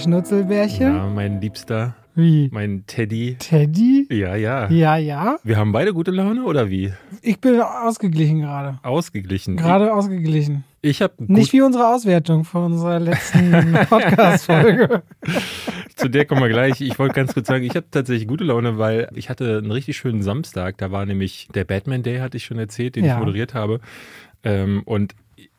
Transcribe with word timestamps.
Schnutzelbärchen. 0.00 0.94
Ja, 0.96 1.06
mein 1.06 1.40
Liebster. 1.40 1.94
Wie? 2.14 2.48
Mein 2.52 2.84
Teddy. 2.86 3.36
Teddy? 3.38 4.06
Ja, 4.10 4.34
ja. 4.34 4.68
Ja, 4.70 4.96
ja. 4.96 5.36
Wir 5.44 5.56
haben 5.56 5.70
beide 5.72 5.94
gute 5.94 6.10
Laune 6.10 6.44
oder 6.44 6.68
wie? 6.68 6.92
Ich 7.22 7.40
bin 7.40 7.60
ausgeglichen 7.60 8.40
gerade. 8.40 8.78
Ausgeglichen. 8.82 9.56
Gerade 9.56 9.92
ausgeglichen. 9.94 10.64
Ich 10.82 11.02
habe 11.02 11.12
Nicht 11.18 11.52
wie 11.52 11.60
unsere 11.62 11.86
Auswertung 11.94 12.44
von 12.44 12.64
unserer 12.72 12.98
letzten 12.98 13.72
Podcast-Folge. 13.88 15.02
Zu 15.94 16.08
der 16.08 16.24
kommen 16.24 16.40
wir 16.40 16.48
gleich. 16.48 16.80
Ich 16.80 16.98
wollte 16.98 17.14
ganz 17.14 17.34
kurz 17.34 17.46
sagen, 17.46 17.64
ich 17.64 17.76
habe 17.76 17.86
tatsächlich 17.90 18.26
gute 18.26 18.44
Laune, 18.44 18.78
weil 18.78 19.08
ich 19.14 19.28
hatte 19.30 19.58
einen 19.58 19.70
richtig 19.70 19.96
schönen 19.98 20.22
Samstag. 20.22 20.78
Da 20.78 20.90
war 20.90 21.06
nämlich 21.06 21.48
der 21.54 21.64
Batman 21.64 22.02
Day, 22.02 22.18
hatte 22.18 22.38
ich 22.38 22.44
schon 22.44 22.58
erzählt, 22.58 22.96
den 22.96 23.04
Ja. 23.04 23.14
ich 23.14 23.18
moderiert 23.20 23.54
habe. 23.54 23.80
Ähm, 24.42 24.82
und 24.84 25.14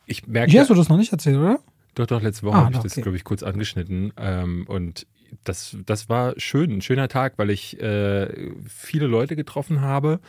ich 0.06 0.26
merke. 0.26 0.50
Hier 0.50 0.60
hast 0.62 0.70
du 0.70 0.74
das 0.74 0.88
noch 0.88 0.96
nicht 0.98 1.12
erzählt, 1.12 1.38
oder? 1.38 1.60
Doch, 1.94 2.06
doch, 2.06 2.22
letzte 2.22 2.46
Woche 2.46 2.56
Ah, 2.56 2.64
habe 2.64 2.74
ich 2.74 2.80
das, 2.80 2.92
okay. 2.92 3.02
glaube 3.02 3.16
ich, 3.16 3.24
kurz 3.24 3.42
angeschnitten. 3.42 4.12
Ähm, 4.16 4.64
und 4.66 5.06
das, 5.44 5.76
das 5.86 6.08
war 6.08 6.34
schön, 6.38 6.70
ein 6.70 6.82
schöner 6.82 7.08
Tag, 7.08 7.34
weil 7.36 7.50
ich 7.50 7.80
äh, 7.80 8.28
viele 8.66 9.06
Leute 9.06 9.36
getroffen 9.36 9.80
habe, 9.80 10.20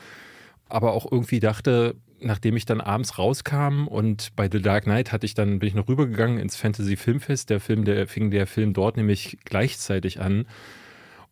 aber 0.67 0.94
auch 0.94 1.12
irgendwie 1.12 1.39
dachte, 1.39 1.95
nachdem 2.20 2.55
ich 2.55 2.66
dann 2.66 2.81
abends 2.81 3.17
rauskam 3.17 3.88
und 3.88 4.36
bei 4.36 4.49
The 4.52 4.62
Dark 4.62 4.86
Knight 4.86 5.12
hatte 5.12 5.26
ich 5.26 5.34
dann, 5.34 5.59
bin 5.59 5.67
ich 5.67 5.76
noch 5.76 5.88
rübergegangen 5.88 6.39
ins 6.39 6.55
Fantasy 6.55 6.95
Filmfest. 6.95 7.49
Der 7.49 7.59
Film, 7.59 7.84
der 7.84 8.08
fing 8.08 8.31
der 8.31 8.48
Film 8.48 8.73
dort 8.73 8.98
nämlich 8.98 9.38
gleichzeitig 9.44 10.22
an. 10.22 10.45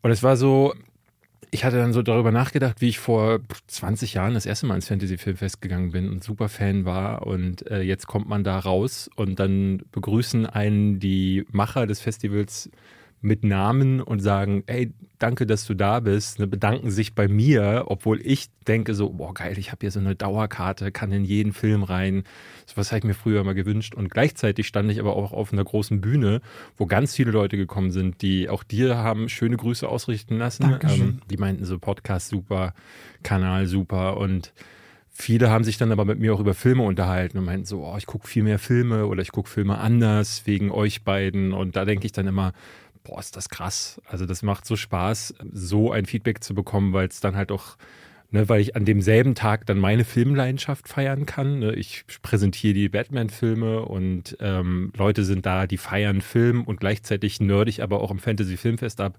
Und 0.02 0.12
es 0.12 0.22
war 0.22 0.36
so, 0.36 0.74
ich 1.52 1.66
hatte 1.66 1.78
dann 1.78 1.92
so 1.92 2.02
darüber 2.02 2.32
nachgedacht, 2.32 2.80
wie 2.80 2.88
ich 2.88 3.00
vor 3.00 3.42
20 3.68 4.14
Jahren 4.14 4.34
das 4.34 4.46
erste 4.46 4.66
Mal 4.66 4.76
ins 4.76 4.88
Fantasy 4.88 5.18
Filmfest 5.18 5.62
gegangen 5.62 5.92
bin 5.92 6.10
und 6.10 6.24
super 6.24 6.48
Fan 6.48 6.86
war. 6.86 7.28
Und 7.28 7.70
äh, 7.70 7.82
jetzt 7.82 8.08
kommt 8.08 8.30
man 8.30 8.46
da 8.46 8.58
raus 8.58 9.10
und 9.16 9.40
dann 9.40 9.84
begrüßen 9.92 10.46
einen 10.46 11.00
die 11.00 11.46
Macher 11.52 11.88
des 11.88 12.00
Festivals 12.00 12.72
mit 13.22 13.44
Namen 13.44 14.02
und 14.02 14.20
sagen, 14.20 14.64
ey, 14.66 14.94
danke, 15.20 15.46
dass 15.46 15.66
du 15.66 15.76
da 15.76 16.00
bist, 16.00 16.40
ne, 16.40 16.48
bedanken 16.48 16.90
sich 16.90 17.14
bei 17.14 17.28
mir, 17.28 17.86
obwohl 17.88 18.20
ich 18.26 18.50
denke 18.68 18.96
so, 18.96 19.12
boah 19.12 19.34
geil, 19.34 19.58
ich 19.60 19.72
habe 19.72 19.80
hier 19.82 19.92
so 19.92 20.00
eine 20.00 20.16
Dauerkarte, 20.16 20.92
kann 20.92 21.12
in 21.12 21.24
jeden 21.24 21.54
Film 21.54 21.84
rein. 21.84 22.24
So 22.66 22.78
was 22.78 22.92
habe 22.92 23.00
ich 23.00 23.04
mir 23.04 23.14
früher 23.14 23.44
mal 23.44 23.54
gewünscht. 23.54 23.94
Und 23.94 24.10
gleichzeitig 24.10 24.68
stand 24.68 24.92
ich 24.92 25.00
aber 25.00 25.16
auch 25.16 25.34
auf 25.34 25.54
einer 25.54 25.64
großen 25.64 26.02
Bühne, 26.02 26.42
wo 26.78 26.88
ganz 26.88 27.16
viele 27.16 27.32
Leute 27.32 27.58
gekommen 27.58 27.92
sind, 27.92 28.22
die 28.24 28.50
auch 28.50 28.64
dir 28.64 28.98
haben 28.98 29.30
schöne 29.30 29.58
Grüße 29.58 29.88
ausrichten 29.88 30.38
lassen. 30.38 30.64
Dankeschön. 30.64 31.22
die 31.30 31.38
meinten 31.38 31.66
so, 31.66 31.78
Podcast 31.78 32.30
super, 32.30 32.74
Kanal 33.22 33.68
super 33.68 34.18
und 34.18 34.52
Viele 35.14 35.50
haben 35.50 35.66
sich 35.66 35.78
dann 35.78 35.92
aber 35.92 36.06
mit 36.06 36.20
mir 36.20 36.34
auch 36.34 36.40
über 36.40 36.54
Filme 36.54 36.84
unterhalten 36.84 37.38
und 37.38 37.44
meinten 37.44 37.66
so, 37.66 37.86
oh, 37.86 37.96
ich 37.98 38.06
gucke 38.06 38.28
viel 38.28 38.44
mehr 38.44 38.58
Filme 38.58 39.06
oder 39.06 39.22
ich 39.22 39.34
gucke 39.34 39.50
Filme 39.50 39.78
anders 39.78 40.44
wegen 40.46 40.72
euch 40.72 41.04
beiden. 41.04 41.52
Und 41.52 41.76
da 41.76 41.84
denke 41.84 42.06
ich 42.06 42.14
dann 42.14 42.28
immer, 42.28 42.54
boah, 43.04 43.20
ist 43.20 43.36
das 43.36 43.50
krass. 43.50 44.02
Also 44.08 44.26
das 44.26 44.44
macht 44.44 44.66
so 44.66 44.76
Spaß, 44.76 45.36
so 45.52 45.92
ein 45.92 46.06
Feedback 46.06 46.44
zu 46.44 46.54
bekommen, 46.54 46.94
weil 46.94 47.08
es 47.08 47.20
dann 47.20 47.36
halt 47.36 47.52
auch, 47.52 47.78
ne, 48.30 48.48
weil 48.50 48.62
ich 48.62 48.76
an 48.76 48.86
demselben 48.86 49.36
Tag 49.36 49.66
dann 49.66 49.80
meine 49.80 50.04
Filmleidenschaft 50.04 50.88
feiern 50.88 51.26
kann. 51.26 51.60
Ne? 51.60 51.74
Ich 51.74 52.06
präsentiere 52.22 52.74
die 52.74 52.90
Batman-Filme 52.90 53.84
und 53.84 54.38
ähm, 54.40 54.92
Leute 54.96 55.24
sind 55.24 55.46
da, 55.46 55.68
die 55.68 55.78
feiern 55.78 56.22
Film 56.22 56.64
und 56.64 56.80
gleichzeitig 56.80 57.40
nerd 57.40 57.68
ich 57.68 57.84
aber 57.84 58.02
auch 58.02 58.12
im 58.12 58.20
Fantasy-Filmfest 58.20 59.02
ab. 59.02 59.18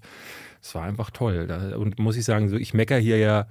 Es 0.61 0.73
war 0.75 0.83
einfach 0.83 1.11
toll. 1.11 1.47
Da, 1.47 1.75
und 1.75 1.99
muss 1.99 2.15
ich 2.15 2.25
sagen, 2.25 2.47
so 2.49 2.55
ich 2.55 2.73
mecker 2.73 2.97
hier 2.97 3.17
ja 3.17 3.47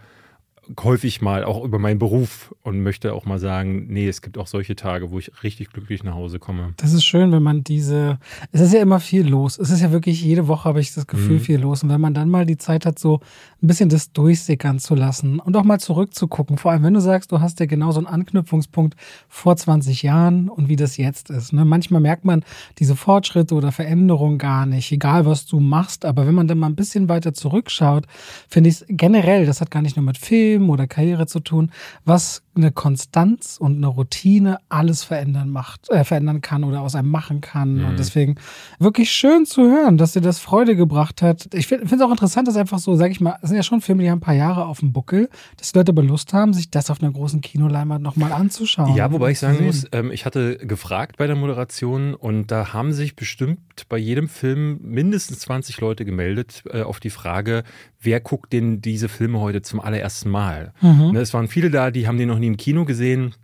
häufig 0.83 1.21
mal 1.21 1.45
auch 1.45 1.65
über 1.65 1.79
meinen 1.79 1.99
Beruf 1.99 2.55
und 2.63 2.83
möchte 2.83 3.13
auch 3.15 3.25
mal 3.25 3.39
sagen, 3.39 3.87
nee, 3.89 4.09
es 4.09 4.23
gibt 4.23 4.39
auch 4.39 4.47
solche 4.47 4.77
Tage, 4.77 5.11
wo 5.11 5.19
ich 5.19 5.31
richtig 5.43 5.71
glücklich 5.73 6.05
nach 6.05 6.15
Hause 6.15 6.39
komme. 6.39 6.75
Das 6.77 6.93
ist 6.93 7.05
schön, 7.05 7.33
wenn 7.33 7.43
man 7.43 7.65
diese. 7.65 8.19
Es 8.53 8.61
ist 8.61 8.73
ja 8.73 8.81
immer 8.81 9.01
viel 9.01 9.27
los. 9.27 9.59
Es 9.59 9.71
ist 9.71 9.81
ja 9.81 9.91
wirklich 9.93 10.23
jede 10.23 10.47
Woche 10.49 10.65
habe 10.69 10.81
ich 10.81 10.95
das 10.95 11.07
Gefühl 11.07 11.37
Mhm. 11.37 11.41
viel 11.41 11.61
los. 11.61 11.83
Und 11.83 11.89
wenn 11.91 12.01
man 12.01 12.15
dann 12.15 12.31
mal 12.31 12.47
die 12.47 12.59
Zeit 12.59 12.87
hat, 12.87 12.99
so 12.99 13.21
ein 13.63 13.69
bisschen 13.69 13.89
das 13.89 14.13
durchsickern 14.13 14.81
zu 14.81 14.95
lassen 14.95 15.39
und 15.39 15.57
auch 15.57 15.63
mal 15.63 15.79
zurückzugucken. 15.79 16.59
Vor 16.59 16.73
allem, 16.73 16.83
wenn 16.83 16.95
du 16.95 17.01
sagst, 17.01 17.31
du 17.31 17.41
hast 17.41 17.61
ja 17.61 17.67
genau 17.67 17.93
so 17.93 18.01
einen 18.01 18.09
Anknüpfungspunkt 18.09 18.97
vor 19.29 19.57
20 19.57 20.03
Jahren 20.03 20.49
und 20.49 20.69
wie 20.69 20.77
das 20.77 20.97
jetzt 20.97 21.31
ist. 21.31 21.53
Ne? 21.53 21.65
Manchmal 21.65 22.01
merkt 22.01 22.25
man 22.25 22.45
diese 22.79 22.97
Fortschritte 22.97 23.55
oder 23.55 23.71
Veränderungen 23.71 24.39
gar 24.39 24.67
nicht, 24.67 24.91
egal 24.91 25.27
was 25.27 25.47
du 25.47 25.61
machst. 25.61 26.05
Aber 26.05 26.27
wenn 26.27 26.35
man 26.35 26.49
dann 26.49 26.59
mal 26.59 26.67
ein 26.67 26.75
bisschen 26.75 27.09
weiter 27.09 27.35
zurückschaut, 27.35 28.07
finde 28.49 28.71
ich 28.71 28.81
es 28.81 28.85
generell, 28.89 29.47
das 29.47 29.61
hat 29.61 29.71
gar 29.71 29.83
nicht 29.83 29.97
nur 29.97 30.05
mit 30.05 30.19
Film 30.19 30.69
oder 30.69 30.89
Karriere 30.89 31.27
zu 31.27 31.39
tun, 31.39 31.71
was 32.05 32.43
eine 32.55 32.71
Konstanz 32.71 33.57
und 33.59 33.77
eine 33.77 33.87
Routine 33.87 34.59
alles 34.69 35.05
verändern 35.05 35.49
macht, 35.49 35.89
äh, 35.91 36.05
verändern 36.05 36.41
kann 36.41 36.65
oder 36.65 36.83
aus 36.83 36.95
einem 36.95 37.09
machen 37.09 37.41
kann. 37.41 37.77
Mhm. 37.77 37.85
Und 37.87 37.99
deswegen 37.99 38.37
wirklich 38.79 39.11
schön 39.11 39.47
zu 39.47 39.63
hören, 39.63 39.97
dass 39.97 40.13
dir 40.13 40.21
das 40.21 40.39
Freude 40.39 40.77
gebracht 40.77 41.23
hat. 41.23 41.49
Ich 41.55 41.67
finde 41.67 41.95
es 41.95 42.01
auch 42.01 42.11
interessant, 42.11 42.49
dass 42.49 42.57
einfach 42.57 42.79
so, 42.79 42.95
sag 42.97 43.11
ich 43.11 43.21
mal, 43.21 43.37
es 43.43 43.49
sind 43.49 43.57
ja 43.57 43.63
schon 43.63 43.81
Filme, 43.81 44.03
die 44.03 44.11
haben 44.11 44.19
ein 44.19 44.23
paar 44.23 44.35
Jahre 44.35 44.67
auf 44.67 44.81
dem 44.81 44.93
Buckel, 44.93 45.31
dass 45.57 45.73
die 45.73 45.79
Leute 45.79 45.93
aber 45.93 46.03
Lust 46.03 46.33
haben, 46.33 46.53
sich 46.53 46.71
das 46.71 46.91
auf 46.91 47.03
einer 47.03 47.13
großen 47.13 47.41
Kinoleinwand 47.41 48.03
nochmal 48.03 48.33
anzuschauen. 48.33 48.95
Ja, 48.97 49.11
wobei 49.13 49.31
ich 49.31 49.39
sagen 49.39 49.65
muss, 49.65 49.87
ähm, 49.93 50.11
ich 50.13 50.27
hatte 50.27 50.59
gefragt 50.59 51.17
bei 51.17 51.27
der 51.27 51.37
Moderation 51.37 52.15
und 52.15 52.51
da 52.51 52.73
haben 52.73 52.93
sich 52.93 53.17
bestimmt 53.17 53.72
bei 53.89 53.99
jedem 53.99 54.29
Film 54.29 54.79
mindestens 54.83 55.41
20 55.41 55.81
Leute 55.81 56.05
gemeldet 56.05 56.63
äh, 56.71 56.83
auf 56.83 57.01
die 57.01 57.11
Frage, 57.11 57.65
wer 58.01 58.21
guckt 58.21 58.53
denn 58.53 58.81
diese 58.81 59.09
Filme 59.09 59.41
heute 59.41 59.63
zum 59.63 59.81
allerersten 59.81 60.31
Mal? 60.31 60.73
Mhm. 60.81 61.13
Ne, 61.13 61.21
es 61.21 61.35
waren 61.35 61.49
viele 61.49 61.71
da, 61.71 61.91
die 61.91 62.07
haben 62.07 62.19
die 62.19 62.27
noch 62.27 62.39
nie 62.39 62.47
im 62.49 62.57
Kino 62.57 62.85
gesehen. 62.85 63.35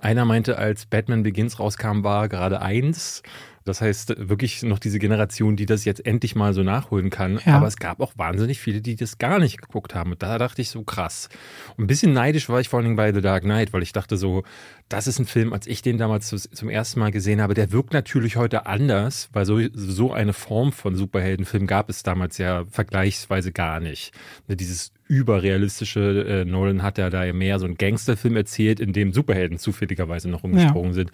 Einer 0.00 0.24
meinte, 0.24 0.58
als 0.58 0.86
Batman 0.86 1.22
Begins 1.22 1.60
rauskam, 1.60 2.02
war 2.02 2.28
gerade 2.28 2.60
eins. 2.60 3.22
Das 3.66 3.80
heißt, 3.82 4.14
wirklich 4.28 4.62
noch 4.62 4.78
diese 4.78 4.98
Generation, 4.98 5.56
die 5.56 5.66
das 5.66 5.84
jetzt 5.84 6.06
endlich 6.06 6.34
mal 6.34 6.54
so 6.54 6.62
nachholen 6.62 7.10
kann. 7.10 7.40
Ja. 7.44 7.56
Aber 7.56 7.66
es 7.66 7.76
gab 7.76 8.00
auch 8.00 8.12
wahnsinnig 8.16 8.58
viele, 8.60 8.80
die 8.80 8.96
das 8.96 9.18
gar 9.18 9.38
nicht 9.38 9.60
geguckt 9.60 9.94
haben. 9.94 10.12
Und 10.12 10.22
da 10.22 10.38
dachte 10.38 10.62
ich 10.62 10.70
so 10.70 10.82
krass. 10.84 11.28
Und 11.76 11.84
ein 11.84 11.86
bisschen 11.86 12.12
neidisch 12.14 12.48
war 12.48 12.60
ich 12.60 12.68
vor 12.70 12.78
allen 12.78 12.84
Dingen 12.84 12.96
bei 12.96 13.12
The 13.12 13.20
Dark 13.20 13.42
Knight, 13.42 13.72
weil 13.74 13.82
ich 13.82 13.92
dachte 13.92 14.16
so, 14.16 14.44
das 14.88 15.06
ist 15.08 15.18
ein 15.18 15.26
Film, 15.26 15.52
als 15.52 15.66
ich 15.66 15.82
den 15.82 15.98
damals 15.98 16.28
zu- 16.28 16.36
zum 16.50 16.68
ersten 16.70 17.00
Mal 17.00 17.10
gesehen 17.10 17.40
habe, 17.42 17.54
der 17.54 17.72
wirkt 17.72 17.92
natürlich 17.92 18.36
heute 18.36 18.66
anders, 18.66 19.28
weil 19.32 19.44
so, 19.44 19.60
so 19.74 20.12
eine 20.12 20.32
Form 20.32 20.70
von 20.72 20.94
Superheldenfilm 20.94 21.66
gab 21.66 21.90
es 21.90 22.02
damals 22.04 22.38
ja 22.38 22.64
vergleichsweise 22.70 23.50
gar 23.52 23.80
nicht. 23.80 24.12
Ne, 24.46 24.54
Dieses 24.56 24.92
überrealistische, 25.08 26.24
äh, 26.28 26.44
Nolan 26.44 26.82
hat 26.82 26.98
ja 26.98 27.10
da 27.10 27.24
ja 27.24 27.32
mehr 27.32 27.58
so 27.58 27.66
einen 27.66 27.76
Gangsterfilm 27.76 28.36
erzählt, 28.36 28.80
in 28.80 28.92
dem 28.92 29.12
Superhelden 29.12 29.58
zufälligerweise 29.58 30.28
noch 30.28 30.42
rumgesprungen 30.44 30.92
sind. 30.94 31.10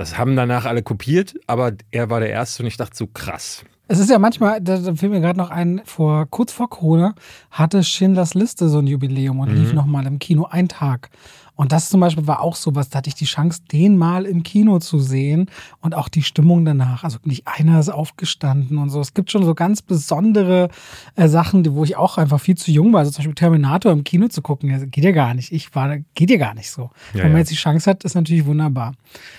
Das 0.00 0.16
haben 0.16 0.34
danach 0.34 0.64
alle 0.64 0.82
kopiert, 0.82 1.34
aber 1.46 1.72
er 1.90 2.08
war 2.08 2.20
der 2.20 2.30
Erste 2.30 2.62
und 2.62 2.66
ich 2.68 2.78
dachte 2.78 2.96
so 2.96 3.06
krass. 3.06 3.66
Es 3.86 3.98
ist 3.98 4.08
ja 4.08 4.18
manchmal, 4.18 4.58
da, 4.62 4.78
da 4.78 4.94
fiel 4.94 5.10
mir 5.10 5.20
gerade 5.20 5.38
noch 5.38 5.50
ein, 5.50 5.82
vor, 5.84 6.24
kurz 6.30 6.52
vor 6.54 6.70
Corona 6.70 7.14
hatte 7.50 7.84
Schindlers 7.84 8.32
Liste 8.32 8.70
so 8.70 8.78
ein 8.78 8.86
Jubiläum 8.86 9.40
und 9.40 9.50
Mhm. 9.50 9.56
lief 9.56 9.72
nochmal 9.74 10.06
im 10.06 10.18
Kino 10.18 10.46
ein 10.50 10.68
Tag. 10.68 11.10
Und 11.60 11.72
das 11.72 11.90
zum 11.90 12.00
Beispiel 12.00 12.26
war 12.26 12.40
auch 12.40 12.56
sowas, 12.56 12.88
da 12.88 12.96
hatte 12.96 13.08
ich 13.10 13.14
die 13.16 13.26
Chance, 13.26 13.60
den 13.70 13.98
mal 13.98 14.24
im 14.24 14.44
Kino 14.44 14.78
zu 14.78 14.98
sehen 14.98 15.50
und 15.82 15.94
auch 15.94 16.08
die 16.08 16.22
Stimmung 16.22 16.64
danach. 16.64 17.04
Also 17.04 17.18
nicht 17.24 17.46
einer 17.46 17.78
ist 17.78 17.90
aufgestanden 17.90 18.78
und 18.78 18.88
so. 18.88 18.98
Es 18.98 19.12
gibt 19.12 19.30
schon 19.30 19.44
so 19.44 19.54
ganz 19.54 19.82
besondere 19.82 20.70
äh, 21.16 21.28
Sachen, 21.28 21.70
wo 21.74 21.84
ich 21.84 21.98
auch 21.98 22.16
einfach 22.16 22.40
viel 22.40 22.56
zu 22.56 22.70
jung 22.70 22.94
war. 22.94 23.00
Also 23.00 23.10
zum 23.10 23.18
Beispiel 23.18 23.34
Terminator 23.34 23.92
im 23.92 24.04
Kino 24.04 24.28
zu 24.28 24.40
gucken, 24.40 24.90
geht 24.90 25.04
ja 25.04 25.10
gar 25.10 25.34
nicht. 25.34 25.52
Ich 25.52 25.74
war, 25.74 25.98
geht 26.14 26.30
ja 26.30 26.38
gar 26.38 26.54
nicht 26.54 26.70
so. 26.70 26.92
Ja, 27.12 27.24
Wenn 27.24 27.24
man 27.24 27.32
ja. 27.32 27.38
jetzt 27.40 27.50
die 27.50 27.56
Chance 27.56 27.90
hat, 27.90 28.04
ist 28.04 28.14
natürlich 28.14 28.46
wunderbar. 28.46 28.94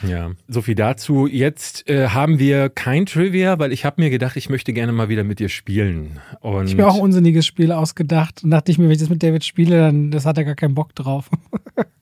Ja, 0.07 0.29
so 0.47 0.61
viel 0.61 0.75
dazu. 0.75 1.25
Jetzt 1.25 1.89
äh, 1.89 2.09
haben 2.09 2.37
wir 2.37 2.69
kein 2.69 3.07
Trivia, 3.07 3.57
weil 3.57 3.71
ich 3.71 3.83
habe 3.83 3.99
mir 3.99 4.11
gedacht, 4.11 4.35
ich 4.35 4.47
möchte 4.47 4.73
gerne 4.73 4.91
mal 4.91 5.09
wieder 5.09 5.23
mit 5.23 5.39
dir 5.39 5.49
spielen. 5.49 6.19
Und 6.41 6.65
Ich 6.65 6.73
habe 6.73 6.83
mir 6.83 6.87
auch 6.87 6.95
ein 6.97 7.01
unsinniges 7.01 7.47
Spiel 7.47 7.71
ausgedacht 7.71 8.43
und 8.43 8.51
dachte 8.51 8.71
ich 8.71 8.77
mir, 8.77 8.83
wenn 8.83 8.91
ich 8.91 8.99
das 8.99 9.09
mit 9.09 9.23
David 9.23 9.43
spiele, 9.43 9.79
dann 9.79 10.11
das 10.11 10.27
hat 10.27 10.37
er 10.37 10.43
gar 10.43 10.53
keinen 10.53 10.75
Bock 10.75 10.93
drauf. 10.93 11.27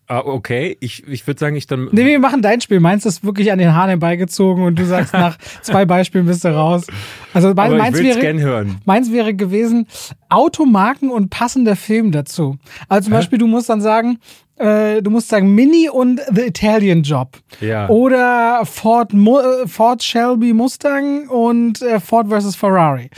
ah, 0.10 0.24
okay, 0.26 0.76
ich, 0.82 1.08
ich 1.08 1.26
würde 1.26 1.40
sagen, 1.40 1.56
ich 1.56 1.68
dann. 1.68 1.88
Nee, 1.92 2.06
wir 2.06 2.20
machen 2.20 2.42
dein 2.42 2.60
Spiel. 2.60 2.80
Meins 2.80 3.06
ist 3.06 3.24
wirklich 3.24 3.52
an 3.52 3.60
den 3.60 3.74
Haaren 3.74 3.90
herbeigezogen 3.90 4.64
und 4.64 4.78
du 4.78 4.86
sagst 4.86 5.14
nach 5.14 5.38
zwei 5.62 5.86
Beispielen 5.86 6.26
bist 6.26 6.44
du 6.44 6.50
raus. 6.50 6.88
Also 7.34 7.54
mein, 7.54 7.78
meins, 7.78 7.98
wäre, 8.00 8.66
meins 8.86 9.12
wäre 9.12 9.34
gewesen 9.34 9.88
Automarken 10.30 11.10
und 11.10 11.30
passender 11.30 11.76
Film 11.76 12.12
dazu. 12.12 12.58
Also 12.90 13.06
zum 13.06 13.14
Hä? 13.14 13.20
Beispiel, 13.20 13.40
du 13.40 13.48
musst 13.48 13.70
dann 13.70 13.82
sagen, 13.82 14.20
äh, 14.58 15.02
du 15.02 15.10
musst 15.10 15.30
sagen 15.30 15.56
Mini 15.56 15.90
und 15.90 16.20
The 16.34 16.42
Italian 16.42 17.04
Job. 17.04 17.38
Ja. 17.62 17.88
Oder 17.88 18.66
Ford, 18.66 19.14
äh, 19.14 19.68
Ford 19.68 20.04
Shelby 20.04 20.54
Mustang 20.54 21.30
und 21.30 21.82
äh, 21.82 22.00
Ford 22.00 22.28
versus 22.28 22.56
Ferrari. 22.56 23.10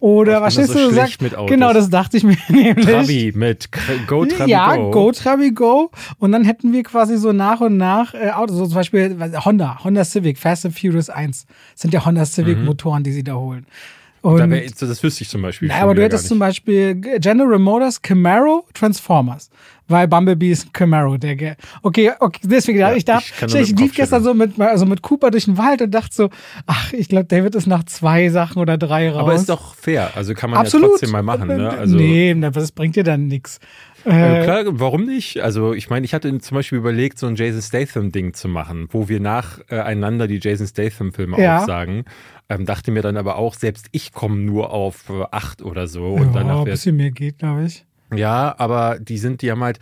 Oder 0.00 0.40
was 0.40 0.54
stehst 0.54 0.72
so 0.72 0.88
du? 0.88 0.94
Sagst, 0.94 1.20
mit 1.20 1.34
Autos. 1.34 1.50
genau, 1.50 1.72
das 1.74 1.90
dachte 1.90 2.16
ich 2.16 2.24
mir 2.24 2.36
nämlich. 2.48 2.86
Trabi 2.86 3.32
mit 3.34 3.68
Go 4.06 4.24
Trabi 4.24 4.50
ja, 4.50 4.74
Go. 4.76 4.90
Go 4.90 5.12
Trabi 5.12 5.50
Go. 5.52 5.90
Und 6.18 6.32
dann 6.32 6.44
hätten 6.44 6.72
wir 6.72 6.82
quasi 6.82 7.18
so 7.18 7.32
nach 7.32 7.60
und 7.60 7.76
nach 7.76 8.14
äh, 8.14 8.30
Autos, 8.30 8.56
so 8.56 8.66
zum 8.66 8.74
Beispiel 8.76 9.16
Honda, 9.44 9.84
Honda 9.84 10.04
Civic, 10.04 10.38
Fast 10.38 10.64
and 10.64 10.78
Furious 10.78 11.10
1. 11.10 11.46
Das 11.74 11.82
sind 11.82 11.92
ja 11.94 12.04
Honda 12.04 12.24
Civic 12.24 12.58
Mhm. 12.58 12.64
Motoren, 12.64 13.02
die 13.04 13.12
sie 13.12 13.22
da 13.22 13.34
holen. 13.34 13.66
Und 14.22 14.38
Da 14.38 14.50
wär, 14.50 14.62
das 14.62 15.02
wüsste 15.02 15.22
ich 15.22 15.28
zum 15.30 15.42
Beispiel. 15.42 15.70
Schon 15.70 15.80
aber 15.80 15.94
du 15.94 16.02
hättest 16.02 16.28
zum 16.28 16.38
Beispiel 16.38 16.94
General 16.94 17.58
Motors, 17.58 18.02
Camaro, 18.02 18.66
Transformers. 18.74 19.50
Weil 19.88 20.06
Bumblebee 20.06 20.52
ist 20.52 20.66
ein 20.66 20.72
Camaro, 20.72 21.16
der 21.16 21.56
Okay, 21.82 22.12
okay, 22.20 22.40
deswegen, 22.44 22.78
Ja, 22.78 22.92
ich 22.92 23.04
dachte, 23.04 23.24
ich 23.46 23.54
ich, 23.54 23.76
lief 23.76 23.92
gestern 23.94 24.22
so 24.22 24.34
mit, 24.34 24.60
also 24.60 24.86
mit 24.86 25.02
Cooper 25.02 25.32
durch 25.32 25.46
den 25.46 25.58
Wald 25.58 25.82
und 25.82 25.90
dachte 25.90 26.14
so, 26.14 26.30
ach, 26.66 26.92
ich 26.92 27.08
glaube, 27.08 27.24
David 27.24 27.56
ist 27.56 27.66
nach 27.66 27.82
zwei 27.84 28.28
Sachen 28.28 28.60
oder 28.62 28.78
drei 28.78 29.10
raus. 29.10 29.18
Aber 29.20 29.34
ist 29.34 29.48
doch 29.48 29.74
fair. 29.74 30.12
Also 30.14 30.34
kann 30.34 30.50
man 30.50 30.60
Absolut. 30.60 30.84
ja 30.86 30.90
trotzdem 30.92 31.10
mal 31.10 31.24
machen. 31.24 31.48
Ne? 31.48 31.70
Also, 31.70 31.96
nee, 31.96 32.34
das 32.38 32.70
bringt 32.70 32.94
dir 32.94 33.02
dann 33.02 33.26
nichts. 33.26 33.58
äh, 34.06 34.42
Äh, 34.42 34.44
klar, 34.44 34.62
warum 34.68 35.06
nicht? 35.06 35.40
Also 35.40 35.72
ich 35.72 35.90
meine, 35.90 36.04
ich 36.04 36.14
hatte 36.14 36.38
zum 36.38 36.54
Beispiel 36.54 36.78
überlegt, 36.78 37.18
so 37.18 37.26
ein 37.26 37.34
Jason 37.34 37.60
Statham-Ding 37.62 38.34
zu 38.34 38.46
machen, 38.46 38.86
wo 38.92 39.08
wir 39.08 39.18
nacheinander 39.18 40.28
die 40.28 40.38
Jason 40.40 40.68
Statham-Filme 40.68 41.40
Ja. 41.42 41.58
aufsagen. 41.58 42.04
Ähm, 42.50 42.66
dachte 42.66 42.90
mir 42.90 43.00
dann 43.00 43.16
aber 43.16 43.36
auch, 43.36 43.54
selbst 43.54 43.86
ich 43.92 44.12
komme 44.12 44.36
nur 44.38 44.72
auf 44.72 45.08
äh, 45.08 45.22
acht 45.30 45.62
oder 45.62 45.86
so. 45.86 46.14
Und 46.14 46.34
ja, 46.34 46.40
danach 46.40 46.58
ein 46.58 46.64
bisschen 46.64 46.96
mehr 46.96 47.12
geht, 47.12 47.38
glaube 47.38 47.64
ich. 47.64 47.84
Ja, 48.12 48.56
aber 48.58 48.98
die 48.98 49.18
sind, 49.18 49.40
die 49.42 49.52
haben 49.52 49.62
halt. 49.62 49.78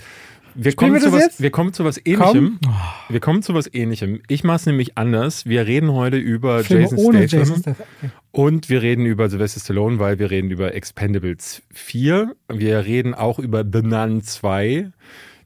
Wir 0.55 0.73
Spielen 0.73 0.93
kommen, 0.93 1.03
wir 1.03 1.09
zu 1.09 1.17
was, 1.17 1.23
jetzt? 1.23 1.43
wir 1.43 1.51
kommen 1.51 1.73
zu 1.73 1.85
was 1.85 1.99
ähnlichem. 2.05 2.59
Komm. 2.63 2.75
Wir 3.09 3.21
kommen 3.21 3.43
zu 3.43 3.55
was 3.55 3.73
ähnlichem. 3.73 4.21
Ich 4.29 4.45
mache 4.45 4.57
es 4.57 4.67
nämlich 4.67 4.99
anders. 4.99 5.47
Wir 5.47 5.67
reden 5.67 5.93
heute 5.93 6.19
über 6.19 6.63
Filme 6.63 6.83
Jason 6.83 6.99
Statham. 6.99 7.27
Jason 7.27 7.57
Statham. 7.61 7.87
Okay. 8.03 8.11
Und 8.33 8.69
wir 8.69 8.83
reden 8.83 9.07
über 9.07 9.31
Sylvester 9.31 9.61
Stallone, 9.61 9.99
weil 9.99 10.19
wir 10.19 10.31
reden 10.31 10.51
über 10.51 10.75
Expendables 10.75 11.63
4. 11.73 12.35
Wir 12.53 12.85
reden 12.85 13.15
auch 13.15 13.39
über 13.39 13.65
The 13.65 13.83
Nun 13.83 14.23
2. 14.23 14.91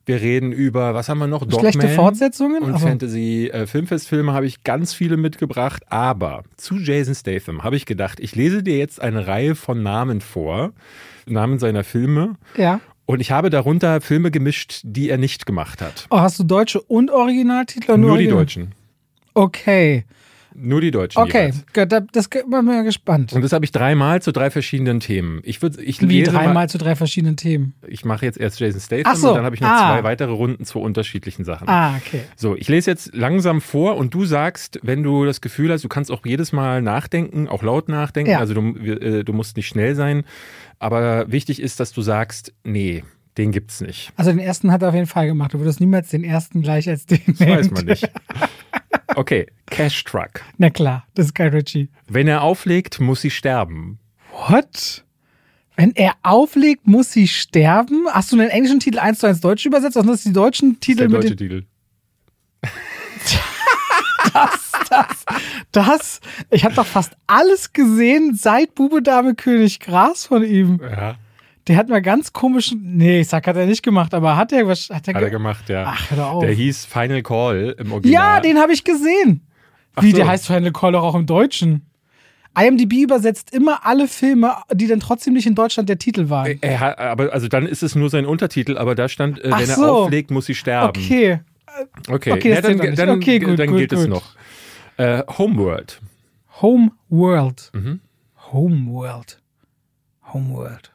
Wir 0.05 0.21
reden 0.21 0.51
über, 0.51 0.95
was 0.95 1.09
haben 1.09 1.19
wir 1.19 1.29
noch? 1.29 1.43
Schlechte 1.43 1.79
Dogman 1.79 1.95
Fortsetzungen? 1.95 2.63
Und 2.63 2.79
Fantasy-Filmfestfilme 2.79 4.33
habe 4.33 4.47
ich 4.47 4.65
ganz 4.65 4.93
viele 4.93 5.17
mitgebracht. 5.17 5.85
Aber 5.91 6.43
zu 6.57 6.77
Jason 6.77 7.15
Statham 7.15 7.63
habe 7.63 7.77
ich 7.77 7.87
gedacht, 7.87 8.19
ich 8.19 8.35
lese 8.35 8.63
dir 8.63 8.79
jetzt 8.79 9.01
eine 9.01 9.27
Reihe 9.27 9.55
von 9.55 9.83
Namen 9.83 10.21
vor. 10.21 10.73
Namen 11.27 11.61
seiner 11.61 11.85
Filme. 11.85 12.35
Ja. 12.57 12.81
Und 13.07 13.21
ich 13.21 13.31
habe 13.31 13.51
darunter 13.51 14.01
Filme 14.01 14.31
gemischt, 14.31 14.81
die 14.85 15.09
er 15.09 15.19
nicht 15.19 15.47
gemacht 15.47 15.81
hat. 15.81 16.07
Oh, 16.11 16.19
hast 16.19 16.39
du 16.39 16.45
deutsche 16.45 16.81
und 16.81 17.11
Originaltitel? 17.11 17.93
oder 17.93 17.99
Nur 17.99 18.19
die 18.19 18.25
Original? 18.25 18.39
Deutschen. 18.39 18.75
Okay. 19.35 20.05
Nur 20.55 20.81
die 20.81 20.91
Deutschen. 20.91 21.21
Okay, 21.21 21.53
jeweils. 21.75 21.91
gut, 21.91 22.09
das 22.13 22.29
bin 22.29 22.43
ich 22.43 22.63
mal 22.63 22.85
gespannt. 22.85 23.33
Und 23.33 23.43
das 23.43 23.53
habe 23.53 23.65
ich 23.65 23.73
dreimal 23.73 24.23
zu 24.23 24.33
drei 24.33 24.51
verschiedenen 24.51 25.01
Themen. 25.01 25.41
Ich 25.45 25.63
würde, 25.63 25.83
ich 25.83 26.01
Wie 26.01 26.07
lese 26.21 26.33
mal- 26.33 26.45
dreimal 26.45 26.69
zu 26.69 26.79
drei 26.79 26.95
verschiedenen 26.97 27.37
Themen. 27.37 27.75
Ich 27.87 28.05
mache 28.05 28.25
jetzt 28.27 28.39
erst 28.39 28.61
Jason 28.61 28.81
Statham 28.81 29.17
so, 29.17 29.31
und 29.31 29.37
dann 29.37 29.45
habe 29.45 29.55
ich 29.55 29.61
noch 29.61 29.69
ah. 29.69 29.93
zwei 29.93 30.05
weitere 30.05 30.33
Runden 30.33 30.65
zu 30.65 30.79
unterschiedlichen 30.81 31.45
Sachen. 31.45 31.69
Ah, 31.69 31.97
okay. 31.97 32.21
So, 32.37 32.57
ich 32.57 32.69
lese 32.69 32.91
jetzt 32.91 33.15
langsam 33.15 33.61
vor 33.61 33.97
und 33.97 34.13
du 34.15 34.25
sagst, 34.25 34.79
wenn 34.83 35.03
du 35.03 35.25
das 35.25 35.41
Gefühl 35.41 35.73
hast, 35.73 35.85
du 35.85 35.89
kannst 35.89 36.11
auch 36.11 36.25
jedes 36.25 36.53
Mal 36.53 36.83
nachdenken, 36.83 37.49
auch 37.49 37.63
laut 37.63 37.89
nachdenken, 37.89 38.33
Ja. 38.33 38.39
also 38.39 38.55
du, 38.55 38.61
äh, 38.79 39.25
du 39.25 39.33
musst 39.33 39.57
nicht 39.57 39.69
schnell 39.69 39.95
sein, 39.95 40.25
aber 40.79 41.31
wichtig 41.31 41.61
ist, 41.63 41.81
dass 41.81 41.93
du 41.93 42.03
sagst, 42.03 42.53
nee, 42.65 43.05
den 43.39 43.51
gibt's 43.53 43.81
nicht. 43.81 44.13
Also 44.17 44.31
den 44.31 44.39
ersten 44.41 44.71
hat 44.73 44.83
er 44.83 44.89
auf 44.91 44.95
jeden 44.95 45.07
Fall 45.07 45.27
gemacht. 45.27 45.55
Du 45.55 45.59
würdest 45.59 45.81
niemals 45.81 46.11
den 46.11 46.25
ersten 46.25 46.63
gleich 46.63 46.89
als 46.89 47.07
den 47.07 47.21
Das 47.27 47.41
weiß 47.41 47.71
man 47.71 47.87
nicht. 47.87 48.11
Okay, 49.15 49.47
Cash 49.67 50.05
Truck. 50.05 50.43
Na 50.59 50.71
klar, 50.71 51.07
das 51.15 51.27
ist 51.27 51.35
Guy 51.35 51.49
Ritchie. 51.49 51.89
Wenn 52.09 52.29
er 52.29 52.43
auflegt, 52.43 53.01
muss 53.01 53.21
sie 53.23 53.31
sterben. 53.31 53.99
What? 54.49 55.05
Wenn 55.77 55.93
er 55.95 56.15
auflegt, 56.23 56.87
muss 56.87 57.13
sie 57.13 57.29
sterben? 57.29 58.07
Hast 58.11 58.33
du 58.33 58.37
den 58.37 58.51
englischen 58.51 58.81
Titel 58.81 58.99
eins 58.99 59.19
zu 59.19 59.27
eins 59.27 59.41
deutsch 59.41 59.65
übersetzt? 59.67 59.97
Das 59.97 60.07
ist 60.07 60.25
die 60.27 60.33
deutschen 60.33 60.71
Das 60.71 60.75
ist 60.77 60.81
Titel 60.81 61.09
der 61.09 61.09
deutsche. 61.09 61.37
Titel. 61.37 61.65
Das, 65.73 66.21
ich 66.51 66.65
habe 66.65 66.75
doch 66.75 66.87
fast 66.87 67.17
alles 67.27 67.73
gesehen 67.73 68.35
seit 68.35 68.75
Bube 68.75 69.03
Dame 69.03 69.35
König 69.35 69.81
Gras 69.81 70.27
von 70.27 70.45
ihm. 70.45 70.81
Ja, 70.83 71.17
Der 71.69 71.77
hat 71.77 71.89
mal 71.89 72.03
ganz 72.03 72.33
komischen. 72.33 72.97
Nee, 72.97 73.21
ich 73.21 73.29
sag, 73.29 73.47
hat 73.47 73.57
er 73.57 73.67
nicht 73.67 73.83
gemacht, 73.83 74.15
aber 74.15 74.37
hat 74.37 74.53
er 74.53 74.67
was. 74.67 74.91
Hat 74.91 75.07
er, 75.09 75.15
hat 75.15 75.23
er 75.23 75.29
ge- 75.29 75.31
gemacht, 75.31 75.69
ja. 75.69 75.85
Ach, 75.87 76.11
hör 76.11 76.27
auf. 76.31 76.45
Der 76.45 76.53
hieß 76.53 76.87
Final 76.87 77.23
Call 77.23 77.77
im 77.79 77.93
Original. 77.93 78.13
Ja, 78.37 78.41
den 78.41 78.59
habe 78.59 78.73
ich 78.73 78.83
gesehen. 78.85 79.47
Ach 79.95 80.03
Wie, 80.03 80.11
so. 80.11 80.17
der 80.17 80.27
heißt 80.27 80.47
Final 80.47 80.73
Call 80.73 80.95
auch 80.97 81.15
im 81.15 81.27
Deutschen. 81.27 81.87
IMDb 82.59 82.95
übersetzt 83.05 83.55
immer 83.55 83.87
alle 83.87 84.09
Filme, 84.09 84.55
die 84.75 84.87
dann 84.87 85.01
trotzdem 85.01 85.33
nicht 85.35 85.47
in 85.47 85.55
Deutschland 85.55 85.89
der 85.89 85.99
Titel 85.99 86.29
waren. 86.29 86.59
Er 86.61 86.81
hat, 86.81 86.99
aber 86.99 87.33
also 87.33 87.49
dann 87.49 87.67
ist 87.67 87.83
es 87.83 87.95
nur 87.95 88.11
sein 88.11 88.27
Untertitel, 88.27 88.77
aber 88.77 88.95
da 88.95 89.09
stand, 89.09 89.39
äh, 89.43 89.45
wenn 89.53 89.61
er 89.61 89.67
so. 89.67 89.85
auflegt, 90.05 90.31
muss 90.31 90.47
sie 90.47 90.55
sterben. 90.55 90.89
Okay. 91.01 91.41
Okay, 92.11 92.33
Okay, 92.33 92.51
ja, 92.53 92.61
dann, 92.61 92.95
dann, 92.95 93.09
Okay, 93.11 93.39
gut, 93.39 93.59
dann 93.59 93.69
gut, 93.69 93.79
gilt 93.79 93.93
es 93.95 94.01
gut. 94.01 94.11
noch. 94.11 94.35
Äh, 94.99 95.23
Homeworld. 95.39 96.01
Homeworld. 96.61 97.71
Mhm. 97.73 98.01
Homeworld. 98.53 99.41
Homeworld. 100.33 100.92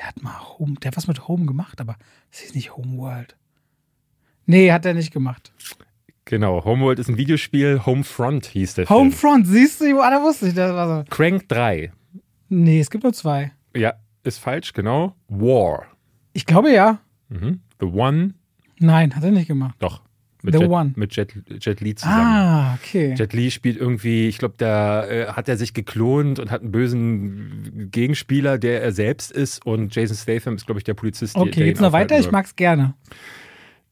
Der 0.00 0.08
hat 0.08 0.22
mal 0.22 0.38
Home, 0.58 0.76
der 0.80 0.88
hat 0.88 0.96
was 0.96 1.06
mit 1.08 1.28
Home 1.28 1.44
gemacht, 1.44 1.78
aber 1.78 1.96
es 2.32 2.42
ist 2.42 2.54
nicht 2.54 2.74
Homeworld. 2.74 3.36
Nee, 4.46 4.72
hat 4.72 4.86
er 4.86 4.94
nicht 4.94 5.12
gemacht. 5.12 5.52
Genau, 6.24 6.64
Homeworld 6.64 6.98
ist 6.98 7.08
ein 7.08 7.18
Videospiel, 7.18 7.84
Homefront 7.84 8.46
hieß 8.46 8.74
der 8.74 8.86
Film. 8.86 8.98
Homefront, 8.98 9.46
siehst 9.46 9.82
du, 9.82 10.00
ah, 10.00 10.08
da 10.10 10.22
wusste 10.22 10.48
ich, 10.48 10.54
das 10.54 10.72
war 10.72 11.04
so. 11.04 11.10
Crank 11.10 11.46
3. 11.48 11.92
Nee, 12.48 12.80
es 12.80 12.88
gibt 12.88 13.04
nur 13.04 13.12
zwei. 13.12 13.52
Ja, 13.76 13.92
ist 14.22 14.38
falsch, 14.38 14.72
genau. 14.72 15.14
War. 15.28 15.84
Ich 16.32 16.46
glaube 16.46 16.72
ja. 16.72 17.00
Mhm. 17.28 17.60
The 17.78 17.86
One, 17.86 18.34
Nein, 18.78 19.14
hat 19.14 19.22
er 19.22 19.30
nicht 19.32 19.48
gemacht. 19.48 19.74
doch. 19.80 20.00
Mit, 20.42 20.54
The 20.54 20.60
Jet, 20.60 20.70
One. 20.70 20.92
mit 20.96 21.14
Jet, 21.14 21.34
Jet 21.60 21.80
Li 21.80 21.94
zusammen. 21.94 22.24
Ah, 22.24 22.74
okay. 22.74 23.14
Jet 23.14 23.32
Li 23.32 23.50
spielt 23.50 23.76
irgendwie, 23.76 24.28
ich 24.28 24.38
glaube, 24.38 24.54
da 24.56 25.06
äh, 25.06 25.26
hat 25.28 25.48
er 25.48 25.56
sich 25.56 25.74
geklont 25.74 26.38
und 26.38 26.50
hat 26.50 26.62
einen 26.62 26.72
bösen 26.72 27.90
Gegenspieler, 27.90 28.58
der 28.58 28.82
er 28.82 28.92
selbst 28.92 29.30
ist. 29.30 29.64
Und 29.66 29.94
Jason 29.94 30.16
Statham 30.16 30.54
ist, 30.54 30.66
glaube 30.66 30.78
ich, 30.78 30.84
der 30.84 30.94
Polizist. 30.94 31.36
Okay, 31.36 31.50
der 31.50 31.64
geht's 31.66 31.80
noch 31.80 31.92
weiter? 31.92 32.14
aufhalten 32.14 32.28
Ich 32.28 32.32
mag's 32.32 32.56
gerne. 32.56 32.94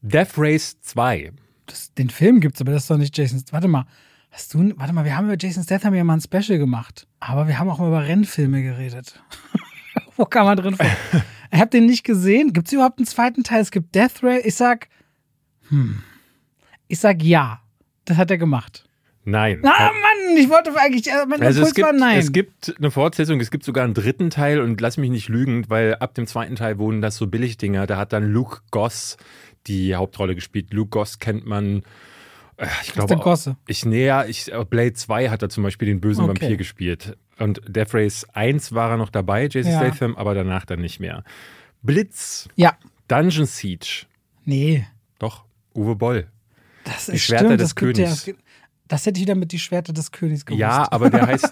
Death 0.01 0.37
Race 0.37 0.79
2. 0.81 1.31
Das, 1.65 1.93
den 1.93 2.09
Film 2.09 2.39
gibt's, 2.39 2.61
aber 2.61 2.71
das 2.71 2.83
ist 2.83 2.89
doch 2.89 2.97
nicht 2.97 3.15
Jason. 3.17 3.43
Warte 3.51 3.67
mal. 3.67 3.85
Hast 4.31 4.53
du, 4.53 4.73
warte 4.77 4.93
mal, 4.93 5.05
wir 5.05 5.17
haben 5.17 5.25
über 5.25 5.37
Jason 5.39 5.63
Statham 5.63 5.93
ja 5.95 6.03
mal 6.03 6.13
ein 6.13 6.21
Special 6.21 6.59
gemacht. 6.59 7.07
Aber 7.19 7.47
wir 7.47 7.57
haben 7.57 7.69
auch 7.69 7.79
mal 7.79 7.87
über 7.87 8.07
Rennfilme 8.07 8.61
geredet. 8.61 9.21
Wo 10.15 10.25
kann 10.25 10.45
man 10.45 10.57
drin 10.57 10.75
vor? 10.75 10.85
Ich 11.51 11.59
habe 11.59 11.71
den 11.71 11.87
nicht 11.87 12.03
gesehen. 12.03 12.53
Gibt's 12.53 12.71
überhaupt 12.71 12.99
einen 12.99 13.07
zweiten 13.07 13.43
Teil? 13.43 13.61
Es 13.61 13.71
gibt 13.71 13.95
Death 13.95 14.21
Ray. 14.21 14.39
Ich 14.41 14.53
sag, 14.53 14.87
hm. 15.69 16.03
Ich 16.89 16.99
sag 16.99 17.23
ja. 17.23 17.61
Das 18.03 18.17
hat 18.17 18.29
er 18.31 18.37
gemacht. 18.37 18.85
Nein. 19.23 19.61
Ah, 19.63 19.91
Mann, 19.91 20.37
ich 20.37 20.49
wollte 20.49 20.73
eigentlich, 20.77 21.07
äh, 21.07 21.25
mein 21.27 21.41
Also 21.43 21.61
es 21.61 21.69
Impuls 21.69 21.83
war 21.85 21.91
gibt, 21.91 21.99
nein. 22.01 22.17
es 22.19 22.31
gibt 22.31 22.75
eine 22.79 22.89
Fortsetzung, 22.89 23.39
es 23.39 23.51
gibt 23.51 23.63
sogar 23.63 23.83
einen 23.83 23.93
dritten 23.93 24.29
Teil 24.31 24.59
und 24.59 24.81
lass 24.81 24.97
mich 24.97 25.11
nicht 25.11 25.29
lügen, 25.29 25.69
weil 25.69 25.95
ab 25.95 26.15
dem 26.15 26.25
zweiten 26.25 26.55
Teil 26.55 26.79
wurden 26.79 27.01
das 27.01 27.15
so 27.17 27.27
Billigdinger. 27.27 27.85
Da 27.85 27.97
hat 27.97 28.11
dann 28.11 28.31
Luke 28.31 28.61
Goss 28.71 29.17
die 29.67 29.95
Hauptrolle 29.95 30.33
gespielt. 30.35 30.73
Luke 30.73 30.89
Goss 30.89 31.19
kennt 31.19 31.45
man, 31.45 31.83
äh, 32.57 32.65
ich 32.83 32.93
glaube, 32.93 33.17
Gosse. 33.17 33.55
ich 33.67 33.85
näher, 33.85 34.25
ich, 34.27 34.51
äh, 34.51 34.65
Blade 34.65 34.93
2 34.93 35.29
hat 35.29 35.43
er 35.43 35.49
zum 35.49 35.63
Beispiel 35.63 35.87
den 35.87 36.01
bösen 36.01 36.23
Okay. 36.23 36.41
Vampir 36.41 36.57
gespielt. 36.57 37.15
Und 37.37 37.61
Death 37.67 37.93
Race 37.93 38.25
1 38.33 38.73
war 38.73 38.91
er 38.91 38.97
noch 38.97 39.09
dabei, 39.11 39.47
Jason 39.47 39.73
Ja. 39.73 39.79
Statham, 39.79 40.15
aber 40.15 40.33
danach 40.33 40.65
dann 40.65 40.79
nicht 40.81 40.99
mehr. 40.99 41.23
Blitz, 41.83 42.47
ja. 42.55 42.75
Dungeon 43.07 43.45
Siege, 43.45 44.05
Nee. 44.45 44.87
doch, 45.19 45.43
Uwe 45.75 45.95
Boll. 45.95 46.27
Das 46.93 47.05
Die 47.05 47.13
ist 47.13 47.23
Schwerter 47.23 47.45
stimmt, 47.45 47.61
des 47.61 47.75
Königs. 47.75 48.25
Ja, 48.25 48.33
das 48.87 49.05
hätte 49.05 49.19
ich 49.19 49.25
wieder 49.25 49.35
mit 49.35 49.51
die 49.51 49.59
Schwerter 49.59 49.93
des 49.93 50.11
Königs 50.11 50.45
gewusst. 50.45 50.59
Ja, 50.59 50.91
aber 50.91 51.09
der 51.09 51.27
heißt, 51.27 51.51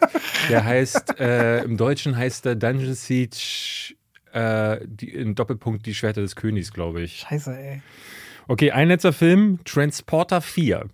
der 0.49 0.65
heißt, 0.65 1.19
äh, 1.19 1.63
im 1.63 1.77
Deutschen 1.77 2.17
heißt 2.17 2.45
der 2.45 2.55
Dungeon 2.55 2.95
Siege 2.95 3.95
äh, 4.33 4.79
die, 4.85 5.09
im 5.09 5.35
Doppelpunkt 5.35 5.85
die 5.85 5.93
Schwerter 5.93 6.21
des 6.21 6.35
Königs, 6.35 6.73
glaube 6.73 7.01
ich. 7.01 7.25
Scheiße, 7.29 7.57
ey. 7.57 7.81
Okay, 8.47 8.71
ein 8.71 8.87
letzter 8.87 9.13
Film, 9.13 9.59
Transporter 9.65 10.41
4. 10.41 10.87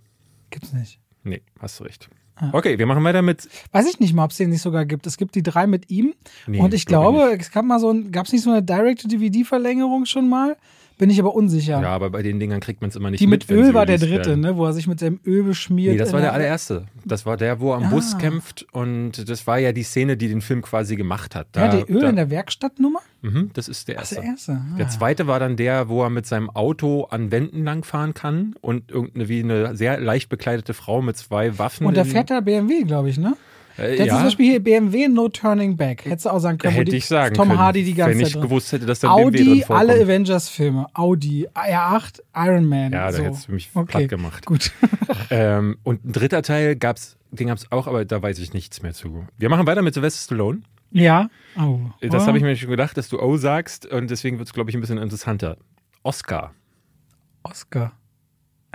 Gibt's 0.50 0.72
nicht. 0.72 0.98
Nee, 1.22 1.42
hast 1.60 1.80
du 1.80 1.84
recht. 1.84 2.10
Ah. 2.36 2.50
Okay, 2.52 2.78
wir 2.78 2.86
machen 2.86 3.04
weiter 3.04 3.22
mit. 3.22 3.48
Weiß 3.70 3.86
ich 3.88 4.00
nicht 4.00 4.12
mal, 4.12 4.24
ob 4.24 4.32
es 4.32 4.38
den 4.38 4.50
nicht 4.50 4.62
sogar 4.62 4.84
gibt. 4.84 5.06
Es 5.06 5.16
gibt 5.16 5.36
die 5.36 5.42
drei 5.42 5.66
mit 5.66 5.88
ihm. 5.88 6.14
Nee, 6.46 6.58
und 6.58 6.74
ich 6.74 6.84
glaube 6.84 7.18
glaube, 7.18 7.36
es 7.40 7.52
gab 7.52 7.64
mal 7.64 7.78
so 7.78 7.90
ein, 7.90 8.10
gab 8.10 8.26
es 8.26 8.32
nicht 8.32 8.42
so 8.42 8.50
eine 8.50 8.62
Direct-to-DVD-Verlängerung 8.62 10.04
schon 10.04 10.28
mal? 10.28 10.56
Bin 10.96 11.10
ich 11.10 11.18
aber 11.18 11.34
unsicher. 11.34 11.80
Ja, 11.82 11.88
aber 11.88 12.10
bei 12.10 12.22
den 12.22 12.38
Dingern 12.38 12.60
kriegt 12.60 12.80
man 12.80 12.88
es 12.90 12.94
immer 12.96 13.10
nicht 13.10 13.20
die 13.20 13.26
mit, 13.26 13.48
wenn 13.48 13.58
Öl 13.58 13.74
war 13.74 13.84
der 13.84 13.98
dritte, 13.98 14.30
werden. 14.30 14.40
ne? 14.42 14.56
Wo 14.56 14.64
er 14.64 14.72
sich 14.72 14.86
mit 14.86 15.00
seinem 15.00 15.18
Öl 15.26 15.42
beschmiert. 15.42 15.92
Nee, 15.92 15.98
das 15.98 16.12
war 16.12 16.20
der 16.20 16.32
allererste. 16.32 16.84
Das 17.04 17.26
war 17.26 17.36
der, 17.36 17.58
wo 17.60 17.72
er 17.72 17.78
am 17.78 17.84
Ah. 17.84 17.88
Bus 17.90 18.16
kämpft 18.18 18.64
und 18.72 19.28
das 19.28 19.46
war 19.48 19.58
ja 19.58 19.72
die 19.72 19.82
Szene, 19.82 20.16
die 20.16 20.28
den 20.28 20.40
Film 20.40 20.62
quasi 20.62 20.94
gemacht 20.94 21.34
hat. 21.34 21.48
Ja, 21.56 21.66
Da, 21.68 21.76
der 21.78 21.90
Öl 21.90 22.00
da, 22.02 22.10
in 22.10 22.16
der 22.16 22.30
Werkstattnummer? 22.30 23.00
mhm, 23.22 23.50
das 23.54 23.66
ist 23.68 23.88
der 23.88 23.96
Das 23.96 24.12
ist 24.12 24.18
erste. 24.18 24.22
der 24.22 24.30
erste. 24.30 24.52
Ah. 24.52 24.76
Der 24.78 24.88
zweite 24.88 25.26
war 25.26 25.40
dann 25.40 25.56
der, 25.56 25.88
wo 25.88 26.02
er 26.02 26.10
mit 26.10 26.26
seinem 26.26 26.48
Auto 26.50 27.04
an 27.10 27.32
Wänden 27.32 27.64
langfahren 27.64 28.14
kann 28.14 28.54
und 28.60 28.90
irgendeine 28.92 29.28
wie 29.28 29.42
eine 29.42 29.76
sehr 29.76 29.98
leicht 29.98 30.28
bekleidete 30.28 30.74
Frau 30.74 31.02
mit 31.02 31.16
zwei 31.16 31.58
Waffen. 31.58 31.86
Und 31.86 31.96
da 31.96 32.04
fährt 32.04 32.30
er 32.30 32.40
BMW, 32.40 32.82
glaube 32.84 33.08
ich, 33.08 33.18
ne? 33.18 33.36
Äh, 33.76 33.82
Der 33.96 34.00
hat 34.00 34.06
ja, 34.06 34.14
zum 34.14 34.22
Beispiel 34.24 34.46
hier 34.50 34.62
BMW 34.62 35.08
No 35.08 35.28
Turning 35.28 35.76
Back. 35.76 36.04
Hättest 36.04 36.26
du 36.26 36.30
auch 36.30 36.38
sagen 36.38 36.58
können. 36.58 36.74
hätte 36.74 36.90
die- 36.90 36.96
ich 36.98 37.06
sagen 37.06 37.34
Tom 37.34 37.48
können, 37.48 37.58
Hardy 37.60 37.84
die 37.84 37.94
ganze 37.94 38.10
wenn 38.12 38.18
Zeit 38.20 38.26
ich 38.28 38.32
drin. 38.34 38.42
gewusst 38.42 38.72
hätte, 38.72 38.86
dass 38.86 39.00
da 39.00 39.14
BMW 39.14 39.38
drin 39.38 39.48
Audi, 39.48 39.62
vorkommt. 39.62 39.90
alle 39.90 40.02
Avengers-Filme. 40.04 40.86
Audi, 40.94 41.48
R8, 41.54 42.20
Iron 42.36 42.64
Man. 42.66 42.92
Ja, 42.92 43.06
da 43.06 43.12
so. 43.12 43.22
hättest 43.24 43.48
du 43.48 43.52
mich 43.52 43.70
Okay, 43.74 43.86
platt 43.98 44.08
gemacht. 44.08 44.46
Gut. 44.46 44.72
Ähm, 45.30 45.78
und 45.84 46.04
ein 46.04 46.12
dritter 46.12 46.42
Teil 46.42 46.76
gab's, 46.76 47.16
den 47.30 47.46
gab 47.48 47.56
es 47.56 47.72
auch, 47.72 47.86
aber 47.86 48.04
da 48.04 48.20
weiß 48.20 48.38
ich 48.40 48.52
nichts 48.52 48.82
mehr 48.82 48.92
zu. 48.92 49.26
Wir 49.38 49.48
machen 49.48 49.66
weiter 49.66 49.80
mit 49.82 49.94
Sylvester 49.94 50.22
Stallone. 50.22 50.60
Ja. 50.90 51.28
Oh. 51.58 51.78
Das 52.02 52.26
habe 52.26 52.36
ich 52.36 52.44
mir 52.44 52.54
schon 52.56 52.68
gedacht, 52.70 52.96
dass 52.96 53.08
du 53.08 53.18
O 53.20 53.36
sagst 53.38 53.86
und 53.86 54.10
deswegen 54.10 54.38
wird 54.38 54.48
es, 54.48 54.52
glaube 54.54 54.70
ich, 54.70 54.76
ein 54.76 54.80
bisschen 54.80 54.98
interessanter. 54.98 55.56
Oscar. 56.02 56.52
Oscar. 57.42 57.92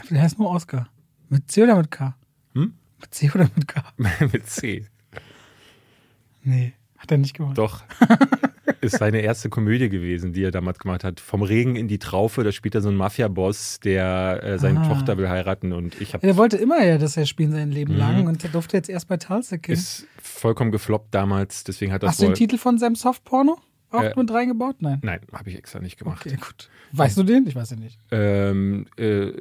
Der 0.09 0.21
heißt 0.21 0.39
nur 0.39 0.49
Oscar. 0.49 0.87
Mit 1.29 1.49
C 1.51 1.63
oder 1.63 1.75
mit 1.75 1.91
K? 1.91 2.15
Hm? 2.55 2.73
Mit 3.01 3.13
C 3.13 3.31
oder 3.33 3.49
mit 3.55 3.67
K? 3.67 3.83
Mit 4.31 4.47
C. 4.49 4.85
Nee, 6.43 6.73
hat 6.97 7.11
er 7.11 7.17
nicht 7.17 7.33
gemacht. 7.35 7.57
Doch. 7.57 7.83
ist 8.81 8.97
seine 8.97 9.19
erste 9.21 9.49
Komödie 9.49 9.89
gewesen, 9.89 10.31
die 10.31 10.43
er 10.43 10.51
damals 10.51 10.79
gemacht 10.79 11.03
hat. 11.03 11.19
Vom 11.19 11.41
Regen 11.41 11.75
in 11.75 11.87
die 11.87 11.99
Traufe, 11.99 12.43
da 12.43 12.51
spielt 12.51 12.75
er 12.75 12.81
so 12.81 12.87
einen 12.89 12.97
Mafia-Boss, 12.97 13.79
der 13.81 14.39
äh, 14.43 14.57
seine 14.59 14.81
Ah. 14.81 14.87
Tochter 14.87 15.17
will 15.17 15.27
heiraten 15.27 15.73
und 15.73 15.99
ich 15.99 16.13
habe 16.13 16.25
Er 16.25 16.37
wollte 16.37 16.55
immer 16.57 16.83
ja 16.83 16.97
das 16.97 17.15
ja 17.15 17.25
spielen 17.25 17.51
sein 17.51 17.71
Leben 17.71 17.93
Mhm. 17.93 17.99
lang 17.99 18.27
und 18.27 18.43
er 18.43 18.49
durfte 18.51 18.77
jetzt 18.77 18.89
erst 18.89 19.07
bei 19.07 19.17
Tulsa 19.17 19.57
King. 19.57 19.73
ist 19.73 20.07
vollkommen 20.21 20.71
gefloppt 20.71 21.13
damals, 21.13 21.63
deswegen 21.65 21.91
hat 21.91 22.03
das 22.03 22.11
Hast 22.11 22.21
du 22.21 22.25
den. 22.25 22.35
Titel 22.35 22.57
von 22.57 22.77
seinem 22.77 22.95
Softporno 22.95 23.57
auch 23.91 24.01
Äh, 24.03 24.13
mit 24.15 24.31
reingebaut? 24.31 24.77
Nein. 24.81 24.99
Nein, 25.03 25.19
habe 25.33 25.49
ich 25.49 25.57
extra 25.57 25.79
nicht 25.79 25.97
gemacht. 25.97 26.25
Okay, 26.25 26.35
gut. 26.35 26.69
Weißt 26.91 27.17
du 27.17 27.23
den? 27.23 27.45
Ich 27.47 27.55
weiß 27.55 27.71
ihn 27.73 27.79
nicht. 27.79 27.99
Ähm, 28.11 28.85
äh, 28.97 29.31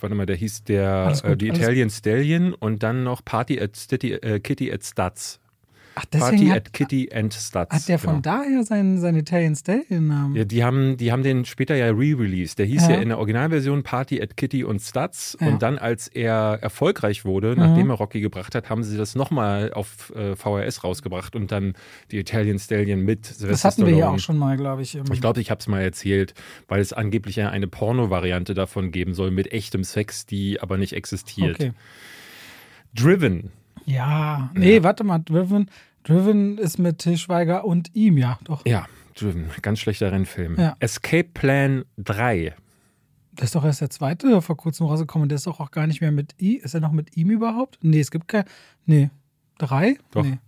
warte 0.00 0.14
mal, 0.14 0.26
der 0.26 0.36
hieß 0.36 0.64
der 0.64 0.88
Alles 0.88 1.22
gut, 1.22 1.32
äh, 1.32 1.36
die 1.36 1.48
Italian 1.48 1.90
Stallion 1.90 2.54
und 2.54 2.82
dann 2.82 3.04
noch 3.04 3.24
Party 3.24 3.60
at 3.60 3.76
City, 3.76 4.12
äh, 4.14 4.40
Kitty 4.40 4.72
at 4.72 4.84
Stutz. 4.84 5.40
Ach, 5.98 6.04
Party 6.10 6.36
deswegen 6.36 6.50
at 6.50 6.56
hat, 6.56 6.72
Kitty 6.72 7.10
and 7.12 7.34
Stutz. 7.34 7.70
hat 7.70 7.88
der 7.88 7.98
von 7.98 8.22
genau. 8.22 8.36
daher 8.36 8.64
seinen, 8.64 8.98
seinen 8.98 9.18
Italian 9.18 9.56
Stallion-Namen. 9.56 10.36
Ja, 10.36 10.44
die 10.44 10.62
haben, 10.62 10.96
die 10.96 11.10
haben 11.10 11.22
den 11.22 11.44
später 11.44 11.74
ja 11.74 11.86
re-released. 11.86 12.58
Der 12.58 12.66
hieß 12.66 12.82
ja. 12.84 12.94
Ja. 12.94 13.00
in 13.00 13.08
der 13.08 13.18
Originalversion 13.18 13.82
Party 13.82 14.20
at 14.22 14.36
Kitty 14.36 14.62
und 14.62 14.80
Stutz. 14.80 15.36
Ja. 15.40 15.46
Mhm. 15.46 15.52
Und 15.54 15.62
dann, 15.62 15.78
als 15.78 16.08
er 16.08 16.58
erfolgreich 16.62 17.24
wurde, 17.24 17.54
nachdem 17.56 17.90
er 17.90 17.96
Rocky 17.96 18.20
gebracht 18.20 18.54
hat, 18.54 18.70
haben 18.70 18.84
sie 18.84 18.96
das 18.96 19.14
nochmal 19.14 19.72
auf 19.72 20.12
äh, 20.14 20.36
VHS 20.36 20.84
rausgebracht 20.84 21.34
und 21.34 21.50
dann 21.50 21.74
die 22.10 22.18
Italian 22.18 22.58
Stallion 22.58 23.00
mit 23.00 23.26
Sylvester 23.26 23.48
das 23.48 23.64
hatten 23.64 23.86
wir 23.86 23.96
ja 23.96 24.08
auch 24.10 24.18
schon 24.18 24.38
mal, 24.38 24.56
glaube 24.56 24.82
ich. 24.82 24.94
Ich 24.94 25.20
glaube, 25.20 25.40
ich 25.40 25.50
habe 25.50 25.60
es 25.60 25.66
mal 25.66 25.80
erzählt, 25.80 26.34
weil 26.68 26.80
es 26.80 26.92
angeblich 26.92 27.36
ja 27.36 27.50
eine 27.50 27.66
Porno-Variante 27.66 28.54
davon 28.54 28.92
geben 28.92 29.14
soll 29.14 29.30
mit 29.30 29.52
echtem 29.52 29.84
Sex, 29.84 30.26
die 30.26 30.60
aber 30.60 30.78
nicht 30.78 30.92
existiert. 30.92 31.56
Okay. 31.56 31.72
Driven. 32.94 33.50
Ja, 33.88 34.50
nee, 34.54 34.82
warte 34.82 35.02
mal. 35.02 35.18
Driven, 35.18 35.70
Driven 36.08 36.56
ist 36.56 36.78
mit 36.78 36.98
Til 36.98 37.18
Schweiger 37.18 37.64
und 37.64 37.94
ihm, 37.94 38.16
ja, 38.16 38.38
doch. 38.44 38.64
Ja, 38.66 38.86
Driven. 39.14 39.50
Ganz 39.62 39.80
schlechter 39.80 40.10
Rennfilm. 40.10 40.56
Ja. 40.58 40.76
Escape 40.80 41.28
Plan 41.34 41.84
3. 41.98 42.54
Das 43.32 43.46
ist 43.46 43.54
doch 43.54 43.64
erst 43.64 43.80
der 43.80 43.90
zweite 43.90 44.28
der 44.28 44.40
vor 44.40 44.56
kurzem 44.56 44.86
rausgekommen. 44.86 45.28
Der 45.28 45.36
ist 45.36 45.46
doch 45.46 45.60
auch 45.60 45.70
gar 45.70 45.86
nicht 45.86 46.00
mehr 46.00 46.12
mit 46.12 46.34
ihm. 46.38 46.60
Ist 46.62 46.74
er 46.74 46.80
noch 46.80 46.92
mit 46.92 47.16
ihm 47.16 47.30
überhaupt? 47.30 47.78
Nee, 47.82 48.00
es 48.00 48.10
gibt 48.10 48.26
kein. 48.28 48.44
Nee. 48.86 49.10
Drei? 49.58 49.98
Doch. 50.12 50.24
Nee. 50.24 50.38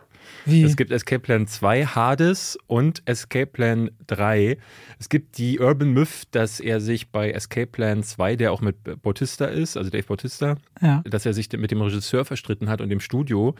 Wie? 0.44 0.62
Es 0.62 0.76
gibt 0.76 0.90
Escape 0.90 1.20
Plan 1.20 1.46
2 1.46 1.86
Hades 1.86 2.58
und 2.66 3.02
Escape 3.04 3.46
Plan 3.46 3.90
3. 4.06 4.58
Es 4.98 5.08
gibt 5.08 5.38
die 5.38 5.58
Urban 5.58 5.92
Myth, 5.92 6.28
dass 6.30 6.60
er 6.60 6.80
sich 6.80 7.10
bei 7.10 7.30
Escape 7.30 7.66
Plan 7.66 8.02
2, 8.02 8.36
der 8.36 8.52
auch 8.52 8.60
mit 8.60 9.02
Bautista 9.02 9.46
ist, 9.46 9.76
also 9.76 9.90
Dave 9.90 10.04
Bautista, 10.04 10.56
ja. 10.80 11.02
dass 11.08 11.26
er 11.26 11.34
sich 11.34 11.50
mit 11.52 11.70
dem 11.70 11.82
Regisseur 11.82 12.24
verstritten 12.24 12.68
hat 12.68 12.80
und 12.80 12.88
dem 12.88 13.00
Studio 13.00 13.54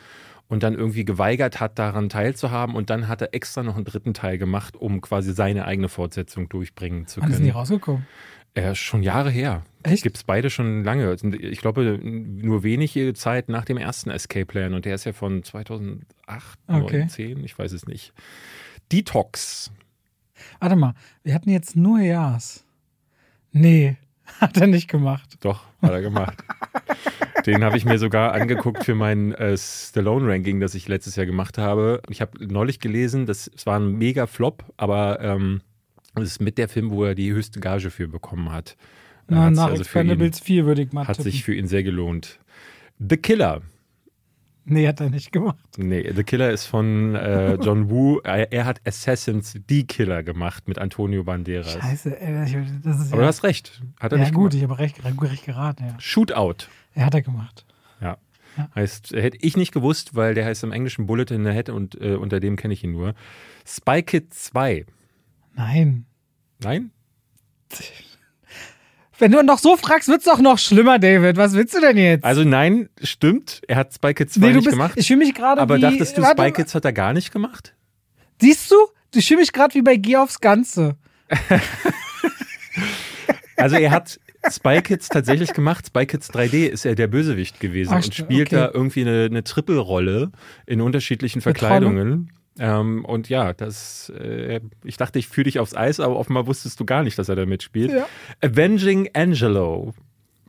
und 0.51 0.63
dann 0.63 0.75
irgendwie 0.75 1.05
geweigert 1.07 1.61
hat, 1.61 1.79
daran 1.79 2.09
teilzuhaben. 2.11 2.75
Und 2.75 2.91
dann 2.91 3.09
hat 3.09 3.23
er 3.23 3.33
extra 3.35 3.63
noch 3.63 3.77
einen 3.77 3.85
dritten 3.87 4.13
Teil 4.13 4.37
gemacht, 4.37 4.77
um 4.77 5.01
quasi 5.01 5.33
seine 5.33 5.65
eigene 5.65 5.89
Fortsetzung 5.89 6.49
durchbringen 6.51 7.07
zu 7.07 7.23
Wann 7.23 7.31
ist 7.31 7.39
die 7.39 7.45
können. 7.45 7.53
rausgekommen? 7.53 8.07
Äh, 8.55 8.75
schon 8.75 9.05
Jahre 9.05 9.31
her. 9.31 9.63
Echt? 9.85 10.03
Gibt 10.03 10.17
es 10.17 10.25
beide 10.25 10.51
schon 10.51 10.83
lange. 10.83 11.17
Ich 11.39 11.61
glaube, 11.61 11.99
nur 12.03 12.65
wenige 12.65 13.15
Zeit 13.15 13.49
nach 13.49 13.65
dem 13.65 13.77
ersten 13.77 14.11
Escape 14.11 14.45
Plan. 14.45 14.75
Und 14.75 14.85
der 14.85 14.97
ist 14.97 15.05
ja 15.05 15.13
von 15.13 15.43
2008, 15.45 16.05
Okay. 16.67 16.99
9, 16.99 17.09
10, 17.09 17.45
ich 17.45 17.57
weiß 17.57 17.71
es 17.73 17.87
nicht. 17.87 18.13
Detox. 18.91 19.71
Warte 20.59 20.75
mal, 20.75 20.95
wir 21.23 21.33
hatten 21.35 21.51
jetzt 21.51 21.77
nur 21.77 22.01
Ja's. 22.01 22.65
Nee, 23.53 23.97
hat 24.41 24.57
er 24.57 24.67
nicht 24.67 24.89
gemacht. 24.89 25.37
Doch, 25.41 25.65
hat 25.81 25.93
er 25.93 26.01
gemacht. 26.03 26.43
Den 27.47 27.65
habe 27.65 27.77
ich 27.77 27.85
mir 27.85 27.99
sogar 27.99 28.33
angeguckt 28.33 28.85
für 28.85 28.95
mein 28.95 29.33
äh, 29.35 29.57
Stallone-Ranking, 29.57 30.61
das 30.61 30.75
ich 30.75 30.89
letztes 30.89 31.17
Jahr 31.17 31.27
gemacht 31.27 31.59
habe. 31.59 32.03
Ich 32.09 32.21
habe 32.21 32.45
neulich 32.45 32.81
gelesen, 32.81 33.27
das, 33.27 33.51
es 33.55 33.67
war 33.67 33.79
ein 33.79 33.93
mega 33.93 34.27
Flop, 34.27 34.65
aber 34.77 35.21
ähm, 35.21 35.61
es 36.15 36.23
ist 36.23 36.41
mit 36.41 36.59
der 36.59 36.69
Film, 36.69 36.91
wo 36.91 37.05
er 37.05 37.15
die 37.15 37.33
höchste 37.33 37.61
Gage 37.61 37.91
für 37.91 38.09
bekommen 38.09 38.53
hat. 38.53 38.77
Na, 39.29 39.51
nach 39.51 39.69
also 39.71 39.83
Expendables 39.83 40.41
4 40.41 40.67
würde 40.67 40.83
ich 40.83 40.93
mal 40.93 41.07
hat 41.07 41.17
tippen. 41.17 41.31
sich 41.31 41.45
für 41.45 41.55
ihn 41.55 41.69
sehr 41.69 41.83
gelohnt. 41.83 42.41
The 42.99 43.17
Killer. 43.17 43.63
Nee, 44.71 44.87
hat 44.89 45.01
er 45.01 45.11
nicht 45.11 45.33
gemacht. 45.33 45.59
Nee, 45.77 46.11
The 46.15 46.25
Killer 46.25 46.51
ist 46.51 46.67
von 46.67 47.15
äh, 47.15 47.55
John 47.55 47.91
Woo. 47.91 48.19
Er, 48.25 48.53
er 48.53 48.65
hat 48.65 48.81
Assassins 48.87 49.59
The 49.69 49.85
Killer 49.85 50.23
gemacht 50.23 50.67
mit 50.69 50.79
Antonio 50.79 51.25
Banderas. 51.25 51.73
Scheiße, 51.73 52.21
ey, 52.21 52.45
ich- 52.45 52.83
das 52.83 53.01
ist 53.01 53.09
Aber 53.13 53.17
du 53.19 53.23
ja, 53.23 53.29
hast 53.29 53.43
recht. 53.43 53.83
Hat 54.01 54.13
er 54.13 54.19
ja 54.19 54.25
nicht 54.25 54.35
gut, 54.35 54.53
gemacht. 54.53 54.55
ich 54.55 54.63
habe 54.63 54.79
recht, 54.79 55.05
recht 55.05 55.45
geraten, 55.45 55.85
ja. 55.87 55.95
Shootout. 56.01 56.67
Er 56.95 57.07
hat 57.07 57.15
er 57.15 57.23
gemacht. 57.23 57.67
Ja. 58.01 58.17
Ja. 58.57 58.69
Heißt, 58.75 59.13
hätte 59.13 59.39
ich 59.41 59.57
nicht 59.57 59.73
gewusst, 59.73 60.17
weil 60.17 60.35
der 60.35 60.45
heißt 60.47 60.65
im 60.65 60.73
Englischen 60.73 61.07
Bullet 61.07 61.27
in 61.31 61.45
the 61.45 61.51
Head 61.53 61.69
und 61.69 62.01
äh, 62.01 62.15
unter 62.17 62.41
dem 62.41 62.57
kenne 62.57 62.75
ich 62.75 62.83
ihn 62.83 62.93
nur. 62.93 63.15
Spy 63.67 64.03
Kid 64.03 64.35
2. 64.35 64.87
Nein. 65.55 66.07
Nein? 66.63 66.91
Wenn 69.21 69.33
du 69.33 69.43
noch 69.43 69.59
so 69.59 69.77
fragst, 69.77 70.09
wird's 70.09 70.25
doch 70.25 70.41
noch 70.41 70.59
schlimmer, 70.59 70.99
David. 70.99 71.37
Was 71.37 71.53
willst 71.53 71.75
du 71.75 71.81
denn 71.81 71.97
jetzt? 71.97 72.25
Also 72.25 72.43
nein, 72.43 72.89
stimmt. 73.03 73.61
Er 73.69 73.77
hat 73.77 73.93
Spy 73.95 74.15
Kid 74.15 74.33
2 74.33 74.41
nee, 74.41 74.47
du 74.49 74.55
nicht 74.57 74.65
bist, 74.65 74.77
gemacht. 74.77 74.93
ich 74.97 75.07
fühle 75.07 75.19
mich 75.19 75.35
gerade 75.35 75.61
aber 75.61 75.77
wie... 75.77 75.81
dachtest 75.81 76.17
du, 76.17 76.25
Spy. 76.25 76.51
Kids 76.53 76.75
hat 76.75 76.85
er 76.85 76.93
gar 76.93 77.13
nicht 77.13 77.33
gemacht? 77.33 77.75
Siehst 78.41 78.71
du? 78.71 78.77
Ich 79.15 79.29
fühle 79.29 79.41
mich 79.41 79.53
gerade 79.53 79.75
wie 79.75 79.83
bei 79.83 79.97
Geh 79.97 80.17
aufs 80.17 80.41
Ganze. 80.41 80.97
Also 83.61 83.77
er 83.77 83.91
hat 83.91 84.19
Spy 84.51 84.81
Kids 84.81 85.09
tatsächlich 85.09 85.53
gemacht. 85.53 85.87
Spy 85.87 86.07
Kids 86.07 86.31
3D 86.31 86.67
ist 86.67 86.87
er 86.87 86.95
der 86.95 87.09
Bösewicht 87.09 87.61
gewesen 87.61 87.93
Ach, 87.93 88.05
und 88.05 88.15
spielt 88.15 88.49
okay. 88.49 88.57
da 88.57 88.71
irgendwie 88.73 89.03
eine, 89.03 89.25
eine 89.25 89.45
Trippelrolle 89.45 90.33
in 90.67 90.81
unterschiedlichen 90.81 91.41
Verkleidungen. 91.43 92.33
Ähm, 92.63 93.07
und 93.07 93.31
ja, 93.31 93.55
das, 93.55 94.11
äh, 94.11 94.61
ich 94.85 94.99
dachte, 94.99 95.19
ich 95.19 95.29
führe 95.29 95.45
dich 95.45 95.59
aufs 95.59 95.75
Eis, 95.75 95.99
aber 95.99 96.17
offenbar 96.17 96.47
wusstest 96.47 96.79
du 96.79 96.85
gar 96.85 97.03
nicht, 97.03 97.19
dass 97.19 97.31
er 97.31 97.37
da 97.37 97.47
mitspielt. 97.47 97.91
Ja. 97.91 98.07
Avenging 98.43 99.09
Angelo. 99.15 99.95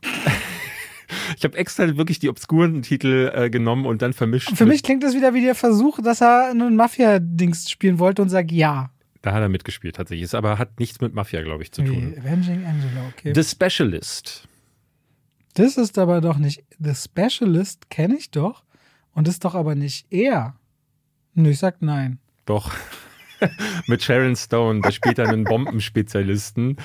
ich 1.38 1.42
habe 1.42 1.56
extra 1.56 1.96
wirklich 1.96 2.18
die 2.18 2.28
obskuren 2.28 2.82
Titel 2.82 3.32
äh, 3.34 3.48
genommen 3.48 3.86
und 3.86 4.02
dann 4.02 4.12
vermischt. 4.12 4.54
Für 4.54 4.66
mich 4.66 4.82
klingt 4.82 5.02
das 5.02 5.14
wieder 5.14 5.32
wie 5.32 5.40
der 5.40 5.54
Versuch, 5.54 6.00
dass 6.02 6.20
er 6.20 6.50
einen 6.50 6.76
Mafia-Dings 6.76 7.70
spielen 7.70 7.98
wollte 7.98 8.20
und 8.20 8.28
sagt 8.28 8.52
ja. 8.52 8.90
Da 9.22 9.32
hat 9.32 9.40
er 9.40 9.48
mitgespielt 9.48 9.96
tatsächlich. 9.96 10.24
Ist 10.24 10.34
aber 10.34 10.58
hat 10.58 10.78
nichts 10.80 11.00
mit 11.00 11.14
Mafia, 11.14 11.40
glaube 11.40 11.62
ich, 11.62 11.72
zu 11.72 11.82
tun. 11.82 12.14
Avenging 12.18 12.66
Angelo, 12.66 13.06
okay. 13.16 13.32
The 13.34 13.42
Specialist. 13.42 14.46
Das 15.54 15.78
ist 15.78 15.96
aber 15.96 16.20
doch 16.20 16.36
nicht. 16.36 16.62
The 16.78 16.94
Specialist 16.94 17.88
kenne 17.88 18.16
ich 18.16 18.30
doch. 18.30 18.64
Und 19.14 19.28
ist 19.28 19.46
doch 19.46 19.54
aber 19.54 19.74
nicht 19.74 20.12
er. 20.12 20.56
Nö, 21.34 21.50
ich 21.50 21.58
sag 21.58 21.82
nein. 21.82 22.18
Doch. 22.46 22.72
Mit 23.88 24.02
Sharon 24.02 24.36
Stone, 24.36 24.82
da 24.82 24.92
spielt 24.92 25.18
einen 25.18 25.44
Bombenspezialisten, 25.44 26.76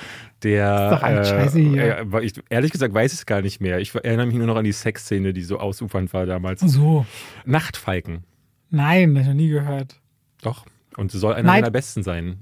der. 0.41 0.85
Ist 0.85 0.97
doch 0.97 1.03
alles 1.03 1.29
scheiße 1.29 1.59
hier. 1.59 2.07
äh, 2.13 2.25
ich, 2.25 2.33
ehrlich 2.49 2.71
gesagt 2.71 2.93
weiß 2.93 3.13
ich 3.13 3.19
es 3.19 3.25
gar 3.27 3.41
nicht 3.41 3.61
mehr. 3.61 3.79
Ich 3.79 3.93
erinnere 3.93 4.25
mich 4.25 4.35
nur 4.35 4.47
noch 4.47 4.55
an 4.55 4.63
die 4.63 4.71
Sexszene, 4.71 5.33
die 5.33 5.43
so 5.43 5.59
ausufernd 5.59 6.13
war 6.13 6.25
damals. 6.25 6.61
So. 6.61 7.05
Nachtfalken. 7.45 8.23
Nein, 8.69 9.13
hab 9.15 9.21
ich 9.21 9.27
noch 9.27 9.33
nie 9.35 9.49
gehört. 9.49 9.99
Doch. 10.41 10.65
Und 10.95 11.11
soll 11.11 11.33
einer 11.33 11.43
Nein. 11.45 11.61
seiner 11.61 11.71
besten 11.71 12.01
sein. 12.01 12.37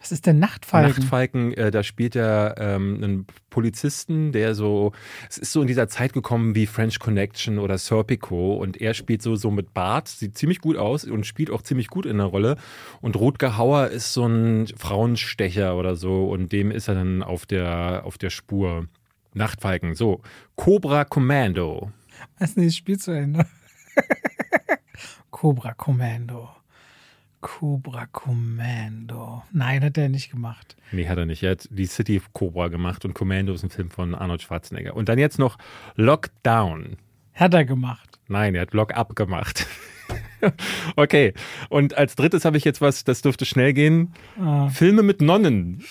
Was 0.00 0.12
ist 0.12 0.26
denn 0.26 0.38
Nachtfalken? 0.38 1.02
Nachtfalken, 1.02 1.52
äh, 1.54 1.70
da 1.70 1.82
spielt 1.82 2.16
er 2.16 2.54
ähm, 2.58 2.96
einen 2.96 3.26
Polizisten, 3.50 4.32
der 4.32 4.54
so, 4.54 4.92
es 5.28 5.36
ist 5.36 5.52
so 5.52 5.60
in 5.60 5.66
dieser 5.66 5.88
Zeit 5.88 6.14
gekommen 6.14 6.54
wie 6.54 6.66
French 6.66 6.98
Connection 6.98 7.58
oder 7.58 7.76
Serpico 7.76 8.54
und 8.54 8.80
er 8.80 8.94
spielt 8.94 9.20
so, 9.20 9.36
so 9.36 9.50
mit 9.50 9.74
Bart, 9.74 10.08
sieht 10.08 10.38
ziemlich 10.38 10.60
gut 10.60 10.78
aus 10.78 11.04
und 11.04 11.26
spielt 11.26 11.50
auch 11.50 11.60
ziemlich 11.60 11.88
gut 11.88 12.06
in 12.06 12.16
der 12.16 12.26
Rolle. 12.26 12.56
Und 13.02 13.16
Rutger 13.16 13.58
Hauer 13.58 13.88
ist 13.88 14.14
so 14.14 14.26
ein 14.26 14.68
Frauenstecher 14.74 15.76
oder 15.76 15.96
so 15.96 16.30
und 16.30 16.50
dem 16.50 16.70
ist 16.70 16.88
er 16.88 16.94
dann 16.94 17.22
auf 17.22 17.44
der, 17.44 18.02
auf 18.04 18.16
der 18.16 18.30
Spur. 18.30 18.86
Nachtfalken, 19.32 19.94
so. 19.94 20.22
Cobra 20.56 21.04
Commando. 21.04 21.92
Weiß 22.38 22.56
nicht, 22.56 22.76
Spiel 22.76 22.98
zu 22.98 23.12
Ende. 23.12 23.46
Cobra 25.30 25.72
Commando. 25.74 26.48
Cobra 27.40 28.06
Commando. 28.06 29.42
Nein, 29.52 29.82
hat 29.82 29.96
er 29.96 30.08
nicht 30.08 30.30
gemacht. 30.30 30.76
Nee, 30.92 31.08
hat 31.08 31.18
er 31.18 31.26
nicht. 31.26 31.42
Er 31.42 31.52
hat 31.52 31.68
die 31.70 31.86
City 31.86 32.20
Cobra 32.32 32.68
gemacht 32.68 33.04
und 33.04 33.14
Commando 33.14 33.52
ist 33.54 33.62
ein 33.62 33.70
Film 33.70 33.90
von 33.90 34.14
Arnold 34.14 34.42
Schwarzenegger. 34.42 34.94
Und 34.94 35.08
dann 35.08 35.18
jetzt 35.18 35.38
noch 35.38 35.56
Lockdown. 35.96 36.96
Hat 37.34 37.54
er 37.54 37.64
gemacht. 37.64 38.18
Nein, 38.28 38.54
er 38.54 38.62
hat 38.62 38.74
Lock 38.74 38.94
Up 38.94 39.16
gemacht. 39.16 39.66
okay. 40.96 41.32
Und 41.68 41.96
als 41.96 42.16
drittes 42.16 42.44
habe 42.44 42.56
ich 42.56 42.64
jetzt 42.64 42.80
was, 42.80 43.04
das 43.04 43.22
dürfte 43.22 43.44
schnell 43.44 43.72
gehen. 43.72 44.12
Ah. 44.38 44.68
Filme 44.68 45.02
mit 45.02 45.20
Nonnen. 45.22 45.82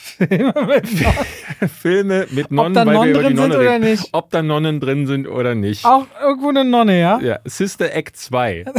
Filme 1.80 2.28
mit 2.32 2.52
Nonnen, 2.52 2.74
da 2.76 2.86
weil 2.86 2.94
Nonnen 2.94 3.14
drin 3.14 3.26
sind 3.26 3.36
Nonne 3.36 3.58
oder 3.58 3.72
reden. 3.74 3.84
nicht? 3.86 4.10
Ob 4.12 4.30
da 4.30 4.44
Nonnen 4.44 4.80
drin 4.80 5.08
sind 5.08 5.28
oder 5.28 5.56
nicht. 5.56 5.86
Auch 5.86 6.06
irgendwo 6.22 6.50
eine 6.50 6.64
Nonne, 6.66 7.00
ja? 7.00 7.20
Ja, 7.20 7.40
Sister 7.46 7.94
Act 7.94 8.18
2. 8.18 8.66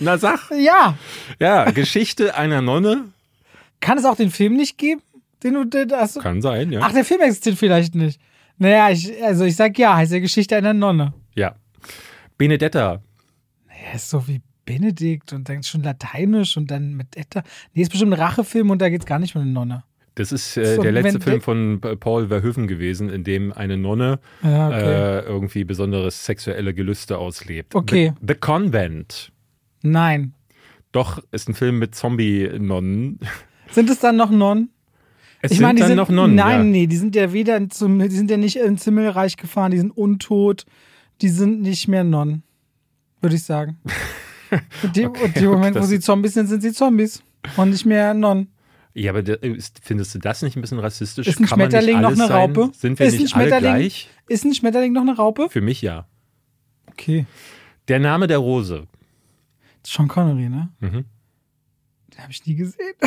Na 0.00 0.18
sag. 0.18 0.50
Ja. 0.50 0.96
Ja, 1.38 1.70
Geschichte 1.70 2.34
einer 2.36 2.62
Nonne. 2.62 3.04
Kann 3.80 3.98
es 3.98 4.04
auch 4.04 4.16
den 4.16 4.30
Film 4.30 4.56
nicht 4.56 4.78
geben? 4.78 5.02
Den 5.42 5.54
du, 5.54 5.64
den, 5.64 5.92
hast 5.92 6.16
du, 6.16 6.20
Kann 6.20 6.40
sein, 6.40 6.72
ja. 6.72 6.80
ach, 6.82 6.92
der 6.92 7.04
Film 7.04 7.20
existiert 7.20 7.58
vielleicht 7.58 7.94
nicht. 7.94 8.20
Naja, 8.58 8.90
ich, 8.90 9.12
also 9.22 9.44
ich 9.44 9.54
sag 9.54 9.78
ja, 9.78 9.94
heißt 9.96 10.12
ja 10.12 10.18
Geschichte 10.18 10.56
einer 10.56 10.72
Nonne. 10.72 11.12
Ja. 11.34 11.54
Benedetta. 12.38 13.02
Er 13.68 13.94
ist 13.94 14.08
so 14.08 14.26
wie 14.26 14.40
Benedikt 14.64 15.32
und 15.32 15.48
dann 15.48 15.62
schon 15.62 15.82
lateinisch 15.82 16.56
und 16.56 16.70
dann 16.70 16.94
mit 16.94 17.16
Etta. 17.16 17.42
Nee, 17.74 17.82
ist 17.82 17.90
bestimmt 17.90 18.14
ein 18.14 18.20
Rachefilm 18.20 18.70
und 18.70 18.80
da 18.80 18.88
geht's 18.88 19.06
gar 19.06 19.18
nicht 19.18 19.36
um 19.36 19.42
eine 19.42 19.50
Nonne. 19.50 19.84
Das 20.16 20.32
ist 20.32 20.56
äh, 20.56 20.76
So, 20.76 20.82
der 20.82 20.92
letzte 20.92 21.20
Film 21.20 21.42
von 21.42 21.80
Paul 22.00 22.28
Verhoeven 22.28 22.66
gewesen, 22.66 23.10
in 23.10 23.22
dem 23.22 23.52
eine 23.52 23.76
Nonne 23.76 24.18
Ja, 24.42 24.68
okay. 24.68 24.80
äh, 24.80 25.20
irgendwie 25.20 25.64
besonderes 25.64 26.24
sexuelle 26.24 26.72
Gelüste 26.72 27.18
auslebt. 27.18 27.74
Okay. 27.74 28.14
The, 28.20 28.26
The 28.28 28.34
Convent. 28.34 29.30
Nein. 29.90 30.34
Doch, 30.92 31.22
ist 31.32 31.48
ein 31.48 31.54
Film 31.54 31.78
mit 31.78 31.94
Zombie-Nonnen. 31.94 33.20
Sind 33.70 33.90
es 33.90 33.98
dann 33.98 34.16
noch 34.16 34.30
Nonnen? 34.30 34.70
Es 35.42 35.50
ich 35.50 35.58
sind 35.58 35.66
meine, 35.66 35.76
die 35.76 35.80
dann 35.80 35.88
sind 35.88 35.96
noch 35.96 36.08
Nonnen. 36.08 36.36
Nein, 36.36 36.58
ja. 36.58 36.64
nee, 36.64 36.86
die 36.86 36.96
sind 36.96 37.14
ja 37.14 37.32
weder 37.32 37.68
zum, 37.68 37.98
die 37.98 38.08
sind 38.08 38.30
ja 38.30 38.36
nicht 38.36 38.56
ins 38.56 38.84
Himmelreich 38.84 39.36
gefahren, 39.36 39.70
die 39.70 39.78
sind 39.78 39.90
untot, 39.90 40.64
die 41.20 41.28
sind 41.28 41.60
nicht 41.60 41.88
mehr 41.88 42.04
Nonnen, 42.04 42.42
würde 43.20 43.36
ich 43.36 43.44
sagen. 43.44 43.78
Und 44.82 44.94
die, 44.96 45.06
Okay, 45.06 45.46
und 45.46 45.54
Moment, 45.54 45.76
wo 45.76 45.82
sie 45.82 45.98
Zombies 45.98 46.34
sind, 46.34 46.46
sind 46.46 46.62
sie 46.62 46.72
Zombies 46.72 47.20
und 47.56 47.70
nicht 47.70 47.84
mehr 47.84 48.14
Nonnen. 48.14 48.48
Ja, 48.94 49.10
aber 49.10 49.22
findest 49.82 50.14
du 50.14 50.18
das 50.20 50.40
nicht 50.42 50.56
ein 50.56 50.60
bisschen 50.60 50.78
rassistisch? 50.78 51.26
Ist 51.26 51.40
ein 51.40 51.46
Kann 51.46 51.58
Schmetterling 51.58 52.00
noch 52.00 52.12
eine 52.12 52.28
sein? 52.28 52.32
Raupe? 52.32 52.70
Sind 52.72 52.98
wir 52.98 53.06
Ist 53.06 53.18
nicht 53.18 53.34
alle 53.36 53.58
gleich? 53.58 54.08
Ist 54.28 54.44
ein 54.44 54.54
Schmetterling 54.54 54.92
noch 54.92 55.02
eine 55.02 55.16
Raupe? 55.16 55.48
Für 55.50 55.60
mich 55.60 55.82
ja. 55.82 56.06
Okay. 56.86 57.26
Der 57.88 57.98
Name 57.98 58.28
der 58.28 58.38
Rose. 58.38 58.86
Sean 59.86 60.08
Connery, 60.08 60.48
ne? 60.48 60.68
Mhm. 60.80 61.04
Den 62.12 62.18
habe 62.22 62.30
ich 62.32 62.44
nie 62.46 62.54
gesehen. 62.56 62.94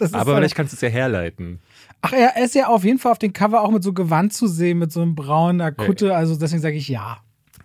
Aber 0.00 0.12
halt- 0.12 0.26
vielleicht 0.26 0.54
kannst 0.54 0.72
du 0.72 0.76
es 0.76 0.80
ja 0.80 0.88
herleiten. 0.88 1.60
Ach, 2.00 2.12
er 2.12 2.36
ist 2.42 2.54
ja 2.54 2.68
auf 2.68 2.84
jeden 2.84 2.98
Fall 3.00 3.10
auf 3.12 3.18
dem 3.18 3.32
Cover 3.32 3.62
auch 3.62 3.70
mit 3.72 3.82
so 3.82 3.92
Gewand 3.92 4.32
zu 4.32 4.46
sehen, 4.46 4.78
mit 4.78 4.92
so 4.92 5.02
einem 5.02 5.16
braunen 5.16 5.76
Kutte. 5.76 6.14
Also 6.14 6.36
deswegen 6.36 6.62
sage 6.62 6.76
ich 6.76 6.88
ja. 6.88 7.18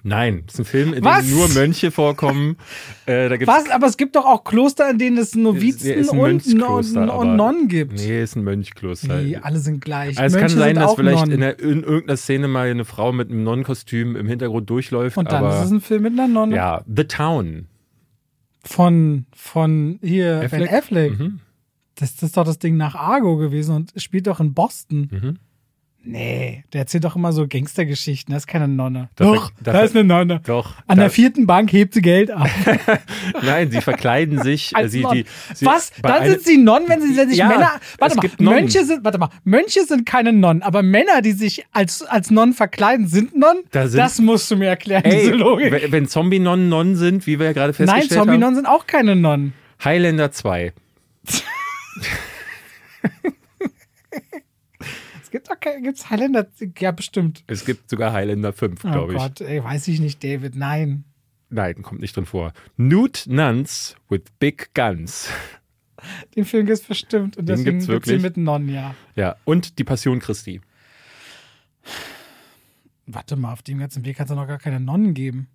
Nein, 0.05 0.43
es 0.47 0.55
ist 0.55 0.59
ein 0.59 0.65
Film, 0.65 0.93
in 0.93 1.03
Was? 1.03 1.25
dem 1.25 1.35
nur 1.35 1.47
Mönche 1.49 1.89
vorkommen. 1.89 2.57
äh, 3.05 3.29
da 3.29 3.37
gibt's 3.37 3.53
Was? 3.53 3.69
Aber 3.69 3.87
es 3.87 3.95
gibt 3.95 4.17
doch 4.17 4.25
auch 4.25 4.43
Kloster, 4.43 4.89
in 4.89 4.97
denen 4.97 5.17
es 5.17 5.33
Novizen 5.33 5.91
ein 5.91 6.09
und, 6.09 7.09
und, 7.09 7.35
Nonnen 7.37 7.69
gibt. 7.69 7.93
Nee, 7.93 8.21
ist 8.21 8.35
ein 8.35 8.43
Mönchkloster. 8.43 9.21
Nee, 9.21 9.37
alle 9.37 9.59
sind 9.59 9.79
gleich. 9.79 10.19
Also 10.19 10.35
es 10.35 10.41
Mönche 10.41 10.55
kann 10.55 10.63
sein, 10.63 10.75
dass 10.75 10.95
vielleicht 10.95 11.27
in, 11.29 11.39
der, 11.39 11.57
in 11.57 11.83
irgendeiner 11.83 12.17
Szene 12.17 12.49
mal 12.49 12.69
eine 12.69 12.83
Frau 12.83 13.13
mit 13.13 13.31
einem 13.31 13.43
Nonnenkostüm 13.43 14.17
im 14.17 14.27
Hintergrund 14.27 14.69
durchläuft. 14.69 15.15
Und 15.15 15.31
dann 15.31 15.45
aber, 15.45 15.57
ist 15.57 15.65
es 15.65 15.71
ein 15.71 15.81
Film 15.81 16.03
mit 16.03 16.13
einer 16.13 16.27
Nonne. 16.27 16.53
Ja, 16.53 16.83
The 16.85 17.05
Town. 17.05 17.67
Von, 18.65 19.25
von 19.33 19.99
hier 20.01 20.41
Affleck? 20.43 20.69
Ben 20.69 20.77
Affleck. 20.77 21.19
Mhm. 21.19 21.39
Das, 21.95 22.15
das 22.15 22.23
ist 22.23 22.37
doch 22.37 22.45
das 22.45 22.59
Ding 22.59 22.75
nach 22.75 22.95
Argo 22.95 23.37
gewesen 23.37 23.75
und 23.75 23.93
spielt 23.97 24.27
doch 24.27 24.41
in 24.41 24.53
Boston. 24.53 25.09
Mhm. 25.11 25.39
Nee, 26.05 26.65
der 26.73 26.81
erzählt 26.81 27.05
doch 27.05 27.15
immer 27.15 27.31
so 27.31 27.47
Gangstergeschichten. 27.47 28.33
Das 28.33 28.43
ist 28.43 28.47
keine 28.47 28.67
Nonne. 28.67 29.07
Da 29.15 29.23
doch, 29.23 29.51
ver- 29.53 29.71
da 29.71 29.81
ist 29.83 29.95
eine 29.95 30.03
Nonne. 30.03 30.41
Doch. 30.45 30.75
An 30.85 30.97
der 30.99 31.09
vierten 31.09 31.47
Bank 31.47 31.71
hebt 31.71 31.93
sie 31.93 32.01
Geld 32.01 32.29
ab. 32.29 32.45
Nein, 33.41 33.71
sie 33.71 33.79
verkleiden 33.79 34.41
sich. 34.43 34.75
Als 34.75 34.91
sie, 34.91 35.05
die, 35.13 35.23
sie, 35.53 35.65
Was? 35.65 35.93
Dann 36.01 36.25
sind 36.29 36.41
sie 36.43 36.57
Nonnen, 36.57 36.89
wenn 36.89 37.01
sie 37.01 37.13
sich 37.13 37.37
Ja, 37.37 37.47
Männer. 37.47 37.79
Warte 37.99 38.17
mal. 38.17 38.29
Mönche 38.37 38.83
sind, 38.83 39.05
warte 39.05 39.17
mal, 39.17 39.29
Mönche 39.45 39.85
sind 39.85 40.05
keine 40.05 40.33
Nonnen, 40.33 40.61
aber 40.61 40.83
Männer, 40.83 41.21
die 41.21 41.31
sich 41.31 41.65
als, 41.71 42.01
als 42.01 42.29
Nonnen 42.31 42.53
verkleiden, 42.53 43.07
sind 43.07 43.37
Nonnen? 43.37 43.63
Da 43.71 43.87
sind- 43.87 43.97
das 43.99 44.19
musst 44.19 44.51
du 44.51 44.57
mir 44.57 44.67
erklären, 44.67 45.05
Ey, 45.05 45.21
diese 45.21 45.31
Logik. 45.31 45.89
wenn- 45.89 46.07
Zombie-Nonnen 46.09 46.67
Nonnen 46.67 46.97
sind, 46.97 47.25
wie 47.27 47.39
wir 47.39 47.45
ja 47.45 47.53
gerade 47.53 47.71
Nein, 47.71 47.75
festgestellt 47.87 48.19
haben. 48.19 48.27
Zombie-Nonnen 48.27 48.55
sind 48.55 48.65
auch 48.65 48.87
keine 48.87 49.15
Nonnen. 49.15 49.53
Highlander 49.81 50.31
2. 50.33 50.73
Es 55.33 55.49
gibt 55.49 55.83
gibt's 55.83 56.09
Highlander, 56.09 56.47
ja 56.77 56.91
bestimmt. 56.91 57.43
Es 57.47 57.65
gibt 57.65 57.89
sogar 57.89 58.13
Highlander 58.13 58.53
5, 58.53 58.83
Oh 58.85 58.91
glaube 58.91 59.13
ich. 59.13 59.19
Gott, 59.19 59.41
ey, 59.41 59.63
weiß 59.63 59.87
ich 59.87 59.99
nicht, 59.99 60.23
David, 60.23 60.55
nein. 60.55 61.05
Nein, 61.49 61.81
kommt 61.81 62.01
nicht 62.01 62.15
drin 62.15 62.25
vor. 62.25 62.53
Nude 62.77 63.19
Nuns 63.27 63.95
with 64.09 64.21
Big 64.39 64.73
Guns. 64.73 65.29
Den 66.35 66.45
Film 66.45 66.65
gibt's 66.65 66.83
bestimmt 66.83 67.37
und 67.37 67.47
Den 67.47 67.57
deswegen 67.57 67.77
gibt's 67.77 67.87
wirklich? 67.87 68.21
mit 68.21 68.37
Nonnen, 68.37 68.69
ja. 68.69 68.95
Ja, 69.15 69.35
und 69.45 69.79
die 69.79 69.83
Passion 69.83 70.19
Christi. 70.19 70.61
Warte 73.05 73.35
mal, 73.35 73.53
auf 73.53 73.63
dem 73.63 73.79
ganzen 73.79 74.05
Weg 74.05 74.17
kann 74.17 74.25
es 74.25 74.29
doch 74.29 74.35
noch 74.35 74.47
gar 74.47 74.59
keine 74.59 74.79
Nonnen 74.79 75.13
geben. 75.13 75.47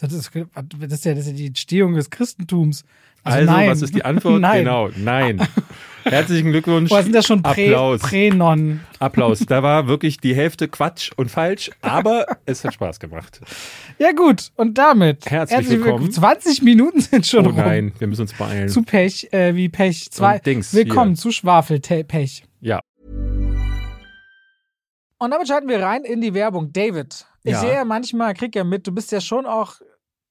Das 0.00 0.12
ist, 0.12 0.30
das, 0.34 0.92
ist 0.92 1.04
ja, 1.04 1.14
das 1.14 1.26
ist 1.26 1.32
ja 1.32 1.34
die 1.34 1.46
Entstehung 1.46 1.94
des 1.94 2.08
Christentums. 2.08 2.84
Also, 3.22 3.50
nein. 3.50 3.68
was 3.68 3.82
ist 3.82 3.94
die 3.94 4.04
Antwort? 4.04 4.40
nein. 4.40 4.64
Genau, 4.64 4.88
nein. 4.96 5.46
Herzlichen 6.04 6.50
Glückwunsch. 6.50 6.88
Boah, 6.90 7.02
sind 7.02 7.14
das 7.14 7.26
schon 7.26 7.42
Prä- 7.42 7.66
Applaus. 7.68 8.00
Prä-Nonnen? 8.00 8.80
Applaus. 8.98 9.40
Da 9.40 9.62
war 9.62 9.86
wirklich 9.88 10.18
die 10.18 10.34
Hälfte 10.34 10.68
Quatsch 10.68 11.10
und 11.16 11.30
falsch, 11.30 11.70
aber 11.82 12.26
es 12.46 12.64
hat 12.64 12.74
Spaß 12.74 13.00
gemacht. 13.00 13.40
ja, 13.98 14.12
gut. 14.12 14.50
Und 14.56 14.78
damit. 14.78 15.26
Herzlich 15.30 15.68
willkommen. 15.68 16.10
20 16.10 16.62
Minuten 16.62 17.00
sind 17.00 17.26
schon 17.26 17.46
Oh 17.46 17.50
rum. 17.50 17.56
nein, 17.58 17.92
wir 17.98 18.06
müssen 18.06 18.22
uns 18.22 18.34
beeilen. 18.34 18.68
Zu 18.68 18.82
Pech, 18.82 19.32
äh, 19.32 19.54
wie 19.54 19.68
Pech. 19.68 20.10
Zwei. 20.10 20.36
Und 20.36 20.46
Dings 20.46 20.72
Willkommen 20.74 21.12
hier. 21.12 21.18
zu 21.20 21.30
Schwafelpech. 21.32 22.44
Ja, 22.60 22.80
Und 25.18 25.30
damit 25.32 25.48
schalten 25.48 25.68
wir 25.68 25.82
rein 25.82 26.04
in 26.04 26.20
die 26.20 26.32
Werbung. 26.34 26.72
David, 26.72 27.26
ich 27.42 27.52
Ja. 27.52 27.60
sehe 27.60 27.74
ja 27.74 27.84
manchmal, 27.84 28.34
krieg 28.34 28.54
ja 28.56 28.64
mit, 28.64 28.86
du 28.86 28.92
bist 28.92 29.12
ja 29.12 29.20
schon 29.20 29.44
auch 29.46 29.74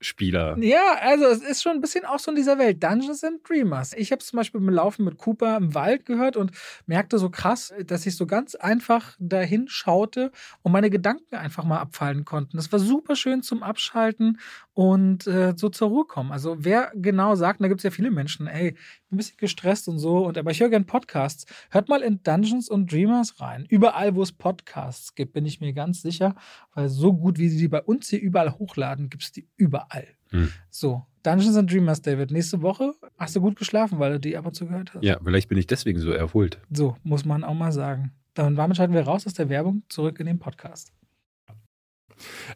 Spieler. 0.00 0.56
Ja, 0.60 0.96
also 1.00 1.24
es 1.26 1.42
ist 1.42 1.62
schon 1.62 1.72
ein 1.72 1.80
bisschen 1.80 2.04
auch 2.04 2.20
so 2.20 2.30
in 2.30 2.36
dieser 2.36 2.58
Welt. 2.58 2.82
Dungeons 2.82 3.24
and 3.24 3.40
Dreamers. 3.48 3.94
Ich 3.94 4.12
habe 4.12 4.22
zum 4.22 4.36
Beispiel 4.36 4.60
beim 4.60 4.70
Laufen 4.70 5.04
mit 5.04 5.18
Cooper 5.18 5.56
im 5.56 5.74
Wald 5.74 6.06
gehört 6.06 6.36
und 6.36 6.52
merkte 6.86 7.18
so 7.18 7.30
krass, 7.30 7.74
dass 7.84 8.06
ich 8.06 8.16
so 8.16 8.26
ganz 8.26 8.54
einfach 8.54 9.16
dahin 9.18 9.66
schaute 9.68 10.30
und 10.62 10.70
meine 10.72 10.90
Gedanken 10.90 11.34
einfach 11.34 11.64
mal 11.64 11.80
abfallen 11.80 12.24
konnten. 12.24 12.56
Das 12.56 12.70
war 12.70 12.78
super 12.78 13.16
schön 13.16 13.42
zum 13.42 13.62
Abschalten 13.64 14.38
und 14.72 15.26
äh, 15.26 15.54
so 15.56 15.68
zur 15.68 15.88
Ruhe 15.88 16.04
kommen. 16.04 16.30
Also 16.30 16.56
wer 16.60 16.92
genau 16.94 17.34
sagt, 17.34 17.58
und 17.58 17.64
da 17.64 17.68
gibt 17.68 17.80
es 17.80 17.84
ja 17.84 17.90
viele 17.90 18.12
Menschen, 18.12 18.46
ey, 18.46 18.76
ein 19.10 19.16
bisschen 19.16 19.38
gestresst 19.38 19.88
und 19.88 19.98
so, 19.98 20.26
und 20.26 20.38
aber 20.38 20.52
ich 20.52 20.60
höre 20.60 20.68
gern 20.68 20.86
Podcasts. 20.86 21.46
Hört 21.70 21.88
mal 21.88 22.02
in 22.02 22.22
Dungeons 22.22 22.70
and 22.70 22.92
Dreamers 22.92 23.40
rein. 23.40 23.66
Überall, 23.68 24.14
wo 24.14 24.22
es 24.22 24.30
Podcasts 24.30 25.14
gibt, 25.16 25.32
bin 25.32 25.46
ich 25.46 25.60
mir 25.60 25.72
ganz 25.72 26.02
sicher, 26.02 26.36
weil 26.74 26.88
so 26.88 27.12
gut, 27.14 27.38
wie 27.38 27.48
sie 27.48 27.58
die 27.58 27.68
bei 27.68 27.82
uns 27.82 28.08
hier 28.08 28.20
überall 28.20 28.52
hochladen, 28.52 29.10
gibt 29.10 29.24
es 29.24 29.32
die 29.32 29.48
überall. 29.56 29.87
Hm. 30.30 30.52
So, 30.70 31.06
Dungeons 31.22 31.56
and 31.56 31.70
Dreamers, 31.70 32.02
David. 32.02 32.30
Nächste 32.30 32.62
Woche 32.62 32.94
hast 33.16 33.36
du 33.36 33.40
gut 33.40 33.56
geschlafen, 33.56 33.98
weil 33.98 34.12
du 34.12 34.20
die 34.20 34.36
ab 34.36 34.46
und 34.46 34.54
zu 34.54 34.66
gehört 34.66 34.94
hast. 34.94 35.02
Ja, 35.02 35.18
vielleicht 35.22 35.48
bin 35.48 35.58
ich 35.58 35.66
deswegen 35.66 35.98
so 35.98 36.10
erholt. 36.10 36.58
So, 36.70 36.96
muss 37.02 37.24
man 37.24 37.44
auch 37.44 37.54
mal 37.54 37.72
sagen. 37.72 38.12
Dann 38.34 38.54
damit 38.54 38.76
schalten 38.76 38.94
wir 38.94 39.02
raus 39.02 39.26
aus 39.26 39.34
der 39.34 39.48
Werbung 39.48 39.82
zurück 39.88 40.20
in 40.20 40.26
den 40.26 40.38
Podcast. 40.38 40.92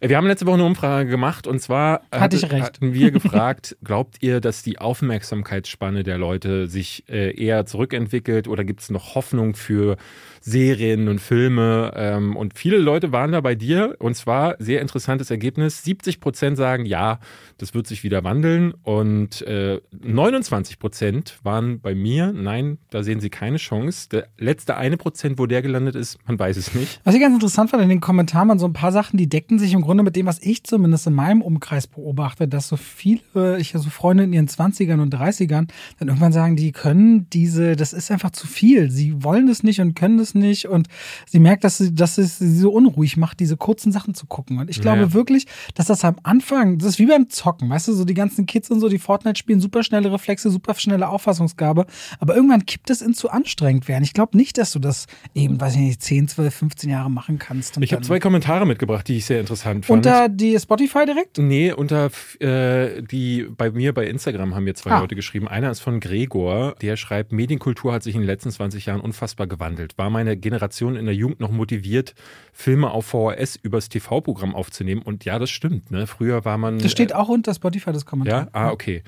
Äh, 0.00 0.08
wir 0.08 0.16
haben 0.16 0.26
letzte 0.26 0.46
Woche 0.46 0.54
eine 0.54 0.64
Umfrage 0.64 1.08
gemacht 1.08 1.46
und 1.46 1.60
zwar 1.60 2.02
Hatte 2.10 2.42
recht. 2.50 2.62
hatten 2.62 2.94
wir 2.94 3.10
gefragt, 3.10 3.76
glaubt 3.84 4.16
ihr, 4.20 4.40
dass 4.40 4.62
die 4.62 4.78
Aufmerksamkeitsspanne 4.78 6.02
der 6.02 6.18
Leute 6.18 6.66
sich 6.66 7.04
äh, 7.08 7.34
eher 7.34 7.66
zurückentwickelt 7.66 8.48
oder 8.48 8.64
gibt 8.64 8.80
es 8.80 8.90
noch 8.90 9.14
Hoffnung 9.14 9.54
für 9.54 9.96
Serien 10.40 11.08
und 11.08 11.20
Filme? 11.20 11.92
Ähm, 11.94 12.36
und 12.36 12.58
viele 12.58 12.78
Leute 12.78 13.12
waren 13.12 13.32
da 13.32 13.40
bei 13.40 13.54
dir 13.54 13.96
und 13.98 14.14
zwar 14.14 14.56
sehr 14.58 14.80
interessantes 14.80 15.30
Ergebnis. 15.30 15.84
70 15.84 16.20
Prozent 16.20 16.56
sagen, 16.56 16.86
ja, 16.86 17.18
das 17.58 17.74
wird 17.74 17.86
sich 17.86 18.02
wieder 18.04 18.24
wandeln 18.24 18.72
und 18.82 19.42
äh, 19.42 19.80
29 19.92 20.78
Prozent 20.78 21.38
waren 21.42 21.80
bei 21.80 21.94
mir, 21.94 22.32
nein, 22.32 22.78
da 22.90 23.02
sehen 23.02 23.20
sie 23.20 23.30
keine 23.30 23.56
Chance. 23.58 24.08
Der 24.08 24.28
letzte 24.38 24.76
eine 24.76 24.96
Prozent, 24.96 25.38
wo 25.38 25.46
der 25.46 25.62
gelandet 25.62 25.94
ist, 25.94 26.18
man 26.26 26.38
weiß 26.38 26.56
es 26.56 26.74
nicht. 26.74 27.00
Was 27.04 27.14
ich 27.14 27.20
ganz 27.20 27.34
interessant 27.34 27.70
fand 27.70 27.82
in 27.82 27.88
den 27.88 28.00
Kommentaren 28.00 28.48
waren 28.48 28.58
so 28.58 28.66
ein 28.66 28.72
paar 28.72 28.92
Sachen, 28.92 29.16
die 29.16 29.28
deckten 29.52 29.58
sich 29.58 29.74
im 29.74 29.82
Grunde 29.82 30.02
mit 30.02 30.16
dem, 30.16 30.26
was 30.26 30.38
ich 30.40 30.64
zumindest 30.64 31.06
in 31.06 31.12
meinem 31.12 31.42
Umkreis 31.42 31.86
beobachte, 31.86 32.48
dass 32.48 32.68
so 32.68 32.76
viele, 32.76 33.58
ich 33.58 33.74
also 33.74 33.90
Freunde 33.90 34.24
in 34.24 34.32
ihren 34.32 34.48
20ern 34.48 35.00
und 35.00 35.14
30ern, 35.14 35.68
dann 35.98 36.08
irgendwann 36.08 36.32
sagen, 36.32 36.56
die 36.56 36.72
können 36.72 37.28
diese, 37.30 37.76
das 37.76 37.92
ist 37.92 38.10
einfach 38.10 38.30
zu 38.30 38.46
viel. 38.46 38.90
Sie 38.90 39.22
wollen 39.22 39.48
es 39.48 39.62
nicht 39.62 39.80
und 39.80 39.94
können 39.94 40.18
es 40.18 40.34
nicht 40.34 40.66
und 40.68 40.88
sie 41.26 41.38
merkt, 41.38 41.64
dass, 41.64 41.78
sie, 41.78 41.94
dass 41.94 42.18
es 42.18 42.38
sie 42.38 42.58
so 42.58 42.70
unruhig 42.70 43.16
macht, 43.16 43.40
diese 43.40 43.56
kurzen 43.56 43.92
Sachen 43.92 44.14
zu 44.14 44.26
gucken. 44.26 44.58
Und 44.58 44.70
ich 44.70 44.80
glaube 44.80 45.02
Ja. 45.02 45.12
wirklich, 45.12 45.46
dass 45.74 45.86
das 45.86 46.04
am 46.04 46.16
Anfang, 46.22 46.78
das 46.78 46.88
ist 46.90 46.98
wie 46.98 47.06
beim 47.06 47.28
Zocken, 47.28 47.68
weißt 47.68 47.88
du, 47.88 47.92
so 47.92 48.04
die 48.04 48.14
ganzen 48.14 48.46
Kids 48.46 48.70
und 48.70 48.80
so, 48.80 48.88
die 48.88 48.98
Fortnite 48.98 49.38
spielen, 49.38 49.60
super 49.60 49.82
schnelle 49.82 50.12
Reflexe, 50.12 50.50
super 50.50 50.74
schnelle 50.74 51.08
Auffassungsgabe, 51.08 51.86
aber 52.20 52.34
irgendwann 52.34 52.64
kippt 52.64 52.88
es 52.90 53.02
in 53.02 53.12
zu 53.14 53.30
anstrengend 53.30 53.88
werden. 53.88 54.04
Ich 54.04 54.14
glaube 54.14 54.36
nicht, 54.36 54.56
dass 54.56 54.72
du 54.72 54.78
das 54.78 55.06
eben, 55.34 55.60
weiß 55.60 55.74
ich 55.74 55.80
nicht, 55.80 56.02
10, 56.02 56.28
12, 56.28 56.54
15 56.54 56.90
Jahre 56.90 57.10
machen 57.10 57.38
kannst. 57.38 57.76
Ich 57.78 57.92
habe 57.92 58.02
zwei 58.02 58.18
Kommentare 58.18 58.66
mitgebracht, 58.66 59.06
die 59.08 59.16
ich 59.16 59.26
sehr 59.26 59.41
interessant 59.42 59.86
fand. 59.86 60.06
unter 60.06 60.28
die 60.28 60.58
Spotify 60.58 61.04
direkt? 61.06 61.38
Nee, 61.38 61.72
unter 61.72 62.10
äh, 62.40 63.02
die 63.02 63.46
bei 63.56 63.70
mir 63.70 63.92
bei 63.92 64.06
Instagram 64.06 64.54
haben 64.54 64.64
mir 64.64 64.74
zwei 64.74 64.90
Ah. 64.92 65.00
Leute 65.00 65.14
geschrieben. 65.14 65.48
Einer 65.48 65.70
ist 65.70 65.80
von 65.80 66.00
Gregor, 66.00 66.74
der 66.80 66.96
schreibt, 66.96 67.32
Medienkultur 67.32 67.92
hat 67.92 68.02
sich 68.02 68.14
in 68.14 68.22
den 68.22 68.26
letzten 68.26 68.50
20 68.50 68.86
Jahren 68.86 69.00
unfassbar 69.00 69.46
gewandelt. 69.46 69.98
War 69.98 70.10
meine 70.10 70.36
Generation 70.36 70.96
in 70.96 71.04
der 71.04 71.14
Jugend 71.14 71.40
noch 71.40 71.50
motiviert, 71.50 72.14
Filme 72.52 72.90
auf 72.90 73.06
VHS 73.06 73.56
übers 73.62 73.88
TV-Programm 73.88 74.54
aufzunehmen? 74.54 75.02
Und 75.02 75.24
ja, 75.24 75.38
das 75.38 75.50
stimmt. 75.50 75.90
Ne? 75.90 76.06
Früher 76.06 76.44
war 76.44 76.58
man. 76.58 76.78
Das 76.78 76.92
steht 76.92 77.14
auch 77.14 77.28
unter 77.28 77.52
Spotify, 77.54 77.92
das 77.92 78.06
Kommentar. 78.06 78.42
Ja, 78.44 78.48
ah, 78.52 78.70
okay. 78.70 79.02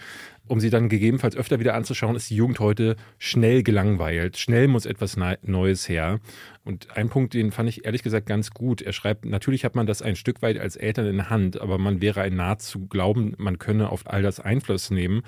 Um 0.46 0.60
sie 0.60 0.68
dann 0.68 0.90
gegebenenfalls 0.90 1.36
öfter 1.36 1.58
wieder 1.58 1.74
anzuschauen, 1.74 2.16
ist 2.16 2.28
die 2.28 2.36
Jugend 2.36 2.60
heute 2.60 2.96
schnell 3.18 3.62
gelangweilt. 3.62 4.36
Schnell 4.36 4.68
muss 4.68 4.84
etwas 4.84 5.16
Neu- 5.16 5.36
Neues 5.42 5.88
her. 5.88 6.20
Und 6.64 6.94
ein 6.96 7.08
Punkt, 7.08 7.32
den 7.32 7.50
fand 7.50 7.68
ich 7.70 7.86
ehrlich 7.86 8.02
gesagt 8.02 8.26
ganz 8.26 8.50
gut. 8.50 8.82
Er 8.82 8.92
schreibt, 8.92 9.24
natürlich 9.24 9.64
hat 9.64 9.74
man 9.74 9.86
das 9.86 10.02
ein 10.02 10.16
Stück 10.16 10.42
weit 10.42 10.58
als 10.58 10.76
Eltern 10.76 11.06
in 11.06 11.16
der 11.16 11.30
Hand, 11.30 11.60
aber 11.60 11.78
man 11.78 12.02
wäre 12.02 12.20
ein 12.20 12.36
Naht 12.36 12.60
zu 12.60 12.86
glauben, 12.86 13.34
man 13.38 13.58
könne 13.58 13.88
auf 13.88 14.02
all 14.06 14.22
das 14.22 14.38
Einfluss 14.38 14.90
nehmen. 14.90 15.22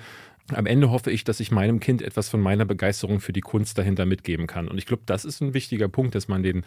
Am 0.53 0.65
Ende 0.65 0.91
hoffe 0.91 1.11
ich, 1.11 1.23
dass 1.23 1.39
ich 1.39 1.51
meinem 1.51 1.79
Kind 1.79 2.01
etwas 2.01 2.29
von 2.29 2.39
meiner 2.39 2.65
Begeisterung 2.65 3.19
für 3.19 3.33
die 3.33 3.41
Kunst 3.41 3.77
dahinter 3.77 4.05
mitgeben 4.05 4.47
kann. 4.47 4.67
Und 4.67 4.77
ich 4.77 4.85
glaube, 4.85 5.03
das 5.05 5.25
ist 5.25 5.41
ein 5.41 5.53
wichtiger 5.53 5.89
Punkt, 5.89 6.15
dass 6.15 6.27
man 6.27 6.43
den 6.43 6.63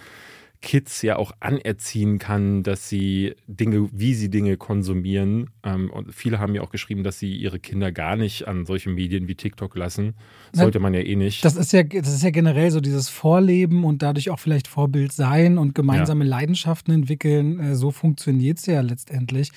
Kids 0.63 1.01
ja 1.03 1.17
auch 1.17 1.33
anerziehen 1.41 2.19
kann, 2.19 2.63
dass 2.63 2.89
sie 2.89 3.35
Dinge, 3.47 3.89
wie 3.93 4.15
sie 4.15 4.29
Dinge 4.29 4.57
konsumieren. 4.57 5.51
Ähm, 5.63 5.91
und 5.91 6.15
viele 6.15 6.39
haben 6.39 6.55
ja 6.55 6.61
auch 6.63 6.71
geschrieben, 6.71 7.03
dass 7.03 7.19
sie 7.19 7.35
ihre 7.35 7.59
Kinder 7.59 7.93
gar 7.93 8.17
nicht 8.17 8.47
an 8.47 8.67
solche 8.67 8.91
Medien 8.91 9.27
wie 9.27 9.35
TikTok 9.35 9.75
lassen. 9.77 10.15
Sollte 10.53 10.79
man 10.79 10.93
ja 10.93 11.01
eh 11.01 11.17
nicht. 11.17 11.45
Das 11.45 11.57
ist 11.57 11.73
ja, 11.73 11.83
das 11.83 12.13
ist 12.13 12.23
ja 12.23 12.31
generell 12.31 12.71
so 12.71 12.81
dieses 12.81 13.09
Vorleben 13.09 13.85
und 13.85 14.03
dadurch 14.03 14.31
auch 14.31 14.39
vielleicht 14.39 14.69
Vorbild 14.69 15.13
sein 15.13 15.57
und 15.57 15.75
gemeinsame 15.75 16.25
Leidenschaften 16.25 16.93
entwickeln. 16.93 17.59
Äh, 17.61 17.75
So 17.75 17.91
funktioniert 17.91 18.59
es 18.59 18.67
ja 18.67 18.83
letztendlich. 18.83 19.53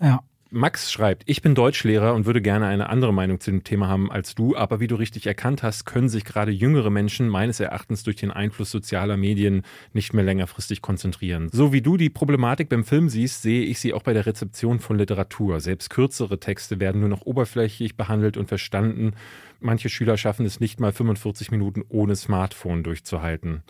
Ja. 0.00 0.22
Max 0.54 0.92
schreibt, 0.92 1.22
ich 1.24 1.40
bin 1.40 1.54
Deutschlehrer 1.54 2.12
und 2.12 2.26
würde 2.26 2.42
gerne 2.42 2.66
eine 2.66 2.90
andere 2.90 3.14
Meinung 3.14 3.40
zu 3.40 3.50
dem 3.50 3.64
Thema 3.64 3.88
haben 3.88 4.12
als 4.12 4.34
du, 4.34 4.54
aber 4.54 4.80
wie 4.80 4.86
du 4.86 4.96
richtig 4.96 5.26
erkannt 5.26 5.62
hast, 5.62 5.86
können 5.86 6.10
sich 6.10 6.26
gerade 6.26 6.52
jüngere 6.52 6.90
Menschen 6.90 7.30
meines 7.30 7.58
Erachtens 7.58 8.02
durch 8.02 8.16
den 8.16 8.30
Einfluss 8.30 8.70
sozialer 8.70 9.16
Medien 9.16 9.62
nicht 9.94 10.12
mehr 10.12 10.24
längerfristig 10.24 10.82
konzentrieren. 10.82 11.48
So 11.50 11.72
wie 11.72 11.80
du 11.80 11.96
die 11.96 12.10
Problematik 12.10 12.68
beim 12.68 12.84
Film 12.84 13.08
siehst, 13.08 13.40
sehe 13.40 13.64
ich 13.64 13.80
sie 13.80 13.94
auch 13.94 14.02
bei 14.02 14.12
der 14.12 14.26
Rezeption 14.26 14.78
von 14.78 14.98
Literatur. 14.98 15.58
Selbst 15.60 15.88
kürzere 15.88 16.38
Texte 16.38 16.78
werden 16.80 17.00
nur 17.00 17.08
noch 17.08 17.24
oberflächlich 17.24 17.96
behandelt 17.96 18.36
und 18.36 18.48
verstanden. 18.48 19.12
Manche 19.58 19.88
Schüler 19.88 20.18
schaffen 20.18 20.44
es 20.44 20.60
nicht 20.60 20.80
mal 20.80 20.92
45 20.92 21.50
Minuten 21.50 21.82
ohne 21.88 22.14
Smartphone 22.14 22.82
durchzuhalten. 22.82 23.62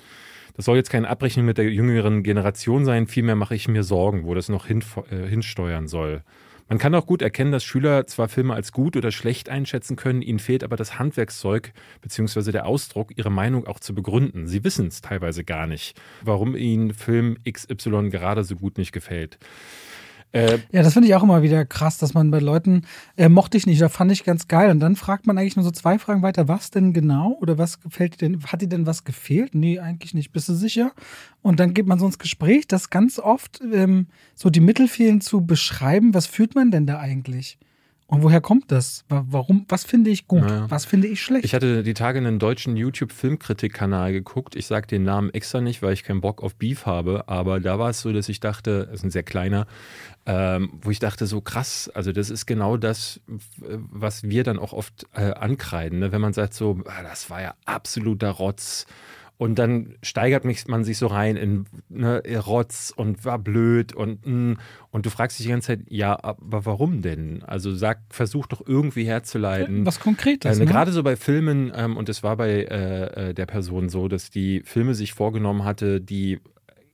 Das 0.56 0.64
soll 0.64 0.78
jetzt 0.78 0.90
keine 0.90 1.08
Abrechnung 1.08 1.46
mit 1.46 1.58
der 1.58 1.70
jüngeren 1.70 2.24
Generation 2.24 2.84
sein, 2.84 3.06
vielmehr 3.06 3.36
mache 3.36 3.54
ich 3.54 3.68
mir 3.68 3.84
Sorgen, 3.84 4.24
wo 4.24 4.34
das 4.34 4.48
noch 4.48 4.66
hin, 4.66 4.82
äh, 5.12 5.28
hinsteuern 5.28 5.86
soll. 5.86 6.24
Man 6.72 6.78
kann 6.78 6.94
auch 6.94 7.04
gut 7.04 7.20
erkennen, 7.20 7.52
dass 7.52 7.64
Schüler 7.64 8.06
zwar 8.06 8.30
Filme 8.30 8.54
als 8.54 8.72
gut 8.72 8.96
oder 8.96 9.12
schlecht 9.12 9.50
einschätzen 9.50 9.94
können, 9.94 10.22
ihnen 10.22 10.38
fehlt 10.38 10.64
aber 10.64 10.76
das 10.76 10.98
Handwerkszeug 10.98 11.74
bzw. 12.00 12.50
der 12.50 12.64
Ausdruck, 12.64 13.12
ihre 13.14 13.30
Meinung 13.30 13.66
auch 13.66 13.78
zu 13.78 13.94
begründen. 13.94 14.46
Sie 14.48 14.64
wissen 14.64 14.86
es 14.86 15.02
teilweise 15.02 15.44
gar 15.44 15.66
nicht, 15.66 16.00
warum 16.22 16.56
ihnen 16.56 16.94
Film 16.94 17.36
XY 17.46 18.08
gerade 18.08 18.42
so 18.42 18.56
gut 18.56 18.78
nicht 18.78 18.92
gefällt. 18.92 19.38
Äh, 20.32 20.58
Ja, 20.72 20.82
das 20.82 20.94
finde 20.94 21.08
ich 21.08 21.14
auch 21.14 21.22
immer 21.22 21.42
wieder 21.42 21.64
krass, 21.64 21.98
dass 21.98 22.14
man 22.14 22.30
bei 22.30 22.38
Leuten, 22.38 22.82
äh, 23.16 23.28
mochte 23.28 23.56
ich 23.58 23.66
nicht, 23.66 23.80
da 23.80 23.88
fand 23.88 24.10
ich 24.12 24.24
ganz 24.24 24.48
geil. 24.48 24.70
Und 24.70 24.80
dann 24.80 24.96
fragt 24.96 25.26
man 25.26 25.36
eigentlich 25.38 25.56
nur 25.56 25.64
so 25.64 25.70
zwei 25.70 25.98
Fragen 25.98 26.22
weiter, 26.22 26.48
was 26.48 26.70
denn 26.70 26.92
genau? 26.92 27.36
Oder 27.40 27.58
was 27.58 27.80
gefällt 27.80 28.14
dir 28.14 28.28
denn? 28.28 28.42
Hat 28.44 28.62
dir 28.62 28.68
denn 28.68 28.86
was 28.86 29.04
gefehlt? 29.04 29.54
Nee, 29.54 29.78
eigentlich 29.78 30.14
nicht. 30.14 30.32
Bist 30.32 30.48
du 30.48 30.54
sicher? 30.54 30.92
Und 31.42 31.60
dann 31.60 31.74
geht 31.74 31.86
man 31.86 31.98
so 31.98 32.06
ins 32.06 32.18
Gespräch, 32.18 32.66
dass 32.66 32.90
ganz 32.90 33.18
oft 33.18 33.60
ähm, 33.72 34.06
so 34.34 34.48
die 34.50 34.60
Mittel 34.60 34.88
fehlen 34.88 35.20
zu 35.20 35.44
beschreiben, 35.44 36.14
was 36.14 36.26
fühlt 36.26 36.54
man 36.54 36.70
denn 36.70 36.86
da 36.86 36.98
eigentlich? 36.98 37.58
Und 38.12 38.22
woher 38.22 38.42
kommt 38.42 38.70
das? 38.70 39.04
Wa- 39.08 39.24
Warum? 39.30 39.64
Was 39.70 39.84
finde 39.84 40.10
ich 40.10 40.28
gut? 40.28 40.42
Naja. 40.42 40.66
Was 40.68 40.84
finde 40.84 41.08
ich 41.08 41.22
schlecht? 41.22 41.46
Ich 41.46 41.54
hatte 41.54 41.82
die 41.82 41.94
Tage 41.94 42.18
einen 42.18 42.38
deutschen 42.38 42.76
YouTube-Filmkritik-Kanal 42.76 44.12
geguckt. 44.12 44.54
Ich 44.54 44.66
sage 44.66 44.86
den 44.86 45.02
Namen 45.02 45.30
extra 45.30 45.62
nicht, 45.62 45.80
weil 45.80 45.94
ich 45.94 46.04
keinen 46.04 46.20
Bock 46.20 46.42
auf 46.42 46.54
Beef 46.54 46.84
habe. 46.84 47.26
Aber 47.28 47.58
da 47.58 47.78
war 47.78 47.88
es 47.88 48.02
so, 48.02 48.12
dass 48.12 48.28
ich 48.28 48.38
dachte, 48.40 48.88
es 48.92 49.00
ist 49.00 49.04
ein 49.04 49.10
sehr 49.10 49.22
kleiner, 49.22 49.66
ähm, 50.26 50.72
wo 50.82 50.90
ich 50.90 50.98
dachte, 50.98 51.24
so 51.26 51.40
krass, 51.40 51.90
also 51.94 52.12
das 52.12 52.28
ist 52.28 52.44
genau 52.44 52.76
das, 52.76 53.20
was 53.56 54.24
wir 54.24 54.44
dann 54.44 54.58
auch 54.58 54.74
oft 54.74 55.06
äh, 55.14 55.32
ankreiden. 55.32 56.00
Ne? 56.00 56.12
Wenn 56.12 56.20
man 56.20 56.34
sagt 56.34 56.52
so, 56.52 56.80
ah, 56.84 57.02
das 57.02 57.30
war 57.30 57.40
ja 57.40 57.54
absoluter 57.64 58.28
Rotz. 58.28 58.86
Und 59.42 59.56
dann 59.56 59.96
steigert 60.04 60.44
mich, 60.44 60.68
man 60.68 60.84
sich 60.84 60.98
so 60.98 61.08
rein 61.08 61.34
in 61.34 61.64
ne, 61.88 62.22
Rotz 62.46 62.92
und 62.94 63.24
war 63.24 63.40
blöd 63.40 63.92
und 63.92 64.24
mm, 64.24 64.52
und 64.92 65.04
du 65.04 65.10
fragst 65.10 65.36
dich 65.36 65.46
die 65.46 65.50
ganze 65.50 65.66
Zeit, 65.66 65.80
ja, 65.88 66.16
aber 66.22 66.64
warum 66.64 67.02
denn? 67.02 67.42
Also 67.42 67.74
sag, 67.74 68.02
versuch 68.10 68.46
doch 68.46 68.62
irgendwie 68.64 69.02
herzuleiten. 69.04 69.84
was 69.84 69.98
Konkretes. 69.98 70.58
Äh, 70.58 70.60
ne? 70.60 70.70
Gerade 70.70 70.92
so 70.92 71.02
bei 71.02 71.16
Filmen, 71.16 71.72
ähm, 71.74 71.96
und 71.96 72.08
es 72.08 72.22
war 72.22 72.36
bei 72.36 72.50
äh, 72.50 73.30
äh, 73.30 73.34
der 73.34 73.46
Person 73.46 73.88
so, 73.88 74.06
dass 74.06 74.30
die 74.30 74.62
Filme 74.64 74.94
sich 74.94 75.12
vorgenommen 75.12 75.64
hatte, 75.64 76.00
die 76.00 76.38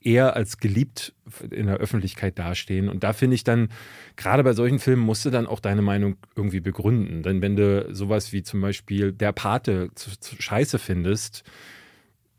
eher 0.00 0.34
als 0.34 0.56
geliebt 0.56 1.12
in 1.50 1.66
der 1.66 1.76
Öffentlichkeit 1.76 2.38
dastehen. 2.38 2.88
Und 2.88 3.04
da 3.04 3.12
finde 3.12 3.34
ich 3.34 3.44
dann, 3.44 3.68
gerade 4.16 4.42
bei 4.42 4.54
solchen 4.54 4.78
Filmen 4.78 5.02
musst 5.02 5.26
du 5.26 5.28
dann 5.28 5.46
auch 5.46 5.60
deine 5.60 5.82
Meinung 5.82 6.16
irgendwie 6.34 6.60
begründen. 6.60 7.22
Denn 7.22 7.42
wenn 7.42 7.56
du 7.56 7.94
sowas 7.94 8.32
wie 8.32 8.42
zum 8.42 8.62
Beispiel 8.62 9.12
Der 9.12 9.32
Pate 9.32 9.90
zu, 9.94 10.18
zu 10.18 10.40
scheiße 10.40 10.78
findest, 10.78 11.44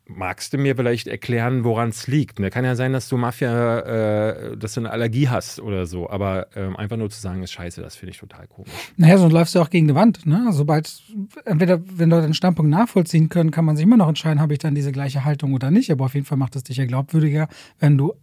magst 0.09 0.53
du 0.53 0.57
mir 0.57 0.75
vielleicht 0.75 1.07
erklären, 1.07 1.63
woran 1.63 1.89
es 1.89 2.07
liegt? 2.07 2.39
Ne? 2.39 2.49
Kann 2.49 2.65
ja 2.65 2.75
sein, 2.75 2.93
dass 2.93 3.07
du 3.07 3.17
Mafia, 3.17 3.79
äh, 3.79 4.57
dass 4.57 4.73
du 4.73 4.81
eine 4.81 4.91
Allergie 4.91 5.29
hast 5.29 5.59
oder 5.59 5.85
so, 5.85 6.09
aber 6.09 6.47
ähm, 6.55 6.75
einfach 6.75 6.97
nur 6.97 7.09
zu 7.09 7.21
sagen, 7.21 7.43
ist 7.43 7.51
scheiße, 7.51 7.81
das 7.81 7.95
finde 7.95 8.11
ich 8.11 8.17
total 8.17 8.47
komisch. 8.47 8.71
Naja, 8.97 9.17
sonst 9.17 9.33
läufst 9.33 9.55
du 9.55 9.61
auch 9.61 9.69
gegen 9.69 9.87
die 9.87 9.95
Wand. 9.95 10.25
Ne? 10.25 10.47
Sobald, 10.51 11.01
entweder, 11.45 11.79
wenn 11.97 12.09
Leute 12.09 12.27
den 12.27 12.33
Standpunkt 12.33 12.71
nachvollziehen 12.71 13.29
können, 13.29 13.51
kann 13.51 13.65
man 13.65 13.75
sich 13.75 13.85
immer 13.85 13.97
noch 13.97 14.09
entscheiden, 14.09 14.41
habe 14.41 14.53
ich 14.53 14.59
dann 14.59 14.75
diese 14.75 14.91
gleiche 14.91 15.25
Haltung 15.25 15.53
oder 15.53 15.71
nicht. 15.71 15.91
Aber 15.91 16.05
auf 16.05 16.15
jeden 16.15 16.25
Fall 16.25 16.37
macht 16.37 16.55
es 16.55 16.63
dich 16.63 16.77
ja 16.77 16.85
glaubwürdiger, 16.85 17.47
wenn 17.79 17.97
du 17.97 18.13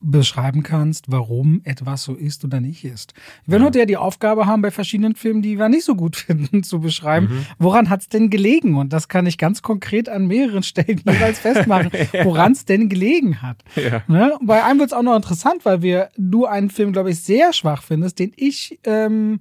beschreiben 0.00 0.62
kannst, 0.62 1.06
warum 1.10 1.60
etwas 1.64 2.04
so 2.04 2.14
ist 2.14 2.44
oder 2.44 2.60
nicht 2.60 2.84
ist. 2.84 3.14
Wir 3.44 3.52
werden 3.52 3.64
heute 3.64 3.78
ja 3.80 3.86
die 3.86 3.96
Aufgabe 3.96 4.46
haben, 4.46 4.62
bei 4.62 4.70
verschiedenen 4.70 5.14
Filmen, 5.16 5.42
die 5.42 5.58
wir 5.58 5.68
nicht 5.68 5.84
so 5.84 5.94
gut 5.94 6.16
finden, 6.26 6.62
zu 6.62 6.80
beschreiben, 6.80 7.26
Mhm. 7.26 7.46
woran 7.58 7.88
hat 7.90 8.00
es 8.02 8.08
denn 8.08 8.30
gelegen? 8.30 8.76
Und 8.76 8.92
das 8.92 9.08
kann 9.08 9.26
ich 9.26 9.38
ganz 9.38 9.62
konkret 9.62 10.08
an 10.08 10.26
mehreren 10.26 10.62
Stellen 10.62 10.98
jeweils 11.06 11.40
festmachen, 11.40 11.90
woran 12.24 12.52
es 12.52 12.64
denn 12.64 12.88
gelegen 12.88 13.42
hat. 13.42 13.64
Ja. 13.74 14.02
Ne? 14.06 14.36
Bei 14.42 14.64
einem 14.64 14.78
wird 14.78 14.90
es 14.90 14.92
auch 14.92 15.02
noch 15.02 15.16
interessant, 15.16 15.64
weil 15.64 15.82
wir 15.82 16.10
du 16.16 16.46
einen 16.46 16.70
Film, 16.70 16.92
glaube 16.92 17.10
ich, 17.10 17.20
sehr 17.20 17.52
schwach 17.52 17.82
findest, 17.82 18.18
den 18.18 18.32
ich 18.36 18.78
ähm, 18.84 19.40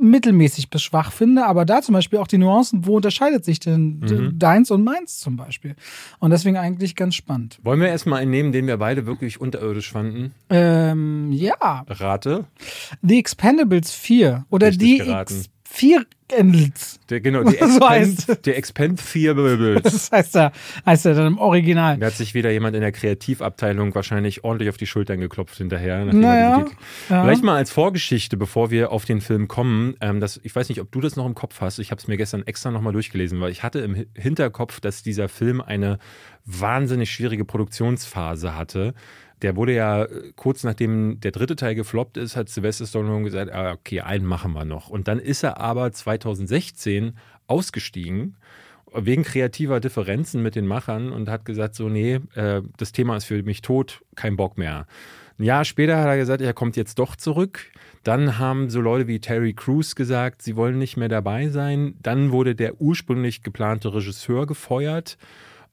mittelmäßig 0.00 0.70
bis 0.70 0.82
schwach 0.82 1.12
finde, 1.12 1.46
aber 1.46 1.64
da 1.64 1.82
zum 1.82 1.92
Beispiel 1.92 2.18
auch 2.18 2.26
die 2.26 2.38
Nuancen, 2.38 2.86
wo 2.86 2.96
unterscheidet 2.96 3.44
sich 3.44 3.60
denn 3.60 4.00
d- 4.00 4.30
deins 4.34 4.70
und 4.70 4.84
meins 4.84 5.18
zum 5.20 5.36
Beispiel? 5.36 5.76
Und 6.18 6.30
deswegen 6.30 6.56
eigentlich 6.56 6.96
ganz 6.96 7.14
spannend. 7.14 7.58
Wollen 7.62 7.80
wir 7.80 7.88
erstmal 7.88 8.20
einen 8.22 8.30
nehmen, 8.30 8.52
den 8.52 8.66
wir 8.66 8.76
beide 8.76 9.06
wirklich 9.06 9.40
unterirdisch 9.40 9.90
fanden? 9.92 10.32
Ähm, 10.50 11.30
ja, 11.32 11.84
Rate. 11.88 12.44
The 13.02 13.18
Expendables 13.18 13.92
4 13.92 14.46
oder 14.50 14.68
Richtig 14.68 14.88
die 14.88 14.98
geraten. 14.98 15.44
Vierendels. 15.74 17.00
Der, 17.10 17.20
genau, 17.20 17.42
die 17.44 17.56
So 17.60 17.88
heißt 17.88 18.18
Expand, 18.20 18.46
der 18.46 18.56
Expand 18.56 19.00
Vierendels. 19.00 19.82
Das 19.82 20.12
heißt 20.12 20.36
er, 20.36 20.52
heißt 20.86 21.06
er 21.06 21.14
dann 21.14 21.26
im 21.26 21.38
Original. 21.38 21.98
Da 21.98 22.06
hat 22.06 22.14
sich 22.14 22.32
wieder 22.34 22.50
jemand 22.50 22.74
in 22.76 22.80
der 22.82 22.92
Kreativabteilung 22.92 23.94
wahrscheinlich 23.94 24.44
ordentlich 24.44 24.68
auf 24.68 24.76
die 24.76 24.86
Schultern 24.86 25.20
geklopft 25.20 25.56
hinterher. 25.56 25.96
er 25.96 26.04
Naja, 26.06 26.64
ja. 27.10 27.22
Vielleicht 27.22 27.42
mal 27.42 27.56
als 27.56 27.70
Vorgeschichte, 27.70 28.36
bevor 28.36 28.70
wir 28.70 28.92
auf 28.92 29.04
den 29.04 29.20
Film 29.20 29.48
kommen. 29.48 29.96
Ähm, 30.00 30.20
das, 30.20 30.40
ich 30.42 30.54
weiß 30.54 30.68
nicht, 30.68 30.80
ob 30.80 30.90
du 30.92 31.00
das 31.00 31.16
noch 31.16 31.26
im 31.26 31.34
Kopf 31.34 31.60
hast. 31.60 31.78
Ich 31.78 31.90
habe 31.90 32.00
es 32.00 32.08
mir 32.08 32.16
gestern 32.16 32.42
extra 32.46 32.70
nochmal 32.70 32.92
durchgelesen, 32.92 33.40
weil 33.40 33.50
ich 33.50 33.62
hatte 33.62 33.80
im 33.80 33.94
Hi- 33.96 34.06
Hinterkopf, 34.14 34.80
dass 34.80 35.02
dieser 35.02 35.28
Film 35.28 35.60
eine 35.60 35.98
wahnsinnig 36.46 37.10
schwierige 37.10 37.44
Produktionsphase 37.44 38.54
hatte. 38.56 38.94
Der 39.44 39.56
wurde 39.56 39.74
ja 39.74 40.04
äh, 40.04 40.32
kurz 40.36 40.64
nachdem 40.64 41.20
der 41.20 41.30
dritte 41.30 41.54
Teil 41.54 41.74
gefloppt 41.74 42.16
ist, 42.16 42.34
hat 42.34 42.48
Sylvester 42.48 42.86
Stallone 42.86 43.24
gesagt, 43.24 43.52
ah, 43.52 43.72
okay, 43.72 44.00
einen 44.00 44.24
machen 44.24 44.54
wir 44.54 44.64
noch. 44.64 44.88
Und 44.88 45.06
dann 45.06 45.18
ist 45.18 45.42
er 45.42 45.60
aber 45.60 45.92
2016 45.92 47.12
ausgestiegen 47.46 48.36
wegen 48.94 49.22
kreativer 49.22 49.80
Differenzen 49.80 50.42
mit 50.42 50.54
den 50.54 50.66
Machern 50.66 51.12
und 51.12 51.28
hat 51.28 51.44
gesagt, 51.44 51.74
so, 51.74 51.90
nee, 51.90 52.20
äh, 52.34 52.62
das 52.78 52.92
Thema 52.92 53.16
ist 53.16 53.24
für 53.24 53.42
mich 53.42 53.60
tot, 53.60 54.00
kein 54.14 54.36
Bock 54.36 54.56
mehr. 54.56 54.86
Ein 55.38 55.44
Jahr 55.44 55.66
später 55.66 55.98
hat 55.98 56.06
er 56.06 56.16
gesagt, 56.16 56.40
er 56.40 56.54
kommt 56.54 56.76
jetzt 56.76 56.98
doch 56.98 57.14
zurück. 57.14 57.66
Dann 58.02 58.38
haben 58.38 58.70
so 58.70 58.80
Leute 58.80 59.08
wie 59.08 59.20
Terry 59.20 59.52
Crews 59.52 59.94
gesagt, 59.94 60.40
sie 60.40 60.56
wollen 60.56 60.78
nicht 60.78 60.96
mehr 60.96 61.08
dabei 61.10 61.48
sein. 61.48 61.96
Dann 62.00 62.32
wurde 62.32 62.54
der 62.54 62.80
ursprünglich 62.80 63.42
geplante 63.42 63.92
Regisseur 63.92 64.46
gefeuert. 64.46 65.18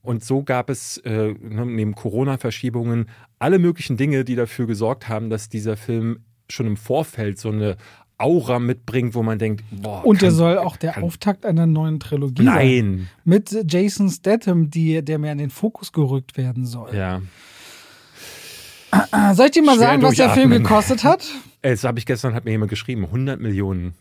Und 0.03 0.23
so 0.23 0.43
gab 0.43 0.69
es 0.69 0.97
äh, 0.97 1.33
ne, 1.39 1.65
neben 1.65 1.93
Corona-Verschiebungen 1.93 3.07
alle 3.41 3.59
möglichen 3.59 3.97
Dinge, 3.97 4.23
die 4.23 4.35
dafür 4.35 4.67
gesorgt 4.67 5.09
haben, 5.09 5.29
dass 5.29 5.49
dieser 5.49 5.75
Film 5.77 6.19
schon 6.49 6.67
im 6.67 6.77
Vorfeld 6.77 7.39
so 7.39 7.49
eine 7.49 7.77
Aura 8.17 8.59
mitbringt, 8.59 9.15
wo 9.15 9.23
man 9.23 9.39
denkt, 9.39 9.63
boah. 9.71 10.05
Und 10.05 10.21
der 10.21 10.29
kann- 10.29 10.35
soll 10.37 10.57
auch 10.59 10.77
der 10.77 10.91
kann- 10.93 11.03
Auftakt 11.03 11.45
einer 11.45 11.65
neuen 11.65 11.99
Trilogie 11.99 12.43
sein. 12.45 12.53
Nein. 12.55 13.07
Mit 13.23 13.55
Jason 13.67 14.09
Statham, 14.09 14.69
die, 14.69 15.03
der 15.03 15.17
mehr 15.17 15.31
in 15.31 15.39
den 15.39 15.49
Fokus 15.49 15.91
gerückt 15.91 16.37
werden 16.37 16.65
soll. 16.67 16.95
Ja. 16.95 17.21
Soll 19.33 19.45
ich 19.45 19.51
dir 19.53 19.63
mal 19.63 19.75
Schwer 19.75 19.87
sagen, 19.87 20.01
was 20.03 20.15
der 20.15 20.29
Film 20.31 20.49
gekostet 20.51 21.03
hat? 21.03 21.25
Das 21.63 21.83
habe 21.83 21.99
ich 21.99 22.07
gestern, 22.07 22.33
hat 22.33 22.43
mir 22.43 22.49
jemand 22.51 22.71
geschrieben, 22.71 23.05
100 23.05 23.39
Millionen. 23.39 23.93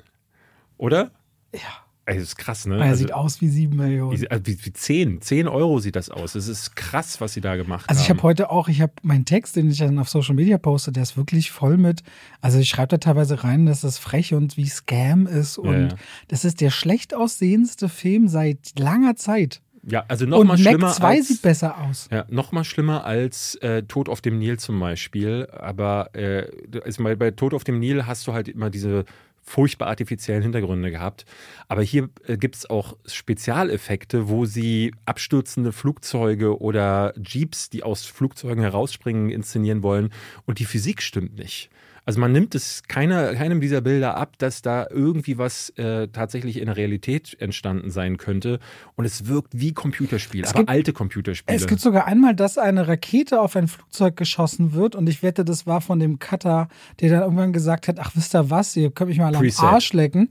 Oder? 0.79 1.11
Ja. 1.55 1.61
Ey, 2.07 2.15
das 2.17 2.25
ist 2.25 2.37
krass, 2.37 2.67
ne? 2.67 2.77
Er 2.77 2.83
Also, 2.83 3.03
sieht 3.03 3.13
aus 3.15 3.41
wie 3.41 3.49
sieben 3.49 3.77
Millionen. 3.77 4.21
wie, 4.21 4.29
also 4.29 4.45
wie, 4.47 4.59
wie 4.65 4.73
10, 4.73 5.21
10 5.21 5.47
Euro 5.47 5.79
sieht 5.79 5.95
das 5.97 6.11
aus. 6.11 6.33
Das 6.33 6.49
ist 6.49 6.75
krass, 6.75 7.21
was 7.21 7.35
sie 7.35 7.41
da 7.41 7.55
gemacht 7.57 7.85
Also 7.89 8.01
ich 8.03 8.09
haben. 8.09 8.17
habe 8.19 8.27
heute 8.29 8.51
auch, 8.51 8.69
ich 8.69 8.81
habe 8.81 8.93
meinen 9.03 9.25
Text, 9.27 9.55
den 9.55 9.71
ich 9.71 9.79
dann 9.79 9.99
auf 9.99 10.09
Social 10.09 10.35
Media 10.35 10.59
poste, 10.59 10.91
der 10.93 11.05
ist 11.05 11.17
wirklich 11.17 11.51
voll 11.53 11.77
mit, 11.77 12.03
also 12.41 12.59
ich 12.59 12.69
schreibe 12.69 12.89
da 12.89 12.99
teilweise 12.99 13.45
rein, 13.45 13.67
dass 13.67 13.83
das 13.83 13.99
frech 13.99 14.35
und 14.35 14.57
wie 14.57 14.67
Scam 14.67 15.27
ist 15.27 15.59
und 15.59 15.73
Ja, 15.73 15.81
ja. 15.81 15.89
das 16.29 16.45
ist 16.45 16.61
der 16.61 16.71
schlecht 16.71 17.15
aussehendste 17.15 17.89
Film 17.89 18.27
seit 18.29 18.79
langer 18.79 19.15
Zeit. 19.17 19.61
ja, 19.87 20.05
also 20.09 20.25
Und 20.25 20.31
nochmal 20.31 20.59
schlimmer 20.59 20.79
Mac 20.89 20.95
2 20.95 21.07
als, 21.17 21.29
sieht 21.29 21.43
besser 21.43 21.79
aus. 21.79 22.09
Ja, 22.11 22.25
noch 22.29 22.51
mal 22.51 22.65
schlimmer 22.65 23.05
als 23.05 23.55
äh, 23.57 23.83
Tod 23.85 24.09
auf 24.09 24.21
dem 24.21 24.39
Nil 24.39 24.59
zum 24.59 24.81
Beispiel. 24.81 25.47
Aber 25.53 26.11
äh, 26.15 26.47
also 26.85 27.03
bei, 27.05 27.15
bei 27.15 27.31
Tod 27.31 27.55
auf 27.55 27.63
dem 27.65 27.79
Nil 27.79 28.07
hast 28.07 28.27
du 28.27 28.33
halt 28.33 28.49
immer 28.49 28.69
diese 28.71 29.05
furchtbar 29.51 29.89
artifiziellen 29.89 30.43
Hintergründe 30.43 30.91
gehabt. 30.91 31.25
Aber 31.67 31.83
hier 31.83 32.09
äh, 32.27 32.37
gibt 32.37 32.55
es 32.55 32.71
auch 32.71 32.97
Spezialeffekte, 33.05 34.29
wo 34.29 34.45
sie 34.45 34.95
abstürzende 35.07 35.73
Flugzeuge 35.73 36.61
oder 36.61 37.13
Jeeps, 37.21 37.69
die 37.69 37.83
aus 37.83 38.07
Flugzeugen 38.07 38.63
herausspringen, 38.63 39.31
inszenieren 39.31 39.83
wollen. 39.83 40.11
Und 40.47 40.61
die 40.61 40.65
Physik 40.65 41.03
stimmt 41.03 41.37
nicht. 41.37 41.69
Also 42.05 42.19
man 42.21 42.33
nimmt 42.33 42.55
es 42.55 42.83
keiner, 42.89 43.35
keinem 43.35 43.61
dieser 43.61 43.81
Bilder 43.81 44.17
ab, 44.17 44.39
dass 44.39 44.63
da 44.63 44.87
irgendwie 44.91 45.39
was 45.39 45.71
äh, 45.71 46.09
tatsächlich 46.09 46.59
in 46.59 46.67
der 46.67 46.77
Realität 46.77 47.37
entstanden 47.41 47.91
sein 47.91 48.17
könnte. 48.17 48.59
Und 48.97 49.05
es 49.05 49.27
wirkt 49.27 49.53
wie 49.59 49.73
Computerspiele, 49.73 50.45
Es 50.45 50.51
aber 50.51 50.61
gibt- 50.61 50.71
alte 50.71 50.93
Computerspiele. 50.93 51.57
Es 51.57 51.67
gibt 51.67 51.81
sogar 51.81 52.07
einmal, 52.07 52.35
dass 52.35 52.59
eine 52.59 52.89
Rakete 52.89 53.41
auf 53.41 53.55
ein 53.57 53.69
Flugzeug 53.69 54.17
geschossen 54.17 54.73
wird 54.73 54.95
und 54.97 55.09
ich 55.09 55.23
wette, 55.23 55.45
das 55.45 55.67
war 55.67 55.81
von 55.81 55.99
dem 55.99 56.19
Cutter, 56.19 56.69
der 57.01 57.11
dann 57.11 57.21
irgendwann 57.23 57.53
gesagt 57.53 57.87
hat, 57.89 57.99
ach 58.01 58.13
wisst 58.15 58.35
ihr 58.35 58.51
was, 58.51 58.75
ihr 58.77 58.91
könnt 58.91 59.11
mich 59.11 59.19
mal 59.19 59.35
am 59.35 59.41
Preset. 59.43 59.65
Arsch 59.65 59.93
lecken. 59.93 60.29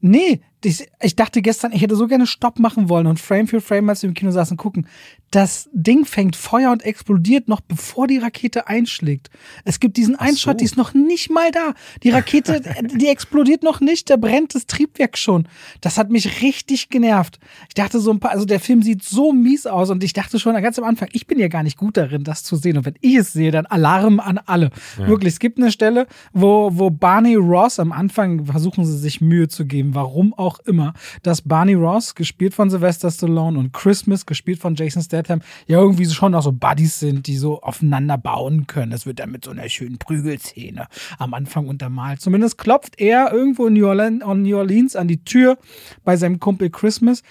Nee, 0.00 0.40
ich, 0.64 0.86
ich 1.00 1.16
dachte 1.16 1.42
gestern, 1.42 1.72
ich 1.72 1.82
hätte 1.82 1.96
so 1.96 2.06
gerne 2.06 2.26
Stopp 2.26 2.58
machen 2.58 2.88
wollen 2.88 3.06
und 3.06 3.20
Frame 3.20 3.48
für 3.48 3.60
Frame, 3.60 3.90
als 3.90 4.02
wir 4.02 4.08
im 4.08 4.14
Kino 4.14 4.30
saßen, 4.30 4.56
gucken. 4.56 4.86
Das 5.30 5.70
Ding 5.72 6.04
fängt 6.04 6.36
Feuer 6.36 6.70
und 6.72 6.84
explodiert 6.84 7.48
noch 7.48 7.60
bevor 7.60 8.06
die 8.06 8.18
Rakete 8.18 8.68
einschlägt. 8.68 9.30
Es 9.64 9.80
gibt 9.80 9.96
diesen 9.96 10.14
einen 10.14 10.36
so. 10.36 10.52
Die 10.52 10.64
ist 10.64 10.76
noch 10.76 10.92
nicht 10.92 11.30
mal 11.30 11.50
da. 11.50 11.72
Die 12.02 12.10
Rakete, 12.10 12.60
die 12.82 13.08
explodiert 13.08 13.62
noch 13.62 13.80
nicht, 13.80 14.10
da 14.10 14.16
brennt 14.16 14.54
das 14.54 14.66
Triebwerk 14.66 15.16
schon. 15.16 15.48
Das 15.80 15.96
hat 15.96 16.10
mich 16.10 16.42
richtig 16.42 16.90
genervt. 16.90 17.38
Ich 17.68 17.74
dachte 17.74 17.98
so 17.98 18.10
ein 18.10 18.20
paar, 18.20 18.32
also 18.32 18.44
der 18.44 18.60
Film 18.60 18.82
sieht 18.82 19.02
so 19.02 19.32
mies 19.32 19.66
aus 19.66 19.88
und 19.88 20.04
ich 20.04 20.12
dachte 20.12 20.38
schon 20.38 20.54
ganz 20.62 20.78
am 20.78 20.84
Anfang, 20.84 21.08
ich 21.12 21.26
bin 21.26 21.38
ja 21.38 21.48
gar 21.48 21.62
nicht 21.62 21.78
gut 21.78 21.96
darin, 21.96 22.24
das 22.24 22.44
zu 22.44 22.56
sehen. 22.56 22.76
Und 22.76 22.84
wenn 22.84 22.96
ich 23.00 23.16
es 23.16 23.32
sehe, 23.32 23.50
dann 23.50 23.64
Alarm 23.66 24.20
an 24.20 24.38
alle. 24.44 24.70
Wirklich, 24.98 25.32
es 25.32 25.38
gibt 25.40 25.58
eine 25.58 25.72
Stelle, 25.72 26.06
wo, 26.32 26.70
wo 26.74 26.90
Barney 26.90 27.36
Ross 27.36 27.80
am 27.80 27.92
Anfang 27.92 28.44
versuchen 28.44 28.84
sie 28.84 28.98
sich 28.98 29.22
Mühe 29.22 29.48
zu 29.48 29.64
geben, 29.64 29.94
warum 29.94 30.34
auch 30.34 30.51
immer, 30.60 30.94
dass 31.22 31.42
Barney 31.42 31.74
Ross, 31.74 32.14
gespielt 32.14 32.54
von 32.54 32.70
Sylvester 32.70 33.10
Stallone 33.10 33.58
und 33.58 33.72
Christmas, 33.72 34.26
gespielt 34.26 34.58
von 34.58 34.74
Jason 34.74 35.02
Statham, 35.02 35.42
ja 35.66 35.78
irgendwie 35.78 36.06
schon 36.06 36.34
auch 36.34 36.42
so 36.42 36.52
Buddies 36.52 36.98
sind, 36.98 37.26
die 37.26 37.36
so 37.36 37.60
aufeinander 37.60 38.18
bauen 38.18 38.66
können. 38.66 38.90
Das 38.90 39.06
wird 39.06 39.18
dann 39.18 39.30
mit 39.30 39.44
so 39.44 39.50
einer 39.50 39.68
schönen 39.68 39.98
Prügelszene 39.98 40.86
am 41.18 41.34
Anfang 41.34 41.68
untermalt. 41.68 42.20
Zumindest 42.20 42.58
klopft 42.58 43.00
er 43.00 43.32
irgendwo 43.32 43.66
in 43.66 43.74
New 43.74 43.86
Orleans 43.86 44.96
an 44.96 45.08
die 45.08 45.24
Tür 45.24 45.58
bei 46.04 46.16
seinem 46.16 46.40
Kumpel 46.40 46.70
Christmas 46.70 47.22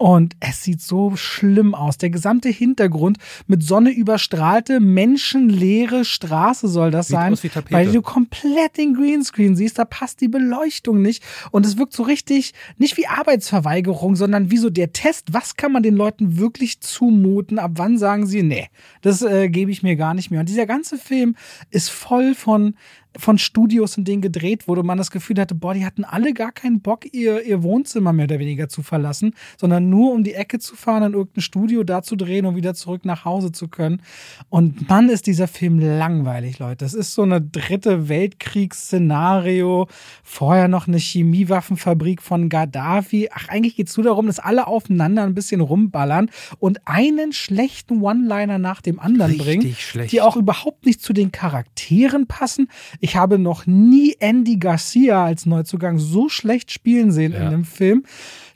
und 0.00 0.34
es 0.40 0.62
sieht 0.62 0.80
so 0.80 1.14
schlimm 1.14 1.74
aus. 1.74 1.98
Der 1.98 2.08
gesamte 2.08 2.48
Hintergrund 2.48 3.18
mit 3.46 3.62
Sonne 3.62 3.90
überstrahlte, 3.90 4.80
menschenleere 4.80 6.06
Straße 6.06 6.68
soll 6.68 6.90
das 6.90 7.08
Sieht 7.08 7.16
sein. 7.16 7.34
aus 7.34 7.42
wie 7.42 7.50
Tapete. 7.50 7.74
Weil 7.74 7.92
du 7.92 8.00
komplett 8.00 8.78
den 8.78 8.94
Greenscreen 8.94 9.56
siehst, 9.56 9.78
da 9.78 9.84
passt 9.84 10.22
die 10.22 10.28
Beleuchtung 10.28 11.02
nicht. 11.02 11.22
Und 11.50 11.66
es 11.66 11.76
wirkt 11.76 11.92
so 11.92 12.02
richtig, 12.02 12.54
nicht 12.78 12.96
wie 12.96 13.08
Arbeitsverweigerung, 13.08 14.16
sondern 14.16 14.50
wie 14.50 14.56
so 14.56 14.70
der 14.70 14.94
Test. 14.94 15.34
Was 15.34 15.58
kann 15.58 15.70
man 15.70 15.82
den 15.82 15.96
Leuten 15.96 16.38
wirklich 16.38 16.80
zumuten? 16.80 17.58
Ab 17.58 17.72
wann 17.74 17.98
sagen 17.98 18.26
sie, 18.26 18.42
nee, 18.42 18.68
das 19.02 19.20
äh, 19.20 19.50
gebe 19.50 19.70
ich 19.70 19.82
mir 19.82 19.96
gar 19.96 20.14
nicht 20.14 20.30
mehr. 20.30 20.40
Und 20.40 20.48
dieser 20.48 20.64
ganze 20.64 20.96
Film 20.96 21.36
ist 21.70 21.90
voll 21.90 22.34
von 22.34 22.74
von 23.16 23.38
Studios, 23.38 23.96
in 23.96 24.04
denen 24.04 24.22
gedreht 24.22 24.68
wurde, 24.68 24.82
man 24.82 24.98
das 24.98 25.10
Gefühl 25.10 25.38
hatte, 25.40 25.54
boah, 25.54 25.74
die 25.74 25.84
hatten 25.84 26.04
alle 26.04 26.32
gar 26.32 26.52
keinen 26.52 26.80
Bock, 26.80 27.04
ihr, 27.12 27.44
ihr 27.44 27.62
Wohnzimmer 27.62 28.12
mehr 28.12 28.24
oder 28.24 28.38
weniger 28.38 28.68
zu 28.68 28.82
verlassen, 28.82 29.34
sondern 29.58 29.90
nur 29.90 30.12
um 30.12 30.24
die 30.24 30.34
Ecke 30.34 30.58
zu 30.58 30.76
fahren, 30.76 31.02
in 31.02 31.12
irgendein 31.14 31.42
Studio 31.42 31.84
da 31.84 32.02
zu 32.02 32.16
drehen 32.16 32.46
und 32.46 32.56
wieder 32.56 32.74
zurück 32.74 33.04
nach 33.04 33.24
Hause 33.24 33.52
zu 33.52 33.68
können. 33.68 34.02
Und 34.48 34.88
Mann, 34.88 35.08
ist 35.08 35.26
dieser 35.26 35.48
Film 35.48 35.78
langweilig, 35.80 36.58
Leute. 36.58 36.84
Das 36.84 36.94
ist 36.94 37.14
so 37.14 37.22
eine 37.22 37.40
dritte 37.40 38.08
Weltkriegsszenario. 38.08 39.88
Vorher 40.22 40.68
noch 40.68 40.86
eine 40.88 40.98
Chemiewaffenfabrik 40.98 42.22
von 42.22 42.48
Gaddafi. 42.48 43.28
Ach, 43.32 43.48
eigentlich 43.48 43.76
geht 43.76 43.88
es 43.88 43.96
nur 43.96 44.04
darum, 44.04 44.26
dass 44.26 44.38
alle 44.38 44.66
aufeinander 44.66 45.24
ein 45.24 45.34
bisschen 45.34 45.60
rumballern 45.60 46.30
und 46.58 46.80
einen 46.86 47.32
schlechten 47.32 48.02
One-Liner 48.02 48.58
nach 48.58 48.80
dem 48.80 49.00
anderen 49.00 49.32
Richtig 49.32 49.46
bringen, 49.46 49.74
schlecht. 49.74 50.12
die 50.12 50.20
auch 50.20 50.36
überhaupt 50.36 50.86
nicht 50.86 51.02
zu 51.02 51.12
den 51.12 51.32
Charakteren 51.32 52.26
passen. 52.26 52.68
Ich 53.00 53.16
habe 53.16 53.38
noch 53.38 53.66
nie 53.66 54.14
Andy 54.20 54.56
Garcia 54.56 55.24
als 55.24 55.46
Neuzugang 55.46 55.98
so 55.98 56.28
schlecht 56.28 56.70
spielen 56.70 57.10
sehen 57.12 57.32
in 57.32 57.40
Ja. 57.42 57.48
einem 57.48 57.64
Film. 57.64 58.04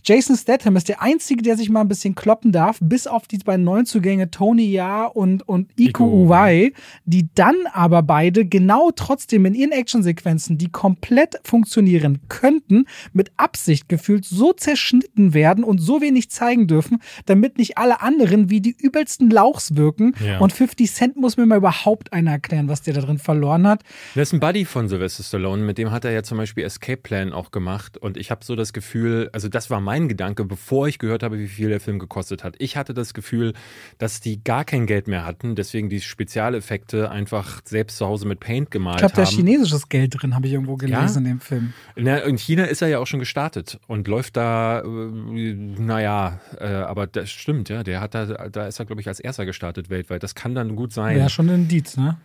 Jason 0.07 0.37
Statham 0.37 0.77
ist 0.77 0.91
der 0.91 1.01
Einzige, 1.01 1.41
der 1.41 1.57
sich 1.57 1.71
mal 1.71 1.81
ein 1.81 1.89
bisschen 1.89 2.15
kloppen 2.15 2.53
darf, 2.53 2.79
bis 2.83 3.07
auf 3.07 3.27
die 3.27 3.39
beiden 3.39 3.65
Neuzugänge 3.65 4.31
Tony 4.31 4.71
Ya 4.71 5.07
und, 5.07 5.49
und 5.49 5.71
Iko 5.81 6.05
Uwai, 6.05 6.75
die 7.07 7.29
dann 7.35 7.55
aber 7.73 8.03
beide 8.03 8.45
genau 8.45 8.91
trotzdem 8.95 9.47
in 9.47 9.55
ihren 9.55 9.73
Actionsequenzen, 9.73 10.59
die 10.59 10.71
komplett 10.71 11.41
funktionieren 11.43 12.21
könnten, 12.29 12.85
mit 13.15 13.33
Absicht 13.39 13.89
gefühlt 13.89 14.27
so 14.27 14.53
zerschnitten 14.53 15.33
werden 15.33 15.65
und 15.65 15.79
so 15.79 16.03
wenig 16.03 16.31
zeigen 16.31 16.67
dürfen, 16.67 16.99
damit 17.25 17.57
nicht 17.57 17.79
alle 17.79 18.03
anderen 18.03 18.51
wie 18.51 18.61
die 18.61 18.77
übelsten 18.79 19.31
Lauchs 19.31 19.75
wirken. 19.75 20.15
Ja. 20.23 20.39
Und 20.39 20.53
50 20.53 20.93
Cent 20.93 21.17
muss 21.17 21.39
mir 21.39 21.47
mal 21.47 21.57
überhaupt 21.57 22.13
einer 22.13 22.33
erklären, 22.33 22.69
was 22.69 22.83
der 22.83 22.93
da 22.93 23.01
drin 23.01 23.17
verloren 23.17 23.67
hat. 23.67 23.83
Das 24.15 24.29
ist 24.29 24.33
ein 24.35 24.41
Buddy 24.41 24.67
von 24.67 24.87
Sylvester 24.87 25.23
Stallone, 25.23 25.63
mit 25.63 25.79
dem 25.79 25.91
hat 25.91 26.05
er 26.05 26.11
ja 26.11 26.23
zum 26.23 26.37
Beispiel 26.37 26.65
Escape 26.65 26.99
Plan 26.99 27.33
auch 27.33 27.53
gemacht. 27.53 27.97
Und 27.97 28.19
ich 28.19 28.31
habe 28.31 28.45
so 28.45 28.55
das 28.55 28.75
Gefühl, 28.75 29.31
also 29.33 29.49
das 29.49 29.71
war 29.71 29.81
mein 29.81 29.94
Gedanke, 30.09 30.45
bevor 30.45 30.89
ich 30.89 30.99
gehört 30.99 31.23
habe, 31.23 31.39
wie 31.39 31.49
viel 31.49 31.69
der 31.69 31.81
Film 31.81 31.99
gekostet 31.99 32.45
hat. 32.45 32.55
Ich 32.59 32.77
hatte 32.77 32.93
das 32.95 33.15
Gefühl, 33.15 33.53
dass 33.99 34.21
die 34.21 34.43
gar 34.43 34.65
kein 34.65 34.87
Geld 34.87 35.09
mehr 35.09 35.25
hatten, 35.25 35.55
deswegen 35.55 35.89
die 35.89 36.01
Spezialeffekte 36.01 37.11
einfach 37.11 37.61
selbst 37.65 37.97
zu 37.99 38.07
Hause 38.07 38.27
mit 38.27 38.41
Paint 38.41 38.71
gemalt 38.71 38.97
Ich 38.97 39.01
glaube, 39.01 39.15
da 39.15 39.25
haben. 39.25 39.35
chinesisches 39.35 39.89
Geld 39.89 40.15
drin, 40.21 40.35
habe 40.35 40.47
ich 40.47 40.53
irgendwo 40.53 40.77
gelesen 40.77 41.19
in 41.19 41.33
dem 41.33 41.41
Film. 41.41 41.73
Na, 41.97 42.19
in 42.19 42.37
China 42.37 42.65
ist 42.65 42.83
er 42.83 42.89
ja 42.89 42.99
auch 42.99 43.07
schon 43.07 43.21
gestartet 43.21 43.79
und 43.87 44.09
läuft 44.09 44.37
da, 44.37 44.81
äh, 44.81 44.85
naja, 44.85 46.41
äh, 46.59 46.67
aber 46.67 47.07
das 47.07 47.31
stimmt, 47.31 47.69
ja, 47.69 47.83
der 47.83 48.01
hat 48.01 48.15
da, 48.15 48.27
da 48.49 48.67
ist 48.67 48.79
er, 48.79 48.85
glaube 48.87 49.01
ich, 49.01 49.09
als 49.09 49.21
erster 49.21 49.47
gestartet 49.47 49.91
weltweit. 49.91 50.23
Das 50.23 50.35
kann 50.35 50.55
dann 50.55 50.77
gut 50.77 50.93
sein. 50.93 51.17
Wäre 51.17 51.31
schon 51.31 51.49
ein 51.49 51.55
Indiz, 51.63 51.97
ne? 51.97 52.17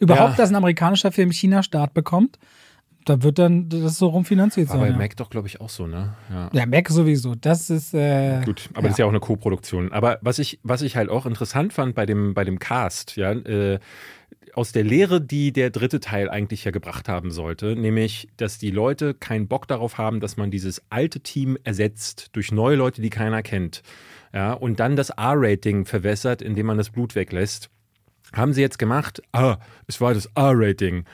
Überhaupt, 0.00 0.32
Ja. 0.32 0.36
dass 0.36 0.50
ein 0.50 0.56
amerikanischer 0.56 1.12
Film 1.12 1.30
China-Start 1.30 1.94
bekommt, 1.94 2.38
da 3.04 3.22
wird 3.22 3.38
dann 3.38 3.68
das 3.68 3.98
so 3.98 4.08
rumfinanziert 4.08 4.68
sein. 4.68 4.80
bei 4.80 4.88
ja. 4.88 4.96
Mac 4.96 5.16
doch, 5.16 5.30
glaube 5.30 5.48
ich, 5.48 5.60
auch 5.60 5.68
so, 5.68 5.86
ne? 5.86 6.14
Ja. 6.30 6.50
ja, 6.52 6.66
Mac 6.66 6.88
sowieso. 6.88 7.34
Das 7.34 7.70
ist. 7.70 7.94
Äh, 7.94 8.42
Gut, 8.44 8.68
aber 8.72 8.80
ja. 8.80 8.82
das 8.84 8.92
ist 8.92 8.98
ja 8.98 9.06
auch 9.06 9.10
eine 9.10 9.20
Co-Produktion. 9.20 9.92
Aber 9.92 10.18
was 10.22 10.38
ich, 10.38 10.58
was 10.62 10.82
ich 10.82 10.96
halt 10.96 11.10
auch 11.10 11.26
interessant 11.26 11.72
fand 11.72 11.94
bei 11.94 12.06
dem, 12.06 12.34
bei 12.34 12.44
dem 12.44 12.58
Cast, 12.58 13.16
ja, 13.16 13.32
äh, 13.32 13.78
aus 14.54 14.72
der 14.72 14.84
Lehre, 14.84 15.20
die 15.20 15.52
der 15.52 15.70
dritte 15.70 16.00
Teil 16.00 16.30
eigentlich 16.30 16.64
ja 16.64 16.70
gebracht 16.70 17.08
haben 17.08 17.30
sollte, 17.30 17.76
nämlich, 17.76 18.28
dass 18.36 18.58
die 18.58 18.70
Leute 18.70 19.14
keinen 19.14 19.48
Bock 19.48 19.66
darauf 19.66 19.98
haben, 19.98 20.20
dass 20.20 20.36
man 20.36 20.50
dieses 20.50 20.82
alte 20.90 21.20
Team 21.20 21.58
ersetzt 21.64 22.30
durch 22.32 22.52
neue 22.52 22.76
Leute, 22.76 23.02
die 23.02 23.10
keiner 23.10 23.42
kennt. 23.42 23.82
Ja, 24.32 24.52
und 24.52 24.80
dann 24.80 24.96
das 24.96 25.10
R-Rating 25.10 25.84
verwässert, 25.84 26.42
indem 26.42 26.66
man 26.66 26.78
das 26.78 26.90
Blut 26.90 27.14
weglässt. 27.14 27.70
Haben 28.34 28.52
sie 28.52 28.60
jetzt 28.60 28.78
gemacht, 28.78 29.22
ah, 29.32 29.58
es 29.86 30.00
war 30.00 30.14
das 30.14 30.26
R-Rating. 30.34 31.04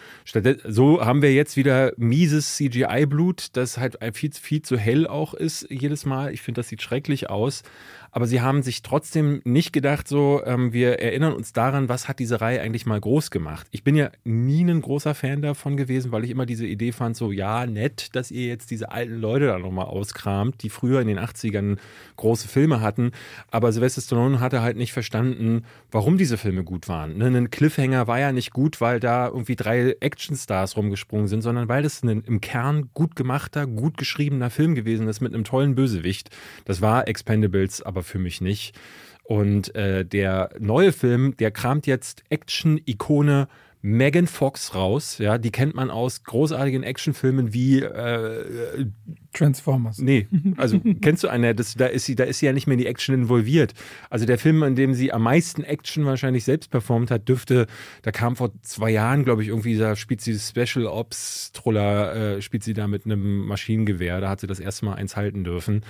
So 0.67 1.05
haben 1.05 1.23
wir 1.23 1.33
jetzt 1.35 1.57
wieder 1.57 1.93
mieses 1.97 2.57
CGI-Blut, 2.57 3.57
das 3.57 3.79
halt 3.79 3.99
viel, 4.15 4.33
viel 4.33 4.63
zu 4.63 4.79
hell 4.79 5.07
auch 5.07 5.35
ist 5.35 5.67
jedes 5.71 6.07
Mal. 6.07 6.33
Ich 6.33 6.43
finde, 6.43 6.61
das 6.61 6.69
sieht 6.69 6.83
schrecklich 6.83 7.29
aus. 7.29 7.63
Aber 8.13 8.27
sie 8.27 8.41
haben 8.41 8.63
sich 8.63 8.83
trotzdem 8.83 9.41
nicht 9.45 9.73
gedacht, 9.73 10.09
so, 10.09 10.43
ähm, 10.45 10.73
wir 10.73 11.01
erinnern 11.01 11.33
uns 11.33 11.53
daran, 11.53 11.89
was 11.89 12.09
hat 12.09 12.19
diese 12.19 12.41
Reihe 12.41 12.61
eigentlich 12.61 12.87
mal 12.87 13.01
groß 13.01 13.31
gemacht. 13.31 13.67
Ich 13.71 13.85
bin 13.85 13.95
ja 13.95 14.11
nie 14.25 14.65
ein 14.65 14.81
großer 14.81 15.15
Fan 15.15 15.43
davon 15.43 15.77
gewesen, 15.77 16.13
weil 16.13 16.25
ich 16.25 16.31
immer 16.31 16.47
diese 16.47 16.67
Idee 16.67 16.93
fand, 16.93 17.17
so, 17.17 17.33
ja, 17.33 17.67
nett, 17.67 18.15
dass 18.15 18.31
ihr 18.31 18.47
jetzt 18.47 18.71
diese 18.71 18.91
alten 18.91 19.21
Leute 19.21 19.47
da 19.47 19.59
nochmal 19.59 19.87
auskramt, 19.87 20.63
die 20.63 20.71
früher 20.71 21.01
in 21.01 21.09
den 21.09 21.19
80ern 21.19 21.79
große 22.17 22.49
Filme 22.49 22.81
hatten. 22.81 23.13
Aber 23.51 23.73
Sylvester 23.73 24.01
Stallone 24.01 24.41
hatte 24.41 24.63
halt 24.63 24.77
nicht 24.77 24.93
verstanden, 24.93 25.65
warum 25.91 26.19
diese 26.19 26.39
Filme 26.39 26.65
gut 26.65 26.89
waren. 26.89 27.17
Ne, 27.17 27.27
Ein 27.27 27.51
Cliffhanger 27.51 28.07
war 28.07 28.19
ja 28.19 28.33
nicht 28.33 28.53
gut, 28.53 28.81
weil 28.81 29.01
da 29.01 29.29
irgendwie 29.29 29.57
drei 29.57 29.97
Actionstars 30.01 30.77
rumgesprungen 30.77 31.29
sind, 31.29 31.43
sondern 31.43 31.69
weil 31.69 31.83
das 31.83 32.03
ein 32.03 32.23
im 32.23 32.41
Kern 32.41 32.91
gut 32.95 33.17
gemachter, 33.17 33.67
gut 33.67 33.97
geschriebener 33.97 34.51
Film 34.51 34.75
gewesen 34.75 35.09
ist 35.09 35.21
mit 35.21 35.35
einem 35.35 35.45
tollen 35.45 35.75
Bösewicht. 35.75 36.31
Das 36.65 36.81
war 36.81 37.09
Expendables, 37.09 37.83
aber 37.83 38.00
für 38.03 38.19
mich 38.19 38.41
nicht. 38.41 38.79
Und 39.25 39.75
äh, 39.77 40.05
der 40.05 40.51
neue 40.59 40.93
Film, 40.93 41.37
der 41.37 41.51
kramt 41.51 41.87
jetzt 41.87 42.25
Action-Ikone 42.31 43.47
Megan 43.83 44.27
Fox 44.27 44.75
raus. 44.75 45.19
Ja, 45.19 45.39
die 45.39 45.51
kennt 45.51 45.75
man 45.75 45.91
aus 45.91 46.25
großartigen 46.25 46.83
Actionfilmen 46.83 47.55
wie 47.55 47.81
äh, 47.81 48.87
Transformers. 49.33 49.99
Nee, 49.99 50.29
also 50.59 50.81
kennst 51.01 51.25
du 51.25 51.29
eine, 51.29 51.55
das, 51.55 51.75
da, 51.75 51.87
ist 51.87 52.05
sie, 52.05 52.15
da 52.15 52.25
ist 52.25 52.41
sie 52.41 52.47
ja 52.47 52.53
nicht 52.53 52.67
mehr 52.67 52.75
in 52.75 52.81
die 52.81 52.87
Action 52.87 53.15
involviert. 53.15 53.73
Also 54.11 54.27
der 54.27 54.37
Film, 54.37 54.63
in 54.65 54.75
dem 54.75 54.93
sie 54.93 55.13
am 55.13 55.23
meisten 55.23 55.63
Action 55.63 56.05
wahrscheinlich 56.05 56.45
selbst 56.45 56.71
performt 56.71 57.11
hat, 57.11 57.29
dürfte, 57.29 57.67
da 58.03 58.11
kam 58.11 58.37
vor 58.37 58.51
zwei 58.63 58.91
Jahren, 58.91 59.25
glaube 59.25 59.43
ich, 59.43 59.49
irgendwie, 59.49 59.79
da 59.79 59.97
spielt 59.97 60.21
sie 60.21 60.39
Special 60.39 60.87
Ops 60.87 61.53
Troller, 61.53 62.37
äh, 62.37 62.43
spielt 62.43 62.65
sie 62.65 62.75
da 62.75 62.87
mit 62.87 63.07
einem 63.07 63.47
Maschinengewehr, 63.47 64.21
da 64.21 64.29
hat 64.29 64.41
sie 64.41 64.47
das 64.47 64.61
erste 64.61 64.85
Mal 64.85 64.95
eins 64.95 65.17
halten 65.17 65.43
dürfen. 65.43 65.85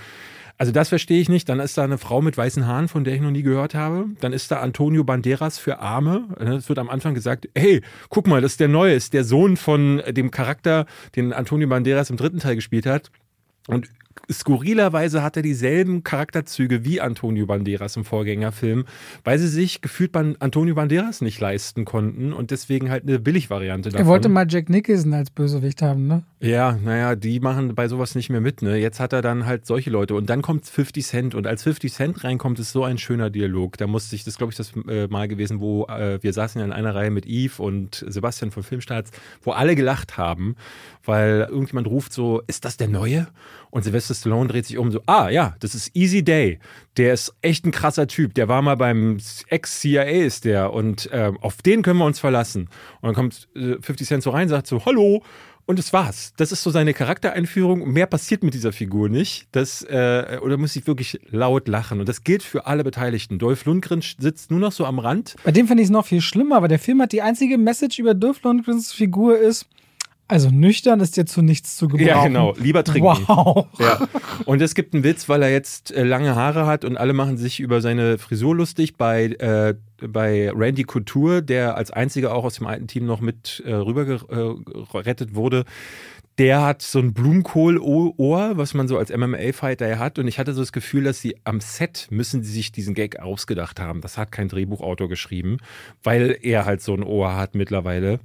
Also 0.61 0.73
das 0.73 0.91
verstehe 0.91 1.23
ich 1.23 1.31
nicht. 1.31 1.49
Dann 1.49 1.59
ist 1.59 1.79
da 1.79 1.85
eine 1.85 1.97
Frau 1.97 2.21
mit 2.21 2.37
weißen 2.37 2.67
Haaren, 2.67 2.89
von 2.89 3.03
der 3.03 3.15
ich 3.15 3.23
noch 3.23 3.31
nie 3.31 3.41
gehört 3.41 3.75
habe. 3.75 4.09
Dann 4.21 4.35
ist 4.35 4.51
da 4.51 4.61
Antonio 4.61 5.05
Banderas 5.05 5.59
für 5.59 5.79
Arme. 5.79 6.29
Es 6.39 6.69
wird 6.69 6.79
am 6.79 6.91
Anfang 6.91 7.15
gesagt, 7.15 7.49
hey, 7.57 7.81
guck 8.11 8.27
mal, 8.27 8.43
das 8.43 8.53
ist 8.53 8.61
der 8.61 8.69
Neue, 8.69 8.93
ist 8.93 9.15
der 9.15 9.25
Sohn 9.25 9.57
von 9.57 10.03
dem 10.07 10.31
Charakter, 10.31 10.85
den 11.17 11.33
Antonio 11.33 11.67
Banderas 11.67 12.11
im 12.11 12.19
dritten 12.19 12.41
Teil 12.41 12.57
gespielt 12.57 12.85
hat. 12.85 13.11
Und 13.69 13.89
skurrilerweise 14.31 15.23
hat 15.23 15.37
er 15.37 15.43
dieselben 15.43 16.03
Charakterzüge 16.03 16.85
wie 16.85 17.01
Antonio 17.01 17.47
Banderas 17.47 17.97
im 17.97 18.05
Vorgängerfilm, 18.05 18.85
weil 19.25 19.39
sie 19.39 19.49
sich 19.49 19.81
gefühlt 19.81 20.13
bei 20.13 20.35
Antonio 20.39 20.75
Banderas 20.75 21.21
nicht 21.21 21.41
leisten 21.41 21.85
konnten 21.85 22.33
und 22.33 22.51
deswegen 22.51 22.91
halt 22.91 23.05
eine 23.05 23.19
Billigvariante 23.19 23.91
davon. 23.91 24.07
Er 24.07 24.09
wollte 24.09 24.29
mal 24.29 24.47
Jack 24.49 24.69
Nicholson 24.69 25.15
als 25.15 25.31
Bösewicht 25.31 25.83
haben, 25.83 26.07
ne? 26.07 26.23
Ja, 26.41 26.79
naja, 26.83 27.17
die 27.17 27.41
machen 27.41 27.75
bei 27.75 27.89
sowas 27.89 28.15
nicht 28.15 28.31
mehr 28.31 28.41
mit, 28.41 28.63
ne? 28.63 28.77
Jetzt 28.77 29.01
hat 29.01 29.13
er 29.13 29.23
dann 29.23 29.47
halt 29.47 29.67
solche 29.67 29.91
Leute 29.91 30.15
und 30.15 30.31
dann 30.31 30.43
kommt 30.43 30.67
50 30.67 31.05
Cent 31.05 31.35
und 31.35 31.47
als 31.47 31.63
50 31.63 31.93
Cent 31.93 32.25
reinkommt, 32.25 32.59
ist 32.59 32.73
so 32.73 32.85
ein 32.85 32.99
schöner 32.99 33.31
Dialog. 33.31 33.77
Da 33.77 33.87
musste 33.87 34.17
ich, 34.17 34.25
das 34.25 34.39
glaube 34.39 34.53
ich 34.53 34.57
das 34.57 34.73
äh, 34.89 35.07
Mal 35.09 35.29
gewesen, 35.29 35.61
wo 35.61 35.87
äh, 35.87 36.23
wir 36.23 36.33
saßen 36.33 36.61
ja 36.61 36.65
in 36.65 36.73
einer 36.73 36.95
Reihe 36.95 37.11
mit 37.11 37.27
Yves 37.27 37.59
und 37.59 38.05
Sebastian 38.09 38.51
von 38.51 38.63
Filmstarts, 38.63 39.11
wo 39.43 39.53
alle 39.53 39.75
gelacht 39.75 40.17
haben, 40.17 40.57
weil 41.11 41.49
irgendjemand 41.51 41.89
ruft 41.89 42.13
so, 42.13 42.41
ist 42.47 42.65
das 42.65 42.77
der 42.77 42.87
Neue? 42.87 43.27
Und 43.71 43.83
Sylvester 43.83 44.15
Stallone 44.15 44.49
dreht 44.49 44.67
sich 44.67 44.79
um 44.79 44.93
so, 44.93 45.03
ah 45.07 45.29
ja, 45.29 45.57
das 45.59 45.75
ist 45.75 45.95
Easy 45.95 46.23
Day. 46.23 46.61
Der 46.97 47.13
ist 47.13 47.35
echt 47.43 47.67
ein 47.67 47.73
krasser 47.73 48.07
Typ. 48.07 48.35
Der 48.35 48.47
war 48.47 48.63
mal 48.63 48.77
beim 48.77 49.19
Ex-CIA 49.49 50.05
ist 50.05 50.45
der 50.45 50.73
und 50.73 51.11
ähm, 51.13 51.37
auf 51.41 51.63
den 51.63 51.83
können 51.83 51.99
wir 51.99 52.05
uns 52.05 52.21
verlassen. 52.21 52.69
Und 53.01 53.09
dann 53.09 53.15
kommt 53.15 53.49
äh, 53.57 53.77
50 53.81 54.07
Cent 54.07 54.23
so 54.23 54.31
rein, 54.31 54.49
sagt 54.49 54.69
so, 54.69 54.85
hallo. 54.85 55.23
Und 55.67 55.79
das 55.79 55.93
war's. 55.93 56.33
Das 56.37 56.53
ist 56.53 56.63
so 56.63 56.71
seine 56.71 56.95
Charaktereinführung. 56.95 57.93
Mehr 57.93 58.07
passiert 58.07 58.43
mit 58.43 58.55
dieser 58.55 58.73
Figur 58.73 59.09
nicht. 59.09 59.47
Das, 59.53 59.83
äh, 59.83 60.39
oder 60.43 60.57
muss 60.57 60.75
ich 60.75 60.87
wirklich 60.87 61.21
laut 61.31 61.69
lachen. 61.69 62.01
Und 62.01 62.09
das 62.09 62.25
gilt 62.25 62.43
für 62.43 62.67
alle 62.67 62.83
Beteiligten. 62.83 63.39
Dolph 63.39 63.65
Lundgren 63.67 64.01
sitzt 64.01 64.51
nur 64.51 64.59
noch 64.59 64.73
so 64.73 64.85
am 64.85 64.99
Rand. 64.99 65.37
Bei 65.45 65.53
dem 65.53 65.69
finde 65.69 65.83
ich 65.83 65.89
es 65.89 65.93
noch 65.93 66.07
viel 66.07 66.21
schlimmer, 66.21 66.57
aber 66.57 66.69
der 66.69 66.81
Film 66.81 67.01
hat 67.03 67.13
die 67.13 67.23
einzige 67.23 67.59
Message 67.59 67.99
über 67.99 68.15
Dolph 68.15 68.43
Lundgrens 68.43 68.93
Figur 68.93 69.39
ist, 69.39 69.67
also 70.31 70.51
nüchtern 70.51 71.01
ist 71.01 71.17
dir 71.17 71.27
zu 71.27 71.43
nichts 71.43 71.77
zu 71.77 71.89
gebrauchen. 71.89 72.07
Ja, 72.07 72.25
genau. 72.25 72.55
Lieber 72.57 72.85
trinken. 72.85 73.25
Wow. 73.27 73.67
Ja. 73.79 74.07
Und 74.47 74.63
es 74.63 74.75
gibt 74.75 74.95
einen 74.95 75.03
Witz, 75.03 75.29
weil 75.29 75.43
er 75.43 75.51
jetzt 75.51 75.91
äh, 75.91 76.05
lange 76.05 76.37
Haare 76.37 76.67
hat 76.67 76.85
und 76.85 76.97
alle 76.97 77.13
machen 77.13 77.37
sich 77.37 77.61
über 77.61 77.81
seine 77.81 78.17
Frisur 78.17 78.55
lustig 78.55 78.97
bei, 78.97 79.25
äh, 79.25 79.75
bei 80.07 80.51
Randy 80.55 80.85
Couture, 80.85 81.43
der 81.43 81.77
als 81.77 81.91
einziger 81.91 82.35
auch 82.35 82.45
aus 82.45 82.55
dem 82.55 82.67
alten 82.67 82.87
Team 82.87 83.07
noch 83.07 83.21
mit 83.21 83.63
äh, 83.67 83.73
rübergerettet 83.73 85.35
wurde. 85.35 85.65
Der 86.39 86.63
hat 86.63 86.81
so 86.81 87.01
ein 87.01 87.13
Blumenkohl-Ohr, 87.13 88.57
was 88.57 88.73
man 88.73 88.89
so 88.89 88.97
als 88.97 89.15
MMA-Fighter 89.15 89.99
hat. 89.99 90.19
Und 90.19 90.27
ich 90.27 90.39
hatte 90.39 90.55
so 90.55 90.63
das 90.63 90.73
Gefühl, 90.73 91.05
dass 91.05 91.21
sie 91.21 91.37
am 91.45 91.61
Set 91.61 92.07
müssen 92.11 92.43
sie 92.43 92.53
sich 92.53 92.73
diesen 92.73 92.95
Gag 92.95 93.19
ausgedacht 93.19 93.79
haben. 93.79 94.01
Das 94.01 94.17
hat 94.17 94.33
kein 94.33 94.49
Drehbuchautor 94.49 95.09
geschrieben, 95.09 95.59
weil 96.03 96.39
er 96.41 96.65
halt 96.65 96.81
so 96.83 96.95
ein 96.95 97.03
Ohr 97.03 97.37
hat 97.37 97.55
mittlerweile. 97.55 98.21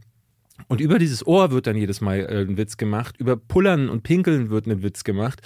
Und 0.68 0.82
über 0.82 1.00
dieses 1.00 1.26
Ohr 1.28 1.52
wird 1.52 1.68
dann 1.68 1.76
jedes 1.76 2.02
Mal 2.02 2.20
äh, 2.20 2.41
ein 2.41 2.58
Witz 2.58 2.78
gemacht. 2.78 3.15
Über 3.18 3.36
Pullern 3.36 3.89
und 3.89 4.04
Pinkeln 4.04 4.50
wird 4.50 4.68
ein 4.68 4.82
Witz 4.82 5.04
gemacht. 5.04 5.41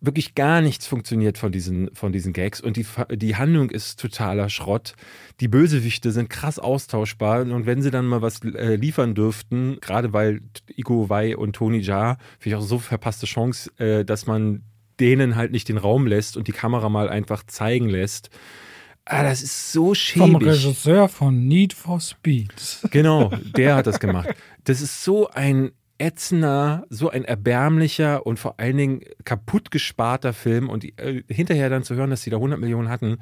Wirklich 0.00 0.34
gar 0.34 0.60
nichts 0.60 0.86
funktioniert 0.86 1.38
von 1.38 1.50
diesen, 1.50 1.90
von 1.94 2.12
diesen 2.12 2.32
Gags. 2.32 2.60
Und 2.60 2.76
die, 2.76 2.86
die 3.12 3.36
Handlung 3.36 3.70
ist 3.70 4.00
totaler 4.00 4.48
Schrott. 4.48 4.94
Die 5.40 5.48
Bösewichte 5.48 6.12
sind 6.12 6.30
krass 6.30 6.58
austauschbar. 6.58 7.42
Und 7.42 7.66
wenn 7.66 7.82
sie 7.82 7.90
dann 7.90 8.06
mal 8.06 8.22
was 8.22 8.42
äh, 8.44 8.76
liefern 8.76 9.14
dürften, 9.14 9.78
gerade 9.80 10.12
weil 10.12 10.40
Iko 10.76 11.08
Wei 11.08 11.36
und 11.36 11.54
Tony 11.56 11.80
Jaa, 11.80 12.16
finde 12.38 12.56
ich 12.56 12.62
auch 12.62 12.66
so 12.66 12.78
verpasste 12.78 13.26
Chance, 13.26 13.70
äh, 13.78 14.04
dass 14.04 14.26
man 14.26 14.62
denen 15.00 15.34
halt 15.34 15.50
nicht 15.50 15.68
den 15.68 15.78
Raum 15.78 16.06
lässt 16.06 16.36
und 16.36 16.46
die 16.46 16.52
Kamera 16.52 16.88
mal 16.88 17.08
einfach 17.08 17.42
zeigen 17.44 17.88
lässt. 17.88 18.30
Ah, 19.06 19.22
das 19.22 19.42
ist 19.42 19.72
so 19.72 19.94
schäbig. 19.94 20.32
Vom 20.32 20.36
Regisseur 20.36 21.08
von 21.08 21.46
Need 21.46 21.74
for 21.74 22.00
Speed. 22.00 22.52
Genau, 22.90 23.30
der 23.56 23.76
hat 23.76 23.86
das 23.86 24.00
gemacht. 24.00 24.34
Das 24.64 24.80
ist 24.80 25.04
so 25.04 25.28
ein 25.28 25.72
ätzender, 25.98 26.86
so 26.88 27.10
ein 27.10 27.24
erbärmlicher 27.24 28.26
und 28.26 28.38
vor 28.38 28.58
allen 28.58 28.76
Dingen 28.76 29.00
kaputt 29.24 29.70
gesparter 29.70 30.32
Film 30.32 30.68
und 30.68 30.84
äh, 30.98 31.22
hinterher 31.28 31.70
dann 31.70 31.84
zu 31.84 31.94
hören, 31.94 32.10
dass 32.10 32.22
sie 32.22 32.30
da 32.30 32.36
100 32.36 32.58
Millionen 32.58 32.88
hatten, 32.88 33.18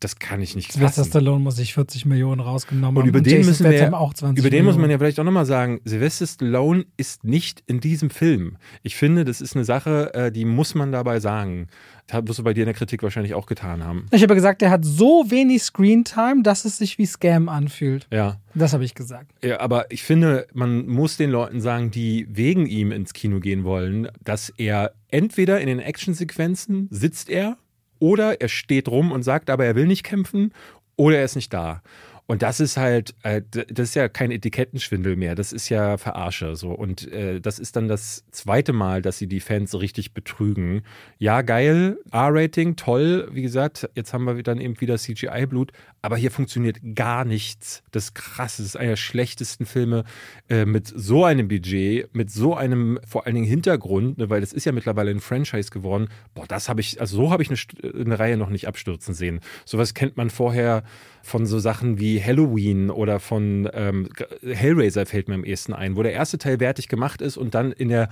das 0.00 0.18
kann 0.18 0.42
ich 0.42 0.54
nicht 0.54 0.72
Sylvester 0.72 1.02
fassen. 1.02 1.10
Stallone 1.10 1.42
muss 1.42 1.56
sich 1.56 1.74
40 1.74 2.04
Millionen 2.06 2.40
rausgenommen 2.40 2.96
Und 2.96 3.02
haben. 3.02 3.08
über 3.08 3.20
den 3.20 3.38
Jason 3.38 3.46
müssen 3.46 3.70
wir, 3.70 3.98
auch 3.98 4.12
20 4.12 4.38
über 4.38 4.50
den 4.50 4.64
muss 4.64 4.76
man 4.76 4.90
ja 4.90 4.98
vielleicht 4.98 5.18
auch 5.18 5.24
nochmal 5.24 5.46
sagen, 5.46 5.80
Sylvester 5.84 6.26
Stallone 6.26 6.84
ist 6.96 7.24
nicht 7.24 7.62
in 7.66 7.80
diesem 7.80 8.10
Film. 8.10 8.56
Ich 8.82 8.96
finde, 8.96 9.24
das 9.24 9.40
ist 9.40 9.56
eine 9.56 9.64
Sache, 9.64 10.12
äh, 10.14 10.32
die 10.32 10.44
muss 10.44 10.74
man 10.74 10.92
dabei 10.92 11.20
sagen. 11.20 11.68
Das 12.06 12.26
wirst 12.26 12.38
du 12.38 12.42
bei 12.42 12.52
dir 12.52 12.62
in 12.62 12.66
der 12.66 12.74
Kritik 12.74 13.02
wahrscheinlich 13.02 13.32
auch 13.32 13.46
getan 13.46 13.82
haben. 13.82 14.06
Ich 14.10 14.22
habe 14.22 14.34
gesagt, 14.34 14.60
er 14.60 14.70
hat 14.70 14.84
so 14.84 15.24
wenig 15.30 15.62
Screentime, 15.62 16.42
dass 16.42 16.66
es 16.66 16.76
sich 16.76 16.98
wie 16.98 17.06
Scam 17.06 17.48
anfühlt. 17.48 18.06
Ja. 18.12 18.40
Das 18.54 18.74
habe 18.74 18.84
ich 18.84 18.94
gesagt. 18.94 19.32
Ja, 19.42 19.60
aber 19.60 19.90
ich 19.90 20.02
finde, 20.02 20.46
man 20.52 20.86
muss 20.86 21.16
den 21.16 21.30
Leuten 21.30 21.62
sagen, 21.62 21.90
die 21.90 22.26
wegen 22.30 22.66
ihm 22.66 22.92
ins 22.92 23.14
Kino 23.14 23.40
gehen 23.40 23.64
wollen, 23.64 24.08
dass 24.22 24.50
er 24.50 24.92
entweder 25.08 25.60
in 25.60 25.66
den 25.66 25.78
Actionsequenzen 25.78 26.88
sitzt 26.90 27.30
er 27.30 27.56
oder 27.98 28.40
er 28.40 28.48
steht 28.48 28.88
rum 28.88 29.12
und 29.12 29.22
sagt, 29.22 29.50
aber 29.50 29.64
er 29.64 29.74
will 29.74 29.86
nicht 29.86 30.04
kämpfen 30.04 30.52
oder 30.96 31.18
er 31.18 31.24
ist 31.24 31.36
nicht 31.36 31.52
da. 31.52 31.82
Und 32.26 32.40
das 32.40 32.58
ist 32.58 32.78
halt, 32.78 33.14
äh, 33.22 33.42
das 33.50 33.90
ist 33.90 33.94
ja 33.94 34.08
kein 34.08 34.30
Etikettenschwindel 34.30 35.14
mehr, 35.14 35.34
das 35.34 35.52
ist 35.52 35.68
ja 35.68 35.98
Verarsche 35.98 36.56
so. 36.56 36.70
Und 36.70 37.10
äh, 37.12 37.40
das 37.40 37.58
ist 37.58 37.76
dann 37.76 37.86
das 37.86 38.24
zweite 38.30 38.72
Mal, 38.72 39.02
dass 39.02 39.18
sie 39.18 39.26
die 39.26 39.40
Fans 39.40 39.78
richtig 39.78 40.14
betrügen. 40.14 40.82
Ja, 41.18 41.42
geil, 41.42 41.98
R-Rating, 42.10 42.76
toll, 42.76 43.28
wie 43.32 43.42
gesagt, 43.42 43.90
jetzt 43.94 44.14
haben 44.14 44.24
wir 44.24 44.42
dann 44.42 44.58
eben 44.58 44.80
wieder 44.80 44.96
CGI-Blut, 44.96 45.72
aber 46.00 46.16
hier 46.16 46.30
funktioniert 46.30 46.78
gar 46.94 47.26
nichts. 47.26 47.82
Das 47.90 48.04
ist 48.04 48.14
krass, 48.14 48.56
das 48.56 48.66
ist 48.66 48.76
einer 48.76 48.90
der 48.90 48.96
schlechtesten 48.96 49.66
Filme 49.66 50.04
äh, 50.48 50.64
mit 50.64 50.86
so 50.86 51.26
einem 51.26 51.48
Budget, 51.48 52.14
mit 52.14 52.30
so 52.30 52.54
einem 52.54 53.00
vor 53.06 53.26
allen 53.26 53.34
Dingen 53.34 53.46
Hintergrund, 53.46 54.16
ne, 54.16 54.30
weil 54.30 54.40
das 54.40 54.54
ist 54.54 54.64
ja 54.64 54.72
mittlerweile 54.72 55.10
ein 55.10 55.20
Franchise 55.20 55.70
geworden. 55.70 56.08
Boah, 56.34 56.46
das 56.46 56.70
habe 56.70 56.80
ich, 56.80 57.02
also 57.02 57.16
so 57.16 57.30
habe 57.30 57.42
ich 57.42 57.50
eine, 57.50 57.94
eine 58.00 58.18
Reihe 58.18 58.38
noch 58.38 58.48
nicht 58.48 58.66
abstürzen 58.66 59.12
sehen. 59.12 59.40
Sowas 59.66 59.92
kennt 59.92 60.16
man 60.16 60.30
vorher 60.30 60.84
von 61.24 61.46
so 61.46 61.58
Sachen 61.58 61.98
wie 61.98 62.22
Halloween 62.22 62.90
oder 62.90 63.18
von 63.18 63.68
ähm, 63.72 64.08
Hellraiser 64.42 65.06
fällt 65.06 65.28
mir 65.28 65.34
am 65.34 65.44
ehesten 65.44 65.72
ein, 65.72 65.96
wo 65.96 66.02
der 66.02 66.12
erste 66.12 66.38
Teil 66.38 66.60
wertig 66.60 66.88
gemacht 66.88 67.20
ist 67.20 67.36
und 67.36 67.54
dann 67.54 67.72
in 67.72 67.88
der 67.88 68.08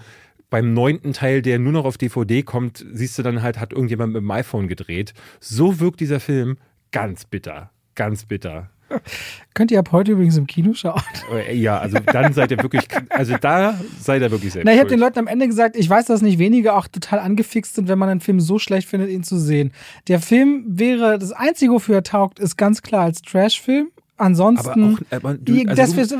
beim 0.50 0.74
neunten 0.74 1.14
Teil, 1.14 1.40
der 1.40 1.58
nur 1.58 1.72
noch 1.72 1.86
auf 1.86 1.96
DVD 1.96 2.42
kommt, 2.42 2.84
siehst 2.92 3.18
du 3.18 3.22
dann 3.22 3.42
halt, 3.42 3.58
hat 3.58 3.72
irgendjemand 3.72 4.12
mit 4.12 4.20
dem 4.20 4.30
iPhone 4.30 4.68
gedreht. 4.68 5.14
So 5.40 5.80
wirkt 5.80 6.00
dieser 6.00 6.20
Film 6.20 6.58
ganz 6.90 7.24
bitter. 7.24 7.70
Ganz 7.94 8.26
bitter. 8.26 8.70
Könnt 9.54 9.70
ihr 9.70 9.78
ab 9.78 9.90
heute 9.92 10.12
übrigens 10.12 10.36
im 10.36 10.46
Kino 10.46 10.72
schauen? 10.74 11.02
Äh, 11.30 11.56
ja, 11.56 11.78
also 11.78 11.98
dann 11.98 12.32
seid 12.32 12.50
ihr 12.50 12.58
wirklich, 12.62 12.82
also 13.10 13.36
da 13.40 13.78
seid 14.00 14.22
ihr 14.22 14.30
wirklich 14.30 14.52
selbst. 14.52 14.64
Na, 14.64 14.72
ich 14.72 14.78
habe 14.78 14.88
den 14.88 14.98
Leuten 14.98 15.18
am 15.18 15.26
Ende 15.26 15.46
gesagt, 15.46 15.76
ich 15.76 15.88
weiß, 15.88 16.06
dass 16.06 16.22
nicht 16.22 16.38
wenige 16.38 16.74
auch 16.74 16.88
total 16.88 17.18
angefixt 17.18 17.74
sind, 17.74 17.88
wenn 17.88 17.98
man 17.98 18.08
einen 18.08 18.20
Film 18.20 18.40
so 18.40 18.58
schlecht 18.58 18.88
findet, 18.88 19.10
ihn 19.10 19.22
zu 19.22 19.38
sehen. 19.38 19.72
Der 20.08 20.20
Film 20.20 20.64
wäre, 20.66 21.18
das 21.18 21.32
Einzige, 21.32 21.72
wofür 21.72 21.96
er 21.96 22.02
taugt, 22.02 22.38
ist 22.38 22.56
ganz 22.56 22.82
klar 22.82 23.04
als 23.04 23.22
Trashfilm. 23.22 23.90
Ansonsten, 24.22 24.84
aber, 24.84 24.92
auch, 24.92 25.32
aber 25.32 25.34
du, 25.34 25.52
also 25.68 25.74
das, 25.74 26.08
du, 26.08 26.16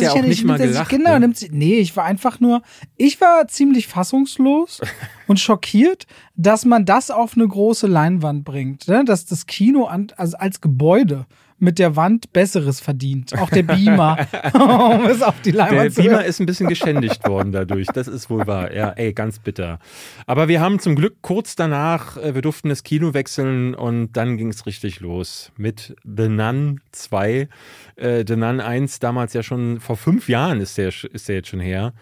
ja 0.00 0.22
nicht 0.22 0.44
mal 0.44 0.58
gelacht, 0.58 0.88
genau, 0.88 1.12
ne? 1.12 1.20
nimmt 1.20 1.36
sie, 1.36 1.48
nee, 1.52 1.78
ich 1.78 1.94
war 1.94 2.04
einfach 2.04 2.40
nur, 2.40 2.62
ich 2.96 3.20
war 3.20 3.46
ziemlich 3.46 3.86
fassungslos 3.86 4.80
und 5.28 5.38
schockiert, 5.38 6.06
dass 6.34 6.64
man 6.64 6.84
das 6.84 7.12
auf 7.12 7.36
eine 7.36 7.46
große 7.46 7.86
Leinwand 7.86 8.44
bringt, 8.44 8.88
ne? 8.88 9.04
dass 9.04 9.26
das 9.26 9.46
Kino 9.46 9.84
an, 9.84 10.08
also 10.16 10.36
als 10.38 10.60
Gebäude 10.60 11.26
mit 11.58 11.78
der 11.78 11.96
Wand 11.96 12.32
Besseres 12.32 12.80
verdient. 12.80 13.36
Auch 13.38 13.50
der 13.50 13.62
Beamer. 13.62 14.26
um 14.54 15.06
es 15.06 15.22
auf 15.22 15.40
die 15.40 15.50
Leinwand 15.50 15.96
der 15.96 16.02
Beamer 16.02 16.24
ist 16.24 16.40
ein 16.40 16.46
bisschen 16.46 16.68
geschändigt 16.68 17.26
worden 17.26 17.52
dadurch. 17.52 17.86
Das 17.88 18.08
ist 18.08 18.28
wohl 18.28 18.46
wahr. 18.46 18.72
Ja, 18.74 18.90
ey, 18.90 19.12
ganz 19.12 19.38
bitter. 19.38 19.78
Aber 20.26 20.48
wir 20.48 20.60
haben 20.60 20.78
zum 20.78 20.96
Glück 20.96 21.22
kurz 21.22 21.56
danach, 21.56 22.16
äh, 22.16 22.34
wir 22.34 22.42
durften 22.42 22.68
das 22.68 22.82
Kino 22.82 23.14
wechseln 23.14 23.74
und 23.74 24.12
dann 24.12 24.36
ging 24.36 24.48
es 24.48 24.66
richtig 24.66 25.00
los 25.00 25.52
mit 25.56 25.96
The 26.04 26.28
Nun 26.28 26.80
2. 26.92 27.48
Äh, 27.96 28.24
The 28.26 28.36
Nun 28.36 28.60
1 28.60 28.98
damals 28.98 29.32
ja 29.32 29.42
schon 29.42 29.80
vor 29.80 29.96
fünf 29.96 30.28
Jahren 30.28 30.60
ist 30.60 30.78
der, 30.78 30.88
ist 30.88 31.28
der 31.28 31.36
jetzt 31.36 31.48
schon 31.48 31.60
her. 31.60 31.94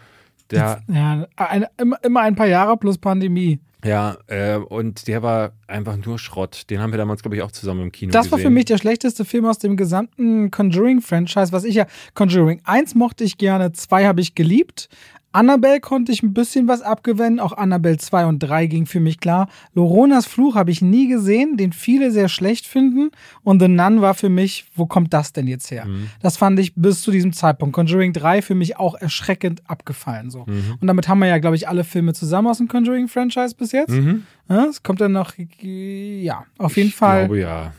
Der, 0.51 0.83
ja, 0.89 1.27
ein, 1.37 1.67
immer 2.03 2.21
ein 2.21 2.35
paar 2.35 2.47
Jahre 2.47 2.77
plus 2.77 2.99
Pandemie. 2.99 3.61
Ja, 3.85 4.17
äh, 4.29 4.57
und 4.57 5.07
der 5.07 5.23
war 5.23 5.53
einfach 5.67 5.97
nur 5.97 6.19
Schrott. 6.19 6.63
Den 6.71 6.81
haben 6.81 6.93
wir 6.93 6.99
damals, 6.99 7.23
glaube 7.23 7.37
ich, 7.37 7.43
auch 7.43 7.53
zusammen 7.53 7.83
im 7.83 7.93
Kino 7.93 8.13
Das 8.13 8.25
gesehen. 8.25 8.33
war 8.33 8.39
für 8.39 8.51
mich 8.51 8.65
der 8.65 8.79
schlechteste 8.79 9.25
Film 9.25 9.45
aus 9.45 9.59
dem 9.59 9.77
gesamten 9.77 10.51
Conjuring-Franchise, 10.51 11.53
was 11.53 11.65
ich 11.65 11.75
ja. 11.75 11.87
Conjuring 12.15 12.61
1 12.65 12.95
mochte 12.95 13.25
ich 13.25 13.39
gerne, 13.39 13.73
2 13.73 14.07
habe 14.07 14.21
ich 14.21 14.35
geliebt. 14.35 14.89
Annabelle 15.35 15.81
konnte 15.81 16.13
ich 16.13 16.23
ein 16.23 16.33
bisschen 16.33 16.69
was 16.69 16.81
abgewinnen. 16.81 17.41
Auch 17.41 17.57
Annabelle 17.57 17.99
2 17.99 18.27
und 18.27 18.39
3 18.39 18.67
ging 18.67 18.87
für 18.87 19.01
mich 19.01 19.19
klar. 19.19 19.49
Loronas 19.75 20.27
Fluch 20.27 20.55
habe 20.55 20.71
ich 20.71 20.81
nie 20.81 21.09
gesehen, 21.09 21.57
den 21.57 21.73
viele 21.73 22.13
sehr 22.13 22.29
schlecht 22.29 22.67
finden. 22.67 23.11
Und 23.43 23.61
The 23.61 23.69
Nun 23.69 24.01
war 24.01 24.15
für 24.15 24.29
mich, 24.29 24.67
wo 24.77 24.87
kommt 24.87 25.13
das 25.13 25.33
denn 25.33 25.49
jetzt 25.49 25.71
her? 25.71 25.87
Mhm. 25.87 26.09
Das 26.23 26.37
fand 26.37 26.61
ich 26.61 26.75
bis 26.77 27.03
zu 27.03 27.11
diesem 27.11 27.33
Zeitpunkt. 27.33 27.75
Conjuring 27.75 28.13
3 28.13 28.43
für 28.43 28.55
mich 28.55 28.77
auch 28.77 28.95
erschreckend 28.95 29.63
abgefallen. 29.67 30.31
So. 30.31 30.45
Mhm. 30.47 30.77
Und 30.81 30.87
damit 30.87 31.09
haben 31.09 31.19
wir 31.19 31.27
ja, 31.27 31.39
glaube 31.39 31.57
ich, 31.57 31.69
alle 31.69 31.83
Filme 31.83 32.13
zusammen 32.13 32.47
aus 32.47 32.59
dem 32.59 32.69
Conjuring-Franchise 32.69 33.57
bis 33.57 33.73
jetzt. 33.73 33.91
Mhm. 33.91 34.23
Es 34.47 34.83
kommt 34.83 35.01
dann 35.01 35.13
noch, 35.13 35.33
ja, 35.61 36.45
auf 36.59 36.77
jeden 36.77 36.91
ich 36.91 36.95
Fall. 36.95 37.23
Ich 37.23 37.29
glaube 37.29 37.41
ja. 37.41 37.73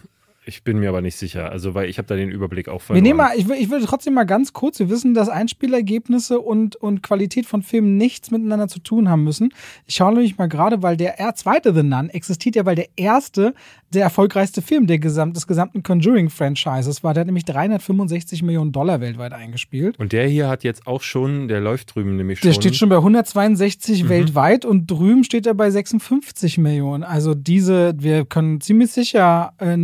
Ich 0.45 0.63
bin 0.63 0.79
mir 0.79 0.89
aber 0.89 1.01
nicht 1.01 1.15
sicher, 1.15 1.51
also 1.51 1.73
weil 1.73 1.89
ich 1.89 1.97
habe 1.97 2.07
da 2.07 2.15
den 2.15 2.29
Überblick 2.29 2.69
auch 2.69 2.81
verloren. 2.81 3.03
Wir 3.03 3.09
nehmen 3.09 3.17
mal, 3.17 3.31
ich, 3.35 3.47
will, 3.47 3.57
ich 3.57 3.69
will 3.69 3.83
trotzdem 3.83 4.13
mal 4.13 4.25
ganz 4.25 4.53
kurz, 4.53 4.79
wir 4.79 4.89
wissen, 4.89 5.13
dass 5.13 5.27
Einspielergebnisse 5.27 6.39
und, 6.39 6.75
und 6.75 7.01
Qualität 7.01 7.45
von 7.45 7.63
Filmen 7.63 7.97
nichts 7.97 8.31
miteinander 8.31 8.67
zu 8.67 8.79
tun 8.79 9.09
haben 9.09 9.23
müssen. 9.23 9.53
Ich 9.87 9.95
schaue 9.95 10.13
nämlich 10.13 10.37
mal 10.37 10.47
gerade, 10.47 10.83
weil 10.83 10.97
der 10.97 11.15
zweite 11.35 11.73
The 11.73 11.83
Nun 11.83 12.09
existiert 12.09 12.55
ja, 12.55 12.65
weil 12.65 12.75
der 12.75 12.89
erste 12.95 13.53
der 13.95 14.03
erfolgreichste 14.03 14.61
Film 14.61 14.87
der 14.87 14.99
Gesamt, 14.99 15.35
des 15.35 15.47
gesamten 15.47 15.81
Conjuring-Franchises 15.81 17.03
war. 17.03 17.13
Der 17.13 17.21
hat 17.21 17.27
nämlich 17.27 17.45
365 17.45 18.43
Millionen 18.43 18.71
Dollar 18.71 19.01
weltweit 19.01 19.33
eingespielt. 19.33 19.97
Und 19.99 20.11
der 20.11 20.27
hier 20.27 20.47
hat 20.47 20.63
jetzt 20.63 20.85
auch 20.85 21.01
schon, 21.01 21.47
der 21.47 21.61
läuft 21.61 21.95
drüben 21.95 22.15
nämlich 22.17 22.39
schon. 22.39 22.49
Der 22.49 22.53
steht 22.53 22.75
schon 22.75 22.89
bei 22.89 22.97
162 22.97 24.03
mhm. 24.03 24.09
weltweit 24.09 24.65
und 24.65 24.87
drüben 24.87 25.23
steht 25.23 25.47
er 25.47 25.53
bei 25.53 25.71
56 25.71 26.57
Millionen. 26.57 27.03
Also 27.03 27.33
diese, 27.33 27.93
wir 27.97 28.25
können 28.25 28.61
ziemlich 28.61 28.91
sicher 28.91 29.53
äh, 29.59 29.77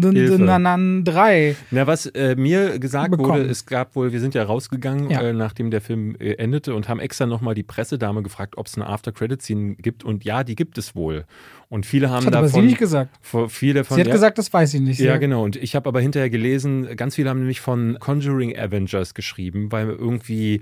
Nanan 0.00 1.04
3. 1.04 1.56
Na, 1.70 1.86
was 1.86 2.06
äh, 2.06 2.34
mir 2.36 2.78
gesagt 2.78 3.10
bekommen. 3.10 3.40
wurde, 3.40 3.44
es 3.44 3.66
gab 3.66 3.94
wohl, 3.96 4.12
wir 4.12 4.20
sind 4.20 4.34
ja 4.34 4.42
rausgegangen, 4.42 5.10
ja. 5.10 5.22
Äh, 5.22 5.32
nachdem 5.32 5.70
der 5.70 5.80
Film 5.80 6.16
äh, 6.18 6.32
endete 6.34 6.74
und 6.74 6.88
haben 6.88 7.00
extra 7.00 7.26
nochmal 7.26 7.54
die 7.54 7.62
Pressedame 7.62 8.22
gefragt, 8.22 8.58
ob 8.58 8.66
es 8.66 8.76
eine 8.76 8.86
After-Credit-Scene 8.86 9.76
gibt. 9.76 10.04
Und 10.04 10.24
ja, 10.24 10.44
die 10.44 10.54
gibt 10.54 10.78
es 10.78 10.94
wohl. 10.94 11.24
Und 11.68 11.86
viele 11.86 12.10
haben 12.10 12.24
das 12.24 12.26
hat 12.26 12.34
davon. 12.34 12.48
Aber 12.48 12.60
sie 12.60 12.66
nicht 12.66 12.78
gesagt. 12.78 13.16
Viele 13.48 13.74
davon, 13.80 13.94
sie 13.94 14.00
hat 14.00 14.08
ja, 14.08 14.12
gesagt, 14.12 14.38
das 14.38 14.52
weiß 14.52 14.74
ich 14.74 14.80
nicht. 14.80 15.00
Ja, 15.00 15.18
genau. 15.18 15.44
Und 15.44 15.56
ich 15.56 15.76
habe 15.76 15.88
aber 15.88 16.00
hinterher 16.00 16.30
gelesen, 16.30 16.96
ganz 16.96 17.14
viele 17.14 17.30
haben 17.30 17.38
nämlich 17.38 17.60
von 17.60 17.96
Conjuring 18.00 18.58
Avengers 18.58 19.14
geschrieben, 19.14 19.70
weil 19.70 19.88
irgendwie 19.88 20.60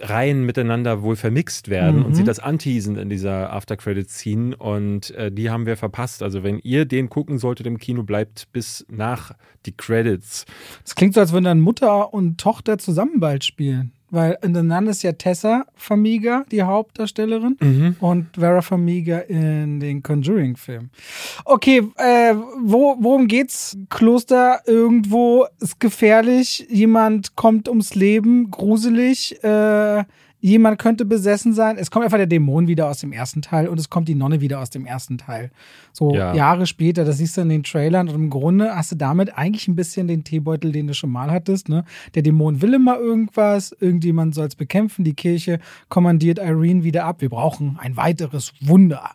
Reihen 0.00 0.44
miteinander 0.44 1.02
wohl 1.02 1.16
vermixt 1.16 1.68
werden 1.68 2.00
mhm. 2.00 2.06
und 2.06 2.14
sie 2.14 2.24
das 2.24 2.38
anteasen 2.38 2.96
in 2.96 3.08
dieser 3.08 3.52
After-Credit-Scene 3.52 4.56
und 4.56 5.10
äh, 5.12 5.32
die 5.32 5.50
haben 5.50 5.66
wir 5.66 5.76
verpasst. 5.76 6.22
Also 6.22 6.42
wenn 6.42 6.58
ihr 6.60 6.84
den 6.84 7.08
gucken 7.08 7.38
solltet 7.38 7.66
im 7.66 7.78
Kino, 7.78 8.02
bleibt 8.02 8.52
bis 8.52 8.86
nach 8.88 9.32
die 9.66 9.76
Credits. 9.76 10.44
Es 10.84 10.94
klingt 10.94 11.14
so, 11.14 11.20
als 11.20 11.32
würden 11.32 11.44
dann 11.44 11.60
Mutter 11.60 12.12
und 12.12 12.38
Tochter 12.38 12.78
zusammen 12.78 13.20
bald 13.20 13.44
spielen. 13.44 13.92
Weil 14.10 14.38
in 14.42 14.54
The 14.54 14.62
Nun 14.62 14.86
ist 14.86 15.02
ja 15.02 15.12
Tessa 15.12 15.66
Famiga 15.74 16.44
die 16.50 16.62
Hauptdarstellerin 16.62 17.56
mhm. 17.60 17.96
und 18.00 18.28
Vera 18.34 18.62
Famiga 18.62 19.18
in 19.18 19.80
den 19.80 20.02
Conjuring-Film. 20.02 20.90
Okay, 21.44 21.82
äh, 21.96 22.34
wo, 22.62 22.96
worum 23.00 23.28
geht's? 23.28 23.76
Kloster 23.90 24.60
irgendwo 24.66 25.46
ist 25.60 25.78
gefährlich, 25.80 26.66
jemand 26.70 27.36
kommt 27.36 27.68
ums 27.68 27.94
Leben, 27.94 28.50
gruselig, 28.50 29.42
äh, 29.44 30.04
jemand 30.40 30.78
könnte 30.78 31.04
besessen 31.04 31.52
sein. 31.52 31.76
Es 31.78 31.90
kommt 31.90 32.04
einfach 32.04 32.18
der 32.18 32.26
Dämon 32.26 32.68
wieder 32.68 32.88
aus 32.88 32.98
dem 32.98 33.12
ersten 33.12 33.42
Teil 33.42 33.68
und 33.68 33.78
es 33.78 33.90
kommt 33.90 34.08
die 34.08 34.14
Nonne 34.14 34.40
wieder 34.40 34.60
aus 34.60 34.70
dem 34.70 34.86
ersten 34.86 35.18
Teil. 35.18 35.50
So 35.92 36.14
ja. 36.14 36.34
Jahre 36.34 36.66
später, 36.66 37.04
das 37.04 37.18
siehst 37.18 37.36
du 37.36 37.40
in 37.40 37.48
den 37.48 37.62
Trailern 37.64 38.08
und 38.08 38.14
im 38.14 38.30
Grunde 38.30 38.74
hast 38.74 38.92
du 38.92 38.96
damit 38.96 39.36
eigentlich 39.36 39.68
ein 39.68 39.76
bisschen 39.76 40.06
den 40.06 40.24
Teebeutel, 40.24 40.72
den 40.72 40.86
du 40.86 40.94
schon 40.94 41.10
mal 41.10 41.30
hattest. 41.30 41.68
Ne? 41.68 41.84
Der 42.14 42.22
Dämon 42.22 42.62
will 42.62 42.74
immer 42.74 42.98
irgendwas, 42.98 43.72
irgendjemand 43.80 44.34
soll 44.34 44.46
es 44.46 44.54
bekämpfen, 44.54 45.04
die 45.04 45.14
Kirche 45.14 45.58
kommandiert 45.88 46.38
Irene 46.38 46.84
wieder 46.84 47.04
ab. 47.04 47.20
Wir 47.20 47.30
brauchen 47.30 47.78
ein 47.80 47.96
weiteres 47.96 48.52
Wunder. 48.60 49.10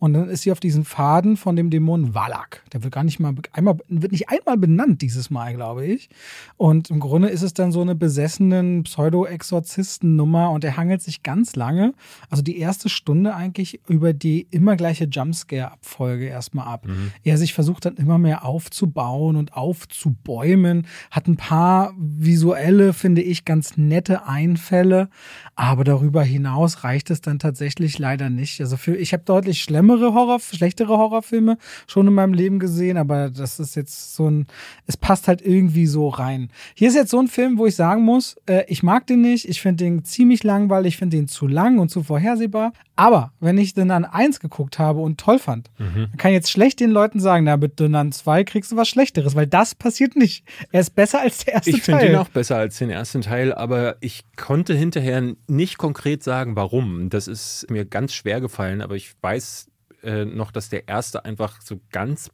Und 0.00 0.12
dann 0.12 0.28
ist 0.28 0.42
sie 0.42 0.52
auf 0.52 0.60
diesen 0.60 0.84
Faden 0.84 1.36
von 1.36 1.56
dem 1.56 1.70
Dämon 1.70 2.14
Valak. 2.14 2.62
Der 2.72 2.84
wird 2.84 2.94
gar 2.94 3.02
nicht 3.02 3.18
mal 3.18 3.34
einmal, 3.52 3.78
wird 3.88 4.12
nicht 4.12 4.28
einmal 4.28 4.56
benannt 4.56 5.02
dieses 5.02 5.28
Mal, 5.28 5.54
glaube 5.54 5.86
ich. 5.86 6.08
Und 6.56 6.90
im 6.90 7.00
Grunde 7.00 7.28
ist 7.28 7.42
es 7.42 7.52
dann 7.52 7.72
so 7.72 7.80
eine 7.80 7.96
besessenen 7.96 8.84
Pseudo-Exorzisten-Nummer 8.84 10.50
und 10.50 10.62
er 10.68 10.76
hangelt 10.76 11.00
sich 11.00 11.22
ganz 11.22 11.56
lange, 11.56 11.94
also 12.28 12.42
die 12.42 12.58
erste 12.58 12.90
Stunde 12.90 13.34
eigentlich 13.34 13.80
über 13.88 14.12
die 14.12 14.46
immer 14.50 14.76
gleiche 14.76 15.06
Jumpscare-Abfolge 15.06 16.26
erstmal 16.26 16.66
ab. 16.66 16.86
Mhm. 16.86 17.10
Er 17.24 17.38
sich 17.38 17.54
versucht 17.54 17.86
dann 17.86 17.96
immer 17.96 18.18
mehr 18.18 18.44
aufzubauen 18.44 19.36
und 19.36 19.54
aufzubäumen, 19.54 20.86
hat 21.10 21.26
ein 21.26 21.38
paar 21.38 21.94
visuelle, 21.96 22.92
finde 22.92 23.22
ich, 23.22 23.46
ganz 23.46 23.78
nette 23.78 24.26
Einfälle, 24.26 25.08
aber 25.54 25.84
darüber 25.84 26.22
hinaus 26.22 26.84
reicht 26.84 27.10
es 27.10 27.22
dann 27.22 27.38
tatsächlich 27.38 27.98
leider 27.98 28.28
nicht. 28.28 28.60
Also 28.60 28.76
für, 28.76 28.94
ich 28.94 29.14
habe 29.14 29.22
deutlich 29.24 29.62
schlimmere 29.62 30.12
Horror, 30.12 30.38
schlechtere 30.38 30.98
Horrorfilme 30.98 31.56
schon 31.86 32.06
in 32.06 32.14
meinem 32.14 32.34
Leben 32.34 32.58
gesehen, 32.58 32.98
aber 32.98 33.30
das 33.30 33.58
ist 33.58 33.74
jetzt 33.74 34.14
so 34.14 34.28
ein, 34.28 34.46
es 34.86 34.98
passt 34.98 35.28
halt 35.28 35.40
irgendwie 35.40 35.86
so 35.86 36.08
rein. 36.08 36.50
Hier 36.74 36.88
ist 36.88 36.94
jetzt 36.94 37.10
so 37.10 37.18
ein 37.18 37.28
Film, 37.28 37.56
wo 37.56 37.64
ich 37.64 37.74
sagen 37.74 38.02
muss, 38.02 38.36
äh, 38.44 38.64
ich 38.68 38.82
mag 38.82 39.06
den 39.06 39.22
nicht, 39.22 39.48
ich 39.48 39.62
finde 39.62 39.84
den 39.84 40.04
ziemlich 40.04 40.44
langweilig, 40.58 40.94
ich 40.94 40.96
finde 40.96 41.16
den 41.16 41.28
zu 41.28 41.46
lang 41.46 41.78
und 41.78 41.88
zu 41.90 42.02
vorhersehbar. 42.02 42.72
Aber 42.96 43.32
wenn 43.40 43.58
ich 43.58 43.74
den 43.74 43.90
an 43.90 44.04
1 44.04 44.40
geguckt 44.40 44.78
habe 44.78 45.00
und 45.00 45.20
toll 45.20 45.38
fand, 45.38 45.70
mhm. 45.78 46.08
dann 46.10 46.16
kann 46.16 46.30
ich 46.30 46.36
jetzt 46.36 46.50
schlecht 46.50 46.80
den 46.80 46.90
Leuten 46.90 47.20
sagen, 47.20 47.44
na, 47.44 47.56
mit 47.56 47.80
an 47.80 48.12
2 48.12 48.44
kriegst 48.44 48.72
du 48.72 48.76
was 48.76 48.88
Schlechteres, 48.88 49.34
weil 49.34 49.46
das 49.46 49.74
passiert 49.74 50.16
nicht. 50.16 50.44
Er 50.72 50.80
ist 50.80 50.94
besser 50.94 51.20
als 51.20 51.44
der 51.44 51.54
erste 51.54 51.70
ich 51.70 51.76
Teil. 51.76 51.94
Ich 51.94 52.00
finde 52.00 52.12
ihn 52.12 52.16
auch 52.16 52.28
besser 52.28 52.56
als 52.56 52.78
den 52.78 52.90
ersten 52.90 53.20
Teil, 53.20 53.52
aber 53.52 53.96
ich 54.00 54.24
konnte 54.36 54.74
hinterher 54.74 55.34
nicht 55.46 55.78
konkret 55.78 56.22
sagen, 56.22 56.56
warum. 56.56 57.10
Das 57.10 57.28
ist 57.28 57.66
mir 57.70 57.84
ganz 57.84 58.14
schwer 58.14 58.40
gefallen, 58.40 58.80
aber 58.80 58.96
ich 58.96 59.14
weiß 59.20 59.68
äh, 60.02 60.24
noch, 60.24 60.50
dass 60.50 60.68
der 60.68 60.88
erste 60.88 61.24
einfach 61.24 61.60
so 61.60 61.80
ganz 61.92 62.30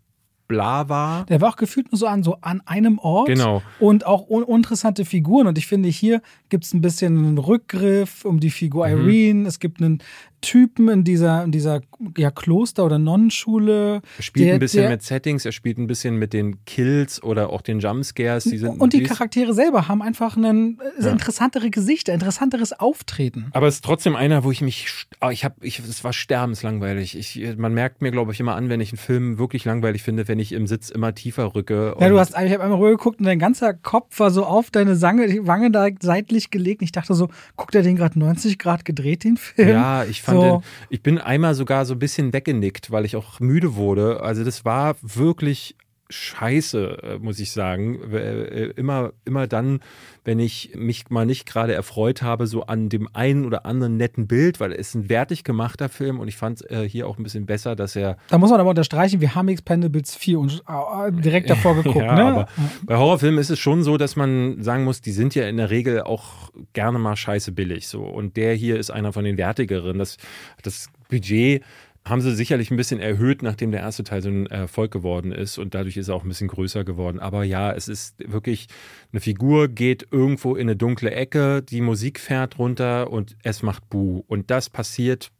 bla 0.46 0.88
war. 0.88 1.26
Der 1.26 1.40
war 1.40 1.50
auch 1.50 1.56
gefühlt 1.56 1.90
nur 1.90 1.98
so 1.98 2.06
an, 2.06 2.22
so 2.22 2.38
an 2.40 2.62
einem 2.66 2.98
Ort. 2.98 3.28
Genau. 3.28 3.62
Und 3.80 4.06
auch 4.06 4.22
uninteressante 4.22 5.04
Figuren. 5.04 5.46
Und 5.46 5.58
ich 5.58 5.66
finde, 5.66 5.88
hier 5.88 6.22
gibt 6.48 6.64
es 6.64 6.74
ein 6.74 6.80
bisschen 6.80 7.18
einen 7.18 7.38
Rückgriff 7.38 8.24
um 8.24 8.40
die 8.40 8.50
Figur 8.50 8.86
mhm. 8.88 8.92
Irene. 8.92 9.48
Es 9.48 9.58
gibt 9.58 9.80
einen 9.80 10.02
Typen 10.44 10.88
in 10.88 11.04
dieser, 11.04 11.44
in 11.44 11.50
dieser 11.52 11.80
ja, 12.16 12.30
Kloster- 12.30 12.84
oder 12.84 12.98
Nonnenschule. 12.98 14.02
Er 14.18 14.22
spielt 14.22 14.46
Der- 14.46 14.54
ein 14.54 14.60
bisschen 14.60 14.82
der- 14.82 14.90
mit 14.90 15.02
Settings, 15.02 15.44
er 15.44 15.52
spielt 15.52 15.78
ein 15.78 15.86
bisschen 15.86 16.16
mit 16.16 16.32
den 16.32 16.64
Kills 16.64 17.22
oder 17.22 17.50
auch 17.50 17.62
den 17.62 17.80
Jumpscares. 17.80 18.44
Die 18.44 18.58
sind 18.58 18.80
Und 18.80 18.92
die 18.92 19.02
Charaktere 19.02 19.54
selber 19.54 19.88
haben 19.88 20.02
einfach 20.02 20.36
ein 20.36 20.78
äh, 21.00 21.04
Ja. 21.04 21.10
interessantere 21.10 21.70
Gesichter, 21.70 22.12
interessanteres 22.14 22.72
Auftreten. 22.72 23.46
Aber 23.52 23.66
es 23.66 23.76
ist 23.76 23.84
trotzdem 23.84 24.16
einer, 24.16 24.44
wo 24.44 24.50
ich 24.50 24.60
mich, 24.60 24.86
ah, 25.20 25.30
ich 25.30 25.44
habe, 25.44 25.54
ich, 25.62 25.78
es 25.78 26.04
war 26.04 26.12
sterbenslangweilig. 26.12 27.16
Ich, 27.18 27.56
man 27.56 27.72
merkt 27.74 28.02
mir, 28.02 28.10
glaube 28.10 28.32
ich, 28.32 28.40
immer 28.40 28.54
an, 28.54 28.68
wenn 28.68 28.80
ich 28.80 28.90
einen 28.92 28.98
Film 28.98 29.38
wirklich 29.38 29.64
langweilig 29.64 30.02
finde, 30.02 30.28
wenn 30.28 30.38
ich 30.38 30.52
im 30.52 30.66
Sitz 30.66 30.90
immer 30.90 31.14
tiefer 31.14 31.54
rücke. 31.54 31.94
Ja, 31.98 32.08
du 32.08 32.18
hast, 32.18 32.30
ich 32.30 32.52
habe 32.52 32.62
einmal 32.62 32.78
rübergeguckt 32.78 33.18
und 33.20 33.26
dein 33.26 33.38
ganzer 33.38 33.72
Kopf 33.74 34.18
war 34.20 34.30
so 34.30 34.44
auf 34.44 34.70
deine 34.70 34.96
Sange, 34.96 35.24
Wange 35.46 35.70
da 35.70 35.88
seitlich 36.00 36.50
gelegt. 36.50 36.82
Ich 36.82 36.92
dachte 36.92 37.14
so, 37.14 37.28
guckt 37.56 37.74
er 37.74 37.82
den 37.82 37.96
gerade 37.96 38.18
90 38.18 38.58
Grad 38.58 38.84
gedreht, 38.84 39.24
den 39.24 39.36
Film? 39.36 39.68
Ja, 39.68 40.04
ich 40.04 40.22
fand 40.22 40.33
So. 40.34 40.42
den, 40.42 40.60
ich 40.90 41.02
bin 41.02 41.18
einmal 41.18 41.54
sogar 41.54 41.84
so 41.84 41.94
ein 41.94 41.98
bisschen 41.98 42.32
weggenickt, 42.32 42.90
weil 42.90 43.04
ich 43.04 43.16
auch 43.16 43.40
müde 43.40 43.74
wurde. 43.76 44.20
Also 44.20 44.44
das 44.44 44.64
war 44.64 44.96
wirklich 45.02 45.76
scheiße, 46.10 47.02
äh, 47.02 47.18
muss 47.18 47.38
ich 47.38 47.52
sagen. 47.52 48.12
Äh, 48.12 48.64
Immer, 48.76 49.12
immer 49.24 49.46
dann, 49.46 49.80
wenn 50.24 50.38
ich 50.38 50.72
mich 50.74 51.10
mal 51.10 51.26
nicht 51.26 51.46
gerade 51.46 51.74
erfreut 51.74 52.22
habe, 52.22 52.46
so 52.46 52.64
an 52.64 52.88
dem 52.88 53.08
einen 53.12 53.44
oder 53.44 53.66
anderen 53.66 53.96
netten 53.96 54.26
Bild, 54.26 54.60
weil 54.60 54.72
es 54.72 54.88
ist 54.88 54.94
ein 54.94 55.08
wertig 55.08 55.44
gemachter 55.44 55.88
Film 55.88 56.18
und 56.20 56.28
ich 56.28 56.36
fand 56.36 56.60
es 56.60 56.70
äh, 56.70 56.88
hier 56.88 57.06
auch 57.06 57.18
ein 57.18 57.22
bisschen 57.22 57.46
besser, 57.46 57.76
dass 57.76 57.96
er 57.96 58.16
Da 58.28 58.38
muss 58.38 58.50
man 58.50 58.60
aber 58.60 58.70
unterstreichen, 58.70 59.20
wir 59.20 59.34
haben 59.34 59.48
Expendables 59.48 60.14
4 60.16 60.38
und, 60.38 60.62
äh, 60.68 61.12
direkt 61.12 61.50
davor 61.50 61.74
geguckt, 61.82 62.04
ja, 62.04 62.14
ne? 62.14 62.24
aber 62.24 62.48
bei 62.84 62.96
Horrorfilmen 62.96 63.38
ist 63.40 63.50
es 63.50 63.58
schon 63.58 63.82
so, 63.82 63.96
dass 63.96 64.16
man 64.16 64.62
sagen 64.62 64.84
muss, 64.84 65.00
die 65.00 65.12
sind 65.12 65.34
ja 65.34 65.48
in 65.48 65.56
der 65.56 65.70
Regel 65.70 66.02
auch 66.02 66.50
gerne 66.72 66.98
mal 66.98 67.16
scheiße 67.16 67.52
billig. 67.52 67.88
So. 67.88 68.02
Und 68.02 68.36
der 68.36 68.54
hier 68.54 68.78
ist 68.78 68.90
einer 68.90 69.12
von 69.12 69.24
den 69.24 69.38
wertigeren. 69.38 69.98
Das, 69.98 70.16
das 70.62 70.88
Budget 71.08 71.62
haben 72.06 72.20
sie 72.20 72.34
sicherlich 72.34 72.70
ein 72.70 72.76
bisschen 72.76 73.00
erhöht, 73.00 73.42
nachdem 73.42 73.70
der 73.70 73.80
erste 73.80 74.04
Teil 74.04 74.20
so 74.20 74.28
ein 74.28 74.46
Erfolg 74.46 74.90
geworden 74.90 75.32
ist 75.32 75.56
und 75.56 75.74
dadurch 75.74 75.96
ist 75.96 76.08
er 76.08 76.14
auch 76.14 76.22
ein 76.22 76.28
bisschen 76.28 76.48
größer 76.48 76.84
geworden. 76.84 77.18
Aber 77.18 77.44
ja, 77.44 77.72
es 77.72 77.88
ist 77.88 78.16
wirklich, 78.30 78.66
eine 79.12 79.20
Figur 79.20 79.68
geht 79.68 80.08
irgendwo 80.10 80.54
in 80.54 80.68
eine 80.68 80.76
dunkle 80.76 81.12
Ecke, 81.12 81.62
die 81.62 81.80
Musik 81.80 82.20
fährt 82.20 82.58
runter 82.58 83.10
und 83.10 83.36
es 83.42 83.62
macht 83.62 83.88
Buh. 83.88 84.22
Und 84.26 84.50
das 84.50 84.68
passiert 84.68 85.32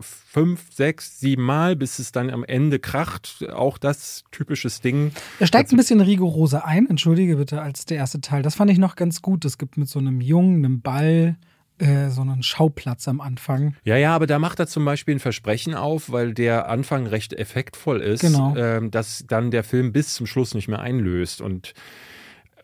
fünf, 0.00 0.72
sechs, 0.72 1.20
sieben 1.20 1.44
Mal, 1.44 1.76
bis 1.76 2.00
es 2.00 2.10
dann 2.10 2.30
am 2.30 2.42
Ende 2.42 2.80
kracht. 2.80 3.46
Auch 3.52 3.78
das 3.78 4.24
typisches 4.32 4.80
Ding. 4.80 5.12
Er 5.38 5.46
steigt 5.46 5.70
ein 5.72 5.76
bisschen 5.76 6.00
rigoroser 6.00 6.66
ein, 6.66 6.90
entschuldige 6.90 7.36
bitte, 7.36 7.62
als 7.62 7.84
der 7.84 7.98
erste 7.98 8.20
Teil. 8.20 8.42
Das 8.42 8.56
fand 8.56 8.72
ich 8.72 8.78
noch 8.78 8.96
ganz 8.96 9.22
gut. 9.22 9.44
Es 9.44 9.56
gibt 9.56 9.76
mit 9.76 9.88
so 9.88 10.00
einem 10.00 10.20
Jungen, 10.20 10.64
einem 10.64 10.80
Ball, 10.80 11.36
äh, 11.82 12.10
so 12.10 12.20
einen 12.22 12.42
Schauplatz 12.42 13.08
am 13.08 13.20
Anfang. 13.20 13.74
Ja, 13.84 13.96
ja, 13.96 14.14
aber 14.14 14.26
da 14.26 14.38
macht 14.38 14.58
er 14.60 14.66
zum 14.66 14.84
Beispiel 14.84 15.16
ein 15.16 15.20
Versprechen 15.20 15.74
auf, 15.74 16.10
weil 16.12 16.32
der 16.34 16.68
Anfang 16.68 17.06
recht 17.06 17.32
effektvoll 17.32 18.00
ist, 18.00 18.20
Genau. 18.20 18.54
ähm, 18.56 18.90
dass 18.90 19.24
dann 19.26 19.50
der 19.50 19.64
Film 19.64 19.92
bis 19.92 20.14
zum 20.14 20.26
Schluss 20.26 20.54
nicht 20.54 20.68
mehr 20.68 20.80
einlöst. 20.80 21.40
Und 21.40 21.74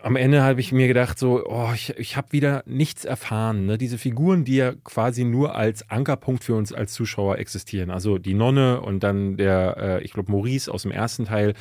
am 0.00 0.14
Ende 0.14 0.42
habe 0.42 0.60
ich 0.60 0.70
mir 0.70 0.86
gedacht, 0.86 1.18
so, 1.18 1.44
oh, 1.44 1.70
ich, 1.74 1.90
ich 1.98 2.16
habe 2.16 2.30
wieder 2.30 2.62
nichts 2.66 3.04
erfahren. 3.04 3.66
Ne? 3.66 3.78
Diese 3.78 3.98
Figuren, 3.98 4.44
die 4.44 4.56
ja 4.56 4.72
quasi 4.84 5.24
nur 5.24 5.56
als 5.56 5.90
Ankerpunkt 5.90 6.44
für 6.44 6.54
uns 6.54 6.72
als 6.72 6.92
Zuschauer 6.92 7.38
existieren. 7.38 7.90
Also 7.90 8.18
die 8.18 8.34
Nonne 8.34 8.80
und 8.80 9.02
dann 9.02 9.36
der, 9.36 9.76
äh, 9.76 10.04
ich 10.04 10.12
glaube, 10.12 10.30
Maurice 10.30 10.72
aus 10.72 10.82
dem 10.82 10.92
ersten 10.92 11.24
Teil, 11.24 11.54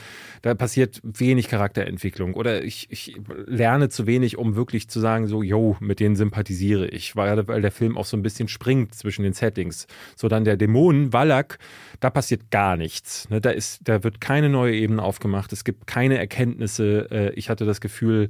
da 0.43 0.53
passiert 0.53 1.01
wenig 1.03 1.47
Charakterentwicklung. 1.47 2.35
Oder 2.35 2.63
ich, 2.63 2.87
ich 2.91 3.19
lerne 3.47 3.89
zu 3.89 4.05
wenig, 4.05 4.37
um 4.37 4.55
wirklich 4.55 4.87
zu 4.87 4.99
sagen, 4.99 5.25
so, 5.25 5.41
yo, 5.41 5.75
mit 5.79 5.99
denen 5.99 6.15
sympathisiere 6.15 6.87
ich. 6.87 7.15
Weil, 7.15 7.47
weil 7.47 7.61
der 7.61 7.71
Film 7.71 7.97
auch 7.97 8.05
so 8.05 8.15
ein 8.17 8.23
bisschen 8.23 8.47
springt 8.47 8.93
zwischen 8.93 9.23
den 9.23 9.33
Settings. 9.33 9.87
So 10.15 10.27
dann 10.27 10.43
der 10.43 10.57
Dämonen, 10.57 11.11
Wallach, 11.11 11.57
da 11.99 12.11
passiert 12.11 12.51
gar 12.51 12.77
nichts. 12.77 13.27
Ne? 13.31 13.41
Da, 13.41 13.49
ist, 13.49 13.79
da 13.87 14.03
wird 14.03 14.21
keine 14.21 14.49
neue 14.49 14.75
Ebene 14.75 15.01
aufgemacht. 15.01 15.51
Es 15.53 15.63
gibt 15.63 15.87
keine 15.87 16.19
Erkenntnisse. 16.19 17.07
Äh, 17.09 17.33
ich 17.33 17.49
hatte 17.49 17.65
das 17.65 17.81
Gefühl, 17.81 18.26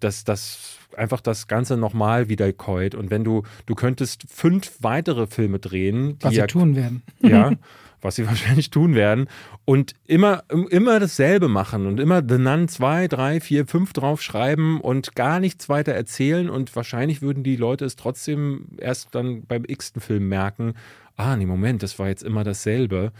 dass 0.00 0.24
das 0.24 0.78
einfach 0.96 1.20
das 1.20 1.46
Ganze 1.46 1.76
nochmal 1.76 2.28
wiederkäut. 2.28 2.94
Und 2.94 3.10
wenn 3.10 3.24
du, 3.24 3.42
du 3.66 3.74
könntest 3.74 4.24
fünf 4.28 4.72
weitere 4.80 5.26
Filme 5.26 5.58
drehen, 5.58 6.18
die 6.18 6.24
Was 6.24 6.34
ja 6.34 6.42
sie 6.44 6.48
tun 6.48 6.76
werden. 6.76 7.02
ja, 7.20 7.52
was 8.00 8.16
sie 8.16 8.26
wahrscheinlich 8.26 8.70
tun 8.70 8.94
werden. 8.94 9.28
Und 9.64 9.94
immer, 10.06 10.44
immer 10.70 11.00
dasselbe 11.00 11.48
machen 11.48 11.86
und 11.86 12.00
immer 12.00 12.22
The 12.26 12.38
Nun 12.38 12.68
2, 12.68 13.08
3, 13.08 13.40
4, 13.40 13.66
5 13.66 13.92
draufschreiben 13.92 14.80
und 14.80 15.14
gar 15.14 15.40
nichts 15.40 15.68
weiter 15.68 15.92
erzählen. 15.92 16.50
Und 16.50 16.74
wahrscheinlich 16.74 17.22
würden 17.22 17.44
die 17.44 17.56
Leute 17.56 17.84
es 17.84 17.96
trotzdem 17.96 18.66
erst 18.78 19.14
dann 19.14 19.44
beim 19.46 19.64
x-ten 19.66 20.02
Film 20.02 20.28
merken, 20.28 20.74
ah, 21.16 21.36
nee, 21.36 21.46
Moment, 21.46 21.82
das 21.82 21.98
war 21.98 22.08
jetzt 22.08 22.22
immer 22.22 22.44
dasselbe. 22.44 23.12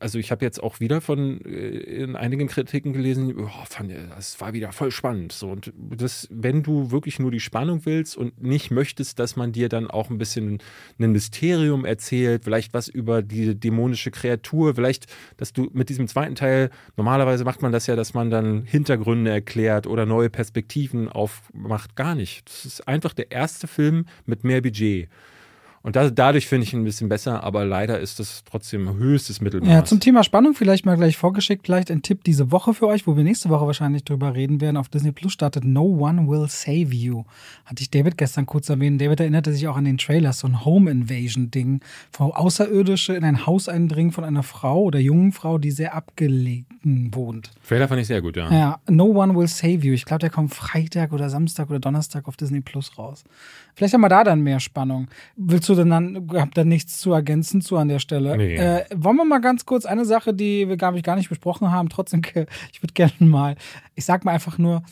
Also 0.00 0.18
ich 0.18 0.30
habe 0.30 0.44
jetzt 0.44 0.62
auch 0.62 0.80
wieder 0.80 1.00
von 1.00 1.40
äh, 1.44 1.68
in 1.68 2.16
einigen 2.16 2.48
Kritiken 2.48 2.92
gelesen, 2.92 3.34
oh, 3.38 3.48
fand, 3.68 3.92
das 4.10 4.40
war 4.40 4.52
wieder 4.52 4.72
voll 4.72 4.90
spannend. 4.90 5.32
So 5.32 5.50
und 5.50 5.72
das, 5.76 6.28
wenn 6.30 6.62
du 6.62 6.90
wirklich 6.90 7.18
nur 7.18 7.30
die 7.30 7.40
Spannung 7.40 7.84
willst 7.84 8.16
und 8.16 8.42
nicht 8.42 8.70
möchtest, 8.70 9.18
dass 9.18 9.36
man 9.36 9.52
dir 9.52 9.68
dann 9.68 9.90
auch 9.90 10.10
ein 10.10 10.18
bisschen 10.18 10.58
ein 10.98 11.12
Mysterium 11.12 11.84
erzählt, 11.84 12.44
vielleicht 12.44 12.74
was 12.74 12.88
über 12.88 13.22
die 13.22 13.54
dämonische 13.58 14.10
Kreatur, 14.10 14.74
vielleicht, 14.74 15.06
dass 15.36 15.52
du 15.52 15.68
mit 15.72 15.88
diesem 15.88 16.08
zweiten 16.08 16.34
Teil 16.34 16.70
normalerweise 16.96 17.44
macht 17.44 17.62
man 17.62 17.72
das 17.72 17.86
ja, 17.86 17.96
dass 17.96 18.14
man 18.14 18.30
dann 18.30 18.64
Hintergründe 18.64 19.30
erklärt 19.30 19.86
oder 19.86 20.06
neue 20.06 20.30
Perspektiven 20.30 21.08
aufmacht, 21.08 21.96
gar 21.96 22.14
nicht. 22.14 22.48
Das 22.48 22.64
ist 22.64 22.88
einfach 22.88 23.14
der 23.14 23.30
erste 23.30 23.66
Film 23.66 24.06
mit 24.26 24.44
mehr 24.44 24.60
Budget. 24.60 25.08
Und 25.82 25.96
das, 25.96 26.14
dadurch 26.14 26.46
finde 26.46 26.66
ich 26.66 26.74
ihn 26.74 26.82
ein 26.82 26.84
bisschen 26.84 27.08
besser, 27.08 27.42
aber 27.42 27.64
leider 27.64 28.00
ist 28.00 28.18
das 28.18 28.44
trotzdem 28.44 28.98
höchstes 28.98 29.40
Mittelmaß. 29.40 29.68
Ja, 29.68 29.84
zum 29.84 29.98
Thema 29.98 30.22
Spannung 30.24 30.54
vielleicht 30.54 30.84
mal 30.84 30.96
gleich 30.96 31.16
vorgeschickt, 31.16 31.64
vielleicht 31.64 31.90
ein 31.90 32.02
Tipp 32.02 32.22
diese 32.24 32.52
Woche 32.52 32.74
für 32.74 32.86
euch, 32.86 33.06
wo 33.06 33.16
wir 33.16 33.24
nächste 33.24 33.48
Woche 33.48 33.66
wahrscheinlich 33.66 34.04
drüber 34.04 34.34
reden 34.34 34.60
werden. 34.60 34.76
Auf 34.76 34.90
Disney 34.90 35.10
Plus 35.12 35.32
startet 35.32 35.64
No 35.64 35.84
One 35.84 36.28
Will 36.28 36.46
Save 36.48 36.94
You. 36.94 37.24
Hatte 37.64 37.82
ich 37.82 37.90
David 37.90 38.18
gestern 38.18 38.44
kurz 38.44 38.68
erwähnt. 38.68 39.00
David 39.00 39.20
erinnerte 39.20 39.54
sich 39.54 39.66
auch 39.68 39.76
an 39.76 39.86
den 39.86 39.96
Trailer, 39.96 40.34
so 40.34 40.46
ein 40.46 40.66
Home 40.66 40.90
Invasion 40.90 41.50
Ding, 41.50 41.80
wo 42.12 42.24
Außerirdische 42.24 43.14
in 43.14 43.24
ein 43.24 43.46
Haus 43.46 43.66
eindringen 43.66 44.12
von 44.12 44.24
einer 44.24 44.42
Frau 44.42 44.82
oder 44.82 44.98
jungen 44.98 45.32
Frau, 45.32 45.56
die 45.56 45.70
sehr 45.70 45.94
abgelegen 45.94 47.10
wohnt. 47.12 47.52
Trailer 47.66 47.88
fand 47.88 48.02
ich 48.02 48.06
sehr 48.06 48.20
gut, 48.20 48.36
ja. 48.36 48.52
Ja, 48.52 48.80
No 48.86 49.06
One 49.06 49.34
Will 49.34 49.48
Save 49.48 49.78
You. 49.78 49.94
Ich 49.94 50.04
glaube, 50.04 50.20
der 50.20 50.30
kommt 50.30 50.54
Freitag 50.54 51.12
oder 51.12 51.30
Samstag 51.30 51.70
oder 51.70 51.78
Donnerstag 51.78 52.28
auf 52.28 52.36
Disney 52.36 52.60
Plus 52.60 52.98
raus. 52.98 53.24
Vielleicht 53.74 53.94
haben 53.94 54.00
wir 54.00 54.08
da 54.08 54.24
dann 54.24 54.40
mehr 54.40 54.60
Spannung. 54.60 55.08
Willst 55.36 55.68
du 55.68 55.74
denn 55.74 55.90
dann, 55.90 56.28
habt 56.34 56.56
da 56.56 56.64
nichts 56.64 56.98
zu 56.98 57.12
ergänzen 57.12 57.60
zu 57.60 57.76
an 57.76 57.88
der 57.88 57.98
Stelle? 57.98 58.36
Nee. 58.36 58.56
Äh, 58.56 58.84
wollen 58.94 59.16
wir 59.16 59.24
mal 59.24 59.40
ganz 59.40 59.66
kurz 59.66 59.86
eine 59.86 60.04
Sache, 60.04 60.34
die 60.34 60.68
wir, 60.68 60.76
glaube 60.76 60.98
ich, 60.98 61.02
gar 61.02 61.16
nicht 61.16 61.28
besprochen 61.28 61.70
haben, 61.70 61.88
trotzdem, 61.88 62.22
ich 62.72 62.82
würde 62.82 62.94
gerne 62.94 63.12
mal, 63.20 63.56
ich 63.94 64.04
sag 64.04 64.24
mal 64.24 64.32
einfach 64.32 64.58
nur, 64.58 64.82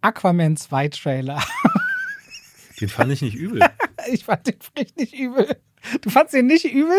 Aquaman 0.00 0.56
2 0.56 0.88
Trailer. 0.88 1.42
Den 2.80 2.88
fand 2.88 3.12
ich 3.12 3.22
nicht 3.22 3.36
übel. 3.36 3.60
Ich 4.10 4.24
fand 4.24 4.46
den 4.46 4.56
richtig 4.78 5.12
übel. 5.12 5.58
Du 6.00 6.08
fandst 6.08 6.32
den 6.32 6.46
nicht 6.46 6.64
übel? 6.64 6.96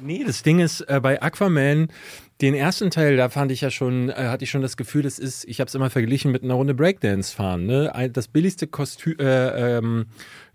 Nee, 0.00 0.24
das 0.26 0.42
Ding 0.42 0.58
ist, 0.58 0.80
äh, 0.80 0.98
bei 1.00 1.20
Aquaman, 1.20 1.88
den 2.40 2.54
ersten 2.54 2.90
Teil, 2.90 3.16
da 3.16 3.28
fand 3.28 3.52
ich 3.52 3.60
ja 3.60 3.70
schon, 3.70 4.08
äh, 4.10 4.14
hatte 4.14 4.44
ich 4.44 4.50
schon 4.50 4.60
das 4.62 4.76
Gefühl, 4.76 5.02
das 5.02 5.18
ist, 5.18 5.44
ich 5.46 5.60
habe 5.60 5.68
es 5.68 5.74
immer 5.74 5.88
verglichen 5.88 6.32
mit 6.32 6.42
einer 6.42 6.54
Runde 6.54 6.74
Breakdance 6.74 7.34
fahren. 7.34 7.66
Ne? 7.66 7.92
Das 8.12 8.26
billigste 8.28 8.66
Kostüm, 8.66 9.14
äh, 9.18 9.76
ähm, 9.78 10.06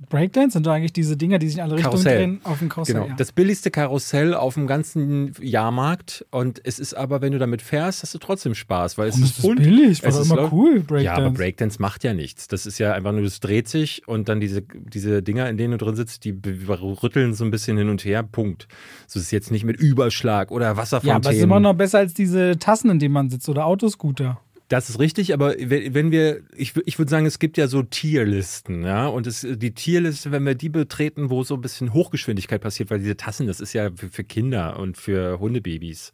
Breakdance 0.10 0.54
sind 0.54 0.66
doch 0.66 0.72
eigentlich 0.72 0.94
diese 0.94 1.18
Dinger, 1.18 1.40
die 1.40 1.48
sich 1.48 1.58
in 1.58 1.64
alle 1.64 1.76
Richtungen 1.76 2.04
drehen 2.04 2.42
auf 2.44 2.60
dem 2.60 2.70
Karussell. 2.70 2.96
genau, 2.96 3.08
ja. 3.08 3.16
das 3.18 3.32
billigste 3.34 3.70
Karussell 3.70 4.34
auf 4.34 4.54
dem 4.54 4.66
ganzen 4.66 5.34
Jahrmarkt. 5.42 6.26
Und 6.32 6.62
es 6.64 6.80
ist 6.80 6.94
aber, 6.94 7.22
wenn 7.22 7.34
du 7.34 7.40
damit 7.40 7.62
fährst, 7.62 8.04
hast 8.04 8.14
du 8.14 8.18
trotzdem 8.18 8.56
Spaß, 8.56 8.98
weil 8.98 9.10
es 9.10 9.16
Warum 9.16 9.24
ist, 9.24 9.30
ist 9.32 9.38
das 9.40 9.46
bunt. 9.46 9.60
billig? 9.60 10.04
War 10.04 10.10
Es 10.10 10.18
ist 10.18 10.32
immer 10.32 10.54
cool, 10.54 10.76
Breakdance. 10.80 11.04
Ja, 11.04 11.16
aber 11.16 11.32
Breakdance 11.32 11.82
macht 11.82 12.04
ja 12.04 12.14
nichts. 12.14 12.48
Das 12.48 12.66
ist 12.66 12.78
ja 12.80 12.94
einfach 12.94 13.12
nur, 13.12 13.24
das 13.24 13.40
dreht 13.42 13.68
sich 13.68 14.08
und 14.08 14.30
dann 14.30 14.40
diese, 14.40 14.62
diese 14.62 15.22
Dinger, 15.22 15.50
in 15.50 15.58
denen 15.58 15.78
du 15.78 15.78
drin 15.86 15.96
sitzt, 15.96 16.24
die 16.24 16.38
rütteln 16.68 17.34
so 17.34 17.44
ein 17.44 17.52
bisschen 17.52 17.78
hin 17.78 17.90
und 17.90 18.06
her. 18.06 18.24
Punkt. 18.24 18.68
So 19.08 19.20
ist 19.20 19.26
es 19.26 19.32
jetzt 19.32 19.52
nicht 19.52 19.66
mit 19.66 19.78
Überschlag 19.78 20.52
oder 20.52 20.68
Ja, 20.68 20.78
Wasserfontänen. 20.78 21.24
aber 21.26 21.30
es 21.32 21.38
ist 21.38 21.44
immer 21.44 21.60
noch 21.60 21.69
besser 21.74 22.00
als 22.00 22.14
diese 22.14 22.58
Tassen, 22.58 22.90
in 22.90 23.00
denen 23.00 23.14
man 23.14 23.30
sitzt 23.30 23.50
oder 23.50 23.66
Autoscooter. 23.66 24.40
Das 24.70 24.88
ist 24.88 25.00
richtig, 25.00 25.34
aber 25.34 25.56
wenn 25.58 26.12
wir, 26.12 26.42
ich, 26.56 26.74
ich 26.86 27.00
würde 27.00 27.10
sagen, 27.10 27.26
es 27.26 27.40
gibt 27.40 27.58
ja 27.58 27.68
so 27.68 27.82
Tierlisten, 27.82 28.84
ja, 28.84 29.08
und 29.08 29.26
es, 29.26 29.42
die 29.50 29.72
Tierliste, 29.72 30.32
wenn 30.32 30.46
wir 30.46 30.54
die 30.54 30.70
betreten, 30.70 31.32
wo 31.32 31.44
so 31.44 31.56
ein 31.56 31.62
bisschen 31.62 31.92
Hochgeschwindigkeit 31.92 32.62
passiert, 32.62 32.92
weil 32.92 33.00
diese 33.00 33.18
Tassen, 33.18 33.48
das 33.48 33.62
ist 33.62 33.74
ja 33.74 33.90
für, 33.96 34.10
für 34.10 34.24
Kinder 34.24 34.78
und 34.78 34.96
für 34.96 35.40
Hundebabys. 35.40 36.14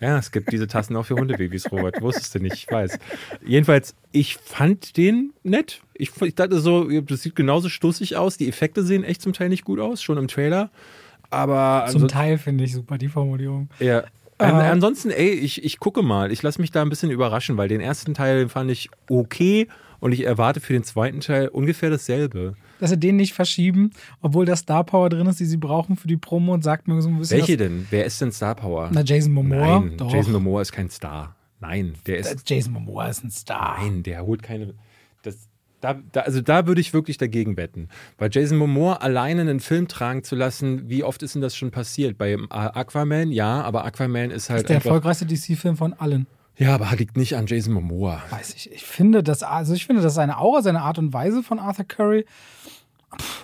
Ja, 0.00 0.18
es 0.18 0.32
gibt 0.32 0.50
diese 0.52 0.66
Tassen 0.66 0.94
auch 0.96 1.06
für 1.06 1.14
Hundebabys, 1.14 1.70
Robert. 1.72 2.02
Wusstest 2.02 2.34
du 2.34 2.40
nicht, 2.40 2.54
ich 2.54 2.70
weiß. 2.70 2.98
Jedenfalls, 3.46 3.94
ich 4.12 4.36
fand 4.36 4.96
den 4.96 5.32
nett. 5.42 5.80
Ich, 5.94 6.10
ich 6.20 6.34
dachte 6.34 6.58
so, 6.60 6.90
das 7.00 7.22
sieht 7.22 7.34
genauso 7.36 7.68
stussig 7.68 8.16
aus. 8.16 8.36
Die 8.36 8.48
Effekte 8.48 8.82
sehen 8.82 9.04
echt 9.04 9.22
zum 9.22 9.32
Teil 9.32 9.48
nicht 9.48 9.64
gut 9.64 9.80
aus, 9.80 10.02
schon 10.02 10.18
im 10.18 10.28
Trailer. 10.28 10.70
Aber 11.30 11.86
Zum 11.90 12.08
Teil 12.08 12.36
finde 12.36 12.64
ich 12.64 12.72
super, 12.72 12.98
die 12.98 13.08
Formulierung. 13.08 13.70
ja. 13.78 14.04
An, 14.38 14.50
Äh. 14.60 14.64
ansonsten, 14.68 15.10
ey, 15.10 15.30
ich, 15.30 15.64
ich 15.64 15.78
gucke 15.78 16.02
mal. 16.02 16.30
Ich 16.30 16.42
lasse 16.42 16.60
mich 16.60 16.70
da 16.70 16.82
ein 16.82 16.88
bisschen 16.90 17.10
überraschen, 17.10 17.56
weil 17.56 17.68
den 17.68 17.80
ersten 17.80 18.14
Teil 18.14 18.48
fand 18.48 18.70
ich 18.70 18.90
okay 19.08 19.68
und 20.00 20.12
ich 20.12 20.24
erwarte 20.24 20.60
für 20.60 20.72
den 20.74 20.84
zweiten 20.84 21.20
Teil 21.20 21.48
ungefähr 21.48 21.88
dasselbe. 21.90 22.54
dass 22.78 22.90
sie 22.90 22.98
den 22.98 23.16
nicht 23.16 23.32
verschieben, 23.32 23.90
obwohl 24.20 24.44
da 24.44 24.54
Star 24.54 24.84
Power 24.84 25.08
drin 25.08 25.26
ist, 25.26 25.40
die 25.40 25.46
sie 25.46 25.56
brauchen 25.56 25.96
für 25.96 26.08
die 26.08 26.18
Promo 26.18 26.52
und 26.52 26.62
sagt 26.62 26.86
mir 26.88 27.00
so 27.00 27.08
ein 27.08 27.18
bisschen. 27.18 27.38
Welche 27.38 27.56
denn? 27.56 27.86
Wer 27.90 28.04
ist 28.04 28.20
denn 28.20 28.30
Star 28.32 28.54
Power? 28.54 28.90
Na, 28.92 29.00
Jason 29.02 29.32
Momoa. 29.32 29.80
Nein, 29.80 29.96
Doch. 29.96 30.12
Jason 30.12 30.34
Momoa 30.34 30.60
ist 30.60 30.72
kein 30.72 30.90
Star. 30.90 31.34
Nein, 31.60 31.94
der 32.06 32.18
ist. 32.18 32.48
Jason 32.48 32.74
Momoa 32.74 33.08
ist 33.08 33.24
ein 33.24 33.30
Star. 33.30 33.78
Nein, 33.80 34.02
der 34.02 34.26
holt 34.26 34.42
keine. 34.42 34.74
Das, 35.86 35.96
da, 36.12 36.20
da, 36.20 36.20
also 36.22 36.40
da 36.40 36.66
würde 36.66 36.80
ich 36.80 36.92
wirklich 36.92 37.18
dagegen 37.18 37.56
wetten. 37.56 37.88
Bei 38.16 38.28
Jason 38.30 38.58
Momoa 38.58 38.94
alleine 38.94 39.42
einen 39.42 39.60
Film 39.60 39.88
tragen 39.88 40.24
zu 40.24 40.34
lassen, 40.34 40.88
wie 40.88 41.04
oft 41.04 41.22
ist 41.22 41.34
denn 41.34 41.42
das 41.42 41.56
schon 41.56 41.70
passiert? 41.70 42.18
Bei 42.18 42.32
äh, 42.32 42.38
Aquaman, 42.50 43.30
ja, 43.30 43.62
aber 43.62 43.84
Aquaman 43.84 44.30
ist 44.30 44.50
halt. 44.50 44.58
Das 44.58 44.62
ist 44.62 44.68
der 44.68 44.76
erfolgreichste 44.76 45.26
DC-Film 45.26 45.76
von 45.76 45.92
allen. 45.94 46.26
ja, 46.56 46.74
aber 46.74 46.90
liegt 46.96 47.16
nicht 47.16 47.36
an 47.36 47.46
Jason 47.46 47.74
Momoa. 47.74 48.22
Weiß 48.30 48.54
ich. 48.54 48.72
Ich 48.72 48.84
finde, 48.84 49.22
dass, 49.22 49.42
also 49.42 49.74
ich 49.74 49.86
finde, 49.86 50.02
dass 50.02 50.14
seine 50.14 50.38
Aura, 50.38 50.62
seine 50.62 50.82
Art 50.82 50.98
und 50.98 51.12
Weise 51.12 51.42
von 51.42 51.58
Arthur 51.58 51.84
Curry, 51.84 52.24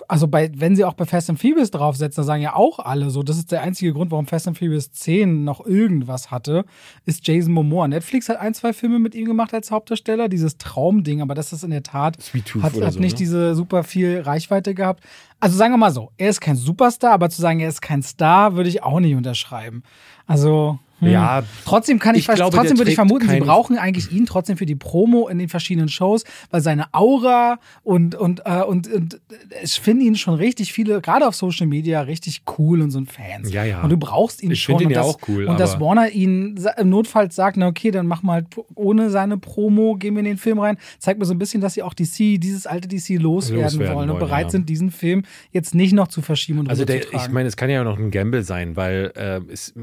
also 0.07 0.27
bei, 0.27 0.51
wenn 0.55 0.75
sie 0.75 0.83
auch 0.85 0.93
bei 0.93 1.05
Fast 1.05 1.29
and 1.29 1.39
Furious 1.39 1.71
draufsetzen, 1.71 2.21
da 2.21 2.25
sagen 2.25 2.41
ja 2.41 2.55
auch 2.55 2.79
alle 2.79 3.09
so, 3.09 3.23
das 3.23 3.37
ist 3.37 3.51
der 3.51 3.61
einzige 3.61 3.93
Grund, 3.93 4.11
warum 4.11 4.27
Fast 4.27 4.47
and 4.47 4.57
Furious 4.57 4.91
10 4.91 5.43
noch 5.43 5.65
irgendwas 5.65 6.31
hatte, 6.31 6.65
ist 7.05 7.25
Jason 7.25 7.53
Momoa. 7.53 7.87
Netflix 7.87 8.29
hat 8.29 8.37
ein, 8.37 8.53
zwei 8.53 8.73
Filme 8.73 8.99
mit 8.99 9.15
ihm 9.15 9.25
gemacht 9.25 9.53
als 9.53 9.71
Hauptdarsteller, 9.71 10.29
dieses 10.29 10.57
Traumding, 10.57 11.21
aber 11.21 11.33
das 11.33 11.53
ist 11.53 11.63
in 11.63 11.71
der 11.71 11.83
Tat, 11.83 12.17
hat, 12.61 12.81
hat 12.81 12.93
so, 12.93 12.99
nicht 12.99 13.13
ne? 13.13 13.17
diese 13.17 13.55
super 13.55 13.83
viel 13.83 14.21
Reichweite 14.21 14.73
gehabt. 14.73 15.03
Also 15.39 15.57
sagen 15.57 15.73
wir 15.73 15.77
mal 15.77 15.91
so, 15.91 16.11
er 16.17 16.29
ist 16.29 16.41
kein 16.41 16.55
Superstar, 16.55 17.11
aber 17.11 17.29
zu 17.29 17.41
sagen, 17.41 17.59
er 17.59 17.69
ist 17.69 17.81
kein 17.81 18.03
Star, 18.03 18.55
würde 18.55 18.69
ich 18.69 18.83
auch 18.83 18.99
nicht 18.99 19.15
unterschreiben. 19.15 19.83
Also, 20.25 20.79
hm. 21.05 21.11
Ja, 21.11 21.43
trotzdem 21.65 21.99
kann 21.99 22.15
ich, 22.15 22.27
ich 22.27 22.35
glaube, 22.35 22.55
trotzdem 22.55 22.77
würde 22.77 22.91
ich 22.91 22.95
vermuten, 22.95 23.29
sie 23.29 23.39
brauchen 23.39 23.77
eigentlich 23.77 24.11
ihn 24.11 24.25
trotzdem 24.25 24.57
für 24.57 24.65
die 24.65 24.75
Promo 24.75 25.27
in 25.27 25.39
den 25.39 25.49
verschiedenen 25.49 25.89
Shows, 25.89 26.23
weil 26.49 26.61
seine 26.61 26.93
Aura 26.93 27.59
und 27.83 28.15
und 28.15 28.41
äh, 28.45 28.63
und, 28.63 28.87
und 28.91 29.21
ich 29.61 29.79
finde 29.79 30.05
ihn 30.05 30.15
schon 30.15 30.35
richtig 30.35 30.73
viele, 30.73 31.01
gerade 31.01 31.27
auf 31.27 31.35
Social 31.35 31.67
Media, 31.67 32.01
richtig 32.01 32.43
cool 32.57 32.81
und 32.81 32.91
so 32.91 32.99
ein 32.99 33.05
Fans. 33.05 33.51
Ja, 33.51 33.63
ja. 33.63 33.81
Und 33.81 33.89
du 33.89 33.97
brauchst 33.97 34.43
ihn 34.43 34.51
Ich 34.51 34.61
schon. 34.61 34.77
finde 34.77 34.83
ihn 34.85 34.87
und 34.87 34.93
ja 34.93 35.01
das, 35.01 35.15
auch 35.15 35.27
cool, 35.27 35.45
Und 35.45 35.59
dass 35.59 35.79
Warner 35.79 36.09
ihn 36.09 36.59
im 36.77 36.89
Notfall 36.89 37.31
sagt, 37.31 37.57
na 37.57 37.67
okay, 37.67 37.91
dann 37.91 38.07
mach 38.07 38.23
mal 38.23 38.45
ohne 38.75 39.09
seine 39.09 39.37
Promo, 39.37 39.95
gehen 39.95 40.15
wir 40.15 40.19
in 40.19 40.25
den 40.25 40.37
Film 40.37 40.59
rein, 40.59 40.77
zeigt 40.99 41.19
mir 41.19 41.25
so 41.25 41.33
ein 41.33 41.39
bisschen, 41.39 41.61
dass 41.61 41.73
sie 41.73 41.83
auch 41.83 41.93
DC, 41.93 42.39
dieses 42.39 42.67
alte 42.67 42.87
DC 42.87 43.19
loswerden, 43.19 43.63
Loswerden 43.63 43.95
wollen 43.95 44.09
und 44.09 44.15
wollen, 44.15 44.27
bereit 44.27 44.45
ja. 44.45 44.49
sind, 44.51 44.69
diesen 44.69 44.91
Film 44.91 45.23
jetzt 45.51 45.75
nicht 45.75 45.93
noch 45.93 46.07
zu 46.07 46.21
verschieben 46.21 46.59
und 46.59 46.69
Also 46.69 46.85
der, 46.85 47.13
ich 47.13 47.29
meine, 47.29 47.47
es 47.47 47.57
kann 47.57 47.69
ja 47.69 47.83
noch 47.83 47.97
ein 47.97 48.11
Gamble 48.11 48.43
sein, 48.43 48.75
weil 48.75 49.11
äh, 49.15 49.41
es 49.51 49.73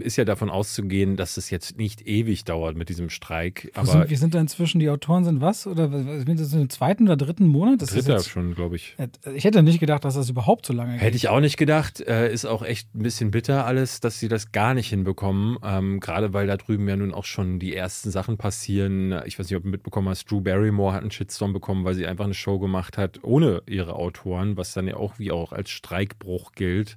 ist 0.00 0.16
ja 0.16 0.24
davon 0.24 0.50
auszugehen, 0.62 1.16
dass 1.16 1.36
es 1.36 1.50
jetzt 1.50 1.76
nicht 1.76 2.06
ewig 2.06 2.44
dauert 2.44 2.76
mit 2.76 2.88
diesem 2.88 3.10
Streik. 3.10 3.72
Aber 3.74 3.86
sind, 3.86 4.10
wir 4.10 4.16
sind 4.16 4.34
da 4.34 4.40
inzwischen, 4.40 4.78
die 4.78 4.88
Autoren 4.88 5.24
sind 5.24 5.40
was? 5.40 5.66
Oder 5.66 5.90
sind 5.90 6.38
das 6.38 6.52
im 6.52 6.70
zweiten 6.70 7.04
oder 7.04 7.16
dritten 7.16 7.48
Monat? 7.48 7.82
Das 7.82 7.90
ist 7.90 8.06
dritter 8.06 8.18
jetzt, 8.18 8.28
schon, 8.28 8.54
glaube 8.54 8.76
ich. 8.76 8.96
ich 9.34 9.42
hätte 9.42 9.60
nicht 9.64 9.80
gedacht, 9.80 10.04
dass 10.04 10.14
das 10.14 10.30
überhaupt 10.30 10.66
so 10.66 10.72
lange 10.72 10.92
geht. 10.92 11.02
Hätte 11.02 11.16
ich 11.16 11.28
auch 11.28 11.40
nicht 11.40 11.56
gedacht. 11.56 12.00
Äh, 12.00 12.32
ist 12.32 12.44
auch 12.44 12.62
echt 12.62 12.94
ein 12.94 13.02
bisschen 13.02 13.32
bitter 13.32 13.66
alles, 13.66 13.98
dass 13.98 14.20
sie 14.20 14.28
das 14.28 14.52
gar 14.52 14.74
nicht 14.74 14.88
hinbekommen. 14.88 15.58
Ähm, 15.64 15.98
Gerade 15.98 16.32
weil 16.32 16.46
da 16.46 16.56
drüben 16.56 16.88
ja 16.88 16.94
nun 16.94 17.12
auch 17.12 17.24
schon 17.24 17.58
die 17.58 17.74
ersten 17.74 18.12
Sachen 18.12 18.36
passieren. 18.36 19.20
Ich 19.24 19.38
weiß 19.38 19.50
nicht, 19.50 19.56
ob 19.56 19.64
du 19.64 19.68
mitbekommen 19.68 20.08
hast, 20.08 20.30
Drew 20.30 20.40
Barrymore 20.40 20.94
hat 20.94 21.02
einen 21.02 21.10
Shitstorm 21.10 21.52
bekommen, 21.52 21.84
weil 21.84 21.94
sie 21.94 22.06
einfach 22.06 22.24
eine 22.24 22.34
Show 22.34 22.60
gemacht 22.60 22.98
hat 22.98 23.18
ohne 23.22 23.62
ihre 23.66 23.96
Autoren, 23.96 24.56
was 24.56 24.74
dann 24.74 24.86
ja 24.86 24.94
auch 24.94 25.18
wie 25.18 25.32
auch 25.32 25.52
als 25.52 25.70
Streikbruch 25.70 26.52
gilt. 26.52 26.96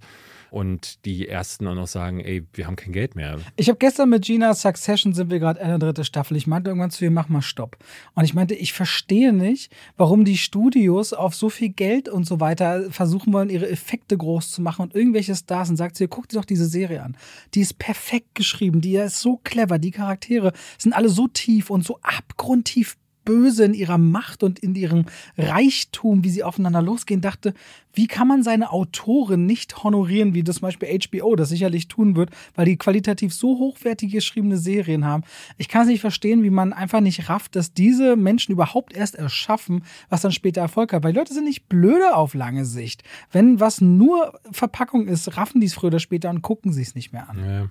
Und 0.56 1.04
die 1.04 1.28
ersten 1.28 1.68
auch 1.68 1.76
noch 1.76 1.86
sagen, 1.86 2.22
ey, 2.22 2.48
wir 2.54 2.66
haben 2.66 2.78
kein 2.78 2.94
Geld 2.94 3.18
mehr. 3.18 3.40
Ich 3.58 3.68
habe 3.68 3.78
gestern 3.78 4.08
mit 4.08 4.24
Gina 4.24 4.54
Succession 4.54 5.12
sind 5.12 5.30
wir 5.30 5.40
gerade 5.40 5.60
eine 5.60 5.80
dritte 5.80 6.06
Staffel. 6.06 6.38
Ich 6.38 6.48
meinte 6.48 6.70
irgendwann 6.70 6.92
zu 6.92 7.04
ihr, 7.04 7.12
mach 7.12 7.28
mal 7.28 7.42
Stopp. 7.42 7.76
Und 8.14 8.24
ich 8.24 8.34
meinte, 8.34 8.56
ich 8.56 8.72
verstehe 8.72 9.34
nicht, 9.34 9.70
warum 9.98 10.24
die 10.24 10.38
Studios 10.38 11.12
auf 11.12 11.36
so 11.36 11.50
viel 11.50 11.68
Geld 11.68 12.08
und 12.08 12.24
so 12.26 12.40
weiter 12.40 12.90
versuchen 12.90 13.34
wollen, 13.34 13.50
ihre 13.50 13.68
Effekte 13.68 14.16
groß 14.16 14.50
zu 14.50 14.62
machen 14.62 14.84
und 14.84 14.96
irgendwelche 14.96 15.36
Stars 15.36 15.70
und 15.70 15.76
sagt 15.76 15.98
sie, 15.98 16.08
guck 16.08 16.30
dir 16.30 16.38
doch 16.38 16.46
diese 16.46 16.68
Serie 16.68 17.04
an. 17.04 17.18
Die 17.54 17.60
ist 17.60 17.78
perfekt 17.78 18.34
geschrieben, 18.34 18.80
die 18.80 18.96
ist 18.96 19.20
so 19.20 19.42
clever, 19.44 19.78
die 19.78 19.92
Charaktere 19.92 20.54
sind 20.78 20.94
alle 20.94 21.10
so 21.10 21.28
tief 21.28 21.70
und 21.70 21.84
so 21.84 22.00
abgrundtief 22.02 22.96
böse 23.26 23.66
in 23.66 23.74
ihrer 23.74 23.98
Macht 23.98 24.44
und 24.44 24.60
in 24.60 24.76
ihrem 24.76 25.06
Reichtum, 25.38 26.24
wie 26.24 26.30
sie 26.30 26.44
aufeinander 26.44 26.82
losgehen, 26.82 27.22
dachte, 27.22 27.54
wie 27.94 28.08
kann 28.08 28.28
man 28.28 28.44
seine 28.44 28.72
Autoren 28.72 29.46
nicht 29.46 29.84
honorieren, 29.84 30.34
wie 30.34 30.44
das 30.44 30.58
zum 30.58 30.64
Beispiel 30.64 31.00
HBO 31.00 31.36
das 31.36 31.50
sicherlich 31.50 31.88
tun 31.88 32.16
wird, 32.16 32.30
weil 32.54 32.66
die 32.66 32.78
qualitativ 32.78 33.34
so 33.34 33.58
hochwertig 33.58 34.12
geschriebene 34.12 34.58
Serien 34.58 35.06
haben. 35.06 35.24
Ich 35.58 35.68
kann 35.68 35.84
es 35.84 35.88
nicht 35.88 36.02
verstehen, 36.02 36.44
wie 36.44 36.50
man 36.50 36.74
einfach 36.74 37.02
nicht 37.02 37.30
rafft, 37.30 37.56
dass 37.56 37.74
diese 37.74 38.16
Menschen 38.16 38.52
überhaupt 38.52 38.94
erst 38.94 39.16
erschaffen, 39.16 39.84
was 40.10 40.22
dann 40.22 40.32
später 40.32 40.62
Erfolg 40.62 40.94
hat. 40.94 41.04
Weil 41.04 41.14
die 41.14 41.20
Leute 41.20 41.34
sind 41.34 41.46
nicht 41.46 41.68
blöde 41.68 42.16
auf 42.16 42.34
lange 42.34 42.66
Sicht. 42.66 43.04
Wenn 43.32 43.60
was 43.60 43.82
nur 43.82 44.40
Verpackung 44.52 45.08
ist, 45.08 45.38
raffen 45.38 45.62
die 45.62 45.68
es 45.68 45.74
früher 45.74 45.88
oder 45.88 46.00
später 46.00 46.30
und 46.30 46.42
gucken 46.42 46.74
sie 46.74 46.82
es 46.82 46.96
nicht 46.96 47.14
mehr 47.14 47.30
an. 47.30 47.46
Ja. 47.46 47.70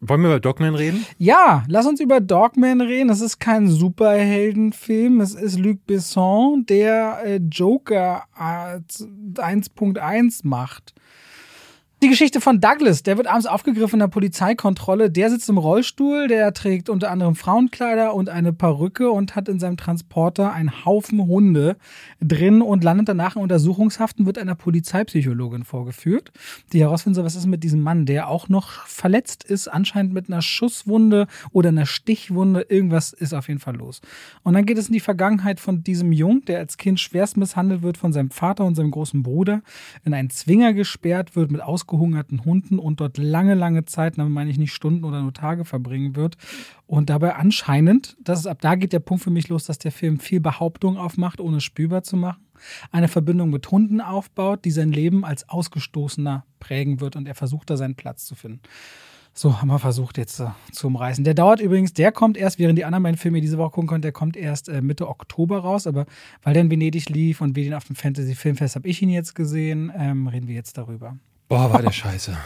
Wollen 0.00 0.20
wir 0.20 0.28
über 0.28 0.40
Dogman 0.40 0.76
reden? 0.76 1.04
Ja, 1.18 1.64
lass 1.66 1.86
uns 1.86 2.00
über 2.00 2.20
Dogman 2.20 2.80
reden. 2.80 3.10
Es 3.10 3.20
ist 3.20 3.40
kein 3.40 3.68
Superheldenfilm. 3.68 5.20
Es 5.20 5.34
ist 5.34 5.58
Luc 5.58 5.84
Besson, 5.86 6.64
der 6.66 7.20
äh, 7.24 7.40
Joker 7.50 8.22
äh, 8.36 8.78
1.1 8.78 10.40
macht. 10.44 10.94
Die 12.00 12.08
Geschichte 12.08 12.40
von 12.40 12.60
Douglas, 12.60 13.02
der 13.02 13.16
wird 13.16 13.26
abends 13.26 13.46
aufgegriffen 13.46 13.94
in 13.96 13.98
der 13.98 14.06
Polizeikontrolle. 14.06 15.10
Der 15.10 15.30
sitzt 15.30 15.48
im 15.48 15.58
Rollstuhl, 15.58 16.28
der 16.28 16.54
trägt 16.54 16.90
unter 16.90 17.10
anderem 17.10 17.34
Frauenkleider 17.34 18.14
und 18.14 18.28
eine 18.28 18.52
Perücke 18.52 19.10
und 19.10 19.34
hat 19.34 19.48
in 19.48 19.58
seinem 19.58 19.76
Transporter 19.76 20.52
einen 20.52 20.84
Haufen 20.84 21.26
Hunde 21.26 21.76
drin 22.20 22.62
und 22.62 22.84
landet 22.84 23.08
danach 23.08 23.34
in 23.34 23.42
Untersuchungshaft 23.42 24.20
und 24.20 24.26
wird 24.26 24.38
einer 24.38 24.54
Polizeipsychologin 24.54 25.64
vorgeführt, 25.64 26.30
die 26.72 26.82
herausfinden 26.82 27.16
soll, 27.16 27.24
was 27.24 27.34
ist 27.34 27.46
mit 27.46 27.64
diesem 27.64 27.80
Mann, 27.80 28.06
der 28.06 28.28
auch 28.28 28.48
noch 28.48 28.86
verletzt 28.86 29.42
ist, 29.42 29.66
anscheinend 29.66 30.12
mit 30.12 30.28
einer 30.28 30.40
Schusswunde 30.40 31.26
oder 31.50 31.70
einer 31.70 31.84
Stichwunde. 31.84 32.60
Irgendwas 32.68 33.12
ist 33.12 33.34
auf 33.34 33.48
jeden 33.48 33.58
Fall 33.58 33.74
los. 33.74 34.02
Und 34.44 34.54
dann 34.54 34.66
geht 34.66 34.78
es 34.78 34.86
in 34.86 34.92
die 34.92 35.00
Vergangenheit 35.00 35.58
von 35.58 35.82
diesem 35.82 36.12
Jungen, 36.12 36.44
der 36.44 36.60
als 36.60 36.76
Kind 36.76 37.00
schwerst 37.00 37.36
misshandelt 37.36 37.82
wird 37.82 37.96
von 37.96 38.12
seinem 38.12 38.30
Vater 38.30 38.64
und 38.64 38.76
seinem 38.76 38.92
großen 38.92 39.24
Bruder, 39.24 39.62
in 40.04 40.14
einen 40.14 40.30
Zwinger 40.30 40.74
gesperrt 40.74 41.34
wird 41.34 41.50
mit 41.50 41.60
ausgehungerten 41.88 42.44
Hunden 42.44 42.78
und 42.78 43.00
dort 43.00 43.18
lange, 43.18 43.54
lange 43.54 43.84
Zeit, 43.84 44.18
damit 44.18 44.32
meine 44.32 44.50
ich 44.50 44.58
nicht 44.58 44.72
Stunden 44.72 45.04
oder 45.04 45.22
nur 45.22 45.32
Tage 45.32 45.64
verbringen 45.64 46.16
wird. 46.16 46.36
Und 46.86 47.10
dabei 47.10 47.34
anscheinend, 47.36 48.16
das 48.22 48.40
ist 48.40 48.46
ab 48.46 48.60
da 48.60 48.74
geht 48.74 48.92
der 48.92 49.00
Punkt 49.00 49.24
für 49.24 49.30
mich 49.30 49.48
los, 49.48 49.64
dass 49.64 49.78
der 49.78 49.92
Film 49.92 50.20
viel 50.20 50.40
Behauptung 50.40 50.96
aufmacht, 50.96 51.40
ohne 51.40 51.60
spürbar 51.60 52.02
zu 52.02 52.16
machen. 52.16 52.44
Eine 52.90 53.08
Verbindung 53.08 53.50
mit 53.50 53.70
Hunden 53.70 54.00
aufbaut, 54.00 54.64
die 54.64 54.70
sein 54.70 54.92
Leben 54.92 55.24
als 55.24 55.48
Ausgestoßener 55.48 56.44
prägen 56.60 57.00
wird 57.00 57.16
und 57.16 57.26
er 57.26 57.34
versucht 57.34 57.70
da 57.70 57.76
seinen 57.76 57.94
Platz 57.94 58.26
zu 58.26 58.34
finden. 58.34 58.60
So, 59.32 59.60
haben 59.60 59.68
wir 59.68 59.78
versucht 59.78 60.18
jetzt 60.18 60.40
äh, 60.40 60.46
zu 60.72 60.88
umreißen. 60.88 61.22
Der 61.22 61.34
dauert 61.34 61.60
übrigens, 61.60 61.92
der 61.92 62.10
kommt 62.10 62.36
erst, 62.36 62.58
während 62.58 62.76
die 62.76 62.84
anderen 62.84 63.04
beiden 63.04 63.18
Filme 63.18 63.40
diese 63.40 63.56
Woche 63.56 63.70
gucken 63.70 63.86
konnten, 63.86 64.02
der 64.02 64.12
kommt 64.12 64.36
erst 64.36 64.68
äh, 64.68 64.82
Mitte 64.82 65.08
Oktober 65.08 65.60
raus, 65.60 65.86
aber 65.86 66.06
weil 66.42 66.54
der 66.54 66.62
in 66.62 66.70
Venedig 66.72 67.08
lief 67.08 67.40
und 67.40 67.54
wir 67.54 67.62
den 67.62 67.74
auf 67.74 67.84
dem 67.84 67.94
Fantasy 67.94 68.34
Filmfest 68.34 68.74
habe 68.74 68.88
ich 68.88 69.00
ihn 69.00 69.10
jetzt 69.10 69.36
gesehen, 69.36 69.92
ähm, 69.96 70.26
reden 70.26 70.48
wir 70.48 70.56
jetzt 70.56 70.76
darüber. 70.76 71.16
Boah, 71.48 71.72
war 71.72 71.82
der 71.82 71.92
scheiße. 71.92 72.36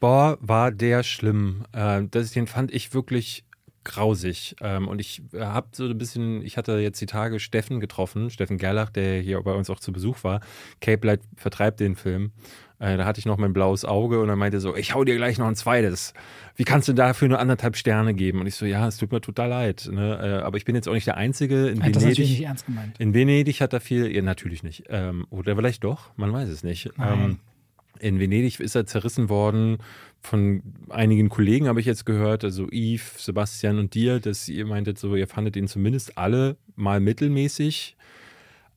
Boah, 0.00 0.38
war 0.40 0.72
der 0.72 1.02
schlimm. 1.02 1.64
Äh, 1.72 2.04
das, 2.10 2.32
den 2.32 2.46
fand 2.46 2.72
ich 2.72 2.94
wirklich 2.94 3.44
grausig. 3.84 4.56
Ähm, 4.60 4.88
und 4.88 5.00
ich 5.00 5.22
habe 5.38 5.68
so 5.72 5.84
ein 5.84 5.98
bisschen, 5.98 6.42
ich 6.42 6.56
hatte 6.56 6.78
jetzt 6.78 7.00
die 7.00 7.06
Tage 7.06 7.40
Steffen 7.40 7.80
getroffen, 7.80 8.30
Steffen 8.30 8.58
Gerlach, 8.58 8.90
der 8.90 9.20
hier 9.20 9.40
bei 9.42 9.52
uns 9.52 9.70
auch 9.70 9.80
zu 9.80 9.92
Besuch 9.92 10.24
war. 10.24 10.40
Cape 10.80 11.06
Light 11.06 11.20
vertreibt 11.36 11.80
den 11.80 11.96
Film. 11.96 12.32
Äh, 12.78 12.96
da 12.96 13.04
hatte 13.04 13.20
ich 13.20 13.26
noch 13.26 13.36
mein 13.36 13.52
blaues 13.52 13.84
Auge 13.84 14.20
und 14.20 14.28
er 14.28 14.36
meinte 14.36 14.60
so, 14.60 14.74
ich 14.74 14.94
hau 14.94 15.04
dir 15.04 15.16
gleich 15.16 15.38
noch 15.38 15.46
ein 15.46 15.54
zweites. 15.54 16.14
Wie 16.56 16.64
kannst 16.64 16.88
du 16.88 16.92
dafür 16.92 17.28
nur 17.28 17.38
anderthalb 17.38 17.76
Sterne 17.76 18.14
geben? 18.14 18.40
Und 18.40 18.46
ich 18.46 18.54
so, 18.54 18.66
ja, 18.66 18.88
es 18.88 18.96
tut 18.96 19.12
mir 19.12 19.20
total 19.20 19.50
leid. 19.50 19.88
Ne? 19.90 20.18
Äh, 20.20 20.42
aber 20.42 20.56
ich 20.56 20.64
bin 20.64 20.74
jetzt 20.74 20.88
auch 20.88 20.94
nicht 20.94 21.06
der 21.06 21.16
Einzige 21.16 21.68
in 21.68 21.78
das 21.78 21.88
ist 21.88 21.94
natürlich 21.94 22.18
Venedig. 22.18 22.30
nicht 22.30 22.46
ernst 22.46 22.66
gemeint. 22.66 22.98
In 22.98 23.14
Venedig 23.14 23.60
hat 23.60 23.72
er 23.72 23.80
viel, 23.80 24.12
ja, 24.12 24.22
natürlich 24.22 24.62
nicht. 24.62 24.84
Ähm, 24.88 25.26
oder 25.30 25.54
vielleicht 25.54 25.84
doch, 25.84 26.10
man 26.16 26.32
weiß 26.32 26.48
es 26.48 26.64
nicht. 26.64 26.90
Nein. 26.96 27.20
Ähm, 27.20 27.38
in 28.02 28.18
Venedig 28.18 28.58
ist 28.60 28.74
er 28.74 28.84
zerrissen 28.84 29.28
worden 29.28 29.78
von 30.20 30.62
einigen 30.88 31.28
Kollegen, 31.28 31.68
habe 31.68 31.80
ich 31.80 31.86
jetzt 31.86 32.04
gehört, 32.04 32.44
also 32.44 32.66
Yves, 32.70 33.24
Sebastian 33.24 33.78
und 33.78 33.94
dir, 33.94 34.20
dass 34.20 34.48
ihr 34.48 34.66
meintet, 34.66 34.98
so, 34.98 35.14
ihr 35.14 35.28
fandet 35.28 35.56
ihn 35.56 35.68
zumindest 35.68 36.18
alle 36.18 36.56
mal 36.74 37.00
mittelmäßig. 37.00 37.96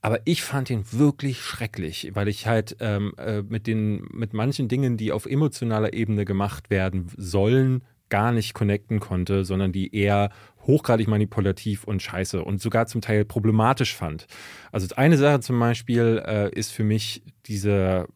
Aber 0.01 0.19
ich 0.25 0.43
fand 0.43 0.69
ihn 0.69 0.83
wirklich 0.91 1.41
schrecklich, 1.41 2.11
weil 2.13 2.27
ich 2.27 2.45
halt 2.45 2.77
ähm, 2.79 3.13
äh, 3.17 3.41
mit, 3.41 3.65
den, 3.65 4.07
mit 4.11 4.33
manchen 4.33 4.67
Dingen, 4.67 4.97
die 4.97 5.11
auf 5.11 5.25
emotionaler 5.25 5.93
Ebene 5.93 6.25
gemacht 6.25 6.69
werden 6.69 7.07
sollen, 7.17 7.83
gar 8.09 8.31
nicht 8.31 8.53
connecten 8.53 8.99
konnte, 8.99 9.43
sondern 9.43 9.71
die 9.71 9.95
eher 9.95 10.29
hochgradig 10.67 11.07
manipulativ 11.07 11.83
und 11.85 12.03
scheiße 12.03 12.43
und 12.43 12.61
sogar 12.61 12.85
zum 12.85 13.01
Teil 13.01 13.25
problematisch 13.25 13.95
fand. 13.95 14.27
Also 14.71 14.95
eine 14.95 15.17
Sache 15.17 15.39
zum 15.39 15.59
Beispiel 15.59 16.21
äh, 16.23 16.51
ist 16.51 16.71
für 16.71 16.83
mich 16.83 17.23
diese 17.47 18.07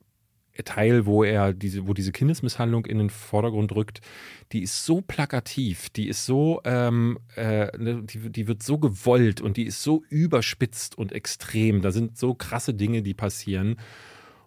Teil, 0.63 1.05
wo 1.05 1.23
er 1.23 1.53
diese, 1.53 1.87
wo 1.87 1.93
diese 1.93 2.11
Kindesmisshandlung 2.11 2.85
in 2.85 2.97
den 2.97 3.09
Vordergrund 3.09 3.71
rückt, 3.73 4.01
die 4.51 4.61
ist 4.61 4.85
so 4.85 5.01
plakativ, 5.01 5.89
die 5.89 6.07
ist 6.07 6.25
so, 6.25 6.61
ähm, 6.65 7.19
äh, 7.35 7.75
ne, 7.77 8.03
die, 8.03 8.29
die 8.29 8.47
wird 8.47 8.63
so 8.63 8.77
gewollt 8.77 9.41
und 9.41 9.57
die 9.57 9.65
ist 9.65 9.83
so 9.83 10.03
überspitzt 10.09 10.97
und 10.97 11.11
extrem. 11.11 11.81
Da 11.81 11.91
sind 11.91 12.17
so 12.17 12.33
krasse 12.33 12.73
Dinge, 12.73 13.01
die 13.01 13.13
passieren. 13.13 13.77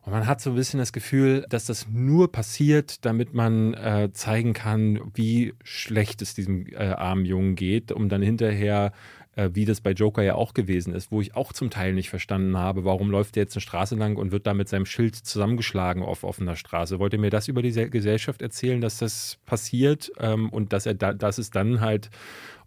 Und 0.05 0.13
man 0.13 0.27
hat 0.27 0.41
so 0.41 0.51
ein 0.51 0.57
bisschen 0.57 0.81
das 0.81 0.93
Gefühl, 0.93 1.47
dass 1.49 1.67
das 1.67 1.87
nur 1.89 2.33
passiert, 2.33 3.05
damit 3.05 3.35
man 3.35 3.75
äh, 3.75 4.11
zeigen 4.13 4.53
kann, 4.53 5.01
wie 5.15 5.55
schlecht 5.63 6.23
es 6.23 6.35
diesem 6.35 6.67
äh, 6.67 6.77
armen 6.77 7.25
Jungen 7.25 7.55
geht, 7.55 7.93
um 7.93 8.09
dann 8.09 8.21
hinterher 8.21 8.93
äh, 9.37 9.51
wie 9.53 9.65
das 9.65 9.81
bei 9.81 9.93
Joker 9.93 10.23
ja 10.23 10.35
auch 10.35 10.55
gewesen 10.55 10.95
ist, 10.95 11.11
wo 11.11 11.21
ich 11.21 11.35
auch 11.35 11.53
zum 11.53 11.71
Teil 11.71 11.95
nicht 11.95 12.11
verstanden 12.11 12.57
habe, 12.57 12.85
warum 12.85 13.11
läuft 13.11 13.37
der 13.37 13.45
jetzt 13.45 13.57
eine 13.57 13.63
Straße 13.63 13.95
lang 13.95 14.17
und 14.17 14.33
wird 14.33 14.47
da 14.47 14.55
mit 14.55 14.69
seinem 14.69 14.87
Schild 14.87 15.17
zusammengeschlagen 15.17 16.03
auf 16.03 16.25
offener 16.25 16.57
Straße. 16.57 16.99
Wollt 16.99 17.13
ihr 17.13 17.19
mir 17.19 17.31
das 17.31 17.49
über 17.49 17.63
die 17.63 17.73
Gesellschaft 17.73 18.43
erzählen, 18.43 18.81
dass 18.81 18.99
das 18.99 19.39
passiert 19.47 20.13
ähm, 20.19 20.49
und 20.51 20.73
dass 20.73 20.87
er 20.87 20.95
da, 20.95 21.13
dass 21.13 21.39
es 21.39 21.51
dann 21.51 21.81
halt 21.81 22.11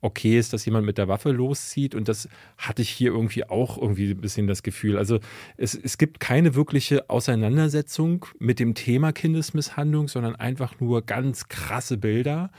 okay 0.01 0.38
ist, 0.38 0.53
dass 0.53 0.66
jemand 0.66 0.86
mit 0.86 0.97
der 0.97 1.07
Waffe 1.07 1.32
loszieht. 1.32 1.95
Und 1.95 2.07
das 2.07 2.30
hatte 2.57 2.82
ich 2.82 2.89
hier 2.89 3.11
irgendwie 3.11 3.43
auch 3.43 3.78
irgendwie 3.78 4.11
ein 4.11 4.22
bisschen 4.22 4.47
das 4.47 4.63
Gefühl. 4.63 4.97
Also 4.97 5.20
es, 5.57 5.74
es 5.76 5.97
gibt 5.97 6.20
keine 6.20 6.55
wirkliche 6.55 7.09
Auseinandersetzung 7.09 8.26
mit 8.39 8.59
dem 8.59 8.76
Thema 8.76 9.11
Kindesmisshandlung, 9.11 10.07
sondern 10.07 10.36
einfach 10.36 10.80
nur 10.80 11.01
ganz 11.01 11.47
krasse 11.47 11.97
Bilder 11.97 12.51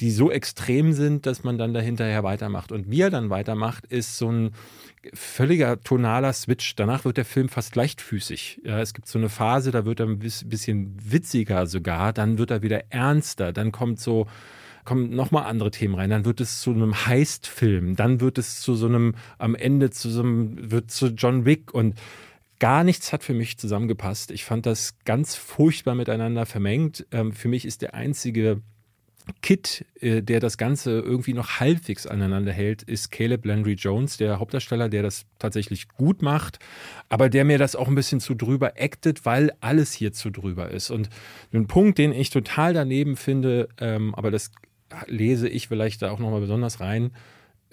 die 0.00 0.10
so 0.10 0.30
extrem 0.30 0.92
sind, 0.92 1.26
dass 1.26 1.44
man 1.44 1.58
dann 1.58 1.74
dahinterher 1.74 2.22
weitermacht. 2.22 2.72
Und 2.72 2.90
wie 2.90 3.02
er 3.02 3.10
dann 3.10 3.30
weitermacht, 3.30 3.86
ist 3.86 4.18
so 4.18 4.30
ein 4.30 4.50
völliger 5.14 5.80
tonaler 5.80 6.32
Switch. 6.32 6.74
Danach 6.76 7.04
wird 7.04 7.16
der 7.16 7.24
Film 7.24 7.48
fast 7.48 7.76
leichtfüßig. 7.76 8.62
Ja, 8.64 8.80
es 8.80 8.94
gibt 8.94 9.08
so 9.08 9.18
eine 9.18 9.28
Phase, 9.28 9.70
da 9.70 9.84
wird 9.84 10.00
er 10.00 10.06
ein 10.06 10.18
bisschen 10.18 10.96
witziger 11.00 11.66
sogar, 11.66 12.12
dann 12.12 12.38
wird 12.38 12.50
er 12.50 12.62
wieder 12.62 12.90
ernster, 12.90 13.52
dann 13.52 13.72
kommt 13.72 14.00
so 14.00 14.26
kommen 14.84 15.14
nochmal 15.14 15.44
andere 15.44 15.70
Themen 15.70 15.94
rein. 15.94 16.10
Dann 16.10 16.24
wird 16.24 16.40
es 16.40 16.60
zu 16.60 16.72
einem 16.72 17.06
Heist-Film. 17.06 17.94
Dann 17.94 18.20
wird 18.20 18.36
es 18.36 18.60
zu 18.60 18.74
so 18.74 18.86
einem, 18.86 19.14
am 19.38 19.54
Ende 19.54 19.90
zu 19.90 20.10
so 20.10 20.22
einem, 20.22 20.72
wird 20.72 20.90
zu 20.90 21.08
John 21.08 21.44
Wick 21.44 21.72
und 21.72 21.94
gar 22.58 22.84
nichts 22.84 23.12
hat 23.12 23.24
für 23.24 23.34
mich 23.34 23.58
zusammengepasst. 23.58 24.30
Ich 24.30 24.44
fand 24.44 24.66
das 24.66 24.96
ganz 25.04 25.34
furchtbar 25.34 25.94
miteinander 25.94 26.46
vermengt. 26.46 27.06
Ähm, 27.10 27.32
für 27.32 27.48
mich 27.48 27.64
ist 27.64 27.82
der 27.82 27.94
einzige 27.94 28.60
Kit, 29.40 29.84
äh, 30.00 30.22
der 30.22 30.40
das 30.40 30.58
Ganze 30.58 31.00
irgendwie 31.00 31.34
noch 31.34 31.60
halbwegs 31.60 32.06
aneinander 32.06 32.52
hält, 32.52 32.82
ist 32.82 33.10
Caleb 33.10 33.44
Landry 33.44 33.74
Jones, 33.74 34.16
der 34.16 34.38
Hauptdarsteller, 34.38 34.88
der 34.88 35.02
das 35.02 35.26
tatsächlich 35.38 35.88
gut 35.88 36.22
macht, 36.22 36.58
aber 37.08 37.28
der 37.28 37.44
mir 37.44 37.58
das 37.58 37.76
auch 37.76 37.88
ein 37.88 37.94
bisschen 37.94 38.20
zu 38.20 38.34
drüber 38.34 38.74
actet, 38.78 39.24
weil 39.24 39.52
alles 39.60 39.92
hier 39.92 40.12
zu 40.12 40.30
drüber 40.30 40.70
ist. 40.70 40.90
Und 40.90 41.08
ein 41.52 41.66
Punkt, 41.66 41.98
den 41.98 42.12
ich 42.12 42.30
total 42.30 42.74
daneben 42.74 43.16
finde, 43.16 43.68
ähm, 43.78 44.14
aber 44.14 44.30
das 44.30 44.50
lese 45.06 45.48
ich 45.48 45.68
vielleicht 45.68 46.02
da 46.02 46.10
auch 46.10 46.18
nochmal 46.18 46.40
besonders 46.40 46.80
rein, 46.80 47.12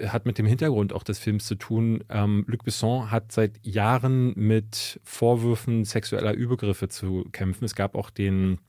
hat 0.02 0.26
mit 0.26 0.38
dem 0.38 0.46
Hintergrund 0.46 0.94
auch 0.94 1.04
des 1.04 1.20
Films 1.20 1.46
zu 1.46 1.56
tun. 1.56 2.04
Ähm, 2.10 2.46
Luc 2.48 2.64
Besson 2.64 3.12
hat 3.12 3.32
seit 3.32 3.60
Jahren 3.64 4.34
mit 4.36 5.00
Vorwürfen 5.04 5.84
sexueller 5.84 6.34
Übergriffe 6.34 6.88
zu 6.88 7.26
kämpfen. 7.32 7.66
Es 7.66 7.76
gab 7.76 7.96
auch 7.96 8.10
den 8.10 8.60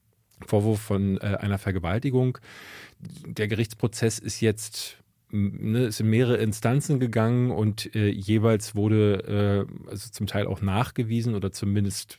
Vorwurf 0.47 0.81
von 0.81 1.19
äh, 1.19 1.37
einer 1.41 1.59
Vergewaltigung. 1.59 2.39
Der 3.27 3.49
Gerichtsprozess 3.49 4.19
ist 4.19 4.41
jetzt 4.41 4.99
ne, 5.31 5.87
ist 5.87 6.01
in 6.01 6.11
mehrere 6.11 6.37
Instanzen 6.37 7.01
gegangen 7.01 7.51
und 7.51 7.95
äh, 7.95 8.09
jeweils 8.09 8.75
wurde 8.75 9.67
äh, 9.67 9.91
also 9.91 10.11
zum 10.11 10.27
Teil 10.27 10.47
auch 10.47 10.61
nachgewiesen 10.61 11.35
oder 11.35 11.53
zumindest 11.53 12.19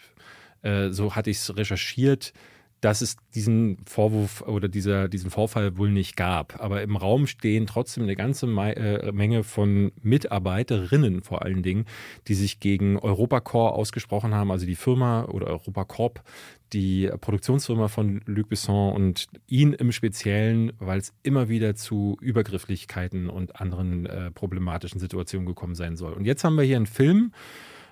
äh, 0.62 0.90
so 0.90 1.16
hatte 1.16 1.30
ich 1.30 1.38
es 1.38 1.56
recherchiert, 1.56 2.34
dass 2.82 3.02
es 3.02 3.16
diesen 3.36 3.78
Vorwurf 3.86 4.42
oder 4.42 4.68
dieser, 4.68 5.08
diesen 5.08 5.30
Vorfall 5.30 5.78
wohl 5.78 5.92
nicht 5.92 6.18
gab. 6.18 6.60
Aber 6.60 6.82
im 6.82 6.96
Raum 6.96 7.28
stehen 7.28 7.68
trotzdem 7.68 8.04
eine 8.04 8.16
ganze 8.16 8.48
äh, 8.48 9.12
Menge 9.12 9.44
von 9.44 9.92
Mitarbeiterinnen 10.02 11.22
vor 11.22 11.44
allen 11.44 11.62
Dingen, 11.62 11.86
die 12.28 12.34
sich 12.34 12.60
gegen 12.60 12.98
Europacorp 12.98 13.76
ausgesprochen 13.76 14.34
haben, 14.34 14.52
also 14.52 14.66
die 14.66 14.76
Firma 14.76 15.26
oder 15.26 15.48
Europacorp, 15.48 16.24
die 16.74 17.10
Produktionsfirma 17.22 17.88
von 17.88 18.22
Luc 18.26 18.50
Besson 18.50 18.94
und 18.96 19.28
ihn 19.48 19.74
im 19.74 19.92
Speziellen, 19.92 20.74
weil 20.80 21.00
es 21.00 21.14
immer 21.22 21.50
wieder 21.50 21.76
zu 21.76 22.18
Übergrifflichkeiten 22.20 23.30
und 23.30 23.62
anderen 23.62 24.08
äh, 24.08 24.32
problematischen 24.32 25.00
Situationen 25.00 25.46
gekommen 25.46 25.76
sein 25.76 25.96
soll. 25.98 26.14
Und 26.14 26.26
jetzt 26.26 26.44
haben 26.44 26.56
wir 26.56 26.64
hier 26.64 26.78
einen 26.78 26.88
Film, 26.88 27.32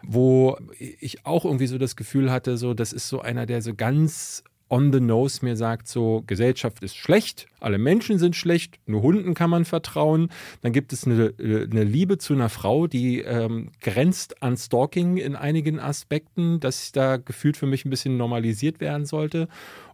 wo 0.01 0.57
ich 0.79 1.25
auch 1.25 1.45
irgendwie 1.45 1.67
so 1.67 1.77
das 1.77 1.95
Gefühl 1.95 2.31
hatte, 2.31 2.57
so 2.57 2.73
das 2.73 2.93
ist 2.93 3.09
so 3.09 3.21
einer, 3.21 3.45
der 3.45 3.61
so 3.61 3.75
ganz 3.75 4.43
on 4.69 4.93
the 4.93 4.99
nose 4.99 5.43
mir 5.43 5.55
sagt, 5.55 5.87
so 5.87 6.23
Gesellschaft 6.27 6.83
ist 6.83 6.95
schlecht, 6.95 7.47
alle 7.59 7.77
Menschen 7.77 8.19
sind 8.19 8.35
schlecht, 8.35 8.79
nur 8.85 9.01
Hunden 9.01 9.33
kann 9.33 9.49
man 9.49 9.65
vertrauen. 9.65 10.29
Dann 10.61 10.71
gibt 10.71 10.93
es 10.93 11.05
eine, 11.05 11.33
eine 11.37 11.83
Liebe 11.83 12.17
zu 12.17 12.33
einer 12.33 12.49
Frau, 12.49 12.87
die 12.87 13.19
ähm, 13.21 13.71
grenzt 13.81 14.41
an 14.41 14.55
Stalking 14.55 15.17
in 15.17 15.35
einigen 15.35 15.79
Aspekten, 15.79 16.59
das 16.59 16.91
da 16.91 17.17
gefühlt 17.17 17.57
für 17.57 17.65
mich 17.65 17.85
ein 17.85 17.89
bisschen 17.89 18.17
normalisiert 18.17 18.79
werden 18.79 19.05
sollte. 19.05 19.47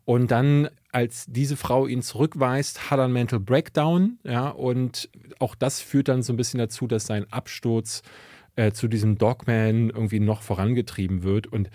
Und 0.03 0.29
dann, 0.29 0.69
als 0.91 1.25
diese 1.27 1.55
Frau 1.55 1.87
ihn 1.87 2.03
zurückweist, 2.03 2.91
hat 2.91 2.99
er 2.99 3.05
einen 3.05 3.13
Mental 3.13 3.39
Breakdown. 3.39 4.19
Ja, 4.23 4.49
und 4.49 5.09
auch 5.39 5.55
das 5.55 5.81
führt 5.81 6.09
dann 6.09 6.21
so 6.21 6.31
ein 6.31 6.37
bisschen 6.37 6.59
dazu, 6.59 6.85
dass 6.85 7.07
sein 7.07 7.25
Absturz 7.31 8.03
äh, 8.55 8.71
zu 8.71 8.87
diesem 8.87 9.17
Dogman 9.17 9.89
irgendwie 9.89 10.19
noch 10.19 10.43
vorangetrieben 10.43 11.23
wird. 11.23 11.47
Und 11.47 11.71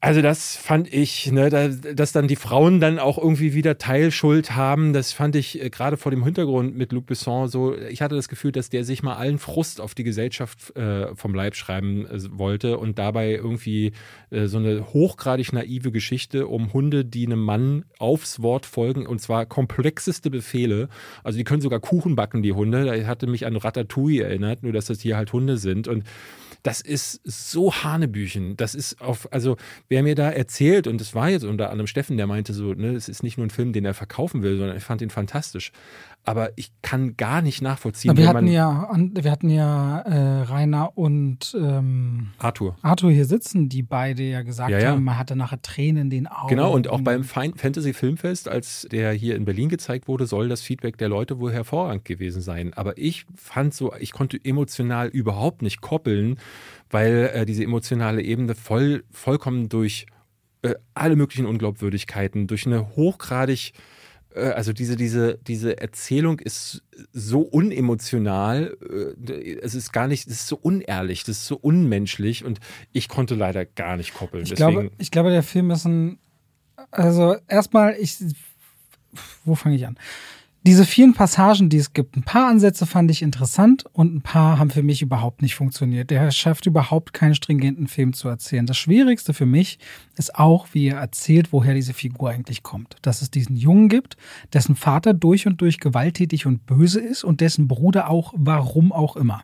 also 0.00 0.22
das 0.22 0.54
fand 0.56 0.92
ich, 0.94 1.32
ne, 1.32 1.50
dass 1.50 2.12
dann 2.12 2.28
die 2.28 2.36
Frauen 2.36 2.78
dann 2.78 3.00
auch 3.00 3.18
irgendwie 3.18 3.52
wieder 3.52 3.78
Teilschuld 3.78 4.54
haben, 4.54 4.92
das 4.92 5.12
fand 5.12 5.34
ich 5.34 5.60
äh, 5.60 5.70
gerade 5.70 5.96
vor 5.96 6.12
dem 6.12 6.22
Hintergrund 6.22 6.76
mit 6.76 6.92
Luc 6.92 7.06
Besson 7.06 7.48
so, 7.48 7.76
ich 7.76 8.00
hatte 8.00 8.14
das 8.14 8.28
Gefühl, 8.28 8.52
dass 8.52 8.70
der 8.70 8.84
sich 8.84 9.02
mal 9.02 9.16
allen 9.16 9.38
Frust 9.38 9.80
auf 9.80 9.96
die 9.96 10.04
Gesellschaft 10.04 10.76
äh, 10.76 11.12
vom 11.16 11.34
Leib 11.34 11.56
schreiben 11.56 12.06
äh, 12.06 12.20
wollte 12.30 12.78
und 12.78 12.96
dabei 13.00 13.32
irgendwie 13.32 13.90
äh, 14.30 14.46
so 14.46 14.58
eine 14.58 14.92
hochgradig 14.92 15.52
naive 15.52 15.90
Geschichte 15.90 16.46
um 16.46 16.72
Hunde, 16.72 17.04
die 17.04 17.26
einem 17.26 17.42
Mann 17.42 17.84
aufs 17.98 18.40
Wort 18.40 18.66
folgen 18.66 19.04
und 19.04 19.20
zwar 19.20 19.46
komplexeste 19.46 20.30
Befehle. 20.30 20.88
Also 21.24 21.38
die 21.38 21.44
können 21.44 21.60
sogar 21.60 21.80
Kuchen 21.80 22.14
backen, 22.14 22.44
die 22.44 22.52
Hunde. 22.52 22.84
Da 22.84 23.06
hatte 23.08 23.26
mich 23.26 23.46
an 23.46 23.56
Ratatouille 23.56 24.22
erinnert, 24.22 24.62
nur 24.62 24.72
dass 24.72 24.86
das 24.86 25.00
hier 25.00 25.16
halt 25.16 25.32
Hunde 25.32 25.56
sind 25.56 25.88
und 25.88 26.04
das 26.62 26.80
ist 26.80 27.20
so 27.24 27.72
Hanebüchen. 27.72 28.56
Das 28.56 28.74
ist 28.74 29.00
auf, 29.00 29.32
also 29.32 29.56
wer 29.88 30.02
mir 30.02 30.14
da 30.14 30.30
erzählt, 30.30 30.86
und 30.86 31.00
es 31.00 31.14
war 31.14 31.28
jetzt 31.28 31.44
unter 31.44 31.70
anderem 31.70 31.86
Steffen, 31.86 32.16
der 32.16 32.26
meinte 32.26 32.52
so, 32.52 32.74
ne, 32.74 32.94
es 32.94 33.08
ist 33.08 33.22
nicht 33.22 33.38
nur 33.38 33.46
ein 33.46 33.50
Film, 33.50 33.72
den 33.72 33.84
er 33.84 33.94
verkaufen 33.94 34.42
will, 34.42 34.58
sondern 34.58 34.76
ich 34.76 34.84
fand 34.84 35.02
ihn 35.02 35.10
fantastisch. 35.10 35.72
Aber 36.28 36.50
ich 36.56 36.70
kann 36.82 37.16
gar 37.16 37.40
nicht 37.40 37.62
nachvollziehen. 37.62 38.12
Na, 38.14 38.20
wir, 38.20 38.28
hatten 38.28 38.46
ja, 38.48 38.90
wir 38.94 39.30
hatten 39.30 39.48
ja 39.48 40.00
äh, 40.00 40.42
Rainer 40.42 40.96
und 40.96 41.56
ähm, 41.58 42.28
Arthur. 42.38 42.76
Arthur 42.82 43.10
hier 43.10 43.24
sitzen, 43.24 43.70
die 43.70 43.82
beide 43.82 44.22
ja 44.22 44.42
gesagt 44.42 44.70
ja, 44.70 44.78
ja. 44.78 44.90
haben, 44.90 45.04
man 45.04 45.16
hatte 45.16 45.36
nachher 45.36 45.62
Tränen 45.62 46.02
in 46.02 46.10
den 46.10 46.26
Augen. 46.26 46.48
Genau, 46.48 46.74
und 46.74 46.88
auch 46.88 47.00
beim 47.00 47.24
Fantasy 47.24 47.94
Filmfest, 47.94 48.46
als 48.46 48.86
der 48.92 49.12
hier 49.12 49.36
in 49.36 49.46
Berlin 49.46 49.70
gezeigt 49.70 50.06
wurde, 50.06 50.26
soll 50.26 50.50
das 50.50 50.60
Feedback 50.60 50.98
der 50.98 51.08
Leute 51.08 51.40
wohl 51.40 51.50
hervorragend 51.50 52.04
gewesen 52.04 52.42
sein. 52.42 52.74
Aber 52.74 52.98
ich 52.98 53.24
fand 53.34 53.72
so, 53.72 53.94
ich 53.98 54.12
konnte 54.12 54.38
emotional 54.42 55.08
überhaupt 55.08 55.62
nicht 55.62 55.80
koppeln, 55.80 56.38
weil 56.90 57.30
äh, 57.32 57.46
diese 57.46 57.64
emotionale 57.64 58.22
Ebene 58.22 58.54
voll, 58.54 59.04
vollkommen 59.10 59.70
durch 59.70 60.04
äh, 60.60 60.74
alle 60.92 61.16
möglichen 61.16 61.46
Unglaubwürdigkeiten, 61.46 62.48
durch 62.48 62.66
eine 62.66 62.96
hochgradig 62.96 63.72
also 64.38 64.72
diese, 64.72 64.96
diese, 64.96 65.38
diese 65.38 65.80
Erzählung 65.80 66.38
ist 66.40 66.82
so 67.12 67.40
unemotional, 67.40 68.76
äh, 69.28 69.58
es 69.62 69.74
ist 69.74 69.92
gar 69.92 70.08
nicht, 70.08 70.26
es 70.26 70.34
ist 70.34 70.46
so 70.48 70.56
unehrlich, 70.56 71.24
das 71.24 71.38
ist 71.38 71.46
so 71.46 71.56
unmenschlich 71.56 72.44
und 72.44 72.60
ich 72.92 73.08
konnte 73.08 73.34
leider 73.34 73.64
gar 73.64 73.96
nicht 73.96 74.14
koppeln. 74.14 74.44
Ich, 74.44 74.54
glaube, 74.54 74.90
ich 74.98 75.10
glaube, 75.10 75.30
der 75.30 75.42
Film 75.42 75.70
ist 75.70 75.84
ein, 75.84 76.18
also 76.90 77.36
erstmal, 77.48 77.96
ich, 77.98 78.18
wo 79.44 79.54
fange 79.54 79.76
ich 79.76 79.86
an? 79.86 79.98
Diese 80.66 80.84
vielen 80.84 81.14
Passagen, 81.14 81.68
die 81.68 81.76
es 81.76 81.92
gibt, 81.92 82.16
ein 82.16 82.24
paar 82.24 82.48
Ansätze 82.48 82.84
fand 82.84 83.10
ich 83.10 83.22
interessant 83.22 83.84
und 83.92 84.14
ein 84.14 84.22
paar 84.22 84.58
haben 84.58 84.70
für 84.70 84.82
mich 84.82 85.02
überhaupt 85.02 85.40
nicht 85.40 85.54
funktioniert. 85.54 86.10
Der 86.10 86.30
schafft 86.32 86.66
überhaupt 86.66 87.12
keinen 87.12 87.36
stringenten 87.36 87.86
Film 87.86 88.12
zu 88.12 88.28
erzählen. 88.28 88.66
Das 88.66 88.76
Schwierigste 88.76 89.34
für 89.34 89.46
mich 89.46 89.78
ist 90.16 90.34
auch, 90.34 90.66
wie 90.72 90.88
er 90.88 90.98
erzählt, 90.98 91.52
woher 91.52 91.74
diese 91.74 91.94
Figur 91.94 92.30
eigentlich 92.30 92.64
kommt. 92.64 92.96
Dass 93.02 93.22
es 93.22 93.30
diesen 93.30 93.56
Jungen 93.56 93.88
gibt, 93.88 94.16
dessen 94.52 94.74
Vater 94.74 95.14
durch 95.14 95.46
und 95.46 95.60
durch 95.60 95.78
gewalttätig 95.78 96.44
und 96.44 96.66
böse 96.66 97.00
ist 97.00 97.22
und 97.22 97.40
dessen 97.40 97.68
Bruder 97.68 98.10
auch, 98.10 98.34
warum 98.36 98.92
auch 98.92 99.16
immer. 99.16 99.42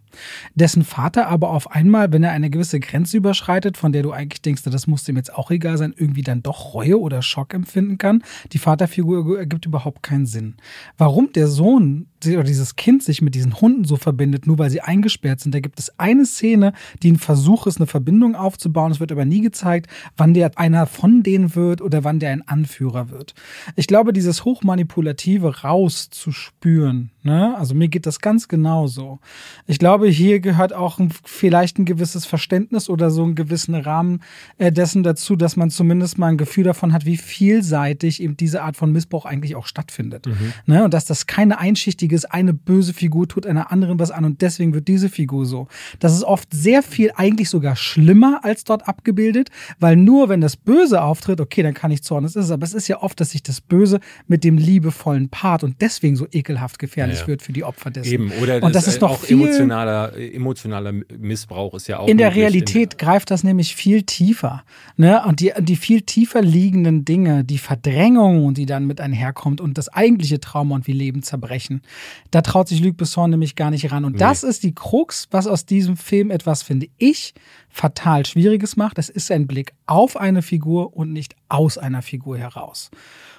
Dessen 0.54 0.84
Vater 0.84 1.28
aber 1.28 1.50
auf 1.50 1.70
einmal, 1.70 2.12
wenn 2.12 2.24
er 2.24 2.32
eine 2.32 2.50
gewisse 2.50 2.80
Grenze 2.80 3.16
überschreitet, 3.16 3.76
von 3.76 3.92
der 3.92 4.02
du 4.02 4.10
eigentlich 4.10 4.42
denkst, 4.42 4.62
das 4.64 4.86
muss 4.88 5.04
dem 5.04 5.16
jetzt 5.16 5.32
auch 5.32 5.52
egal 5.52 5.78
sein, 5.78 5.94
irgendwie 5.96 6.22
dann 6.22 6.42
doch 6.42 6.74
Reue 6.74 6.98
oder 6.98 7.22
Schock 7.22 7.54
empfinden 7.54 7.98
kann. 7.98 8.24
Die 8.52 8.58
Vaterfigur 8.58 9.38
ergibt 9.38 9.64
überhaupt 9.64 10.02
keinen 10.02 10.26
Sinn. 10.26 10.56
Was 10.98 11.03
warum 11.05 11.30
der 11.34 11.48
Sohn 11.48 12.07
oder 12.26 12.44
dieses 12.44 12.76
Kind 12.76 13.02
sich 13.02 13.20
mit 13.20 13.34
diesen 13.34 13.61
Hunden 13.61 13.84
so 13.84 13.96
verbindet, 13.96 14.46
nur 14.46 14.59
weil 14.59 14.70
sie 14.70 14.80
eingesperrt 14.80 15.38
sind. 15.38 15.55
Da 15.55 15.61
gibt 15.61 15.78
es 15.78 15.92
eine 15.98 16.24
Szene, 16.24 16.72
die 17.02 17.12
ein 17.12 17.18
Versuch 17.18 17.66
ist, 17.66 17.76
eine 17.76 17.86
Verbindung 17.86 18.34
aufzubauen. 18.34 18.90
Es 18.90 19.00
wird 19.00 19.12
aber 19.12 19.26
nie 19.26 19.42
gezeigt, 19.42 19.90
wann 20.16 20.32
der 20.32 20.59
einer 20.59 20.86
von 20.86 21.22
denen 21.22 21.55
wird 21.55 21.82
oder 21.82 22.05
wann 22.05 22.20
der 22.20 22.30
ein 22.30 22.48
Anführer 22.48 23.11
wird. 23.11 23.34
Ich 23.76 23.86
glaube, 23.86 24.14
dieses 24.14 24.46
Hochmanipulative 24.46 25.61
rauszuspüren, 25.61 27.11
ne? 27.25 27.57
also 27.59 27.75
mir 27.75 27.89
geht 27.89 28.07
das 28.07 28.20
ganz 28.20 28.49
genauso. 28.49 29.18
Ich 29.66 29.79
glaube, 29.79 30.09
hier 30.09 30.41
gehört 30.41 30.72
auch 30.72 30.99
ein, 30.99 31.12
vielleicht 31.25 31.79
ein 31.79 31.85
gewisses 31.85 32.27
Verständnis 32.27 32.89
oder 32.89 33.11
so 33.11 33.25
einen 33.25 33.35
gewissen 33.35 33.75
Rahmen 33.75 34.22
äh, 34.59 34.70
dessen 34.70 35.03
dazu, 35.03 35.37
dass 35.37 35.57
man 35.57 35.70
zumindest 35.70 36.18
mal 36.18 36.29
ein 36.29 36.39
Gefühl 36.39 36.64
davon 36.64 36.93
hat, 36.93 37.07
wie 37.07 37.16
vielseitig 37.16 38.22
eben 38.22 38.37
diese 38.37 38.62
Art 38.62 38.77
von 38.77 38.93
Missbrauch 38.93 39.27
eigentlich 39.27 39.57
auch 39.57 39.66
stattfindet. 39.66 40.27
Mhm. 40.27 40.53
Ne? 40.66 40.85
Und 40.85 40.95
dass 40.95 41.05
das 41.05 41.27
keine 41.27 41.59
einschichtige 41.59 42.14
ist, 42.14 42.27
eine 42.27 42.55
böse 42.55 42.93
Figur 42.95 43.27
tut 43.27 43.47
einer 43.47 43.72
anderen 43.72 43.99
was 43.99 44.11
an 44.11 44.25
und 44.25 44.43
deswegen 44.43 44.75
wird 44.75 44.89
diese 44.89 45.09
Figur 45.09 45.47
so. 45.47 45.68
Das 45.99 46.12
ist 46.12 46.25
oft 46.25 46.53
sehr 46.53 46.83
viel, 46.83 47.11
eigentlich 47.16 47.49
sogar 47.51 47.77
schlimmer 47.77 48.41
als 48.43 48.64
dort 48.64 48.89
abgebildet, 48.89 49.51
weil 49.81 49.97
nur 49.97 50.29
wenn 50.29 50.41
das 50.41 50.57
Böse 50.57 51.03
auftritt, 51.03 51.41
okay, 51.41 51.62
dann 51.62 51.75
kann 51.75 51.91
ich 51.91 52.03
zorn, 52.03 52.25
das 52.25 52.37
ist 52.37 52.47
es. 52.47 52.51
Aber 52.51 52.64
es 52.64 52.75
ist 52.75 52.89
ja 52.89 53.03
oft, 53.03 53.18
dass 53.20 53.31
sich 53.31 53.43
das 53.43 53.61
Böse 53.61 54.01
mit 54.27 54.45
dem 54.45 54.59
liebevollen 54.59 55.29
Part 55.29 55.64
und 55.64 55.81
deswegen 55.81 56.16
so 56.16 56.27
ekelhaft 56.31 56.79
gefährlich 56.79 57.13
ja, 57.18 57.22
ja. 57.22 57.26
wird 57.28 57.42
für 57.42 57.52
die 57.52 57.64
Opfer 57.64 57.90
dessen. 57.90 58.12
Eben, 58.12 58.32
oder 58.42 58.56
und 58.56 58.74
das, 58.74 58.84
das 58.84 58.94
ist 58.94 59.02
doch 59.02 59.10
auch 59.10 59.24
emotionaler, 59.24 60.16
emotionaler 60.16 60.92
Missbrauch 61.18 61.74
ist 61.74 61.88
ja 61.88 61.98
auch. 61.98 62.08
In 62.08 62.18
der 62.18 62.34
Realität 62.34 62.94
in, 62.94 62.98
greift 62.98 63.30
das 63.30 63.44
nämlich 63.44 63.74
viel 63.76 64.02
tiefer. 64.02 64.64
Ne? 64.96 65.22
Und 65.24 65.40
die, 65.40 65.52
die 65.58 65.76
viel 65.76 66.02
tiefer 66.02 66.42
liegenden 66.42 67.04
Dinge, 67.04 67.44
die 67.44 67.58
Verdrängung, 67.58 68.54
die 68.54 68.66
dann 68.66 68.86
mit 68.86 69.00
einherkommt 69.00 69.60
und 69.60 69.78
das 69.78 69.88
eigentliche 69.88 70.40
Trauma 70.40 70.74
und 70.74 70.86
wie 70.86 70.92
Leben 70.92 71.22
zerbrechen. 71.22 71.82
Da 72.30 72.42
traut 72.42 72.68
sich 72.68 72.80
Luc 72.80 72.96
Besson 72.96 73.30
nämlich 73.30 73.56
gar 73.56 73.70
nicht 73.70 73.90
ran. 73.90 74.04
Und 74.04 74.12
nee. 74.12 74.18
das 74.18 74.42
ist 74.42 74.62
die 74.62 74.74
Krux, 74.74 75.28
was 75.30 75.46
aus 75.46 75.66
diesem 75.66 75.96
Film 75.96 76.30
etwas, 76.30 76.62
finde 76.62 76.88
ich, 76.98 77.34
fatal 77.68 78.24
Schwieriges 78.24 78.76
macht. 78.76 78.98
Es 78.98 79.08
ist 79.08 79.30
ein 79.30 79.46
Blick 79.46 79.72
auf 79.86 80.16
eine 80.16 80.42
Figur 80.42 80.96
und 80.96 81.12
nicht 81.12 81.34
aus 81.48 81.76
einer 81.78 82.02
Figur 82.02 82.38
heraus. 82.38 82.90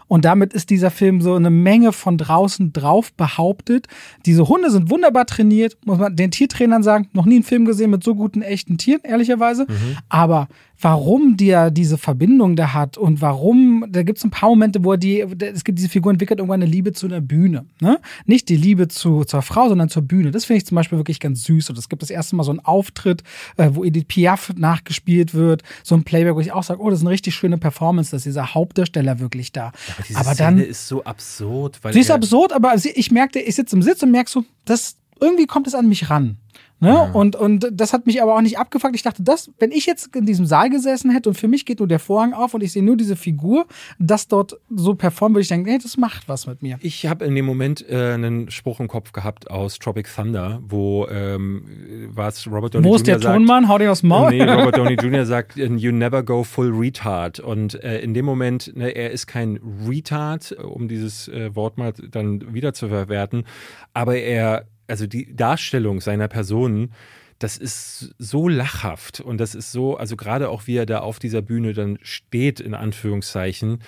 Und 0.07 0.25
damit 0.25 0.53
ist 0.53 0.69
dieser 0.69 0.91
Film 0.91 1.21
so 1.21 1.33
eine 1.33 1.49
Menge 1.49 1.91
von 1.91 2.17
draußen 2.17 2.73
drauf 2.73 3.11
behauptet. 3.13 3.87
Diese 4.25 4.47
Hunde 4.47 4.69
sind 4.69 4.89
wunderbar 4.89 5.25
trainiert, 5.25 5.77
muss 5.85 5.97
man 5.97 6.15
den 6.15 6.31
Tiertrainern 6.31 6.83
sagen. 6.83 7.09
Noch 7.13 7.25
nie 7.25 7.35
einen 7.35 7.43
Film 7.43 7.65
gesehen 7.65 7.89
mit 7.89 8.03
so 8.03 8.15
guten 8.15 8.41
echten 8.41 8.77
Tieren, 8.77 9.01
ehrlicherweise. 9.03 9.65
Mhm. 9.67 9.97
Aber 10.09 10.47
warum 10.79 11.37
der 11.37 11.71
diese 11.71 11.97
Verbindung 11.97 12.55
da 12.55 12.73
hat 12.73 12.97
und 12.97 13.21
warum, 13.21 13.85
da 13.89 14.03
gibt 14.03 14.17
es 14.17 14.23
ein 14.23 14.31
paar 14.31 14.49
Momente, 14.49 14.83
wo 14.83 14.93
er 14.93 14.97
die, 14.97 15.21
es 15.21 15.63
gibt 15.63 15.79
diese 15.79 15.89
Figur 15.89 16.11
entwickelt 16.11 16.39
irgendwann 16.39 16.61
eine 16.61 16.69
Liebe 16.69 16.93
zu 16.93 17.05
einer 17.05 17.21
Bühne. 17.21 17.65
Ne? 17.79 17.99
Nicht 18.25 18.49
die 18.49 18.57
Liebe 18.57 18.87
zu, 18.87 19.23
zur 19.23 19.41
Frau, 19.41 19.69
sondern 19.69 19.89
zur 19.89 20.01
Bühne. 20.01 20.31
Das 20.31 20.45
finde 20.45 20.57
ich 20.57 20.65
zum 20.65 20.75
Beispiel 20.75 20.97
wirklich 20.97 21.19
ganz 21.19 21.43
süß. 21.43 21.69
Und 21.69 21.77
es 21.77 21.89
gibt 21.89 22.01
das 22.01 22.09
erste 22.09 22.35
Mal 22.35 22.43
so 22.43 22.51
einen 22.51 22.59
Auftritt, 22.59 23.23
äh, 23.57 23.69
wo 23.73 23.83
Edith 23.83 24.05
Piaf 24.07 24.53
nachgespielt 24.55 25.33
wird, 25.33 25.63
so 25.83 25.95
ein 25.95 26.03
Playback, 26.03 26.35
wo 26.35 26.39
ich 26.39 26.51
auch 26.51 26.63
sage, 26.63 26.81
oh, 26.81 26.89
das 26.89 26.99
ist 26.99 27.05
eine 27.05 27.11
richtig 27.11 27.35
schöne 27.35 27.57
Performance, 27.57 28.11
dass 28.11 28.23
dieser 28.23 28.53
Hauptdarsteller 28.53 29.19
wirklich 29.19 29.51
da. 29.51 29.67
aber 29.67 30.03
diese 30.07 30.19
aber 30.19 30.33
Szene 30.33 30.49
dann, 30.57 30.59
ist 30.59 30.87
so 30.87 31.03
absurd. 31.03 31.79
Weil 31.81 31.93
sie 31.93 31.99
ist 31.99 32.11
absurd, 32.11 32.53
aber 32.53 32.75
ich 32.75 33.11
merkte, 33.11 33.39
ich 33.39 33.55
sitze 33.55 33.75
im 33.75 33.81
Sitz 33.81 34.03
und 34.03 34.11
merke 34.11 34.29
so, 34.29 34.43
das, 34.65 34.97
irgendwie 35.19 35.45
kommt 35.45 35.67
es 35.67 35.75
an 35.75 35.87
mich 35.87 36.09
ran. 36.09 36.37
Ne? 36.85 36.91
Ja. 36.91 37.09
Und, 37.13 37.35
und 37.35 37.67
das 37.71 37.93
hat 37.93 38.05
mich 38.05 38.21
aber 38.21 38.35
auch 38.35 38.41
nicht 38.41 38.59
abgefuckt. 38.59 38.95
Ich 38.95 39.01
dachte, 39.01 39.23
das, 39.23 39.49
wenn 39.57 39.71
ich 39.71 39.87
jetzt 39.87 40.15
in 40.15 40.27
diesem 40.27 40.45
Saal 40.45 40.69
gesessen 40.69 41.09
hätte 41.09 41.29
und 41.29 41.35
für 41.35 41.47
mich 41.47 41.65
geht 41.65 41.79
nur 41.79 41.87
der 41.87 41.97
Vorhang 41.97 42.33
auf 42.33 42.53
und 42.53 42.61
ich 42.61 42.71
sehe 42.71 42.83
nur 42.83 42.95
diese 42.95 43.15
Figur, 43.15 43.65
das 43.97 44.27
dort 44.27 44.59
so 44.69 44.93
performen, 44.93 45.33
würde 45.33 45.41
ich 45.41 45.47
denken, 45.47 45.67
hey, 45.67 45.79
das 45.81 45.97
macht 45.97 46.29
was 46.29 46.45
mit 46.45 46.61
mir. 46.61 46.77
Ich 46.81 47.07
habe 47.07 47.25
in 47.25 47.33
dem 47.33 47.45
Moment 47.45 47.83
äh, 47.89 48.13
einen 48.13 48.51
Spruch 48.51 48.79
im 48.79 48.87
Kopf 48.87 49.13
gehabt 49.13 49.49
aus 49.49 49.79
Tropic 49.79 50.07
Thunder, 50.15 50.61
wo 50.67 51.07
ähm, 51.07 51.65
was 52.13 52.45
Robert 52.45 52.75
Downey 52.75 52.85
Jr. 52.85 52.91
Wo 52.91 52.95
ist 52.95 53.07
der 53.07 53.19
sagt, 53.19 53.35
Tonmann? 53.35 53.67
Hau 53.67 53.79
dir 53.79 53.91
aus 53.91 54.01
dem 54.01 54.09
Maul? 54.09 54.29
Nee, 54.29 54.43
Robert 54.43 54.77
Downey 54.77 54.93
Jr. 55.01 55.25
sagt, 55.25 55.55
you 55.55 55.91
never 55.91 56.21
go 56.21 56.43
full 56.43 56.71
retard. 56.71 57.39
Und 57.39 57.83
äh, 57.83 57.99
in 58.01 58.13
dem 58.13 58.25
Moment, 58.25 58.75
ne, 58.75 58.89
er 58.89 59.09
ist 59.09 59.25
kein 59.25 59.59
Retard, 59.87 60.51
um 60.51 60.87
dieses 60.87 61.27
äh, 61.29 61.55
Wort 61.55 61.79
mal 61.79 61.93
dann 62.11 62.53
wieder 62.53 62.73
zu 62.73 62.89
verwerten, 62.89 63.45
aber 63.93 64.17
er 64.17 64.67
also 64.87 65.07
die 65.07 65.35
Darstellung 65.35 66.01
seiner 66.01 66.27
Person, 66.27 66.91
das 67.39 67.57
ist 67.57 68.15
so 68.17 68.47
lachhaft 68.47 69.19
und 69.19 69.39
das 69.39 69.55
ist 69.55 69.71
so, 69.71 69.97
also 69.97 70.15
gerade 70.15 70.49
auch 70.49 70.67
wie 70.67 70.77
er 70.77 70.85
da 70.85 70.99
auf 70.99 71.19
dieser 71.19 71.41
Bühne 71.41 71.73
dann 71.73 71.97
steht, 72.01 72.59
in 72.59 72.73
Anführungszeichen, 72.73 73.79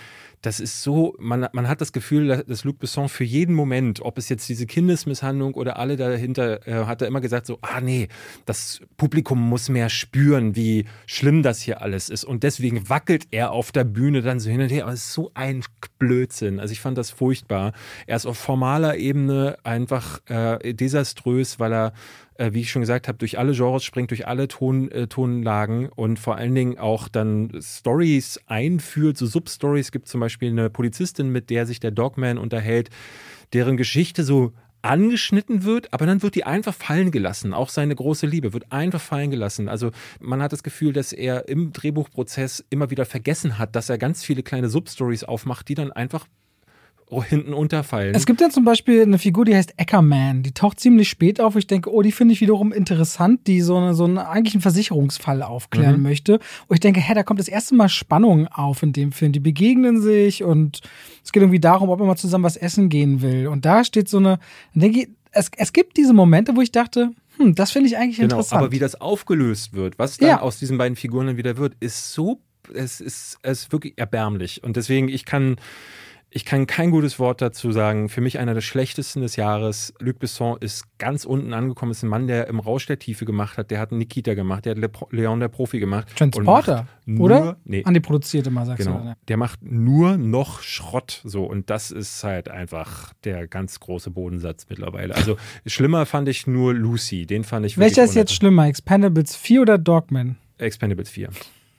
das 0.42 0.60
ist 0.60 0.84
so, 0.84 1.16
man, 1.18 1.48
man 1.52 1.68
hat 1.68 1.82
das 1.82 1.92
Gefühl, 1.92 2.44
dass 2.48 2.64
Luc 2.64 2.78
Besson 2.78 3.10
für 3.10 3.24
jeden 3.24 3.56
Moment, 3.56 4.02
ob 4.02 4.18
es 4.18 4.30
jetzt 4.30 4.48
diese 4.48 4.68
Kindesmisshandlung 4.68 5.56
oder 5.56 5.78
alle 5.78 5.96
dahinter, 5.96 6.66
äh, 6.68 6.86
hat 6.86 7.02
er 7.02 7.08
immer 7.08 7.22
gesagt 7.22 7.48
so, 7.48 7.58
ah 7.62 7.82
nee, 7.82 8.08
das 8.46 8.82
Publikum 8.98 9.42
muss 9.42 9.68
mehr 9.68 9.90
spüren, 9.90 10.56
wie 10.56 10.86
schlimm 11.08 11.42
das 11.42 11.62
hier 11.62 11.82
alles 11.82 12.10
ist. 12.10 12.24
Und 12.24 12.44
deswegen 12.44 12.88
wackelt 12.88 13.28
er 13.32 13.52
auf 13.52 13.72
der 13.72 13.84
Bühne 13.84 14.22
dann 14.22 14.40
so 14.40 14.50
hin 14.50 14.62
und 14.62 14.70
her. 14.70 14.84
Aber 14.84 14.94
es 14.94 15.06
ist 15.06 15.14
so 15.14 15.32
ein 15.34 15.64
Blödsinn. 15.98 16.60
Also 16.60 16.72
ich 16.72 16.82
fand 16.82 16.98
das 17.00 17.10
furchtbar. 17.10 17.74
Er 18.06 18.16
ist 18.16 18.28
auf 18.28 18.38
formaler 18.38 18.98
Ebene 18.98 19.58
einfach 19.64 20.20
äh, 20.30 20.74
desaströs, 20.74 21.60
weil 21.60 21.74
er 21.74 21.94
äh, 22.38 22.54
wie 22.54 22.62
ich 22.62 22.72
schon 22.72 22.82
gesagt 22.82 23.08
habe, 23.08 23.18
durch 23.18 23.38
alle 23.38 23.54
Genres 23.54 23.84
springt, 23.84 24.12
durch 24.12 24.28
alle 24.28 24.48
Ton, 24.48 24.92
äh, 24.92 25.08
Tonlagen 25.08 25.90
und 25.90 26.20
vor 26.20 26.36
allen 26.36 26.56
Dingen 26.56 26.78
auch 26.78 27.08
dann 27.08 27.52
Stories 27.62 28.40
einführt, 28.48 29.18
so 29.18 29.26
Substories. 29.26 29.88
Es 29.88 29.92
gibt 29.92 30.08
zum 30.08 30.20
Beispiel 30.20 30.50
eine 30.50 30.70
Polizistin, 30.70 31.32
mit 31.32 31.50
der 31.50 31.66
sich 31.66 31.80
der 31.80 31.92
Dogman 31.92 32.38
unterhält, 32.38 32.90
deren 33.54 33.78
Geschichte 33.78 34.24
so 34.24 34.54
angeschnitten 34.82 35.64
wird, 35.64 35.94
aber 35.94 36.06
dann 36.06 36.22
wird 36.22 36.36
die 36.36 36.46
einfach 36.46 36.74
fallen 36.74 37.12
gelassen. 37.12 37.54
Auch 37.54 37.70
seine 37.70 37.96
große 37.96 38.26
Liebe 38.26 38.54
wird 38.54 38.72
einfach 38.72 39.02
fallen 39.02 39.32
gelassen. 39.32 39.68
Also 39.68 39.92
man 40.20 40.42
hat 40.42 40.54
das 40.54 40.64
Gefühl, 40.64 40.94
dass 40.94 41.14
er 41.14 41.50
im 41.50 41.74
Drehbuchprozess 41.74 42.64
immer 42.70 42.90
wieder 42.90 43.06
vergessen 43.06 43.58
hat, 43.58 43.76
dass 43.76 43.90
er 43.90 43.98
ganz 43.98 44.24
viele 44.24 44.44
kleine 44.44 44.70
Substories 44.70 45.24
aufmacht, 45.24 45.68
die 45.68 45.76
dann 45.76 45.92
einfach 45.92 46.28
hinten 47.10 47.54
unterfallen. 47.54 48.14
Es 48.14 48.26
gibt 48.26 48.42
ja 48.42 48.50
zum 48.50 48.66
Beispiel 48.66 49.02
eine 49.02 49.18
Figur, 49.18 49.46
die 49.46 49.56
heißt 49.56 49.76
Eckerman. 49.78 50.44
Die 50.44 50.52
taucht 50.52 50.80
ziemlich 50.80 51.10
spät 51.10 51.40
auf. 51.40 51.56
Ich 51.56 51.66
denke, 51.66 51.92
oh, 51.92 52.02
die 52.02 52.12
finde 52.12 52.34
ich 52.34 52.42
wiederum 52.42 52.74
interessant, 52.74 53.48
die 53.48 53.62
so, 53.62 53.78
eine, 53.78 53.94
so 53.94 54.04
einen 54.04 54.18
eigentlichen 54.18 54.60
Versicherungsfall 54.60 55.42
aufklären 55.42 55.98
mhm. 55.98 56.04
möchte. 56.04 56.34
Und 56.68 56.76
ich 56.76 56.80
denke, 56.82 57.00
hä, 57.00 57.14
da 57.14 57.24
kommt 57.24 57.40
das 57.40 57.48
erste 57.48 57.76
Mal 57.76 57.88
Spannung 57.88 58.48
auf 58.48 58.84
in 58.84 58.92
dem 58.92 59.14
Film. 59.14 59.32
Die 59.32 59.40
begegnen 59.40 60.02
sich 60.02 60.44
und 60.44 60.82
es 61.24 61.32
geht 61.32 61.42
irgendwie 61.42 61.62
darum, 61.62 61.90
ob 61.90 62.00
man 62.00 62.10
mal 62.10 62.18
zusammen 62.18 62.44
was 62.44 62.58
essen 62.58 62.90
gehen 62.90 63.22
will. 63.22 63.48
Und 63.48 63.66
da 63.66 63.86
steht 63.86 64.10
so 64.10 64.18
eine, 64.18 64.40
denke 64.74 65.08
es, 65.32 65.50
es 65.56 65.74
gibt 65.74 65.98
diese 65.98 66.14
Momente, 66.14 66.56
wo 66.56 66.62
ich 66.62 66.72
dachte, 66.72 67.12
hm, 67.38 67.56
das 67.56 67.72
finde 67.72 67.88
ich 67.88 67.98
eigentlich 67.98 68.18
genau, 68.18 68.36
interessant. 68.36 68.62
Aber 68.62 68.72
wie 68.72 68.80
das 68.80 69.00
aufgelöst 69.00 69.74
wird, 69.74 70.00
was 70.00 70.18
dann 70.18 70.30
ja. 70.30 70.42
aus 70.42 70.60
diesen 70.60 70.78
beiden 70.78 70.96
Figuren 70.96 71.28
dann 71.28 71.38
wieder 71.38 71.58
wird, 71.58 71.76
ist 71.80 72.12
so, 72.12 72.42
es 72.74 73.00
ist, 73.00 73.38
es 73.44 73.62
ist 73.62 73.72
wirklich 73.72 73.94
erbärmlich. 73.98 74.64
Und 74.64 74.76
deswegen, 74.76 75.08
ich 75.08 75.26
kann, 75.26 75.58
ich 76.30 76.44
kann 76.44 76.68
kein 76.68 76.92
gutes 76.92 77.20
Wort 77.20 77.42
dazu 77.42 77.72
sagen. 77.72 78.10
Für 78.10 78.20
mich 78.20 78.38
einer 78.38 78.54
der 78.54 78.62
schlechtesten 78.62 79.22
des 79.22 79.38
Jahres. 79.38 79.94
Luc 80.00 80.20
Besson 80.20 80.58
ist 80.60 80.86
ganz 80.98 81.24
unten 81.24 81.54
angekommen. 81.54 81.92
Ist 81.92 82.04
ein 82.04 82.10
Mann, 82.10 82.28
der 82.28 82.48
im 82.48 82.60
Rausch 82.60 82.86
der 82.86 83.00
Tiefe 83.00 83.24
gemacht 83.24 83.58
hat. 83.58 83.72
Der 83.72 83.80
hat 83.80 83.94
Nikita 83.94 84.34
gemacht. 84.34 84.66
Der 84.66 84.76
hat 84.76 84.78
Le 84.78 84.90
Leon 85.12 85.40
der 85.40 85.48
Profi 85.48 85.80
gemacht. 85.80 86.14
Transporter, 86.18 86.88
nur, 87.06 87.26
oder? 87.26 87.58
Nee. 87.64 87.84
An 87.86 87.94
die 87.94 88.02
produzierte 88.02 88.52
mal, 88.52 88.66
sagst 88.66 88.86
genau. 88.86 89.00
du. 89.00 89.06
Ne? 89.06 89.18
Der 89.30 89.38
macht 89.38 89.64
nur 89.64 90.18
noch 90.18 90.62
Schrott. 90.62 91.22
So. 91.24 91.46
Und 91.46 91.70
das 91.70 91.92
ist 91.92 92.24
halt 92.26 92.50
einfach 92.50 93.14
der 93.24 93.48
ganz 93.48 93.80
große 93.80 94.12
Bodensatz 94.12 94.68
mittlerweile. 94.70 95.16
Also 95.16 95.38
schlimmer 95.66 96.06
fand 96.06 96.28
ich 96.28 96.46
nur 96.46 96.74
Lucy. 96.74 97.26
Den 97.26 97.46
fand 97.46 97.66
ich 97.66 97.78
Welcher 97.78 98.04
ist 98.04 98.16
jetzt 98.16 98.34
schlimmer? 98.34 98.68
Expendables 98.68 99.36
4 99.36 99.62
oder 99.62 99.78
Dogman? 99.78 100.36
Expendables 100.58 101.10
4. 101.10 101.30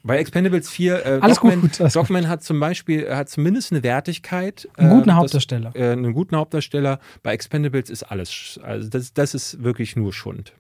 Bei 0.03 0.19
Expendables 0.19 0.71
4, 0.71 1.07
äh, 1.07 1.19
Alles 1.21 1.37
Dogman, 1.39 1.61
gut, 1.61 1.81
alles 1.81 1.93
Dogman 1.95 2.29
hat 2.29 2.43
zum 2.43 2.61
Beispiel 2.61 3.09
hat 3.13 3.29
zumindest 3.29 3.73
eine 3.73 3.83
Wertigkeit. 3.83 4.69
Einen 4.77 4.91
guten 4.91 5.11
äh, 5.11 5.13
Hauptdarsteller. 5.13 5.71
Das, 5.75 5.83
äh, 5.83 5.93
einen 5.93 6.13
guten 6.13 6.37
Hauptdarsteller. 6.37 7.01
Bei 7.23 7.33
Expendables 7.33 7.91
ist 7.91 8.05
alles. 8.05 8.61
Also 8.63 8.89
das, 8.89 9.13
das 9.13 9.35
ist 9.35 9.63
wirklich 9.63 9.97
nur 9.97 10.13
Schund. 10.13 10.53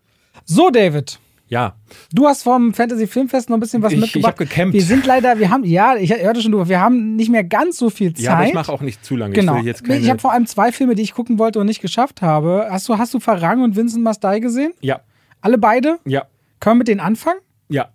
So, 0.45 0.70
David. 0.70 1.18
Ja. 1.49 1.76
Du 2.12 2.26
hast 2.26 2.43
vom 2.43 2.74
Fantasy 2.74 3.07
Filmfest 3.07 3.49
noch 3.49 3.57
ein 3.57 3.61
bisschen 3.61 3.82
was 3.82 3.93
ich, 3.93 4.01
mitgebracht. 4.01 4.34
Ich 4.34 4.41
habe 4.41 4.49
gekämpft. 4.49 4.74
Wir 4.74 4.82
sind 4.82 5.07
leider, 5.07 5.39
wir 5.39 5.51
haben, 5.51 5.64
ja, 5.64 5.97
ich 5.97 6.14
hörte 6.14 6.43
schon, 6.43 6.68
wir 6.68 6.80
haben 6.80 7.16
nicht 7.16 7.30
mehr 7.30 7.45
ganz 7.45 7.78
so 7.78 7.91
viel 7.91 8.12
Zeit. 8.12 8.24
Ja, 8.24 8.34
aber 8.34 8.47
ich 8.47 8.55
mache 8.55 8.70
auch 8.70 8.82
nicht 8.82 9.05
zu 9.05 9.16
lange. 9.16 9.34
Genau. 9.34 9.59
Ich, 9.59 9.82
ich 9.89 10.11
habe 10.11 10.18
vor 10.18 10.32
allem 10.32 10.47
zwei 10.47 10.72
Filme, 10.72 10.95
die 10.95 11.03
ich 11.03 11.14
gucken 11.14 11.39
wollte 11.39 11.59
und 11.59 11.66
nicht 11.66 11.80
geschafft 11.80 12.20
habe. 12.20 12.68
Hast 12.70 12.89
du, 12.89 12.99
hast 12.99 13.14
du 13.14 13.20
Farang 13.20 13.62
und 13.62 13.76
Vincent 13.76 14.05
Mastai 14.05 14.41
gesehen? 14.41 14.72
Ja. 14.80 15.01
Alle 15.41 15.57
beide? 15.57 15.99
Ja. 16.05 16.26
Können 16.61 16.76
wir 16.76 16.78
mit 16.80 16.89
denen 16.89 17.01
anfangen? 17.01 17.41
Ja. 17.68 17.89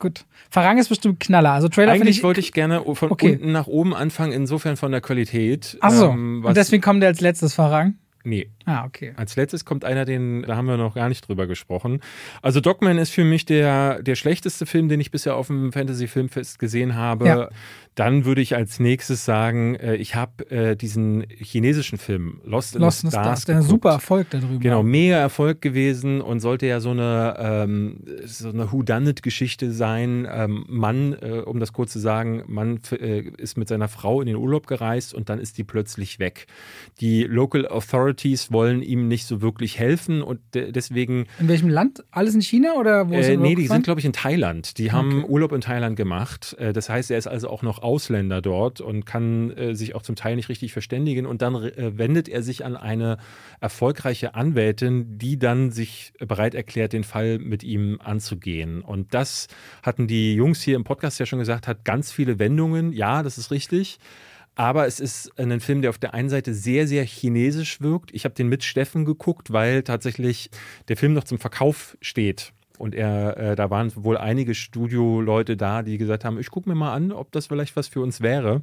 Gut. 0.00 0.24
Farang 0.50 0.78
ist 0.78 0.88
bestimmt 0.88 1.20
Knaller. 1.20 1.52
Also 1.52 1.68
Trailer 1.68 1.92
Eigentlich 1.92 2.18
ich, 2.18 2.22
wollte 2.24 2.40
ich 2.40 2.52
gerne 2.52 2.82
von 2.94 3.12
okay. 3.12 3.32
unten 3.32 3.52
nach 3.52 3.68
oben 3.68 3.94
anfangen, 3.94 4.32
insofern 4.32 4.76
von 4.76 4.90
der 4.90 5.02
Qualität. 5.02 5.76
Achso. 5.80 6.10
Ähm, 6.10 6.44
und 6.44 6.56
deswegen 6.56 6.82
kommt 6.82 7.02
der 7.02 7.10
als 7.10 7.20
letztes 7.20 7.54
Farang? 7.54 7.94
Nee. 8.24 8.50
Ah, 8.64 8.84
okay. 8.84 9.12
Als 9.16 9.36
letztes 9.36 9.64
kommt 9.64 9.84
einer, 9.84 10.04
den, 10.04 10.42
da 10.42 10.56
haben 10.56 10.66
wir 10.66 10.76
noch 10.76 10.94
gar 10.94 11.08
nicht 11.08 11.26
drüber 11.26 11.46
gesprochen. 11.46 12.00
Also 12.42 12.60
Dogman 12.60 12.98
ist 12.98 13.10
für 13.10 13.24
mich 13.24 13.46
der, 13.46 14.02
der 14.02 14.14
schlechteste 14.14 14.66
Film, 14.66 14.88
den 14.88 15.00
ich 15.00 15.10
bisher 15.10 15.36
auf 15.36 15.46
dem 15.46 15.72
Fantasy 15.72 16.06
Filmfest 16.06 16.58
gesehen 16.58 16.96
habe. 16.96 17.26
Ja. 17.26 17.48
Dann 17.96 18.24
würde 18.24 18.40
ich 18.40 18.54
als 18.54 18.78
nächstes 18.80 19.24
sagen, 19.24 19.74
äh, 19.74 19.96
ich 19.96 20.14
habe 20.14 20.48
äh, 20.50 20.76
diesen 20.76 21.24
chinesischen 21.28 21.98
Film 21.98 22.40
Lost 22.44 22.76
in 22.76 22.82
Lost 22.82 23.02
the 23.02 23.08
Stars 23.08 23.44
der 23.44 23.62
super 23.62 23.90
Erfolg 23.90 24.28
da 24.30 24.38
drüben. 24.38 24.60
Genau, 24.60 24.82
mega 24.82 25.16
Erfolg 25.16 25.60
gewesen 25.60 26.20
und 26.20 26.40
sollte 26.40 26.66
ja 26.66 26.80
so 26.80 26.90
eine, 26.90 27.34
ähm, 27.38 28.00
so 28.24 28.48
eine 28.48 28.70
Whodunit-Geschichte 28.72 29.72
sein. 29.72 30.26
Ähm, 30.30 30.64
Mann, 30.68 31.14
äh, 31.20 31.40
um 31.44 31.58
das 31.58 31.72
kurz 31.72 31.92
zu 31.92 31.98
sagen, 31.98 32.44
Mann 32.46 32.80
äh, 32.92 33.20
ist 33.20 33.58
mit 33.58 33.68
seiner 33.68 33.88
Frau 33.88 34.20
in 34.20 34.28
den 34.28 34.36
Urlaub 34.36 34.66
gereist 34.66 35.12
und 35.12 35.28
dann 35.28 35.38
ist 35.40 35.58
die 35.58 35.64
plötzlich 35.64 36.18
weg. 36.18 36.46
Die 37.00 37.24
Local 37.24 37.66
Authorities 37.66 38.52
wollen 38.52 38.82
ihm 38.82 39.08
nicht 39.08 39.26
so 39.26 39.42
wirklich 39.42 39.78
helfen 39.78 40.22
und 40.22 40.40
de 40.54 40.70
deswegen. 40.72 41.26
In 41.40 41.48
welchem 41.48 41.68
Land? 41.68 42.04
Alles 42.12 42.34
in 42.34 42.42
China 42.42 42.74
oder 42.74 43.08
wo 43.10 43.14
ist 43.14 43.28
Äh, 43.28 43.36
nee, 43.36 43.54
die 43.56 43.66
sind, 43.66 43.82
glaube 43.84 44.00
ich, 44.00 44.06
in 44.06 44.12
Thailand. 44.12 44.78
Die 44.78 44.92
haben 44.92 45.00
Okay. 45.22 45.26
Urlaub 45.28 45.52
in 45.52 45.60
Thailand 45.60 45.96
gemacht. 45.96 46.54
Äh, 46.58 46.72
das 46.72 46.88
heißt, 46.88 47.10
er 47.10 47.18
ist 47.18 47.26
also 47.26 47.48
auch 47.48 47.62
noch 47.62 47.79
Ausländer 47.82 48.40
dort 48.40 48.80
und 48.80 49.06
kann 49.06 49.50
äh, 49.50 49.74
sich 49.74 49.94
auch 49.94 50.02
zum 50.02 50.16
Teil 50.16 50.36
nicht 50.36 50.48
richtig 50.48 50.72
verständigen. 50.72 51.26
Und 51.26 51.42
dann 51.42 51.54
äh, 51.54 51.98
wendet 51.98 52.28
er 52.28 52.42
sich 52.42 52.64
an 52.64 52.76
eine 52.76 53.18
erfolgreiche 53.60 54.34
Anwältin, 54.34 55.18
die 55.18 55.38
dann 55.38 55.70
sich 55.70 56.12
bereit 56.18 56.54
erklärt, 56.54 56.92
den 56.92 57.04
Fall 57.04 57.38
mit 57.38 57.62
ihm 57.62 58.00
anzugehen. 58.02 58.82
Und 58.82 59.14
das 59.14 59.48
hatten 59.82 60.06
die 60.06 60.34
Jungs 60.34 60.62
hier 60.62 60.76
im 60.76 60.84
Podcast 60.84 61.18
ja 61.18 61.26
schon 61.26 61.38
gesagt, 61.38 61.66
hat 61.66 61.84
ganz 61.84 62.12
viele 62.12 62.38
Wendungen. 62.38 62.92
Ja, 62.92 63.22
das 63.22 63.38
ist 63.38 63.50
richtig. 63.50 63.98
Aber 64.54 64.86
es 64.86 65.00
ist 65.00 65.38
ein 65.38 65.60
Film, 65.60 65.80
der 65.80 65.90
auf 65.90 65.98
der 65.98 66.12
einen 66.12 66.28
Seite 66.28 66.52
sehr, 66.52 66.86
sehr 66.86 67.04
chinesisch 67.04 67.80
wirkt. 67.80 68.12
Ich 68.12 68.24
habe 68.24 68.34
den 68.34 68.48
mit 68.48 68.64
Steffen 68.64 69.04
geguckt, 69.04 69.52
weil 69.52 69.82
tatsächlich 69.82 70.50
der 70.88 70.96
Film 70.96 71.14
noch 71.14 71.24
zum 71.24 71.38
Verkauf 71.38 71.96
steht. 72.00 72.52
Und 72.80 72.94
er, 72.94 73.36
äh, 73.36 73.56
da 73.56 73.68
waren 73.68 73.92
wohl 73.94 74.16
einige 74.16 74.54
Studioleute 74.54 75.58
da, 75.58 75.82
die 75.82 75.98
gesagt 75.98 76.24
haben, 76.24 76.40
ich 76.40 76.50
gucke 76.50 76.66
mir 76.66 76.74
mal 76.74 76.94
an, 76.94 77.12
ob 77.12 77.30
das 77.30 77.48
vielleicht 77.48 77.76
was 77.76 77.88
für 77.88 78.00
uns 78.00 78.22
wäre. 78.22 78.62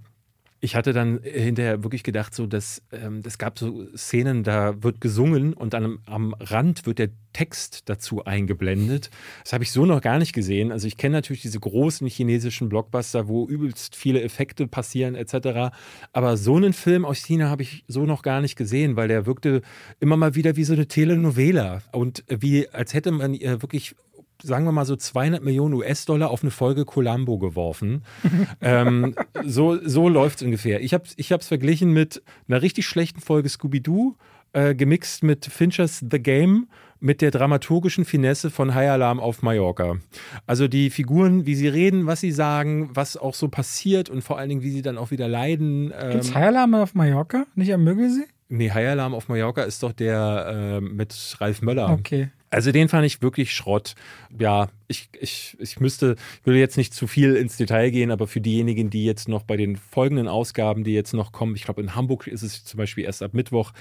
Ich 0.59 0.76
hatte 0.76 0.91
dann 0.91 1.24
äh, 1.24 1.39
hinterher 1.39 1.84
wirklich 1.84 2.01
gedacht, 2.01 2.34
so 2.34 2.47
dass 2.47 2.82
ähm, 2.91 3.22
es 3.24 3.38
gab 3.38 3.59
so 3.59 3.86
Szenen, 3.95 4.43
da 4.43 4.82
wird 4.82 5.01
gesungen 5.01 5.53
und 5.53 5.76
dann 5.76 5.86
am, 5.86 5.99
am 6.07 6.34
Rand 6.39 6.88
wird 6.88 6.97
der 6.97 7.09
Text 7.32 7.89
dazu 7.89 8.26
eingeblendet. 8.26 9.11
Das 9.43 9.53
habe 9.53 9.63
ich 9.63 9.72
so 9.72 9.86
noch 9.86 10.01
gar 10.01 10.18
nicht 10.18 10.34
gesehen. 10.34 10.72
Also 10.72 10.88
ich 10.88 10.97
kenne 10.97 11.18
natürlich 11.18 11.43
diese 11.43 11.59
großen 11.59 12.07
chinesischen 12.07 12.70
Blockbuster, 12.70 13.28
wo 13.28 13.47
übelst 13.47 13.95
viele 13.95 14.24
Effekte 14.24 14.65
passieren 14.65 15.13
etc. 15.13 15.76
Aber 16.11 16.38
so 16.38 16.55
einen 16.55 16.74
Film 16.74 17.05
aus 17.05 17.20
China 17.20 17.49
habe 17.49 17.61
ich 17.61 17.84
so 17.88 18.07
noch 18.07 18.24
gar 18.24 18.41
nicht 18.41 18.55
gesehen, 18.55 18.95
weil 18.95 19.09
der 19.09 19.28
wirkte 19.28 19.61
immer 19.99 20.18
mal 20.18 20.34
wieder 20.34 20.55
wie 20.55 20.63
so 20.63 20.74
eine 20.74 20.88
Telenovela 20.88 21.84
und 21.91 22.24
wie 22.28 22.68
als 22.70 22.95
hätte 22.95 23.11
man 23.11 23.36
äh, 23.36 23.61
wirklich 23.61 23.93
sagen 24.41 24.65
wir 24.65 24.71
mal 24.71 24.85
so 24.85 24.95
200 24.95 25.43
Millionen 25.43 25.73
US-Dollar 25.75 26.29
auf 26.29 26.41
eine 26.41 26.51
Folge 26.51 26.85
Columbo 26.85 27.38
geworfen. 27.38 28.03
ähm, 28.61 29.15
so 29.45 29.77
so 29.83 30.09
läuft 30.09 30.38
es 30.38 30.43
ungefähr. 30.45 30.81
Ich 30.81 30.93
habe 30.93 31.05
es 31.05 31.13
ich 31.17 31.31
hab's 31.31 31.47
verglichen 31.47 31.93
mit 31.93 32.21
einer 32.47 32.61
richtig 32.61 32.88
schlechten 32.88 33.21
Folge 33.21 33.49
Scooby-Doo, 33.49 34.15
äh, 34.53 34.75
gemixt 34.75 35.23
mit 35.23 35.45
Finchers 35.45 36.03
The 36.09 36.19
Game, 36.19 36.67
mit 36.99 37.21
der 37.21 37.31
dramaturgischen 37.31 38.05
Finesse 38.05 38.49
von 38.49 38.73
High 38.73 38.89
Alarm 38.89 39.19
auf 39.19 39.41
Mallorca. 39.41 39.97
Also 40.45 40.67
die 40.67 40.89
Figuren, 40.89 41.45
wie 41.45 41.55
sie 41.55 41.67
reden, 41.67 42.07
was 42.07 42.21
sie 42.21 42.31
sagen, 42.31 42.89
was 42.93 43.17
auch 43.17 43.33
so 43.33 43.49
passiert 43.49 44.09
und 44.09 44.23
vor 44.23 44.38
allen 44.39 44.49
Dingen, 44.49 44.63
wie 44.63 44.71
sie 44.71 44.81
dann 44.81 44.97
auch 44.97 45.11
wieder 45.11 45.27
leiden. 45.27 45.93
Ähm, 45.97 46.11
Gibt's 46.11 46.33
High 46.33 46.47
Alarm 46.47 46.75
auf 46.75 46.95
Mallorca? 46.95 47.45
Nicht 47.55 47.73
am 47.73 47.83
Müggelsee? 47.83 48.25
nee, 48.49 48.71
High 48.71 48.89
Alarm 48.89 49.13
auf 49.13 49.27
Mallorca 49.27 49.63
ist 49.63 49.83
doch 49.83 49.91
der 49.91 50.79
äh, 50.79 50.81
mit 50.81 51.38
Ralf 51.39 51.61
Möller. 51.61 51.91
Okay. 51.91 52.29
Also 52.49 52.71
den 52.71 52.87
fand 52.89 53.05
ich 53.05 53.21
wirklich 53.21 53.53
Schrott. 53.53 53.95
Ja, 54.39 54.69
ich, 54.87 55.09
ich, 55.19 55.57
ich 55.59 55.79
müsste, 55.79 56.15
ich 56.41 56.45
will 56.45 56.55
jetzt 56.55 56.77
nicht 56.77 56.93
zu 56.93 57.07
viel 57.07 57.35
ins 57.35 57.57
Detail 57.57 57.89
gehen, 57.91 58.09
aber 58.11 58.27
für 58.27 58.39
diejenigen, 58.41 58.89
die 58.89 59.05
jetzt 59.05 59.27
noch 59.27 59.43
bei 59.43 59.57
den 59.57 59.75
folgenden 59.75 60.27
Ausgaben, 60.27 60.83
die 60.83 60.93
jetzt 60.93 61.13
noch 61.13 61.31
kommen, 61.31 61.55
ich 61.55 61.63
glaube 61.65 61.81
in 61.81 61.95
Hamburg 61.95 62.27
ist 62.27 62.43
es 62.43 62.63
zum 62.63 62.77
Beispiel 62.77 63.03
erst 63.03 63.21
ab 63.21 63.33
Mittwoch, 63.33 63.73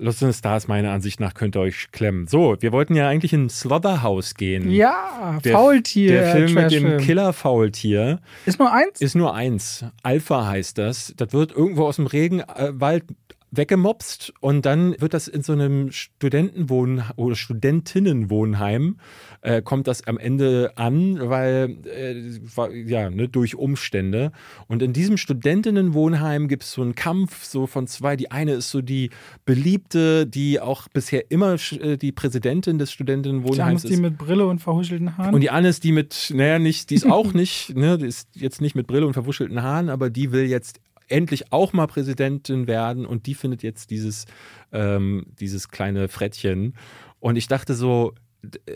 Lost 0.00 0.22
in 0.22 0.30
the 0.30 0.38
Stars 0.38 0.68
meiner 0.68 0.92
Ansicht 0.92 1.18
nach 1.18 1.34
könnt 1.34 1.56
ihr 1.56 1.60
euch 1.60 1.90
klemmen. 1.90 2.28
So, 2.28 2.56
wir 2.60 2.70
wollten 2.70 2.94
ja 2.94 3.08
eigentlich 3.08 3.32
in 3.32 3.48
Slaughterhouse 3.50 4.34
gehen. 4.36 4.70
Ja, 4.70 5.40
Der, 5.42 5.52
Faultier. 5.52 6.12
Der 6.12 6.32
Film 6.36 6.54
mit 6.54 6.70
dem. 6.70 6.98
Killer-Faultier 6.98 8.20
Ist 8.46 8.60
nur 8.60 8.72
eins? 8.72 9.00
ist 9.00 9.16
nur 9.16 9.34
eins. 9.34 9.84
Alpha 10.04 10.46
heißt 10.46 10.78
das. 10.78 11.12
Das 11.16 11.32
wird 11.32 11.50
irgendwo 11.50 11.84
aus 11.86 11.96
dem 11.96 12.06
Regenwald 12.06 13.04
weggemopst 13.50 14.32
und 14.40 14.66
dann 14.66 14.94
wird 15.00 15.14
das 15.14 15.28
in 15.28 15.42
so 15.42 15.52
einem 15.52 15.90
Studentenwohn 15.90 17.02
oder 17.16 17.34
Studentinnenwohnheim 17.34 18.98
äh, 19.40 19.62
kommt 19.62 19.86
das 19.86 20.06
am 20.06 20.18
Ende 20.18 20.72
an, 20.76 21.18
weil 21.28 21.76
äh, 21.86 22.82
ja 22.84 23.10
ne, 23.10 23.28
durch 23.28 23.54
Umstände 23.54 24.32
und 24.66 24.82
in 24.82 24.92
diesem 24.92 25.16
Studentinnenwohnheim 25.16 26.48
gibt 26.48 26.64
es 26.64 26.72
so 26.72 26.82
einen 26.82 26.94
Kampf 26.94 27.44
so 27.44 27.66
von 27.66 27.86
zwei. 27.86 28.16
Die 28.16 28.30
eine 28.30 28.52
ist 28.52 28.70
so 28.70 28.80
die 28.82 29.10
beliebte, 29.44 30.26
die 30.26 30.60
auch 30.60 30.88
bisher 30.88 31.30
immer 31.30 31.56
äh, 31.80 31.96
die 31.96 32.12
Präsidentin 32.12 32.78
des 32.78 32.90
Die 32.90 32.94
Studentinnenwohnheims 32.94 33.82
die 33.82 33.94
ist. 33.94 34.00
mit 34.00 34.18
Brille 34.18 34.46
und 34.46 34.60
verhuschelten 34.60 35.16
Haaren. 35.16 35.34
Und 35.34 35.40
die 35.40 35.50
Anne 35.50 35.68
ist 35.68 35.84
die 35.84 35.92
mit, 35.92 36.32
naja, 36.34 36.58
nicht, 36.58 36.90
die 36.90 36.94
ist 36.94 37.06
auch 37.06 37.32
nicht, 37.34 37.76
ne, 37.76 37.98
die 37.98 38.06
ist 38.06 38.28
jetzt 38.34 38.60
nicht 38.60 38.74
mit 38.74 38.86
Brille 38.86 39.06
und 39.06 39.14
verwuschelten 39.14 39.62
Haaren, 39.62 39.88
aber 39.88 40.10
die 40.10 40.32
will 40.32 40.46
jetzt 40.46 40.80
endlich 41.08 41.52
auch 41.52 41.72
mal 41.72 41.86
Präsidentin 41.86 42.66
werden 42.66 43.06
und 43.06 43.26
die 43.26 43.34
findet 43.34 43.62
jetzt 43.62 43.90
dieses, 43.90 44.26
ähm, 44.72 45.26
dieses 45.40 45.68
kleine 45.68 46.08
Frettchen. 46.08 46.74
Und 47.20 47.36
ich 47.36 47.48
dachte 47.48 47.74
so, 47.74 48.14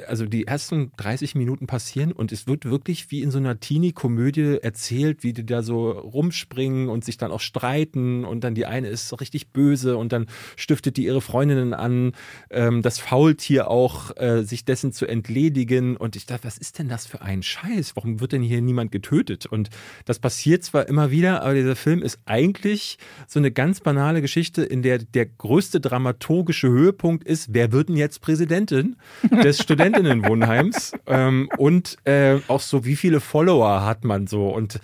also 0.06 0.26
die 0.26 0.46
ersten 0.46 0.92
30 0.96 1.34
Minuten 1.34 1.66
passieren 1.66 2.12
und 2.12 2.32
es 2.32 2.46
wird 2.46 2.64
wirklich 2.64 3.10
wie 3.10 3.22
in 3.22 3.30
so 3.30 3.38
einer 3.38 3.58
Teenie-Komödie 3.58 4.58
erzählt, 4.62 5.22
wie 5.22 5.32
die 5.32 5.46
da 5.46 5.62
so 5.62 5.90
rumspringen 5.90 6.88
und 6.88 7.04
sich 7.04 7.16
dann 7.16 7.30
auch 7.30 7.40
streiten 7.40 8.24
und 8.24 8.44
dann 8.44 8.54
die 8.54 8.66
eine 8.66 8.88
ist 8.88 9.08
so 9.08 9.16
richtig 9.16 9.48
böse 9.48 9.96
und 9.96 10.12
dann 10.12 10.26
stiftet 10.56 10.96
die 10.96 11.04
ihre 11.04 11.20
Freundinnen 11.20 11.74
an, 11.74 12.12
ähm, 12.50 12.82
das 12.82 12.98
Faultier 12.98 13.68
auch, 13.68 14.16
äh, 14.16 14.42
sich 14.42 14.64
dessen 14.64 14.92
zu 14.92 15.06
entledigen 15.06 15.96
und 15.96 16.16
ich 16.16 16.26
dachte, 16.26 16.44
was 16.44 16.58
ist 16.58 16.78
denn 16.78 16.88
das 16.88 17.06
für 17.06 17.22
ein 17.22 17.42
Scheiß? 17.42 17.96
Warum 17.96 18.20
wird 18.20 18.32
denn 18.32 18.42
hier 18.42 18.60
niemand 18.60 18.92
getötet? 18.92 19.46
Und 19.46 19.70
das 20.04 20.18
passiert 20.18 20.64
zwar 20.64 20.88
immer 20.88 21.10
wieder, 21.10 21.42
aber 21.42 21.54
dieser 21.54 21.76
Film 21.76 22.02
ist 22.02 22.18
eigentlich 22.24 22.98
so 23.26 23.38
eine 23.38 23.50
ganz 23.50 23.80
banale 23.80 24.20
Geschichte, 24.20 24.62
in 24.62 24.82
der 24.82 24.98
der 24.98 25.26
größte 25.26 25.80
dramaturgische 25.80 26.68
Höhepunkt 26.68 27.24
ist, 27.24 27.52
wer 27.52 27.72
wird 27.72 27.88
denn 27.88 27.96
jetzt 27.96 28.20
Präsidentin 28.20 28.96
des 29.42 29.58
Studentinnenwohnheims? 29.62 30.92
ähm, 31.06 31.48
und 31.56 31.96
äh, 32.04 32.38
auch 32.48 32.60
so, 32.60 32.84
wie 32.84 32.96
viele 32.96 33.20
Follower 33.20 33.84
hat 33.84 34.04
man 34.04 34.26
so? 34.26 34.48
Und 34.48 34.80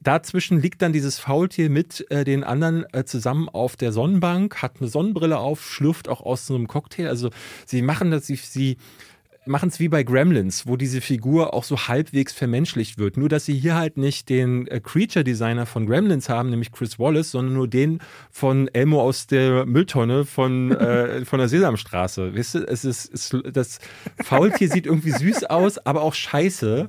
dazwischen 0.00 0.60
liegt 0.60 0.82
dann 0.82 0.92
dieses 0.92 1.18
Faultier 1.18 1.70
mit 1.70 2.10
äh, 2.10 2.24
den 2.24 2.44
anderen 2.44 2.84
äh, 2.92 3.04
zusammen 3.04 3.48
auf 3.48 3.76
der 3.76 3.92
Sonnenbank, 3.92 4.62
hat 4.62 4.76
eine 4.80 4.88
Sonnenbrille 4.88 5.38
auf, 5.38 5.64
schlürft 5.64 6.08
auch 6.08 6.22
aus 6.22 6.46
so 6.46 6.54
einem 6.54 6.68
Cocktail. 6.68 7.08
Also 7.08 7.30
sie 7.66 7.82
machen 7.82 8.10
das, 8.10 8.26
sie, 8.26 8.36
sie 8.36 8.76
machen 9.44 9.68
es 9.68 9.80
wie 9.80 9.88
bei 9.88 10.02
Gremlins, 10.02 10.66
wo 10.66 10.76
diese 10.76 11.00
Figur 11.00 11.52
auch 11.54 11.64
so 11.64 11.76
halbwegs 11.88 12.32
vermenschlicht 12.32 12.98
wird. 12.98 13.16
Nur, 13.16 13.28
dass 13.28 13.44
sie 13.44 13.54
hier 13.54 13.74
halt 13.74 13.96
nicht 13.96 14.28
den 14.28 14.66
äh, 14.68 14.80
Creature-Designer 14.80 15.66
von 15.66 15.86
Gremlins 15.86 16.28
haben, 16.28 16.50
nämlich 16.50 16.70
Chris 16.70 16.98
Wallace, 16.98 17.32
sondern 17.32 17.54
nur 17.54 17.68
den 17.68 18.00
von 18.30 18.68
Elmo 18.68 19.02
aus 19.02 19.26
der 19.26 19.66
Mülltonne 19.66 20.24
von, 20.24 20.70
äh, 20.76 21.24
von 21.24 21.38
der 21.38 21.48
Sesamstraße. 21.48 22.34
Weißt 22.36 22.54
du, 22.54 22.58
es 22.60 22.84
ist, 22.84 23.12
es, 23.12 23.36
das 23.52 23.80
Faultier 24.22 24.68
sieht 24.68 24.86
irgendwie 24.86 25.10
süß 25.10 25.44
aus, 25.44 25.78
aber 25.78 26.02
auch 26.02 26.14
scheiße. 26.14 26.88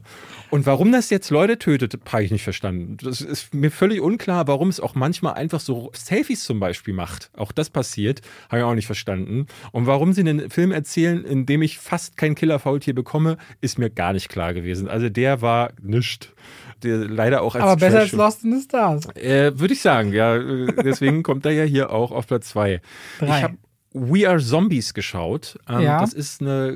Und 0.51 0.67
warum 0.67 0.91
das 0.91 1.09
jetzt 1.09 1.31
Leute 1.31 1.57
tötet, 1.57 1.97
habe 2.11 2.23
ich 2.23 2.31
nicht 2.31 2.43
verstanden. 2.43 2.97
Das 3.01 3.21
ist 3.21 3.55
mir 3.55 3.71
völlig 3.71 4.01
unklar, 4.01 4.47
warum 4.47 4.69
es 4.69 4.79
auch 4.79 4.93
manchmal 4.93 5.33
einfach 5.33 5.59
so 5.59 5.89
Selfies 5.93 6.43
zum 6.43 6.59
Beispiel 6.59 6.93
macht. 6.93 7.31
Auch 7.35 7.51
das 7.51 7.71
passiert, 7.71 8.21
habe 8.49 8.59
ich 8.59 8.63
auch 8.63 8.75
nicht 8.75 8.85
verstanden. 8.85 9.47
Und 9.71 9.87
warum 9.87 10.13
sie 10.13 10.21
einen 10.21 10.51
Film 10.51 10.71
erzählen, 10.71 11.25
in 11.25 11.47
dem 11.47 11.63
ich 11.63 11.79
fast 11.79 12.17
kein 12.17 12.35
Killer-Faultier 12.43 12.93
bekomme, 12.93 13.37
ist 13.61 13.79
mir 13.79 13.89
gar 13.89 14.11
nicht 14.11 14.27
klar 14.27 14.53
gewesen. 14.53 14.89
Also 14.89 15.07
der 15.07 15.41
war 15.41 15.71
nischt. 15.81 16.33
Der 16.83 16.97
leider 16.97 17.41
auch 17.41 17.55
als 17.55 17.63
Aber 17.63 17.77
besser 17.77 17.99
als 18.01 18.11
Lost 18.11 18.43
in 18.43 18.51
the 18.57 18.61
Stars. 18.61 19.07
äh, 19.15 19.57
Würde 19.57 19.73
ich 19.73 19.81
sagen, 19.81 20.11
ja. 20.11 20.35
äh, 20.35 20.67
Deswegen 20.83 21.23
kommt 21.27 21.45
er 21.45 21.53
ja 21.53 21.63
hier 21.63 21.91
auch 21.91 22.11
auf 22.11 22.27
Platz 22.27 22.49
zwei. 22.49 22.81
Drei. 23.19 23.37
Ich 23.37 23.43
habe 23.43 23.57
We 23.93 24.27
Are 24.27 24.39
Zombies 24.39 24.93
geschaut. 24.93 25.57
Ähm, 25.69 25.81
Ja. 25.81 26.01
Das 26.01 26.11
ist 26.13 26.41
eine 26.41 26.67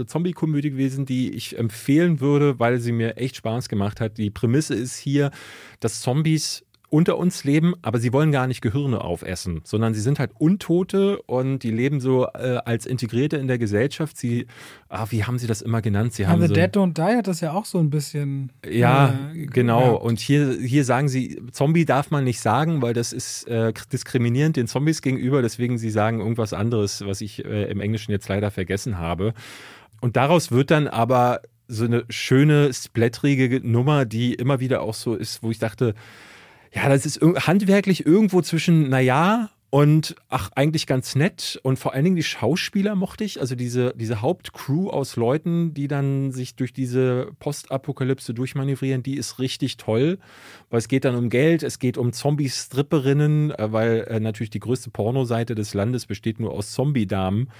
äh, 0.00 0.06
Zombie-Komödie 0.06 0.70
gewesen, 0.70 1.06
die 1.06 1.30
ich 1.32 1.56
empfehlen 1.56 2.18
würde, 2.20 2.58
weil 2.58 2.80
sie 2.80 2.90
mir 2.90 3.16
echt 3.16 3.36
Spaß 3.36 3.68
gemacht 3.68 4.00
hat. 4.00 4.18
Die 4.18 4.30
Prämisse 4.30 4.74
ist 4.74 4.96
hier, 4.96 5.30
dass 5.78 6.00
Zombies 6.00 6.64
unter 6.94 7.18
uns 7.18 7.42
leben, 7.42 7.74
aber 7.82 7.98
sie 7.98 8.12
wollen 8.12 8.30
gar 8.30 8.46
nicht 8.46 8.60
Gehirne 8.60 9.00
aufessen, 9.00 9.62
sondern 9.64 9.94
sie 9.94 10.00
sind 10.00 10.20
halt 10.20 10.30
Untote 10.38 11.20
und 11.22 11.64
die 11.64 11.72
leben 11.72 11.98
so 11.98 12.28
äh, 12.34 12.60
als 12.64 12.86
Integrierte 12.86 13.36
in 13.36 13.48
der 13.48 13.58
Gesellschaft. 13.58 14.16
Sie, 14.16 14.46
ah, 14.88 15.06
wie 15.10 15.24
haben 15.24 15.40
sie 15.40 15.48
das 15.48 15.60
immer 15.60 15.82
genannt? 15.82 16.12
Sie 16.12 16.28
haben 16.28 16.34
Aber 16.38 16.46
so 16.46 16.54
Dead 16.54 16.70
Don't 16.72 16.92
Die 16.94 17.16
hat 17.16 17.26
das 17.26 17.40
ja 17.40 17.52
auch 17.52 17.64
so 17.64 17.80
ein 17.80 17.90
bisschen. 17.90 18.52
ja, 18.64 19.12
äh, 19.34 19.46
genau. 19.46 19.80
ja. 19.80 19.90
Und 19.90 20.20
hier, 20.20 20.56
hier 20.56 20.84
sagen 20.84 21.08
sie, 21.08 21.42
Zombie 21.50 21.84
darf 21.84 22.12
man 22.12 22.22
nicht 22.22 22.38
sagen, 22.38 22.80
weil 22.80 22.94
das 22.94 23.12
ist 23.12 23.48
äh, 23.48 23.72
diskriminierend 23.92 24.56
den 24.56 24.68
Zombies 24.68 25.02
gegenüber. 25.02 25.42
Deswegen 25.42 25.78
sie 25.78 25.90
sagen 25.90 26.20
irgendwas 26.20 26.52
anderes, 26.52 27.04
was 27.04 27.20
ich 27.22 27.44
äh, 27.44 27.64
im 27.72 27.80
Englischen 27.80 28.12
jetzt 28.12 28.28
leider 28.28 28.52
vergessen 28.52 28.98
habe. 28.98 29.34
Und 30.00 30.14
daraus 30.14 30.52
wird 30.52 30.70
dann 30.70 30.86
aber 30.86 31.40
so 31.66 31.86
eine 31.86 32.04
schöne, 32.08 32.72
splatterige 32.72 33.66
Nummer, 33.66 34.04
die 34.04 34.34
immer 34.34 34.60
wieder 34.60 34.82
auch 34.82 34.94
so 34.94 35.16
ist, 35.16 35.42
wo 35.42 35.50
ich 35.50 35.58
dachte, 35.58 35.94
ja, 36.74 36.88
das 36.88 37.06
ist 37.06 37.20
handwerklich 37.20 38.04
irgendwo 38.04 38.42
zwischen, 38.42 38.88
naja, 38.88 39.50
und 39.74 40.14
ach, 40.28 40.50
eigentlich 40.54 40.86
ganz 40.86 41.16
nett. 41.16 41.58
Und 41.64 41.80
vor 41.80 41.94
allen 41.94 42.04
Dingen 42.04 42.14
die 42.14 42.22
Schauspieler 42.22 42.94
mochte 42.94 43.24
ich. 43.24 43.40
Also 43.40 43.56
diese, 43.56 43.92
diese 43.96 44.22
Hauptcrew 44.22 44.88
aus 44.88 45.16
Leuten, 45.16 45.74
die 45.74 45.88
dann 45.88 46.30
sich 46.30 46.54
durch 46.54 46.72
diese 46.72 47.32
Postapokalypse 47.40 48.34
durchmanövrieren, 48.34 49.02
die 49.02 49.16
ist 49.16 49.40
richtig 49.40 49.76
toll. 49.76 50.20
Weil 50.70 50.78
es 50.78 50.86
geht 50.86 51.04
dann 51.04 51.16
um 51.16 51.28
Geld, 51.28 51.64
es 51.64 51.80
geht 51.80 51.98
um 51.98 52.12
Zombie-Stripperinnen, 52.12 53.50
äh, 53.50 53.72
weil 53.72 54.06
äh, 54.08 54.20
natürlich 54.20 54.50
die 54.50 54.60
größte 54.60 54.90
Pornoseite 54.90 55.56
des 55.56 55.74
Landes 55.74 56.06
besteht 56.06 56.38
nur 56.38 56.52
aus 56.52 56.70
Zombie-Damen. 56.70 57.50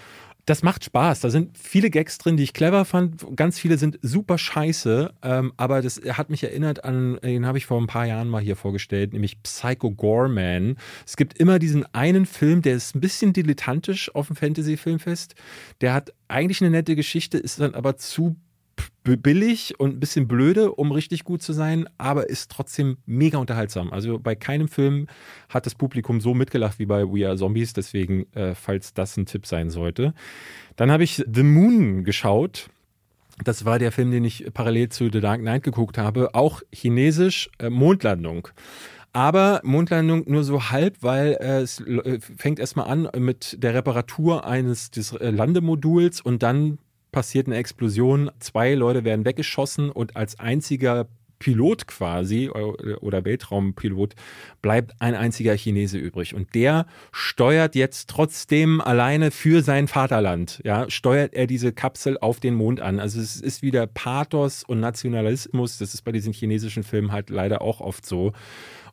Das 0.47 0.63
macht 0.63 0.85
Spaß. 0.85 1.21
Da 1.21 1.31
sind 1.31 1.57
viele 1.57 1.89
Gags 1.89 2.19
drin, 2.19 2.37
die 2.37 2.43
ich 2.43 2.53
clever 2.53 2.85
fand. 2.85 3.25
Ganz 3.35 3.59
viele 3.59 3.79
sind 3.79 3.99
super 4.03 4.37
scheiße. 4.37 5.13
Ähm, 5.23 5.53
aber 5.57 5.81
das 5.81 6.01
hat 6.07 6.29
mich 6.29 6.45
erinnert 6.45 6.85
an, 6.85 7.19
den 7.23 7.47
habe 7.47 7.57
ich 7.57 7.67
vor 7.67 7.81
ein 7.81 7.87
paar 7.87 8.05
Jahren 8.05 8.29
mal 8.29 8.43
hier 8.43 8.57
vorgestellt, 8.57 9.15
nämlich 9.15 9.43
Psycho 9.43 9.91
Gorman. 9.91 10.77
Es 11.07 11.17
gibt 11.17 11.39
immer 11.39 11.59
diesen 11.59 11.87
einen 11.95 12.27
Film, 12.27 12.61
der 12.61 12.75
ist 12.75 12.95
ein 12.95 13.01
bisschen 13.01 13.33
dilettantisch 13.33 14.15
auf 14.15 14.27
dem 14.27 14.37
Fantasy-Filmfest. 14.37 15.35
Der 15.81 15.95
hat 15.95 16.13
eigentlich 16.29 16.61
eine 16.61 16.71
nette 16.71 16.95
Geschichte, 16.95 17.39
ist 17.39 17.61
dann 17.61 17.75
aber 17.75 17.97
zu 17.97 18.37
billig 19.05 19.79
und 19.79 19.97
ein 19.97 20.01
bisschen 20.01 20.27
blöde, 20.27 20.73
um 20.73 20.91
richtig 20.91 21.25
gut 21.25 21.43
zu 21.43 21.53
sein, 21.53 21.87
aber 21.99 22.29
ist 22.29 22.51
trotzdem 22.51 22.97
mega 23.07 23.39
unterhaltsam. 23.39 23.93
Also 23.93 24.19
bei 24.19 24.35
keinem 24.35 24.69
Film 24.69 25.09
hat 25.49 25.67
das 25.67 25.75
Publikum 25.75 26.21
so 26.21 26.35
mitgelacht 26.35 26.79
wie 26.79 26.87
bei 26.87 27.05
We 27.05 27.27
Are 27.27 27.37
Zombies, 27.37 27.75
deswegen, 27.75 28.27
äh, 28.35 28.55
falls 28.55 28.95
das 28.95 29.17
ein 29.17 29.27
Tipp 29.27 29.47
sein 29.47 29.71
sollte. 29.71 30.15
Dann 30.77 30.91
habe 30.91 31.05
ich 31.05 31.23
The 31.31 31.43
Moon 31.43 32.05
geschaut. 32.05 32.71
Das 33.45 33.65
war 33.65 33.79
der 33.79 33.93
Film, 33.93 34.11
den 34.11 34.25
ich 34.25 34.47
parallel 34.55 34.89
zu 34.89 35.11
The 35.13 35.21
Dark 35.21 35.41
Knight 35.41 35.65
geguckt 35.65 35.99
habe. 35.99 36.35
Auch 36.35 36.63
chinesisch, 36.73 37.51
äh, 37.59 37.69
Mondlandung. 37.69 38.49
Aber 39.13 39.61
Mondlandung 39.63 40.25
nur 40.27 40.43
so 40.43 40.71
halb, 40.71 40.97
weil 41.01 41.37
äh, 41.41 41.61
es 41.61 41.83
fängt 42.37 42.59
erstmal 42.59 42.89
an 42.89 43.09
mit 43.17 43.63
der 43.63 43.75
Reparatur 43.75 44.45
eines 44.45 44.91
des 44.91 45.13
äh, 45.13 45.31
Landemoduls 45.31 46.21
und 46.21 46.43
dann 46.43 46.79
passiert 47.15 47.47
eine 47.47 47.57
Explosion. 47.57 48.29
Zwei 48.41 48.75
Leute 48.75 49.05
werden 49.05 49.25
weggeschossen 49.25 49.89
und 49.89 50.17
als 50.17 50.41
einziger 50.41 51.07
Pilot 51.39 51.87
quasi 51.87 52.47
äh, 52.47 52.95
oder 52.97 53.25
Weltraumpilot 53.25 54.15
bleibt 54.63 54.95
ein 54.99 55.15
einziger 55.15 55.57
Chinese 55.57 55.97
übrig. 55.97 56.35
Und 56.35 56.55
der 56.57 56.87
steuert 57.13 57.77
jetzt 57.77 58.11
trotzdem 58.11 58.81
alleine 58.81 59.31
für 59.31 59.63
sein 59.63 59.87
Vaterland. 59.87 60.61
Ja, 60.65 60.91
steuert 60.91 61.35
er 61.35 61.47
diese 61.47 61.73
Kapsel 61.73 62.19
auf 62.19 62.41
den 62.41 62.55
Mond 62.55 62.81
an. 62.81 62.99
Also 62.99 63.21
es 63.21 63.41
ist 63.41 63.63
wieder 63.63 63.87
Pathos 63.87 64.65
und 64.65 64.81
Nationalismus. 64.81 65.79
Das 65.79 65.95
ist 65.95 66.03
bei 66.03 66.11
diesen 66.11 66.33
chinesischen 66.33 66.83
Filmen 66.83 67.13
halt 67.13 67.31
leider 67.31 67.63
auch 67.63 67.81
oft 67.81 68.05
so. 68.05 68.33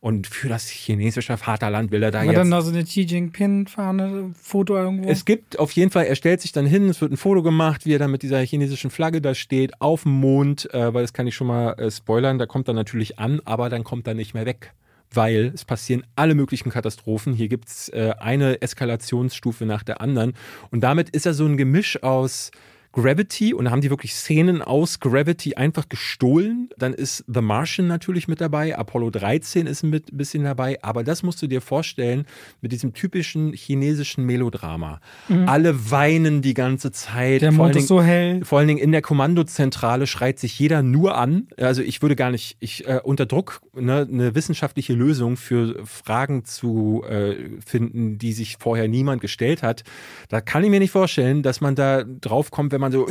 Und 0.02 0.26
für 0.26 0.50
das 0.50 0.68
chinesische 0.68 1.38
Vaterland 1.38 1.92
will 1.92 2.02
er 2.02 2.10
da 2.10 2.20
War 2.20 2.26
jetzt. 2.26 2.36
dann 2.36 2.50
da 2.50 2.64
so 2.64 2.72
eine 2.72 2.84
Xi 2.84 3.02
Jinping-Fahne, 3.02 4.32
Foto 4.34 4.76
irgendwo? 4.76 5.08
Es 5.08 5.26
gibt 5.26 5.60
auf 5.60 5.72
jeden 5.74 5.92
Fall, 5.92 6.06
er 6.06 6.16
stellt 6.16 6.42
sich 6.42 6.52
dann 6.52 6.66
hin, 6.66 6.90
es 6.90 7.02
wird 7.02 7.12
ein 7.12 7.18
Foto 7.18 7.44
gemacht, 7.44 7.86
wie 7.86 7.94
er 7.94 8.00
dann 8.00 8.10
mit 8.10 8.24
dieser 8.24 8.40
chinesischen 8.40 8.90
Flagge 8.90 9.22
da 9.22 9.36
steht, 9.36 9.80
auf 9.80 10.02
dem 10.04 10.14
Mond, 10.14 10.74
äh, 10.74 10.92
weil 10.92 11.04
das 11.04 11.14
kann 11.14 11.28
ich 11.28 11.36
schon 11.36 11.46
mal 11.46 11.74
äh, 11.74 11.92
spoilern, 11.92 12.40
da 12.40 12.48
kommt 12.48 12.68
er 12.68 12.74
natürlich 12.74 13.20
an, 13.20 13.42
aber 13.46 13.70
dann 13.70 13.84
kommt 13.84 14.08
er 14.08 14.16
nicht 14.16 14.34
mehr 14.34 14.48
weg. 14.48 14.74
Weil 15.14 15.52
es 15.54 15.66
passieren 15.66 16.04
alle 16.16 16.34
möglichen 16.34 16.72
Katastrophen. 16.72 17.34
Hier 17.34 17.48
gibt 17.48 17.68
es 17.68 17.90
äh, 17.90 18.14
eine 18.18 18.60
Eskalationsstufe 18.62 19.66
nach 19.66 19.84
der 19.84 20.02
anderen. 20.02 20.34
Und 20.72 20.82
damit 20.82 21.12
ist 21.12 21.28
er 21.28 21.36
so 21.36 21.46
ein 21.46 21.58
Gemisch 21.58 22.02
aus 22.02 22.50
Gravity 22.94 23.54
und 23.54 23.66
da 23.66 23.72
haben 23.72 23.82
die 23.82 23.90
wirklich 23.90 24.14
Szenen 24.14 24.62
aus 24.62 25.00
Gravity 25.00 25.56
einfach 25.56 25.88
gestohlen. 25.88 26.70
Dann 26.78 26.94
ist 26.94 27.24
The 27.28 27.42
Martian 27.42 27.88
natürlich 27.88 28.28
mit 28.28 28.42
dabei, 28.42 28.78
Apollo 28.78 29.12
13 29.12 29.68
ist 29.68 29.84
mit 29.84 30.12
ein 30.12 30.18
bisschen 30.18 30.44
dabei, 30.44 30.78
aber 30.84 31.04
das 31.04 31.24
musst 31.24 31.42
du 31.42 31.48
dir 31.48 31.62
vorstellen 31.62 32.26
mit 32.62 32.72
diesem 32.72 32.94
typischen 32.94 33.54
chinesischen 33.54 34.26
Melodrama. 34.26 35.00
Alle 35.46 35.92
weinen 35.92 36.42
die 36.42 36.54
ganze 36.54 36.92
Zeit. 36.92 37.42
Mhm. 37.42 37.46
Der 37.46 37.52
Mond 37.52 37.76
ist 37.76 37.88
so 37.88 38.02
hell. 38.02 38.44
vor 38.44 38.60
allen 38.60 38.68
Dingen 38.68 38.80
in 38.80 38.92
der 38.92 39.02
Kommandozentrale 39.02 40.08
schreit 40.08 40.40
sich 40.40 40.58
jeder 40.60 40.82
nur 40.82 41.18
an. 41.18 41.48
Also 41.58 41.82
ich 41.82 42.02
würde 42.02 42.16
gar 42.16 42.32
nicht, 42.32 42.58
ich 42.60 42.88
äh, 42.88 43.00
unter 43.04 43.26
Druck 43.26 43.62
ne, 43.74 44.08
eine 44.10 44.36
wissenschaftliche 44.36 44.94
Lösung 44.94 45.38
für 45.38 45.86
Fragen 45.86 46.44
zu 46.46 47.04
äh, 47.08 47.36
finden, 47.66 48.18
die 48.18 48.34
sich 48.34 48.58
vorher 48.60 48.88
niemand 48.88 49.22
gestellt 49.22 49.64
hat. 49.64 49.84
Da 50.30 50.42
kann 50.42 50.64
ich 50.64 50.70
mir 50.70 50.80
nicht 50.80 50.92
vorstellen, 50.92 51.44
dass 51.44 51.62
man 51.62 51.76
da 51.76 52.04
drauf 52.04 52.52
kommt, 52.52 52.72
wenn 52.72 52.81
man 52.82 52.92
so 52.92 53.08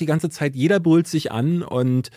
die 0.00 0.06
ganze 0.06 0.30
Zeit, 0.30 0.54
jeder 0.54 0.80
brüllt 0.80 1.06
sich 1.06 1.32
an 1.32 1.62
und 1.62 2.10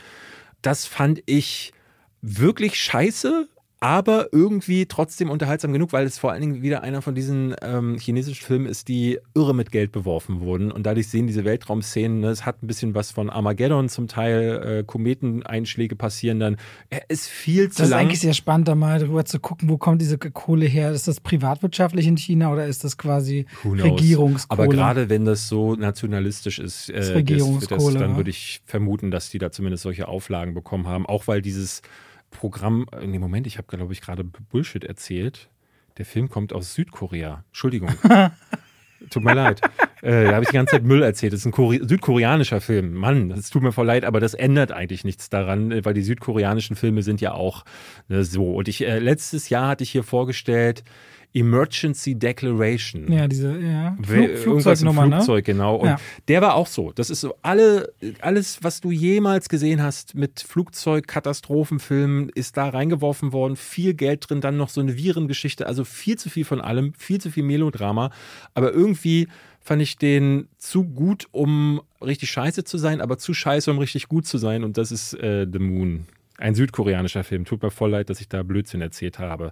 das 0.62 0.86
fand 0.86 1.22
ich 1.26 1.74
wirklich 2.22 2.80
scheiße, 2.82 3.48
aber 3.82 4.28
irgendwie 4.34 4.88
trotzdem 4.88 5.30
unterhaltsam 5.30 5.72
genug, 5.72 5.94
weil 5.94 6.06
es 6.06 6.20
vor 6.20 6.32
allen 6.32 6.42
Dingen 6.42 6.62
wieder 6.62 6.84
einer 6.84 7.02
von 7.02 7.16
diesen 7.16 7.56
ähm, 7.62 7.98
chinesischen 7.98 8.44
Filmen 8.44 8.66
ist, 8.66 8.90
die 8.90 9.20
irre 9.34 9.56
mit 9.56 9.72
Geld 9.72 9.94
beworfen 9.94 10.42
wurden. 10.42 10.70
Und 10.72 10.84
dadurch 10.86 11.08
sehen 11.08 11.28
diese 11.28 11.46
Weltraumszenen, 11.46 12.20
ne, 12.20 12.28
es 12.28 12.46
hat 12.46 12.62
ein 12.62 12.68
bisschen 12.68 12.94
was 12.94 13.12
von 13.12 13.30
Armageddon 13.30 13.88
zum 13.88 14.08
Teil, 14.08 14.80
äh, 14.80 14.84
Kometeneinschläge 14.84 15.96
passieren 15.96 16.42
dann. 16.42 16.58
Er 16.90 17.10
ist 17.10 17.28
viel 17.28 17.70
zu 17.70 17.78
Das 17.78 17.88
ist 17.88 17.92
lang. 17.92 18.02
eigentlich 18.02 18.20
sehr 18.20 18.34
spannend, 18.34 18.68
da 18.68 18.76
mal 18.76 19.00
drüber 19.00 19.24
zu 19.24 19.40
gucken, 19.40 19.70
wo 19.70 19.78
kommt 19.78 20.02
diese 20.02 20.18
Kohle 20.18 20.66
her? 20.66 20.92
Ist 20.92 21.08
das 21.08 21.22
privatwirtschaftlich 21.22 22.06
in 22.06 22.18
China 22.18 22.52
oder 22.52 22.66
ist 22.66 22.84
das 22.84 22.98
quasi? 22.98 23.46
Regierungskohle? 23.64 24.62
Aber 24.62 24.68
gerade 24.68 25.10
wenn 25.10 25.24
das 25.24 25.48
so 25.48 25.76
nationalistisch 25.76 26.60
ist, 26.60 26.90
äh, 26.90 26.96
Das 26.96 27.10
ist 27.10 27.72
das, 27.72 27.84
das, 27.86 27.94
dann 27.94 28.18
würde 28.18 28.30
ich 28.30 28.62
vermuten, 28.66 29.10
dass 29.10 29.30
die 29.30 29.38
da 29.38 29.52
zumindest 29.52 29.84
solche 29.84 30.10
Auflagen 30.10 30.54
bekommen 30.54 30.88
haben. 30.88 31.06
Auch 31.06 31.28
weil 31.28 31.42
dieses 31.42 31.82
Programm, 32.32 32.86
äh, 32.92 33.06
nee, 33.08 33.20
Moment, 33.20 33.48
ich 33.48 33.58
habe, 33.58 33.68
glaube 33.68 33.94
ich, 33.94 34.02
gerade 34.02 34.24
Bullshit 34.24 34.84
erzählt. 34.84 35.50
Der 35.98 36.06
Film 36.06 36.30
kommt 36.30 36.54
aus 36.54 36.74
Südkorea. 36.76 37.44
Entschuldigung. 37.48 37.92
Tut 39.10 39.24
mir 39.24 39.34
leid. 39.34 39.62
Äh, 40.02 40.26
da 40.26 40.34
habe 40.34 40.44
ich 40.44 40.50
die 40.50 40.56
ganze 40.56 40.72
Zeit 40.72 40.84
Müll 40.84 41.02
erzählt. 41.02 41.34
Das 41.34 41.42
ist 41.42 41.46
ein 41.46 41.52
Kore 41.52 41.80
südkoreanischer 41.82 42.60
Film. 42.62 42.94
Mann, 42.94 43.30
das 43.30 43.50
tut 43.50 43.64
mir 43.64 43.72
voll 43.72 43.86
leid, 43.86 44.04
aber 44.04 44.20
das 44.20 44.34
ändert 44.34 44.72
eigentlich 44.72 45.04
nichts 45.04 45.30
daran, 45.30 45.72
äh, 45.72 45.86
weil 45.86 45.94
die 45.94 46.02
südkoreanischen 46.02 46.76
Filme 46.76 47.02
sind 47.02 47.22
ja 47.22 47.34
auch 47.34 47.64
ne, 48.08 48.24
so. 48.24 48.54
Und 48.56 48.68
ich 48.68 48.86
äh, 48.86 49.00
letztes 49.00 49.50
Jahr 49.50 49.70
hatte 49.70 49.84
ich 49.84 49.92
hier 49.92 50.04
vorgestellt 50.04 50.84
Emergency 51.34 52.16
Declaration. 52.16 53.12
ja, 53.12 53.28
diese 53.28 53.60
ja. 53.60 53.96
Flug, 54.02 54.38
Flugzeugnummer, 54.38 55.06
ne? 55.06 55.16
Flugzeug, 55.18 55.46
genau. 55.46 55.76
Und 55.76 55.88
Ja. 55.90 55.98
der 56.28 56.42
war 56.42 56.56
auch 56.56 56.68
so. 56.68 56.92
Das 56.92 57.10
ist 57.10 57.22
so 57.22 57.36
alle, 57.42 57.94
alles, 58.22 58.64
was 58.64 58.82
du 58.82 58.92
jemals 58.92 59.48
gesehen 59.50 59.82
hast 59.84 60.16
mit 60.16 60.40
Flugzeugkatastrophenfilmen, 61.20 62.30
ist 62.30 62.58
da 62.58 62.70
reingeworfen 62.70 63.32
worden. 63.34 63.56
Viel 63.56 63.94
Geld 63.94 64.30
drin, 64.30 64.42
dann 64.42 64.58
noch 64.58 64.70
so 64.70 64.82
eine 64.82 64.98
Virengeschichte. 64.98 65.66
Also 65.68 65.84
viel 65.84 66.18
zu 66.18 66.30
viel 66.30 66.46
von 66.46 66.62
allem, 66.62 66.94
viel 66.94 67.20
zu 67.22 67.30
viel 67.32 67.44
Melodrama. 67.44 68.12
Aber 68.54 68.72
irgendwie 68.74 69.28
fand 69.60 69.82
ich 69.82 69.98
den 69.98 70.48
zu 70.58 70.84
gut, 70.84 71.28
um 71.32 71.82
richtig 72.02 72.32
scheiße 72.32 72.64
zu 72.64 72.78
sein, 72.78 73.02
aber 73.02 73.18
zu 73.18 73.34
scheiße, 73.34 73.70
um 73.70 73.78
richtig 73.78 74.08
gut 74.08 74.26
zu 74.26 74.38
sein. 74.38 74.64
Und 74.64 74.78
das 74.78 74.92
ist 74.92 75.14
äh, 75.14 75.46
The 75.52 75.60
Moon. 75.60 76.06
Ein 76.38 76.56
südkoreanischer 76.56 77.24
Film. 77.26 77.44
Tut 77.46 77.62
mir 77.62 77.70
voll 77.70 77.92
leid, 77.92 78.10
dass 78.10 78.22
ich 78.22 78.30
da 78.30 78.44
Blödsinn 78.44 78.82
erzählt 78.82 79.20
habe. 79.20 79.52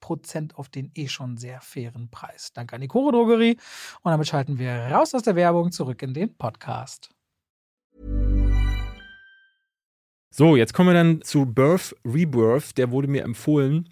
auf 0.55 0.69
den 0.69 0.91
eh 0.95 1.07
schon 1.07 1.37
sehr 1.37 1.61
fairen 1.61 2.09
Preis. 2.09 2.51
Danke 2.53 2.75
an 2.75 2.81
die 2.81 2.87
Koro 2.87 3.11
Drogerie. 3.11 3.57
Und 4.01 4.11
damit 4.11 4.27
schalten 4.27 4.59
wir 4.59 4.71
raus 4.71 5.13
aus 5.13 5.23
der 5.23 5.35
Werbung 5.35 5.71
zurück 5.71 6.01
in 6.01 6.13
den 6.13 6.35
Podcast. 6.35 7.09
So, 10.33 10.55
jetzt 10.55 10.73
kommen 10.73 10.89
wir 10.89 10.93
dann 10.93 11.21
zu 11.21 11.45
Birth 11.45 11.95
Rebirth. 12.05 12.77
Der 12.77 12.91
wurde 12.91 13.07
mir 13.07 13.23
empfohlen. 13.23 13.89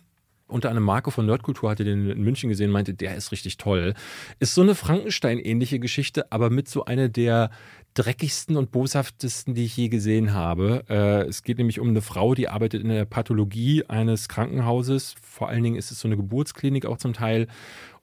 Unter 0.48 0.72
einem 0.72 0.84
Marco 0.84 1.12
von 1.12 1.28
Nerdkultur 1.28 1.70
hatte 1.70 1.84
den 1.84 2.10
in 2.10 2.24
München 2.24 2.50
gesehen, 2.50 2.72
meinte, 2.72 2.96
der 2.96 3.16
ist 3.16 3.32
richtig 3.32 3.58
toll. 3.58 3.94
Ist 4.40 4.56
so 4.56 4.62
eine 4.62 4.74
Frankenstein-ähnliche 4.74 5.80
Geschichte, 5.80 6.32
aber 6.32 6.50
mit 6.50 6.68
so 6.68 6.86
einer 6.86 7.08
der 7.08 7.52
dreckigsten 7.94 8.58
und 8.58 8.72
boshaftesten, 8.72 9.54
die 9.56 9.66
ich 9.66 9.76
je 9.76 9.90
gesehen 9.90 10.34
habe. 10.34 10.84
Äh, 10.90 11.28
es 11.28 11.44
geht 11.44 11.58
nämlich 11.58 11.80
um 11.80 11.90
eine 11.90 12.02
Frau, 12.02 12.36
die 12.36 12.48
arbeitet 12.48 12.84
in 12.84 12.90
der 12.90 13.06
Pathologie 13.06 13.86
eines 13.86 14.30
Krankenhauses. 14.30 15.16
Vor 15.22 15.50
allen 15.50 15.64
Dingen 15.64 15.76
ist 15.76 15.92
es 15.92 16.00
so 16.00 16.08
eine 16.08 16.18
Geburtsklinik 16.18 16.86
auch 16.86 16.98
zum 16.98 17.14
Teil. 17.14 17.48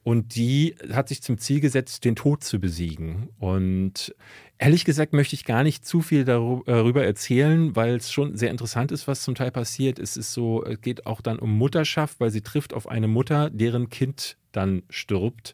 Und 0.03 0.35
die 0.35 0.75
hat 0.93 1.09
sich 1.09 1.21
zum 1.21 1.37
Ziel 1.37 1.59
gesetzt, 1.59 2.05
den 2.05 2.15
Tod 2.15 2.43
zu 2.43 2.59
besiegen. 2.59 3.29
Und 3.39 4.15
Ehrlich 4.59 4.85
gesagt 4.85 5.13
möchte 5.13 5.35
ich 5.35 5.45
gar 5.45 5.61
nicht 5.61 5.85
zu 5.85 6.01
viel 6.01 6.25
darüber 6.25 7.03
äh, 7.03 7.05
erzählen, 7.05 7.75
weil 7.75 7.97
es 7.97 8.11
schon 8.11 8.35
sehr 8.35 8.49
interessant 8.49 8.91
ist, 8.91 9.07
was 9.07 9.21
zum 9.21 9.35
Teil 9.35 9.51
passiert. 9.51 9.99
Es 9.99 10.17
ist 10.17 10.33
so, 10.33 10.63
es 10.63 10.81
geht 10.81 11.05
auch 11.05 11.21
dann 11.21 11.37
um 11.37 11.55
Mutterschaft, 11.55 12.19
weil 12.19 12.31
sie 12.31 12.41
trifft 12.41 12.73
auf 12.73 12.87
eine 12.87 13.07
Mutter, 13.07 13.51
deren 13.51 13.89
Kind 13.89 14.35
dann 14.51 14.81
stirbt. 14.89 15.53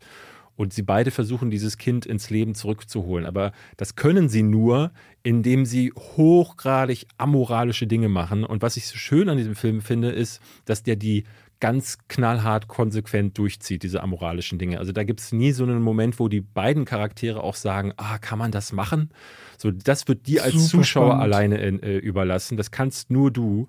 Und 0.63 0.73
sie 0.73 0.81
beide 0.81 1.11
versuchen, 1.11 1.51
dieses 1.51 1.77
Kind 1.77 2.05
ins 2.05 2.29
Leben 2.29 2.55
zurückzuholen. 2.55 3.25
Aber 3.25 3.51
das 3.77 3.95
können 3.95 4.29
sie 4.29 4.43
nur, 4.43 4.91
indem 5.21 5.65
sie 5.65 5.91
hochgradig 5.91 7.05
amoralische 7.17 7.85
Dinge 7.85 8.09
machen. 8.09 8.43
Und 8.43 8.61
was 8.61 8.77
ich 8.77 8.87
so 8.87 8.97
schön 8.97 9.29
an 9.29 9.37
diesem 9.37 9.55
Film 9.55 9.81
finde, 9.81 10.09
ist, 10.09 10.41
dass 10.65 10.81
der 10.81 10.95
die 10.95 11.25
ganz 11.63 11.97
knallhart 12.09 12.67
konsequent 12.67 13.37
durchzieht, 13.37 13.83
diese 13.83 14.03
amoralischen 14.03 14.59
Dinge. 14.59 14.79
Also 14.79 14.91
da 14.91 15.05
gibt 15.05 15.21
es 15.21 15.31
nie 15.31 15.53
so 15.53 15.63
einen 15.63 15.81
Moment, 15.81 16.19
wo 16.19 16.27
die 16.27 16.41
beiden 16.41 16.83
Charaktere 16.83 17.41
auch 17.41 17.55
sagen, 17.55 17.93
ah, 17.95 18.17
kann 18.17 18.37
man 18.37 18.51
das 18.51 18.73
machen? 18.73 19.11
So, 19.57 19.71
das 19.71 20.05
wird 20.09 20.27
dir 20.27 20.43
als 20.43 20.55
Super 20.55 20.67
Zuschauer 20.67 21.05
spannend. 21.11 21.23
alleine 21.23 21.57
in, 21.59 21.81
äh, 21.81 21.95
überlassen. 21.95 22.57
Das 22.57 22.71
kannst 22.71 23.11
nur 23.11 23.31
du. 23.31 23.67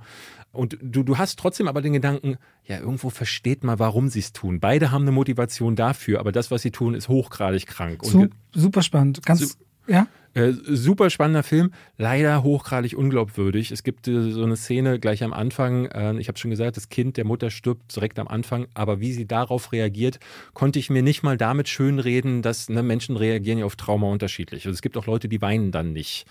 Und 0.51 0.77
du, 0.83 1.05
du 1.05 1.19
hast 1.19 1.39
trotzdem 1.39 1.69
aber 1.69 1.83
den 1.83 1.93
Gedanken, 1.93 2.37
ja, 2.65 2.81
irgendwo 2.81 3.11
versteht 3.11 3.63
man, 3.63 3.79
warum 3.79 4.09
sie 4.09 4.19
es 4.19 4.33
tun. 4.33 4.59
Beide 4.59 4.91
haben 4.91 5.03
eine 5.03 5.13
Motivation 5.13 5.77
dafür, 5.77 6.19
aber 6.19 6.33
das, 6.33 6.51
was 6.51 6.63
sie 6.63 6.73
tun, 6.73 6.95
ist 6.95 7.09
hochgradig 7.09 7.69
krank. 7.69 8.03
Und 8.03 8.33
super 8.53 8.83
spannend. 8.83 9.25
Ganz, 9.25 9.57
ja? 9.87 10.09
Äh, 10.35 10.53
super 10.53 11.11
spannender 11.11 11.45
Film, 11.45 11.71
leider 11.97 12.43
hochgradig 12.43 12.97
unglaubwürdig. 12.97 13.71
Es 13.71 13.85
gibt 13.85 14.09
äh, 14.09 14.33
so 14.33 14.43
eine 14.43 14.57
Szene 14.57 14.99
gleich 14.99 15.23
am 15.23 15.33
Anfang, 15.33 15.87
äh, 15.87 16.19
ich 16.19 16.27
habe 16.27 16.39
schon 16.39 16.51
gesagt, 16.51 16.77
das 16.77 16.89
Kind 16.89 17.17
der 17.17 17.25
Mutter 17.25 17.51
stirbt 17.51 17.95
direkt 17.95 18.19
am 18.19 18.27
Anfang, 18.27 18.67
aber 18.75 18.99
wie 18.99 19.13
sie 19.13 19.27
darauf 19.27 19.71
reagiert, 19.71 20.19
konnte 20.53 20.81
ich 20.81 20.91
mir 20.91 21.03
nicht 21.03 21.23
mal 21.23 21.37
damit 21.37 21.69
schönreden, 21.69 22.43
dass 22.43 22.69
ne, 22.69 22.83
Menschen 22.83 23.17
reagieren 23.17 23.59
ja 23.59 23.65
auf 23.65 23.77
Trauma 23.77 24.09
unterschiedlich. 24.09 24.67
Also 24.67 24.75
es 24.75 24.83
gibt 24.83 24.97
auch 24.97 25.07
Leute, 25.07 25.29
die 25.29 25.41
weinen 25.41 25.71
dann 25.71 25.93
nicht. 25.93 26.27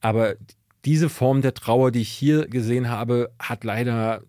Aber 0.00 0.36
diese 0.86 1.10
Form 1.10 1.42
der 1.42 1.52
Trauer, 1.52 1.92
die 1.92 2.00
ich 2.00 2.08
hier 2.08 2.46
gesehen 2.46 2.88
habe, 2.88 3.30
hat 3.38 3.64
leider, 3.64 4.22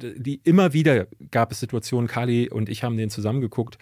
die 0.00 0.40
immer 0.44 0.72
wieder 0.72 1.08
gab 1.30 1.52
es 1.52 1.60
Situationen, 1.60 2.08
Kali 2.08 2.48
und 2.48 2.68
ich 2.68 2.84
haben 2.84 2.96
den 2.96 3.10
zusammengeguckt 3.10 3.78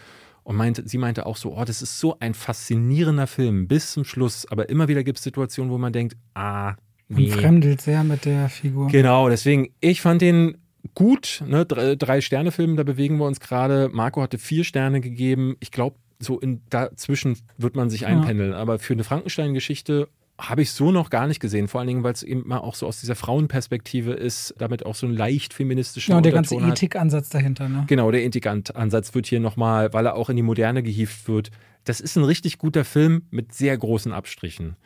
und 0.49 0.57
meinte, 0.57 0.89
sie 0.89 0.97
meinte 0.97 1.27
auch 1.27 1.37
so, 1.37 1.55
oh, 1.55 1.65
das 1.67 1.83
ist 1.83 2.01
so 2.01 2.17
ein 2.21 2.33
faszinierender 2.33 3.27
Film 3.27 3.69
bis 3.69 3.93
zum 3.93 4.05
Schluss. 4.05 4.47
Aber 4.51 4.71
immer 4.71 4.89
wieder 4.89 5.05
gibt 5.05 5.19
es 5.19 5.25
Situationen, 5.25 5.71
wo 5.71 5.77
man 5.77 5.93
denkt, 5.93 6.17
ah, 6.33 6.73
nee. 7.09 7.29
Man 7.29 7.39
fremdelt 7.39 7.83
sehr 7.83 8.03
mit 8.03 8.25
der 8.25 8.49
Figur. 8.49 8.89
Genau, 8.89 9.29
deswegen, 9.29 9.69
ich 9.81 10.01
fand 10.01 10.23
den 10.23 10.57
gut. 10.95 11.45
Ne? 11.47 11.67
Drei, 11.67 11.97
drei 11.97 12.23
Sterne-Film, 12.23 12.79
da 12.79 12.83
bewegen 12.83 13.19
wir 13.19 13.27
uns 13.27 13.41
gerade. 13.41 13.91
Marco 13.93 14.23
hatte 14.23 14.39
vier 14.39 14.65
Sterne 14.65 15.03
gegeben. 15.03 15.55
Ich 15.61 15.71
glaube, 15.71 15.97
so 16.19 16.41
in 16.41 16.63
dazwischen 16.71 17.37
wird 17.59 17.77
man 17.77 17.91
sich 17.91 18.07
einpendeln. 18.07 18.53
Ja. 18.53 18.57
Aber 18.57 18.79
für 18.79 18.95
eine 18.95 19.05
Frankenstein-Geschichte 19.05 20.09
habe 20.39 20.63
ich 20.63 20.71
so 20.71 20.93
noch 20.93 21.11
gar 21.11 21.27
nicht 21.27 21.41
gesehen, 21.41 21.67
vor 21.67 21.81
allen 21.81 21.89
Dingen, 21.89 22.05
weil 22.05 22.13
es 22.13 22.23
eben 22.23 22.47
mal 22.47 22.59
auch 22.59 22.77
so 22.77 22.87
aus 22.87 23.01
dieser 23.01 23.17
Frauenperspektive 23.17 24.13
ist, 24.13 24.55
damit 24.59 24.87
auch 24.87 24.95
so 24.95 25.07
ein 25.07 25.13
leicht 25.13 25.53
feministischen 25.53 26.13
Genau, 26.13 26.21
der 26.21 26.33
ganze 26.33 26.55
Ethikansatz 26.55 27.29
dahinter, 27.29 27.69
ne? 27.69 27.85
Genau, 27.89 28.11
der 28.11 28.25
Ethikansatz 28.25 29.15
wird 29.15 29.27
hier 29.27 29.41
nochmal, 29.41 29.93
weil 29.93 30.07
er 30.07 30.15
auch 30.15 30.31
in 30.31 30.37
die 30.37 30.43
Moderne 30.43 30.83
gehievt 30.85 31.27
wird. 31.27 31.51
Das 31.85 32.01
ist 32.01 32.17
ein 32.17 32.25
richtig 32.25 32.59
guter 32.59 32.85
Film 32.85 33.23
mit 33.31 33.53
sehr 33.53 33.77
großen 33.77 34.13
Abstrichen. 34.13 34.77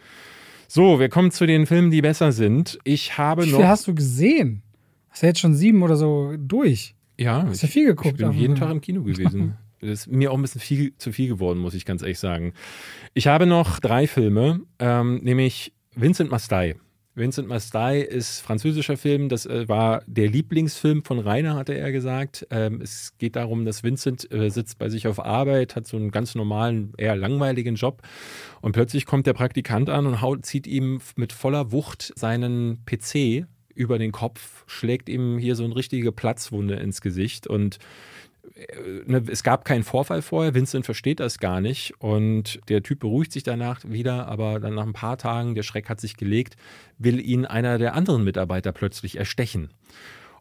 So, 0.68 0.98
wir 0.98 1.10
kommen 1.10 1.30
zu 1.30 1.44
den 1.44 1.66
Filmen, 1.66 1.90
die 1.90 2.00
besser 2.00 2.32
sind. 2.32 2.78
Ich 2.84 3.18
habe 3.18 3.44
Wie 3.44 3.50
noch. 3.50 3.58
Wie 3.58 3.62
viel 3.62 3.68
hast 3.68 3.86
du 3.86 3.94
gesehen? 3.94 4.62
Hast 5.10 5.22
du 5.22 5.26
jetzt 5.26 5.40
schon 5.40 5.54
sieben 5.54 5.82
oder 5.82 5.96
so 5.96 6.34
durch? 6.38 6.94
Ja. 7.18 7.44
Hast 7.46 7.62
du 7.62 7.66
viel 7.66 7.86
geguckt? 7.88 8.18
Ich 8.18 8.26
bin 8.26 8.32
jeden 8.32 8.56
Tag 8.56 8.70
im 8.70 8.80
Kino 8.80 9.02
gewesen. 9.02 9.58
Das 9.82 9.90
ist 9.90 10.06
mir 10.06 10.30
auch 10.30 10.36
ein 10.36 10.42
bisschen 10.42 10.60
viel 10.60 10.96
zu 10.96 11.12
viel 11.12 11.28
geworden, 11.28 11.58
muss 11.58 11.74
ich 11.74 11.84
ganz 11.84 12.02
ehrlich 12.02 12.18
sagen. 12.18 12.54
Ich 13.14 13.26
habe 13.26 13.46
noch 13.46 13.80
drei 13.80 14.06
Filme, 14.06 14.60
ähm, 14.78 15.16
nämlich 15.22 15.72
Vincent 15.94 16.30
Mastai. 16.30 16.76
Vincent 17.14 17.46
Mastai 17.46 18.00
ist 18.00 18.40
französischer 18.40 18.96
Film. 18.96 19.28
Das 19.28 19.44
äh, 19.44 19.68
war 19.68 20.02
der 20.06 20.28
Lieblingsfilm 20.28 21.04
von 21.04 21.18
Rainer, 21.18 21.56
hatte 21.56 21.74
er 21.74 21.92
gesagt. 21.92 22.46
Ähm, 22.50 22.80
es 22.80 23.18
geht 23.18 23.36
darum, 23.36 23.66
dass 23.66 23.82
Vincent 23.82 24.32
äh, 24.32 24.48
sitzt 24.48 24.78
bei 24.78 24.88
sich 24.88 25.06
auf 25.06 25.22
Arbeit, 25.22 25.76
hat 25.76 25.86
so 25.86 25.98
einen 25.98 26.10
ganz 26.10 26.34
normalen, 26.34 26.94
eher 26.96 27.16
langweiligen 27.16 27.74
Job. 27.74 28.02
Und 28.62 28.72
plötzlich 28.72 29.04
kommt 29.04 29.26
der 29.26 29.34
Praktikant 29.34 29.90
an 29.90 30.06
und 30.06 30.22
haut, 30.22 30.46
zieht 30.46 30.66
ihm 30.66 31.00
mit 31.16 31.34
voller 31.34 31.70
Wucht 31.70 32.12
seinen 32.16 32.84
PC 32.86 33.46
über 33.74 33.98
den 33.98 34.12
Kopf, 34.12 34.64
schlägt 34.66 35.08
ihm 35.08 35.38
hier 35.38 35.54
so 35.54 35.64
eine 35.64 35.76
richtige 35.76 36.12
Platzwunde 36.12 36.76
ins 36.76 37.00
Gesicht 37.00 37.46
und 37.46 37.78
es 39.28 39.42
gab 39.42 39.64
keinen 39.64 39.84
Vorfall 39.84 40.20
vorher, 40.20 40.54
Vincent 40.54 40.84
versteht 40.84 41.20
das 41.20 41.38
gar 41.38 41.60
nicht 41.60 41.94
und 41.98 42.60
der 42.68 42.82
Typ 42.82 43.00
beruhigt 43.00 43.32
sich 43.32 43.44
danach 43.44 43.80
wieder, 43.84 44.26
aber 44.26 44.58
dann 44.58 44.74
nach 44.74 44.86
ein 44.86 44.92
paar 44.92 45.16
Tagen, 45.16 45.54
der 45.54 45.62
Schreck 45.62 45.88
hat 45.88 46.00
sich 46.00 46.16
gelegt, 46.16 46.56
will 46.98 47.20
ihn 47.20 47.46
einer 47.46 47.78
der 47.78 47.94
anderen 47.94 48.24
Mitarbeiter 48.24 48.72
plötzlich 48.72 49.16
erstechen. 49.16 49.70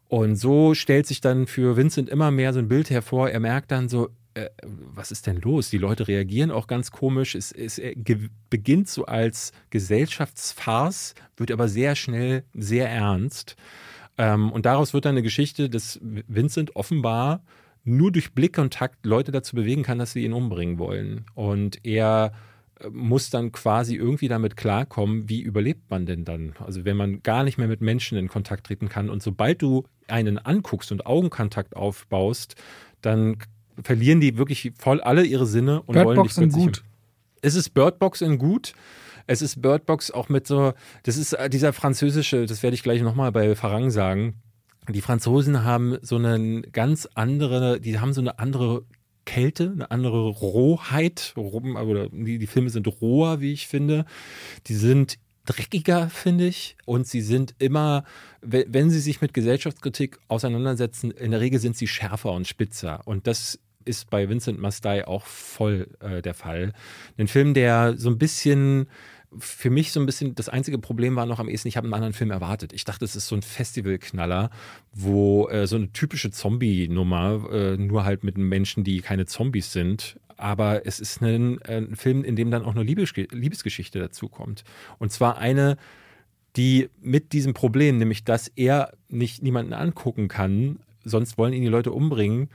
Und 0.08 0.36
so 0.36 0.74
stellt 0.74 1.06
sich 1.06 1.20
dann 1.20 1.46
für 1.46 1.76
Vincent 1.76 2.10
immer 2.10 2.30
mehr 2.30 2.52
so 2.52 2.58
ein 2.58 2.68
Bild 2.68 2.90
hervor. 2.90 3.30
Er 3.30 3.40
merkt 3.40 3.70
dann 3.70 3.88
so, 3.88 4.10
äh, 4.34 4.50
was 4.60 5.10
ist 5.10 5.26
denn 5.26 5.40
los? 5.40 5.70
Die 5.70 5.78
Leute 5.78 6.06
reagieren 6.06 6.50
auch 6.50 6.66
ganz 6.66 6.90
komisch. 6.90 7.34
Es, 7.34 7.50
es 7.50 7.80
beginnt 8.50 8.88
so 8.88 9.06
als 9.06 9.52
Gesellschaftsfarce, 9.70 11.14
wird 11.36 11.50
aber 11.50 11.68
sehr 11.68 11.94
schnell 11.96 12.44
sehr 12.52 12.90
ernst. 12.90 13.56
Ähm, 14.18 14.52
und 14.52 14.66
daraus 14.66 14.92
wird 14.92 15.06
dann 15.06 15.12
eine 15.12 15.22
Geschichte, 15.22 15.70
dass 15.70 15.98
Vincent 16.02 16.76
offenbar 16.76 17.42
nur 17.84 18.12
durch 18.12 18.32
Blickkontakt 18.32 19.04
Leute 19.04 19.32
dazu 19.32 19.56
bewegen 19.56 19.82
kann, 19.82 19.98
dass 19.98 20.12
sie 20.12 20.24
ihn 20.24 20.32
umbringen 20.32 20.78
wollen. 20.78 21.24
Und 21.34 21.84
er 21.84 22.32
äh, 22.80 22.88
muss 22.90 23.30
dann 23.30 23.52
quasi 23.52 23.96
irgendwie 23.96 24.28
damit 24.28 24.56
klarkommen, 24.56 25.28
wie 25.28 25.40
überlebt 25.40 25.90
man 25.90 26.06
denn 26.06 26.24
dann? 26.24 26.54
Also 26.58 26.84
wenn 26.84 26.96
man 26.96 27.22
gar 27.22 27.44
nicht 27.44 27.58
mehr 27.58 27.68
mit 27.68 27.80
Menschen 27.80 28.18
in 28.18 28.28
Kontakt 28.28 28.66
treten 28.66 28.88
kann 28.88 29.10
und 29.10 29.22
sobald 29.22 29.62
du 29.62 29.84
einen 30.08 30.38
anguckst 30.38 30.92
und 30.92 31.06
Augenkontakt 31.06 31.76
aufbaust, 31.76 32.54
dann 33.00 33.38
verlieren 33.82 34.20
die 34.20 34.36
wirklich 34.36 34.72
voll 34.78 35.00
alle 35.00 35.24
ihre 35.24 35.46
Sinne 35.46 35.82
und 35.82 35.94
Bird 35.94 36.06
wollen 36.06 36.16
Box 36.16 36.34
dich 36.34 36.44
plötzlich. 36.44 36.64
Gut. 36.64 36.82
Es 37.40 37.54
ist 37.54 37.70
Birdbox 37.70 38.20
in 38.20 38.38
gut. 38.38 38.72
Es 39.26 39.42
ist 39.42 39.62
Birdbox 39.62 40.10
auch 40.10 40.28
mit 40.28 40.46
so, 40.46 40.72
das 41.04 41.16
ist 41.16 41.32
äh, 41.32 41.48
dieser 41.48 41.72
französische, 41.72 42.46
das 42.46 42.62
werde 42.62 42.74
ich 42.74 42.82
gleich 42.82 43.02
nochmal 43.02 43.32
bei 43.32 43.54
Farang 43.54 43.90
sagen, 43.90 44.34
die 44.88 45.00
Franzosen 45.00 45.64
haben 45.64 45.98
so 46.02 46.16
eine 46.16 46.62
ganz 46.62 47.08
andere, 47.14 47.80
die 47.80 47.98
haben 48.00 48.12
so 48.12 48.20
eine 48.20 48.38
andere 48.38 48.84
Kälte, 49.24 49.70
eine 49.72 49.90
andere 49.90 50.28
Rohheit. 50.28 51.34
Oder 51.36 52.08
die, 52.08 52.38
die 52.38 52.46
Filme 52.46 52.70
sind 52.70 52.86
roher, 53.00 53.40
wie 53.40 53.52
ich 53.52 53.68
finde. 53.68 54.04
Die 54.66 54.74
sind 54.74 55.18
dreckiger, 55.46 56.10
finde 56.10 56.46
ich. 56.46 56.76
Und 56.84 57.06
sie 57.06 57.20
sind 57.20 57.54
immer, 57.58 58.04
wenn 58.40 58.90
sie 58.90 59.00
sich 59.00 59.20
mit 59.20 59.34
Gesellschaftskritik 59.34 60.18
auseinandersetzen, 60.28 61.10
in 61.10 61.30
der 61.30 61.40
Regel 61.40 61.60
sind 61.60 61.76
sie 61.76 61.86
schärfer 61.86 62.32
und 62.32 62.46
spitzer. 62.46 63.00
Und 63.04 63.26
das 63.26 63.60
ist 63.84 64.10
bei 64.10 64.28
Vincent 64.28 64.60
Mastai 64.60 65.06
auch 65.06 65.26
voll 65.26 65.88
äh, 66.00 66.22
der 66.22 66.34
Fall. 66.34 66.72
Ein 67.18 67.28
Film, 67.28 67.54
der 67.54 67.96
so 67.96 68.10
ein 68.10 68.18
bisschen 68.18 68.86
für 69.38 69.70
mich 69.70 69.92
so 69.92 70.00
ein 70.00 70.06
bisschen 70.06 70.34
das 70.34 70.48
einzige 70.48 70.78
Problem 70.78 71.16
war 71.16 71.26
noch 71.26 71.38
am 71.38 71.48
ehesten, 71.48 71.68
ich 71.68 71.76
habe 71.76 71.86
einen 71.86 71.94
anderen 71.94 72.12
Film 72.12 72.30
erwartet. 72.30 72.72
Ich 72.72 72.84
dachte, 72.84 73.04
es 73.04 73.16
ist 73.16 73.28
so 73.28 73.36
ein 73.36 73.42
Festivalknaller, 73.42 74.50
wo 74.92 75.48
äh, 75.48 75.66
so 75.66 75.76
eine 75.76 75.92
typische 75.92 76.30
Zombie-Nummer, 76.30 77.50
äh, 77.50 77.76
nur 77.76 78.04
halt 78.04 78.24
mit 78.24 78.36
Menschen, 78.36 78.84
die 78.84 79.00
keine 79.00 79.26
Zombies 79.26 79.72
sind. 79.72 80.18
Aber 80.36 80.86
es 80.86 81.00
ist 81.00 81.22
ein, 81.22 81.60
äh, 81.62 81.78
ein 81.78 81.96
Film, 81.96 82.24
in 82.24 82.36
dem 82.36 82.50
dann 82.50 82.64
auch 82.64 82.74
eine 82.74 82.82
Liebes 82.82 83.12
Liebesgeschichte 83.14 83.98
dazukommt. 83.98 84.64
Und 84.98 85.12
zwar 85.12 85.38
eine, 85.38 85.76
die 86.56 86.90
mit 87.00 87.32
diesem 87.32 87.54
Problem, 87.54 87.98
nämlich 87.98 88.24
dass 88.24 88.48
er 88.48 88.92
nicht 89.08 89.42
niemanden 89.42 89.72
angucken 89.72 90.28
kann, 90.28 90.80
sonst 91.04 91.38
wollen 91.38 91.52
ihn 91.52 91.62
die 91.62 91.68
Leute 91.68 91.92
umbringen, 91.92 92.48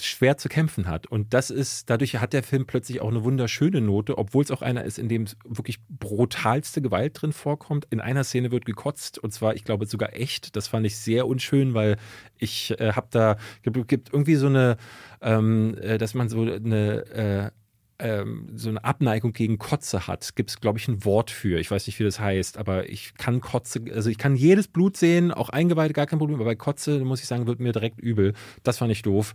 schwer 0.00 0.36
zu 0.36 0.48
kämpfen 0.48 0.88
hat. 0.88 1.06
Und 1.06 1.34
das 1.34 1.50
ist, 1.50 1.88
dadurch 1.88 2.16
hat 2.16 2.32
der 2.32 2.42
Film 2.42 2.66
plötzlich 2.66 3.00
auch 3.00 3.08
eine 3.08 3.24
wunderschöne 3.24 3.80
Note, 3.80 4.18
obwohl 4.18 4.42
es 4.42 4.50
auch 4.50 4.62
einer 4.62 4.84
ist, 4.84 4.98
in 4.98 5.08
dem 5.08 5.26
wirklich 5.44 5.78
brutalste 5.88 6.82
Gewalt 6.82 7.20
drin 7.20 7.32
vorkommt. 7.32 7.86
In 7.90 8.00
einer 8.00 8.24
Szene 8.24 8.50
wird 8.50 8.64
gekotzt 8.64 9.18
und 9.18 9.32
zwar, 9.32 9.54
ich 9.54 9.64
glaube, 9.64 9.86
sogar 9.86 10.14
echt. 10.14 10.56
Das 10.56 10.68
fand 10.68 10.86
ich 10.86 10.96
sehr 10.96 11.26
unschön, 11.26 11.74
weil 11.74 11.96
ich 12.38 12.78
äh, 12.80 12.92
habe 12.92 13.06
da, 13.10 13.36
gibt, 13.62 13.88
gibt 13.88 14.12
irgendwie 14.12 14.36
so 14.36 14.46
eine, 14.46 14.76
ähm, 15.20 15.76
äh, 15.80 15.98
dass 15.98 16.14
man 16.14 16.28
so 16.28 16.42
eine, 16.42 17.06
äh, 17.06 17.50
ähm, 17.98 18.48
so 18.54 18.68
eine 18.68 18.84
Abneigung 18.84 19.32
gegen 19.32 19.58
Kotze 19.58 20.06
hat, 20.06 20.34
gibt 20.34 20.50
es, 20.50 20.60
glaube 20.60 20.78
ich, 20.78 20.88
ein 20.88 21.04
Wort 21.04 21.30
für. 21.30 21.58
Ich 21.60 21.70
weiß 21.70 21.86
nicht, 21.86 21.98
wie 21.98 22.04
das 22.04 22.18
heißt, 22.18 22.58
aber 22.58 22.88
ich 22.88 23.14
kann 23.14 23.40
Kotze, 23.40 23.82
also 23.94 24.10
ich 24.10 24.18
kann 24.18 24.36
jedes 24.36 24.68
Blut 24.68 24.96
sehen, 24.96 25.30
auch 25.30 25.48
Eingeweide, 25.48 25.94
gar 25.94 26.06
kein 26.06 26.18
Problem, 26.18 26.36
aber 26.36 26.46
bei 26.46 26.56
Kotze, 26.56 27.04
muss 27.04 27.20
ich 27.20 27.26
sagen, 27.26 27.46
wird 27.46 27.60
mir 27.60 27.72
direkt 27.72 28.00
übel. 28.00 28.34
Das 28.62 28.78
fand 28.78 28.90
ich 28.90 29.02
doof. 29.02 29.34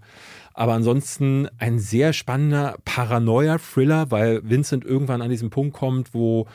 Aber 0.53 0.73
ansonsten 0.73 1.47
ein 1.57 1.79
sehr 1.79 2.11
spannender 2.11 2.77
Paranoia-Thriller, 2.85 4.11
weil 4.11 4.41
Vincent 4.43 4.83
irgendwann 4.83 5.21
an 5.21 5.29
diesen 5.29 5.49
Punkt 5.49 5.73
kommt, 5.73 6.13
wo 6.13 6.47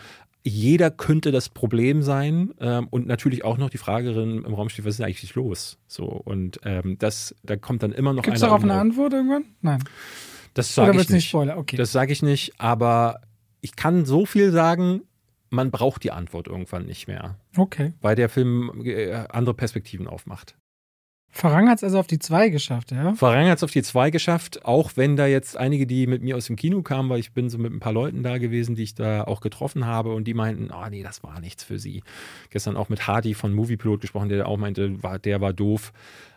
jeder 0.47 0.91
könnte 0.91 1.33
das 1.33 1.49
Problem 1.49 2.03
sein 2.03 2.53
ähm, 2.61 2.87
und 2.91 3.07
natürlich 3.07 3.45
auch 3.45 3.57
noch 3.57 3.71
die 3.71 3.79
Fragerin 3.79 4.45
im 4.45 4.53
Raum 4.53 4.69
steht, 4.69 4.85
was 4.85 4.97
ist 4.97 5.01
eigentlich 5.01 5.35
los? 5.35 5.79
So 5.87 6.05
und 6.05 6.61
ähm, 6.65 6.99
das, 6.99 7.35
da 7.43 7.57
kommt 7.57 7.83
dann 7.83 7.93
immer 7.93 8.13
noch 8.13 8.23
Gibt's 8.23 8.41
darauf 8.41 8.63
eine 8.63 8.75
Antwort 8.75 9.15
irgendwann? 9.15 9.45
Nein. 9.63 9.83
Das 10.55 10.75
sage 10.75 11.01
ich 11.01 11.09
nicht. 11.11 11.29
Spoiler? 11.29 11.59
Okay. 11.59 11.77
Das 11.77 11.93
sage 11.93 12.13
ich 12.13 12.23
nicht, 12.23 12.55
aber 12.59 13.21
ich 13.61 13.77
kann 13.77 14.05
so 14.05 14.25
viel 14.25 14.53
sagen, 14.53 15.03
man 15.51 15.71
braucht 15.71 16.05
die 16.05 16.11
Antwort 16.11 16.49
irgendwann 16.49 16.87
nicht 16.87 17.07
mehr. 17.09 17.39
Okay. 17.57 17.93
Weil 18.01 18.17
der 18.17 18.29
Film 18.29 18.83
äh, 18.85 19.13
andere 19.29 19.55
Perspektiven 19.55 20.07
aufmacht. 20.07 20.57
Farang 21.31 21.69
hat 21.69 21.79
es 21.79 21.85
also 21.85 21.99
auf 21.99 22.07
die 22.07 22.21
2 22.21 22.51
geschafft, 22.51 22.93
ja? 22.93 23.13
Farang 23.15 23.49
hat 23.49 23.57
es 23.57 23.65
auf 23.65 23.73
die 23.73 23.83
2 23.83 24.11
geschafft, 24.11 24.65
auch 24.65 24.93
wenn 24.95 25.17
da 25.17 25.27
jetzt 25.27 25.57
einige, 25.57 25.85
die 25.85 26.07
mit 26.07 26.23
mir 26.23 26.37
aus 26.37 26.47
dem 26.47 26.55
Kino 26.55 26.81
kamen, 26.83 27.11
weil 27.11 27.19
ich 27.19 27.33
bin 27.33 27.51
so 27.51 27.59
mit 27.59 27.73
ein 27.73 27.81
paar 27.81 27.93
Leuten 27.93 28.23
da 28.23 28.39
gewesen, 28.39 28.77
die 28.77 28.85
ich 28.85 28.95
da 28.95 29.25
auch 29.25 29.41
getroffen 29.41 29.85
habe 29.85 30.15
und 30.15 30.29
die 30.29 30.35
meinten, 30.35 30.71
oh 30.71 30.89
nee, 30.89 31.03
das 31.03 31.25
war 31.25 31.41
nichts 31.41 31.65
für 31.65 31.81
sie. 31.81 32.05
Gestern 32.51 32.77
auch 32.77 32.89
mit 32.89 33.09
Hardy 33.09 33.35
von 33.35 33.53
Moviepilot 33.53 34.01
gesprochen, 34.01 34.29
der 34.29 34.47
auch 34.47 34.59
meinte, 34.59 35.03
war, 35.03 35.19
der 35.19 35.41
war 35.41 35.53
doof. 35.53 35.93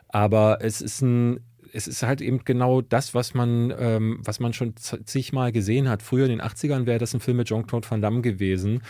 Aber 0.08 0.60
es 0.62 0.82
ist 0.82 1.02
ein 1.02 1.42
es 1.74 1.88
ist 1.88 2.04
halt 2.04 2.22
eben 2.22 2.44
genau 2.46 2.82
das, 2.82 3.14
was 3.14 3.34
man, 3.34 3.74
ähm, 3.78 4.20
was 4.24 4.40
man 4.40 4.54
schon 4.54 4.74
zigmal 4.78 5.52
gesehen 5.52 5.90
hat. 5.90 6.02
Früher 6.02 6.26
in 6.26 6.32
den 6.32 6.42
80ern 6.42 6.86
wäre 6.86 7.00
das 7.00 7.14
ein 7.14 7.20
Film 7.20 7.38
mit 7.38 7.48
Jean-Claude 7.48 7.90
Van 7.90 8.02
Damme 8.02 8.22
gewesen. 8.22 8.82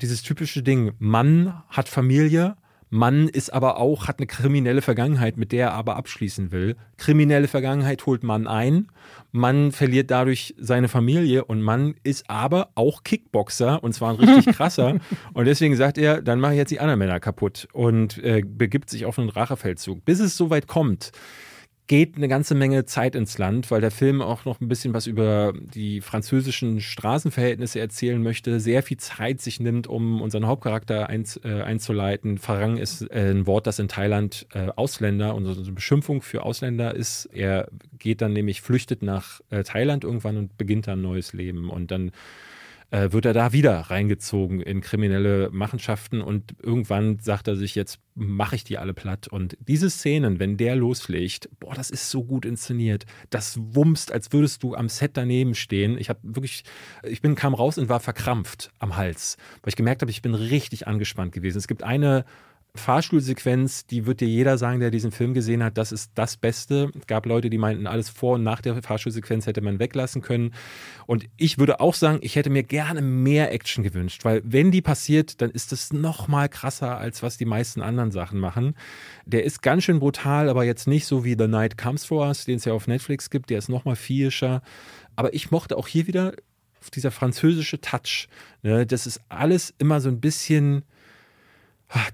Dieses 0.00 0.22
typische 0.22 0.62
Ding, 0.62 0.92
Mann 0.98 1.62
hat 1.68 1.88
Familie, 1.88 2.56
Mann 2.94 3.28
ist 3.28 3.52
aber 3.52 3.78
auch, 3.78 4.06
hat 4.06 4.20
eine 4.20 4.28
kriminelle 4.28 4.80
Vergangenheit, 4.80 5.36
mit 5.36 5.50
der 5.50 5.66
er 5.66 5.72
aber 5.72 5.96
abschließen 5.96 6.52
will. 6.52 6.76
Kriminelle 6.96 7.48
Vergangenheit 7.48 8.06
holt 8.06 8.22
Mann 8.22 8.46
ein. 8.46 8.86
Mann 9.32 9.72
verliert 9.72 10.12
dadurch 10.12 10.54
seine 10.58 10.86
Familie 10.86 11.44
und 11.44 11.60
Mann 11.60 11.96
ist 12.04 12.30
aber 12.30 12.68
auch 12.76 13.02
Kickboxer 13.02 13.82
und 13.82 13.94
zwar 13.94 14.10
ein 14.10 14.24
richtig 14.24 14.54
krasser. 14.56 15.00
und 15.32 15.44
deswegen 15.46 15.74
sagt 15.74 15.98
er, 15.98 16.22
dann 16.22 16.38
mache 16.38 16.52
ich 16.52 16.58
jetzt 16.58 16.70
die 16.70 16.78
anderen 16.78 17.00
Männer 17.00 17.18
kaputt 17.18 17.66
und 17.72 18.22
äh, 18.22 18.42
begibt 18.46 18.90
sich 18.90 19.06
auf 19.06 19.18
einen 19.18 19.28
Rachefeldzug. 19.28 20.04
Bis 20.04 20.20
es 20.20 20.36
soweit 20.36 20.68
kommt, 20.68 21.10
geht 21.86 22.16
eine 22.16 22.28
ganze 22.28 22.54
Menge 22.54 22.86
Zeit 22.86 23.14
ins 23.14 23.36
Land, 23.36 23.70
weil 23.70 23.82
der 23.82 23.90
Film 23.90 24.22
auch 24.22 24.46
noch 24.46 24.60
ein 24.60 24.68
bisschen 24.68 24.94
was 24.94 25.06
über 25.06 25.52
die 25.54 26.00
französischen 26.00 26.80
Straßenverhältnisse 26.80 27.78
erzählen 27.78 28.22
möchte, 28.22 28.58
sehr 28.58 28.82
viel 28.82 28.96
Zeit 28.96 29.42
sich 29.42 29.60
nimmt, 29.60 29.86
um 29.86 30.22
unseren 30.22 30.46
Hauptcharakter 30.46 31.08
einz, 31.08 31.38
äh, 31.44 31.60
einzuleiten. 31.60 32.38
Farang 32.38 32.78
ist 32.78 33.02
äh, 33.10 33.30
ein 33.30 33.46
Wort, 33.46 33.66
das 33.66 33.78
in 33.78 33.88
Thailand 33.88 34.46
äh, 34.54 34.68
Ausländer 34.76 35.34
und 35.34 35.44
so 35.44 35.60
eine 35.60 35.72
Beschimpfung 35.72 36.22
für 36.22 36.42
Ausländer 36.44 36.94
ist. 36.94 37.26
Er 37.26 37.68
geht 37.98 38.22
dann 38.22 38.32
nämlich, 38.32 38.62
flüchtet 38.62 39.02
nach 39.02 39.40
äh, 39.50 39.62
Thailand 39.62 40.04
irgendwann 40.04 40.38
und 40.38 40.56
beginnt 40.56 40.86
dann 40.86 41.00
ein 41.00 41.02
neues 41.02 41.34
Leben 41.34 41.68
und 41.68 41.90
dann 41.90 42.12
äh, 42.94 43.12
wird 43.12 43.26
er 43.26 43.32
da 43.32 43.52
wieder 43.52 43.76
reingezogen 43.80 44.60
in 44.60 44.80
kriminelle 44.80 45.50
Machenschaften 45.50 46.20
und 46.20 46.54
irgendwann 46.62 47.18
sagt 47.18 47.48
er 47.48 47.56
sich, 47.56 47.74
jetzt 47.74 47.98
mache 48.14 48.54
ich 48.54 48.62
die 48.62 48.78
alle 48.78 48.94
platt. 48.94 49.26
Und 49.26 49.56
diese 49.58 49.90
Szenen, 49.90 50.38
wenn 50.38 50.56
der 50.56 50.76
loslegt, 50.76 51.48
boah, 51.58 51.74
das 51.74 51.90
ist 51.90 52.10
so 52.10 52.22
gut 52.22 52.44
inszeniert. 52.44 53.04
Das 53.30 53.58
wummst, 53.60 54.12
als 54.12 54.32
würdest 54.32 54.62
du 54.62 54.76
am 54.76 54.88
Set 54.88 55.16
daneben 55.16 55.56
stehen. 55.56 55.98
Ich 55.98 56.08
habe 56.08 56.20
wirklich, 56.22 56.62
ich 57.02 57.20
bin, 57.20 57.34
kam 57.34 57.54
raus 57.54 57.78
und 57.78 57.88
war 57.88 57.98
verkrampft 57.98 58.70
am 58.78 58.96
Hals, 58.96 59.38
weil 59.62 59.70
ich 59.70 59.76
gemerkt 59.76 60.02
habe, 60.02 60.12
ich 60.12 60.22
bin 60.22 60.34
richtig 60.34 60.86
angespannt 60.86 61.32
gewesen. 61.32 61.58
Es 61.58 61.66
gibt 61.66 61.82
eine 61.82 62.24
Fahrstuhlsequenz, 62.76 63.86
die 63.86 64.04
wird 64.04 64.20
dir 64.20 64.28
jeder 64.28 64.58
sagen, 64.58 64.80
der 64.80 64.90
diesen 64.90 65.12
Film 65.12 65.32
gesehen 65.32 65.62
hat, 65.62 65.78
das 65.78 65.92
ist 65.92 66.10
das 66.16 66.36
Beste. 66.36 66.90
Es 66.98 67.06
gab 67.06 67.24
Leute, 67.24 67.48
die 67.48 67.56
meinten, 67.56 67.86
alles 67.86 68.08
vor 68.08 68.34
und 68.34 68.42
nach 68.42 68.60
der 68.60 68.82
Fahrstuhlsequenz 68.82 69.46
hätte 69.46 69.60
man 69.60 69.78
weglassen 69.78 70.22
können. 70.22 70.52
Und 71.06 71.26
ich 71.36 71.58
würde 71.58 71.78
auch 71.78 71.94
sagen, 71.94 72.18
ich 72.22 72.34
hätte 72.34 72.50
mir 72.50 72.64
gerne 72.64 73.00
mehr 73.00 73.52
Action 73.52 73.84
gewünscht, 73.84 74.24
weil 74.24 74.42
wenn 74.44 74.72
die 74.72 74.82
passiert, 74.82 75.40
dann 75.40 75.50
ist 75.50 75.72
es 75.72 75.92
noch 75.92 76.26
mal 76.26 76.48
krasser, 76.48 76.98
als 76.98 77.22
was 77.22 77.36
die 77.36 77.44
meisten 77.44 77.80
anderen 77.80 78.10
Sachen 78.10 78.40
machen. 78.40 78.74
Der 79.24 79.44
ist 79.44 79.62
ganz 79.62 79.84
schön 79.84 80.00
brutal, 80.00 80.48
aber 80.48 80.64
jetzt 80.64 80.88
nicht 80.88 81.06
so 81.06 81.24
wie 81.24 81.36
The 81.38 81.46
Night 81.46 81.78
Comes 81.78 82.04
For 82.04 82.26
Us, 82.26 82.44
den 82.44 82.56
es 82.56 82.64
ja 82.64 82.72
auf 82.72 82.88
Netflix 82.88 83.30
gibt. 83.30 83.50
Der 83.50 83.58
ist 83.58 83.68
noch 83.68 83.84
mal. 83.84 83.94
Aber 85.16 85.32
ich 85.32 85.50
mochte 85.52 85.76
auch 85.76 85.86
hier 85.86 86.08
wieder 86.08 86.34
dieser 86.92 87.12
französische 87.12 87.80
Touch. 87.80 88.28
Ne? 88.62 88.84
Das 88.84 89.06
ist 89.06 89.20
alles 89.28 89.72
immer 89.78 90.00
so 90.00 90.08
ein 90.08 90.20
bisschen 90.20 90.82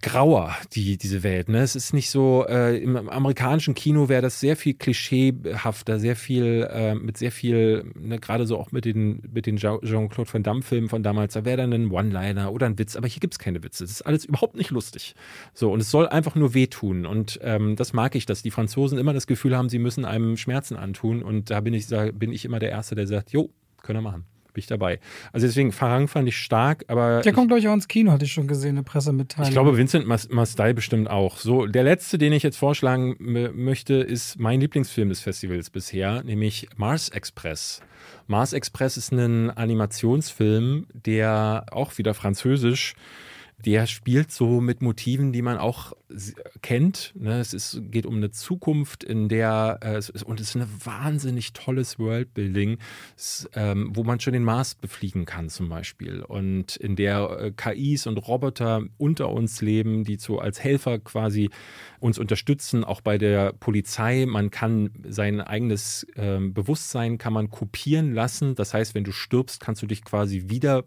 grauer, 0.02 0.56
die, 0.72 0.96
diese 0.96 1.22
Welt. 1.22 1.48
Ne? 1.48 1.60
Es 1.60 1.76
ist 1.76 1.92
nicht 1.92 2.10
so, 2.10 2.44
äh, 2.48 2.78
im 2.78 2.96
amerikanischen 2.96 3.74
Kino 3.74 4.08
wäre 4.08 4.22
das 4.22 4.40
sehr 4.40 4.56
viel 4.56 4.74
klischeehafter, 4.74 5.98
sehr 5.98 6.16
viel, 6.16 6.68
äh, 6.70 6.94
mit 6.94 7.18
sehr 7.18 7.32
viel, 7.32 7.90
ne, 7.94 8.18
gerade 8.18 8.46
so 8.46 8.58
auch 8.58 8.72
mit 8.72 8.84
den, 8.84 9.22
mit 9.32 9.46
den 9.46 9.56
Jean-Claude 9.56 10.32
Van 10.32 10.42
Damme-Filmen 10.42 10.88
von 10.88 11.02
damals, 11.02 11.34
da 11.34 11.44
wäre 11.44 11.58
dann 11.58 11.72
ein 11.72 11.90
One-Liner 11.90 12.52
oder 12.52 12.66
ein 12.66 12.78
Witz, 12.78 12.96
aber 12.96 13.08
hier 13.08 13.20
gibt 13.20 13.34
es 13.34 13.38
keine 13.38 13.62
Witze. 13.62 13.84
Es 13.84 13.90
ist 13.90 14.02
alles 14.02 14.24
überhaupt 14.24 14.56
nicht 14.56 14.70
lustig. 14.70 15.14
So, 15.54 15.72
und 15.72 15.80
es 15.80 15.90
soll 15.90 16.08
einfach 16.08 16.34
nur 16.34 16.54
wehtun. 16.54 17.06
Und 17.06 17.38
ähm, 17.42 17.76
das 17.76 17.92
mag 17.92 18.14
ich, 18.14 18.26
dass 18.26 18.42
die 18.42 18.50
Franzosen 18.50 18.98
immer 18.98 19.12
das 19.12 19.26
Gefühl 19.26 19.56
haben, 19.56 19.68
sie 19.68 19.78
müssen 19.78 20.04
einem 20.04 20.36
Schmerzen 20.36 20.76
antun. 20.76 21.22
Und 21.22 21.50
da 21.50 21.60
bin 21.60 21.74
ich, 21.74 21.86
da 21.86 22.10
bin 22.10 22.32
ich 22.32 22.44
immer 22.44 22.58
der 22.58 22.70
Erste, 22.70 22.94
der 22.94 23.06
sagt, 23.06 23.32
jo, 23.32 23.50
können 23.82 23.98
wir 23.98 24.10
machen 24.10 24.24
bin 24.52 24.60
ich 24.60 24.66
dabei. 24.66 25.00
Also 25.32 25.46
deswegen, 25.46 25.72
Farang 25.72 26.08
fand 26.08 26.28
ich 26.28 26.36
stark, 26.36 26.84
aber. 26.88 27.20
Der 27.22 27.32
kommt, 27.32 27.48
glaube 27.48 27.60
ich, 27.60 27.68
auch 27.68 27.74
ins 27.74 27.88
Kino, 27.88 28.12
hatte 28.12 28.24
ich 28.24 28.32
schon 28.32 28.46
gesehen, 28.46 28.70
eine 28.70 28.82
Pressemitteilung. 28.82 29.48
Ich 29.48 29.54
glaube, 29.54 29.76
Vincent 29.76 30.06
Mastai 30.06 30.72
bestimmt 30.72 31.10
auch. 31.10 31.38
So, 31.38 31.66
der 31.66 31.84
letzte, 31.84 32.18
den 32.18 32.32
ich 32.32 32.42
jetzt 32.42 32.56
vorschlagen 32.56 33.16
möchte, 33.18 33.94
ist 33.94 34.38
mein 34.38 34.60
Lieblingsfilm 34.60 35.08
des 35.08 35.20
Festivals 35.20 35.70
bisher, 35.70 36.22
nämlich 36.22 36.68
Mars 36.76 37.08
Express. 37.08 37.80
Mars 38.26 38.52
Express 38.52 38.96
ist 38.96 39.12
ein 39.12 39.50
Animationsfilm, 39.50 40.86
der 40.92 41.66
auch 41.70 41.98
wieder 41.98 42.14
französisch 42.14 42.94
der 43.64 43.86
spielt 43.86 44.30
so 44.30 44.60
mit 44.60 44.82
Motiven, 44.82 45.32
die 45.32 45.42
man 45.42 45.58
auch 45.58 45.92
kennt. 46.62 47.12
Ne? 47.16 47.40
Es 47.40 47.54
ist, 47.54 47.80
geht 47.90 48.06
um 48.06 48.16
eine 48.16 48.30
Zukunft, 48.30 49.04
in 49.04 49.28
der 49.28 49.78
äh, 49.82 49.94
es 49.94 50.08
ist, 50.08 50.22
und 50.22 50.40
es 50.40 50.48
ist 50.48 50.56
ein 50.56 50.68
wahnsinnig 50.84 51.52
tolles 51.52 51.98
Worldbuilding, 51.98 52.78
es, 53.16 53.48
ähm, 53.54 53.90
wo 53.94 54.02
man 54.02 54.20
schon 54.20 54.32
den 54.32 54.44
Mars 54.44 54.74
befliegen 54.74 55.24
kann 55.24 55.48
zum 55.48 55.68
Beispiel 55.68 56.22
und 56.22 56.76
in 56.76 56.96
der 56.96 57.38
äh, 57.40 57.52
KIs 57.52 58.06
und 58.06 58.18
Roboter 58.18 58.82
unter 58.98 59.30
uns 59.30 59.60
leben, 59.60 60.04
die 60.04 60.16
so 60.16 60.38
als 60.38 60.62
Helfer 60.62 60.98
quasi 60.98 61.50
uns 62.00 62.18
unterstützen, 62.18 62.84
auch 62.84 63.00
bei 63.00 63.18
der 63.18 63.52
Polizei. 63.52 64.26
Man 64.26 64.50
kann 64.50 64.90
sein 65.08 65.40
eigenes 65.40 66.06
äh, 66.14 66.38
Bewusstsein 66.40 67.18
kann 67.18 67.32
man 67.32 67.50
kopieren 67.50 68.14
lassen. 68.14 68.54
Das 68.54 68.74
heißt, 68.74 68.94
wenn 68.94 69.04
du 69.04 69.12
stirbst, 69.12 69.60
kannst 69.60 69.82
du 69.82 69.86
dich 69.86 70.04
quasi 70.04 70.44
wieder 70.48 70.84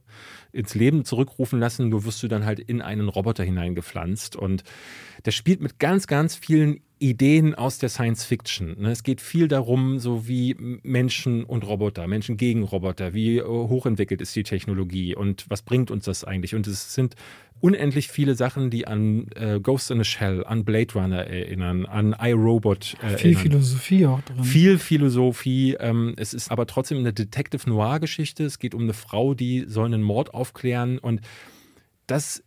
ins 0.53 0.75
Leben 0.75 1.03
zurückrufen 1.03 1.59
lassen, 1.59 1.89
nur 1.89 2.05
wirst 2.05 2.23
du 2.23 2.27
dann 2.27 2.45
halt 2.45 2.59
in 2.59 2.81
einen 2.81 3.09
Roboter 3.09 3.43
hineingepflanzt. 3.43 4.35
Und 4.35 4.63
der 5.25 5.31
spielt 5.31 5.61
mit 5.61 5.79
ganz, 5.79 6.07
ganz 6.07 6.35
vielen 6.35 6.81
Ideen 7.03 7.53
aus 7.53 7.79
der 7.79 7.89
Science 7.89 8.23
Fiction. 8.23 8.79
Ne? 8.79 8.91
Es 8.91 9.03
geht 9.03 9.19
viel 9.19 9.49
darum, 9.49 9.99
so 9.99 10.25
wie 10.25 10.55
Menschen 10.83 11.43
und 11.43 11.67
Roboter, 11.67 12.07
Menschen 12.07 12.37
gegen 12.37 12.63
Roboter, 12.63 13.13
wie 13.13 13.39
äh, 13.39 13.43
hochentwickelt 13.43 14.21
ist 14.21 14.33
die 14.37 14.43
Technologie 14.43 15.13
und 15.13 15.43
was 15.49 15.63
bringt 15.63 15.91
uns 15.91 16.05
das 16.05 16.23
eigentlich? 16.23 16.55
Und 16.55 16.65
es 16.65 16.93
sind 16.93 17.15
unendlich 17.59 18.07
viele 18.07 18.35
Sachen, 18.35 18.69
die 18.69 18.87
an 18.87 19.27
äh, 19.35 19.59
Ghost 19.59 19.91
in 19.91 19.99
a 19.99 20.05
Shell, 20.05 20.45
an 20.45 20.63
Blade 20.63 20.93
Runner 20.93 21.27
erinnern, 21.27 21.85
an 21.85 22.15
iRobot 22.17 22.95
erinnern. 23.01 23.19
Viel 23.19 23.35
Philosophie 23.35 24.05
auch 24.05 24.21
drin. 24.21 24.43
Viel 24.45 24.77
Philosophie. 24.77 25.75
Ähm, 25.81 26.13
es 26.15 26.33
ist 26.33 26.51
aber 26.51 26.67
trotzdem 26.67 26.99
eine 26.99 27.11
Detective 27.11 27.69
Noir-Geschichte. 27.69 28.45
Es 28.45 28.59
geht 28.59 28.73
um 28.73 28.83
eine 28.83 28.93
Frau, 28.93 29.33
die 29.33 29.65
soll 29.67 29.87
einen 29.87 30.03
Mord 30.03 30.33
aufklären 30.33 30.99
und 30.99 31.19
das 32.07 32.43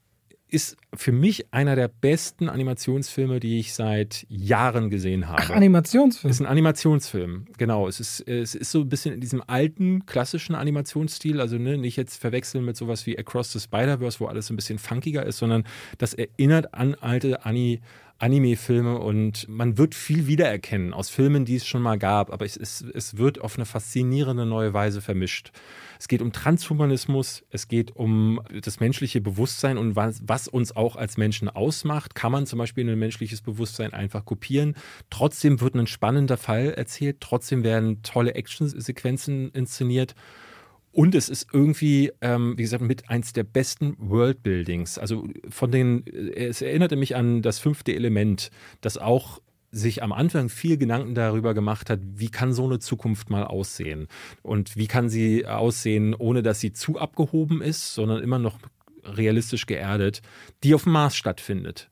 ist 0.49 0.79
für 0.97 1.13
mich 1.13 1.53
einer 1.53 1.77
der 1.77 1.89
besten 1.89 2.49
Animationsfilme, 2.49 3.41
die 3.41 3.59
ich 3.59 3.75
seit 3.75 4.27
Jahren 4.29 4.91
gesehen 4.91 5.29
habe. 5.29 5.43
Ach, 5.43 5.51
Animationsfilm? 5.51 6.31
Es 6.31 6.37
ist 6.37 6.41
ein 6.41 6.51
Animationsfilm, 6.51 7.47
genau. 7.59 7.89
Es 7.89 8.01
ist, 8.01 8.21
es 8.29 8.55
ist 8.55 8.71
so 8.71 8.81
ein 8.81 8.89
bisschen 8.89 9.15
in 9.15 9.21
diesem 9.21 9.43
alten, 9.47 10.07
klassischen 10.07 10.55
Animationsstil. 10.55 11.41
Also 11.41 11.59
ne, 11.59 11.79
nicht 11.79 11.97
jetzt 11.97 12.21
verwechseln 12.21 12.65
mit 12.65 12.77
sowas 12.77 13.07
wie 13.07 13.19
Across 13.19 13.53
the 13.53 13.61
Spider-Verse, 13.61 14.21
wo 14.21 14.27
alles 14.27 14.51
ein 14.51 14.57
bisschen 14.57 14.79
funkiger 14.79 15.25
ist, 15.25 15.39
sondern 15.39 15.65
das 15.99 16.15
erinnert 16.15 16.75
an 16.75 16.95
alte 16.95 17.45
Ani 17.45 17.81
Anime-Filme 18.19 18.99
und 18.99 19.47
man 19.47 19.77
wird 19.77 19.95
viel 19.95 20.27
wiedererkennen 20.27 20.95
aus 20.95 21.11
Filmen, 21.11 21.45
die 21.45 21.57
es 21.57 21.67
schon 21.67 21.83
mal 21.83 21.99
gab, 21.99 22.33
aber 22.33 22.47
es, 22.47 22.57
es, 22.57 22.81
es 22.95 23.19
wird 23.19 23.43
auf 23.43 23.57
eine 23.57 23.67
faszinierende 23.67 24.47
neue 24.47 24.73
Weise 24.73 25.03
vermischt. 25.03 25.53
Es 25.99 26.09
geht 26.09 26.23
um 26.23 26.33
Transhumanismus, 26.33 27.45
es 27.51 27.69
geht 27.69 27.95
um 27.95 28.41
das 28.63 28.81
menschliche 28.81 29.21
Bewusstsein 29.21 29.77
und 29.77 29.97
was, 29.97 30.23
was 30.25 30.49
uns 30.49 30.75
auch 30.75 30.86
als 30.95 31.17
Menschen 31.17 31.49
ausmacht. 31.49 32.15
Kann 32.15 32.31
man 32.31 32.47
zum 32.47 32.61
Beispiel 32.61 32.89
ein 32.89 32.99
menschliches 32.99 33.43
Bewusstsein 33.43 33.93
einfach 33.93 34.25
kopieren? 34.25 34.77
Trotzdem 35.11 35.61
wird 35.61 35.75
ein 35.75 35.89
spannender 35.89 36.37
Fall 36.37 36.75
erzählt, 36.75 37.17
trotzdem 37.21 37.65
werden 37.65 38.03
tolle 38.03 38.37
Actionsequenzen 38.37 39.51
inszeniert. 39.51 40.15
Und 40.93 41.15
es 41.15 41.29
ist 41.29 41.49
irgendwie, 41.53 42.11
ähm, 42.23 42.57
wie 42.57 42.63
gesagt, 42.63 42.83
mit 42.83 43.11
eins 43.11 43.33
der 43.33 43.43
besten 43.43 43.97
Worldbuildings. 43.99 44.99
Also 44.99 45.29
von 45.49 45.71
den, 45.71 46.07
es 46.07 46.63
erinnerte 46.63 46.97
mich 46.97 47.17
an 47.17 47.43
das 47.43 47.59
fünfte 47.59 47.95
Element, 47.95 48.51
das 48.81 48.97
auch 48.97 49.41
sich 49.71 50.03
am 50.03 50.13
Anfang 50.13 50.49
viel 50.49 50.79
Gedanken 50.79 51.15
darüber 51.15 51.55
gemacht 51.55 51.91
hat, 51.91 52.01
wie 52.03 52.31
kann 52.31 52.53
so 52.53 52.65
eine 52.65 52.79
Zukunft 52.79 53.31
mal 53.31 53.45
aussehen 53.45 54.09
und 54.43 54.77
wie 54.77 54.87
kann 54.87 55.09
sie 55.09 55.47
aussehen, 55.47 56.15
ohne 56.15 56.43
dass 56.43 56.61
sie 56.61 56.73
zu 56.73 56.99
abgehoben 56.99 57.61
ist, 57.61 57.95
sondern 57.95 58.23
immer 58.23 58.39
noch 58.39 58.59
realistisch 59.07 59.67
geerdet, 59.67 60.23
die 60.63 60.75
auf 60.75 60.85
dem 60.85 60.93
Mars 60.93 61.17
stattfindet. 61.17 61.89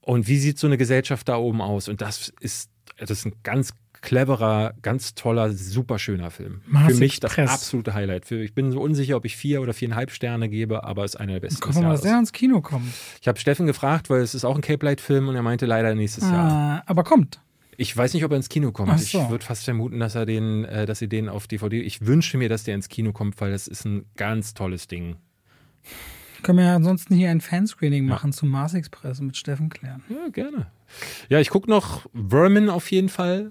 Und 0.00 0.28
wie 0.28 0.38
sieht 0.38 0.58
so 0.58 0.66
eine 0.66 0.76
Gesellschaft 0.76 1.28
da 1.28 1.36
oben 1.36 1.62
aus? 1.62 1.88
Und 1.88 2.00
das 2.00 2.32
ist, 2.40 2.70
das 2.98 3.10
ist 3.10 3.26
ein 3.26 3.32
ganz 3.42 3.72
cleverer, 4.04 4.74
ganz 4.82 5.14
toller, 5.14 5.52
super 5.52 5.98
schöner 5.98 6.30
Film. 6.30 6.60
Mars 6.66 6.92
Für 6.92 6.98
mich 6.98 7.22
Express. 7.22 7.50
das 7.50 7.54
absolute 7.54 7.94
Highlight. 7.94 8.26
Für, 8.26 8.42
ich 8.42 8.54
bin 8.54 8.70
so 8.70 8.80
unsicher, 8.80 9.16
ob 9.16 9.24
ich 9.24 9.36
vier 9.36 9.62
oder 9.62 9.72
viereinhalb 9.72 10.10
Sterne 10.10 10.48
gebe, 10.48 10.84
aber 10.84 11.04
es 11.04 11.14
ist 11.14 11.20
einer 11.20 11.34
der 11.34 11.40
besten. 11.40 11.60
Gucken 11.60 11.80
wir 11.80 11.88
mal, 11.88 11.92
dass 11.92 12.02
der 12.02 12.18
ins 12.18 12.32
Kino 12.32 12.60
kommt. 12.60 12.92
Ich 13.20 13.28
habe 13.28 13.38
Steffen 13.40 13.66
gefragt, 13.66 14.10
weil 14.10 14.20
es 14.20 14.34
ist 14.34 14.44
auch 14.44 14.54
ein 14.54 14.60
Cape 14.60 14.84
Light 14.84 15.00
Film 15.00 15.28
und 15.28 15.36
er 15.36 15.42
meinte 15.42 15.64
leider 15.64 15.94
nächstes 15.94 16.24
ah, 16.24 16.32
Jahr. 16.32 16.82
Aber 16.86 17.02
kommt. 17.02 17.40
Ich 17.76 17.96
weiß 17.96 18.14
nicht, 18.14 18.24
ob 18.24 18.30
er 18.30 18.36
ins 18.36 18.48
Kino 18.48 18.70
kommt. 18.72 19.00
So. 19.00 19.22
Ich 19.22 19.30
würde 19.30 19.44
fast 19.44 19.64
vermuten, 19.64 19.98
dass 19.98 20.14
er 20.14 20.26
den, 20.26 20.64
äh, 20.64 20.86
dass 20.86 20.98
sie 20.98 21.08
den 21.08 21.28
auf 21.28 21.48
DVD. 21.48 21.80
Ich 21.80 22.06
wünsche 22.06 22.36
mir, 22.36 22.48
dass 22.48 22.64
der 22.64 22.74
ins 22.74 22.88
Kino 22.88 23.12
kommt, 23.12 23.40
weil 23.40 23.50
das 23.50 23.66
ist 23.66 23.84
ein 23.84 24.04
ganz 24.16 24.54
tolles 24.54 24.86
Ding. 24.86 25.16
Können 26.44 26.58
wir 26.58 26.66
ja 26.66 26.76
ansonsten 26.76 27.14
hier 27.14 27.30
ein 27.30 27.40
Fanscreening 27.40 28.06
machen 28.06 28.32
zum 28.32 28.50
Mars 28.50 28.74
Express 28.74 29.20
mit 29.20 29.36
Steffen 29.36 29.68
klären. 29.70 30.02
Ja, 30.08 30.28
gerne. 30.28 30.66
Ja, 31.28 31.40
ich 31.40 31.50
gucke 31.50 31.68
noch 31.68 32.06
Vermin 32.14 32.68
auf 32.68 32.90
jeden 32.90 33.08
Fall. 33.08 33.50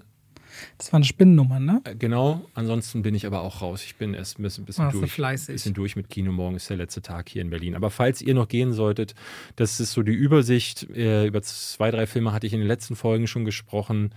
Das 0.78 0.92
war 0.92 0.98
eine 0.98 1.04
Spinnennummer, 1.04 1.58
ne? 1.58 1.80
Äh, 1.84 1.96
Genau, 1.96 2.48
ansonsten 2.54 3.02
bin 3.02 3.14
ich 3.14 3.26
aber 3.26 3.40
auch 3.40 3.60
raus. 3.60 3.82
Ich 3.84 3.96
bin 3.96 4.14
erst 4.14 4.38
ein 4.38 4.42
bisschen, 4.44 4.64
bisschen, 4.64 4.84
Warst 4.84 4.94
du 4.94 5.00
durch, 5.00 5.12
fleißig. 5.12 5.52
bisschen 5.52 5.74
durch 5.74 5.96
mit 5.96 6.08
Kino. 6.08 6.30
Morgen 6.30 6.54
ist 6.54 6.70
der 6.70 6.76
letzte 6.76 7.02
Tag 7.02 7.28
hier 7.28 7.42
in 7.42 7.50
Berlin. 7.50 7.74
Aber 7.74 7.90
falls 7.90 8.22
ihr 8.22 8.34
noch 8.34 8.46
gehen 8.46 8.72
solltet, 8.72 9.14
das 9.56 9.80
ist 9.80 9.92
so 9.92 10.02
die 10.02 10.12
Übersicht. 10.12 10.88
Äh, 10.90 11.26
über 11.26 11.42
zwei, 11.42 11.90
drei 11.90 12.06
Filme 12.06 12.32
hatte 12.32 12.46
ich 12.46 12.52
in 12.52 12.60
den 12.60 12.68
letzten 12.68 12.94
Folgen 12.94 13.26
schon 13.26 13.44
gesprochen. 13.44 14.14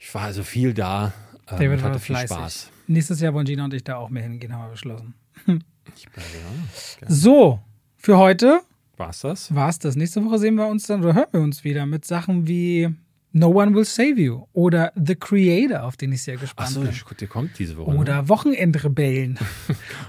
Ich 0.00 0.12
war 0.14 0.22
also 0.22 0.42
viel 0.42 0.74
da 0.74 1.12
ähm, 1.48 1.58
David 1.58 1.82
war 1.82 1.90
hatte 1.90 2.00
viel 2.00 2.16
fleißig. 2.16 2.36
Spaß. 2.36 2.70
Nächstes 2.86 3.20
Jahr 3.20 3.34
wollen 3.34 3.46
Gina 3.46 3.64
und 3.64 3.74
ich 3.74 3.84
da 3.84 3.96
auch 3.96 4.10
mehr 4.10 4.22
hingehen, 4.22 4.52
haben 4.52 4.64
wir 4.66 4.70
beschlossen. 4.72 5.14
Ich 5.96 6.08
bleibe 6.10 6.28
ja. 6.32 7.06
So, 7.08 7.60
für 7.96 8.18
heute 8.18 8.60
War's 8.96 9.20
das? 9.20 9.54
war's 9.54 9.78
das. 9.78 9.96
Nächste 9.96 10.24
Woche 10.24 10.38
sehen 10.38 10.54
wir 10.54 10.66
uns 10.66 10.86
dann 10.86 11.02
oder 11.02 11.14
hören 11.14 11.28
wir 11.32 11.40
uns 11.40 11.64
wieder 11.64 11.84
mit 11.86 12.04
Sachen 12.04 12.46
wie 12.46 12.94
No 13.36 13.48
One 13.48 13.74
Will 13.74 13.84
Save 13.84 14.20
You 14.20 14.46
oder 14.52 14.92
The 14.94 15.16
Creator, 15.16 15.82
auf 15.82 15.96
den 15.96 16.12
ich 16.12 16.22
sehr 16.22 16.36
gespannt 16.36 16.68
Achso, 16.68 16.82
bin. 16.82 16.92
der 17.18 17.26
kommt 17.28 17.58
diese 17.58 17.76
Woche. 17.76 17.92
ne? 17.92 17.98
Oder 17.98 18.28
Wochenendrebellen. 18.28 19.38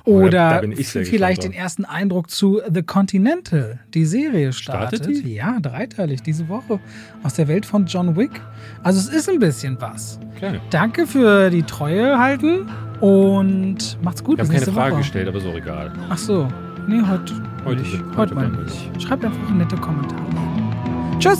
Oh, 0.08 0.22
Oder 0.22 0.62
vielleicht 0.84 1.44
den 1.44 1.52
ersten 1.52 1.84
Eindruck 1.84 2.30
zu 2.30 2.62
The 2.72 2.84
Continental. 2.84 3.80
Die 3.96 4.06
Serie 4.06 4.54
startet. 4.54 5.00
Startet 5.04 5.26
die? 5.26 5.34
Ja, 5.34 5.60
dreiteilig 5.60 6.22
diese 6.22 6.48
Woche. 6.48 6.80
Aus 7.24 7.34
der 7.34 7.48
Welt 7.48 7.66
von 7.66 7.88
John 7.88 8.16
Wick. 8.16 8.40
Also 8.84 9.00
es 9.00 9.08
ist 9.08 9.28
ein 9.28 9.40
bisschen 9.40 9.82
was. 9.82 10.20
Okay. 10.36 10.60
Danke 10.70 11.08
für 11.08 11.50
die 11.50 11.64
Treue 11.64 12.20
halten 12.20 12.70
und 13.02 13.98
macht's 14.04 14.24
gut. 14.24 14.40
Ich 14.40 14.46
habe 14.48 14.54
keine 14.58 14.72
Frage 14.72 14.92
Woche. 14.94 15.02
gestellt, 15.02 15.28
aber 15.28 15.38
ist 15.38 15.48
auch 15.48 15.56
egal. 15.56 15.92
Ach 16.10 16.18
so. 16.18 16.48
Nee, 16.88 17.02
heute, 17.02 17.34
Heute- 17.66 17.82
nicht. 17.82 18.00
heute 18.16 18.18
Heute 18.18 18.36
mal 18.36 18.48
nicht. 18.50 19.02
Schreibt 19.02 19.26
einfach 19.26 19.50
nette 19.52 19.76
Kommentare. 19.78 20.22
Tschüss. 21.20 21.40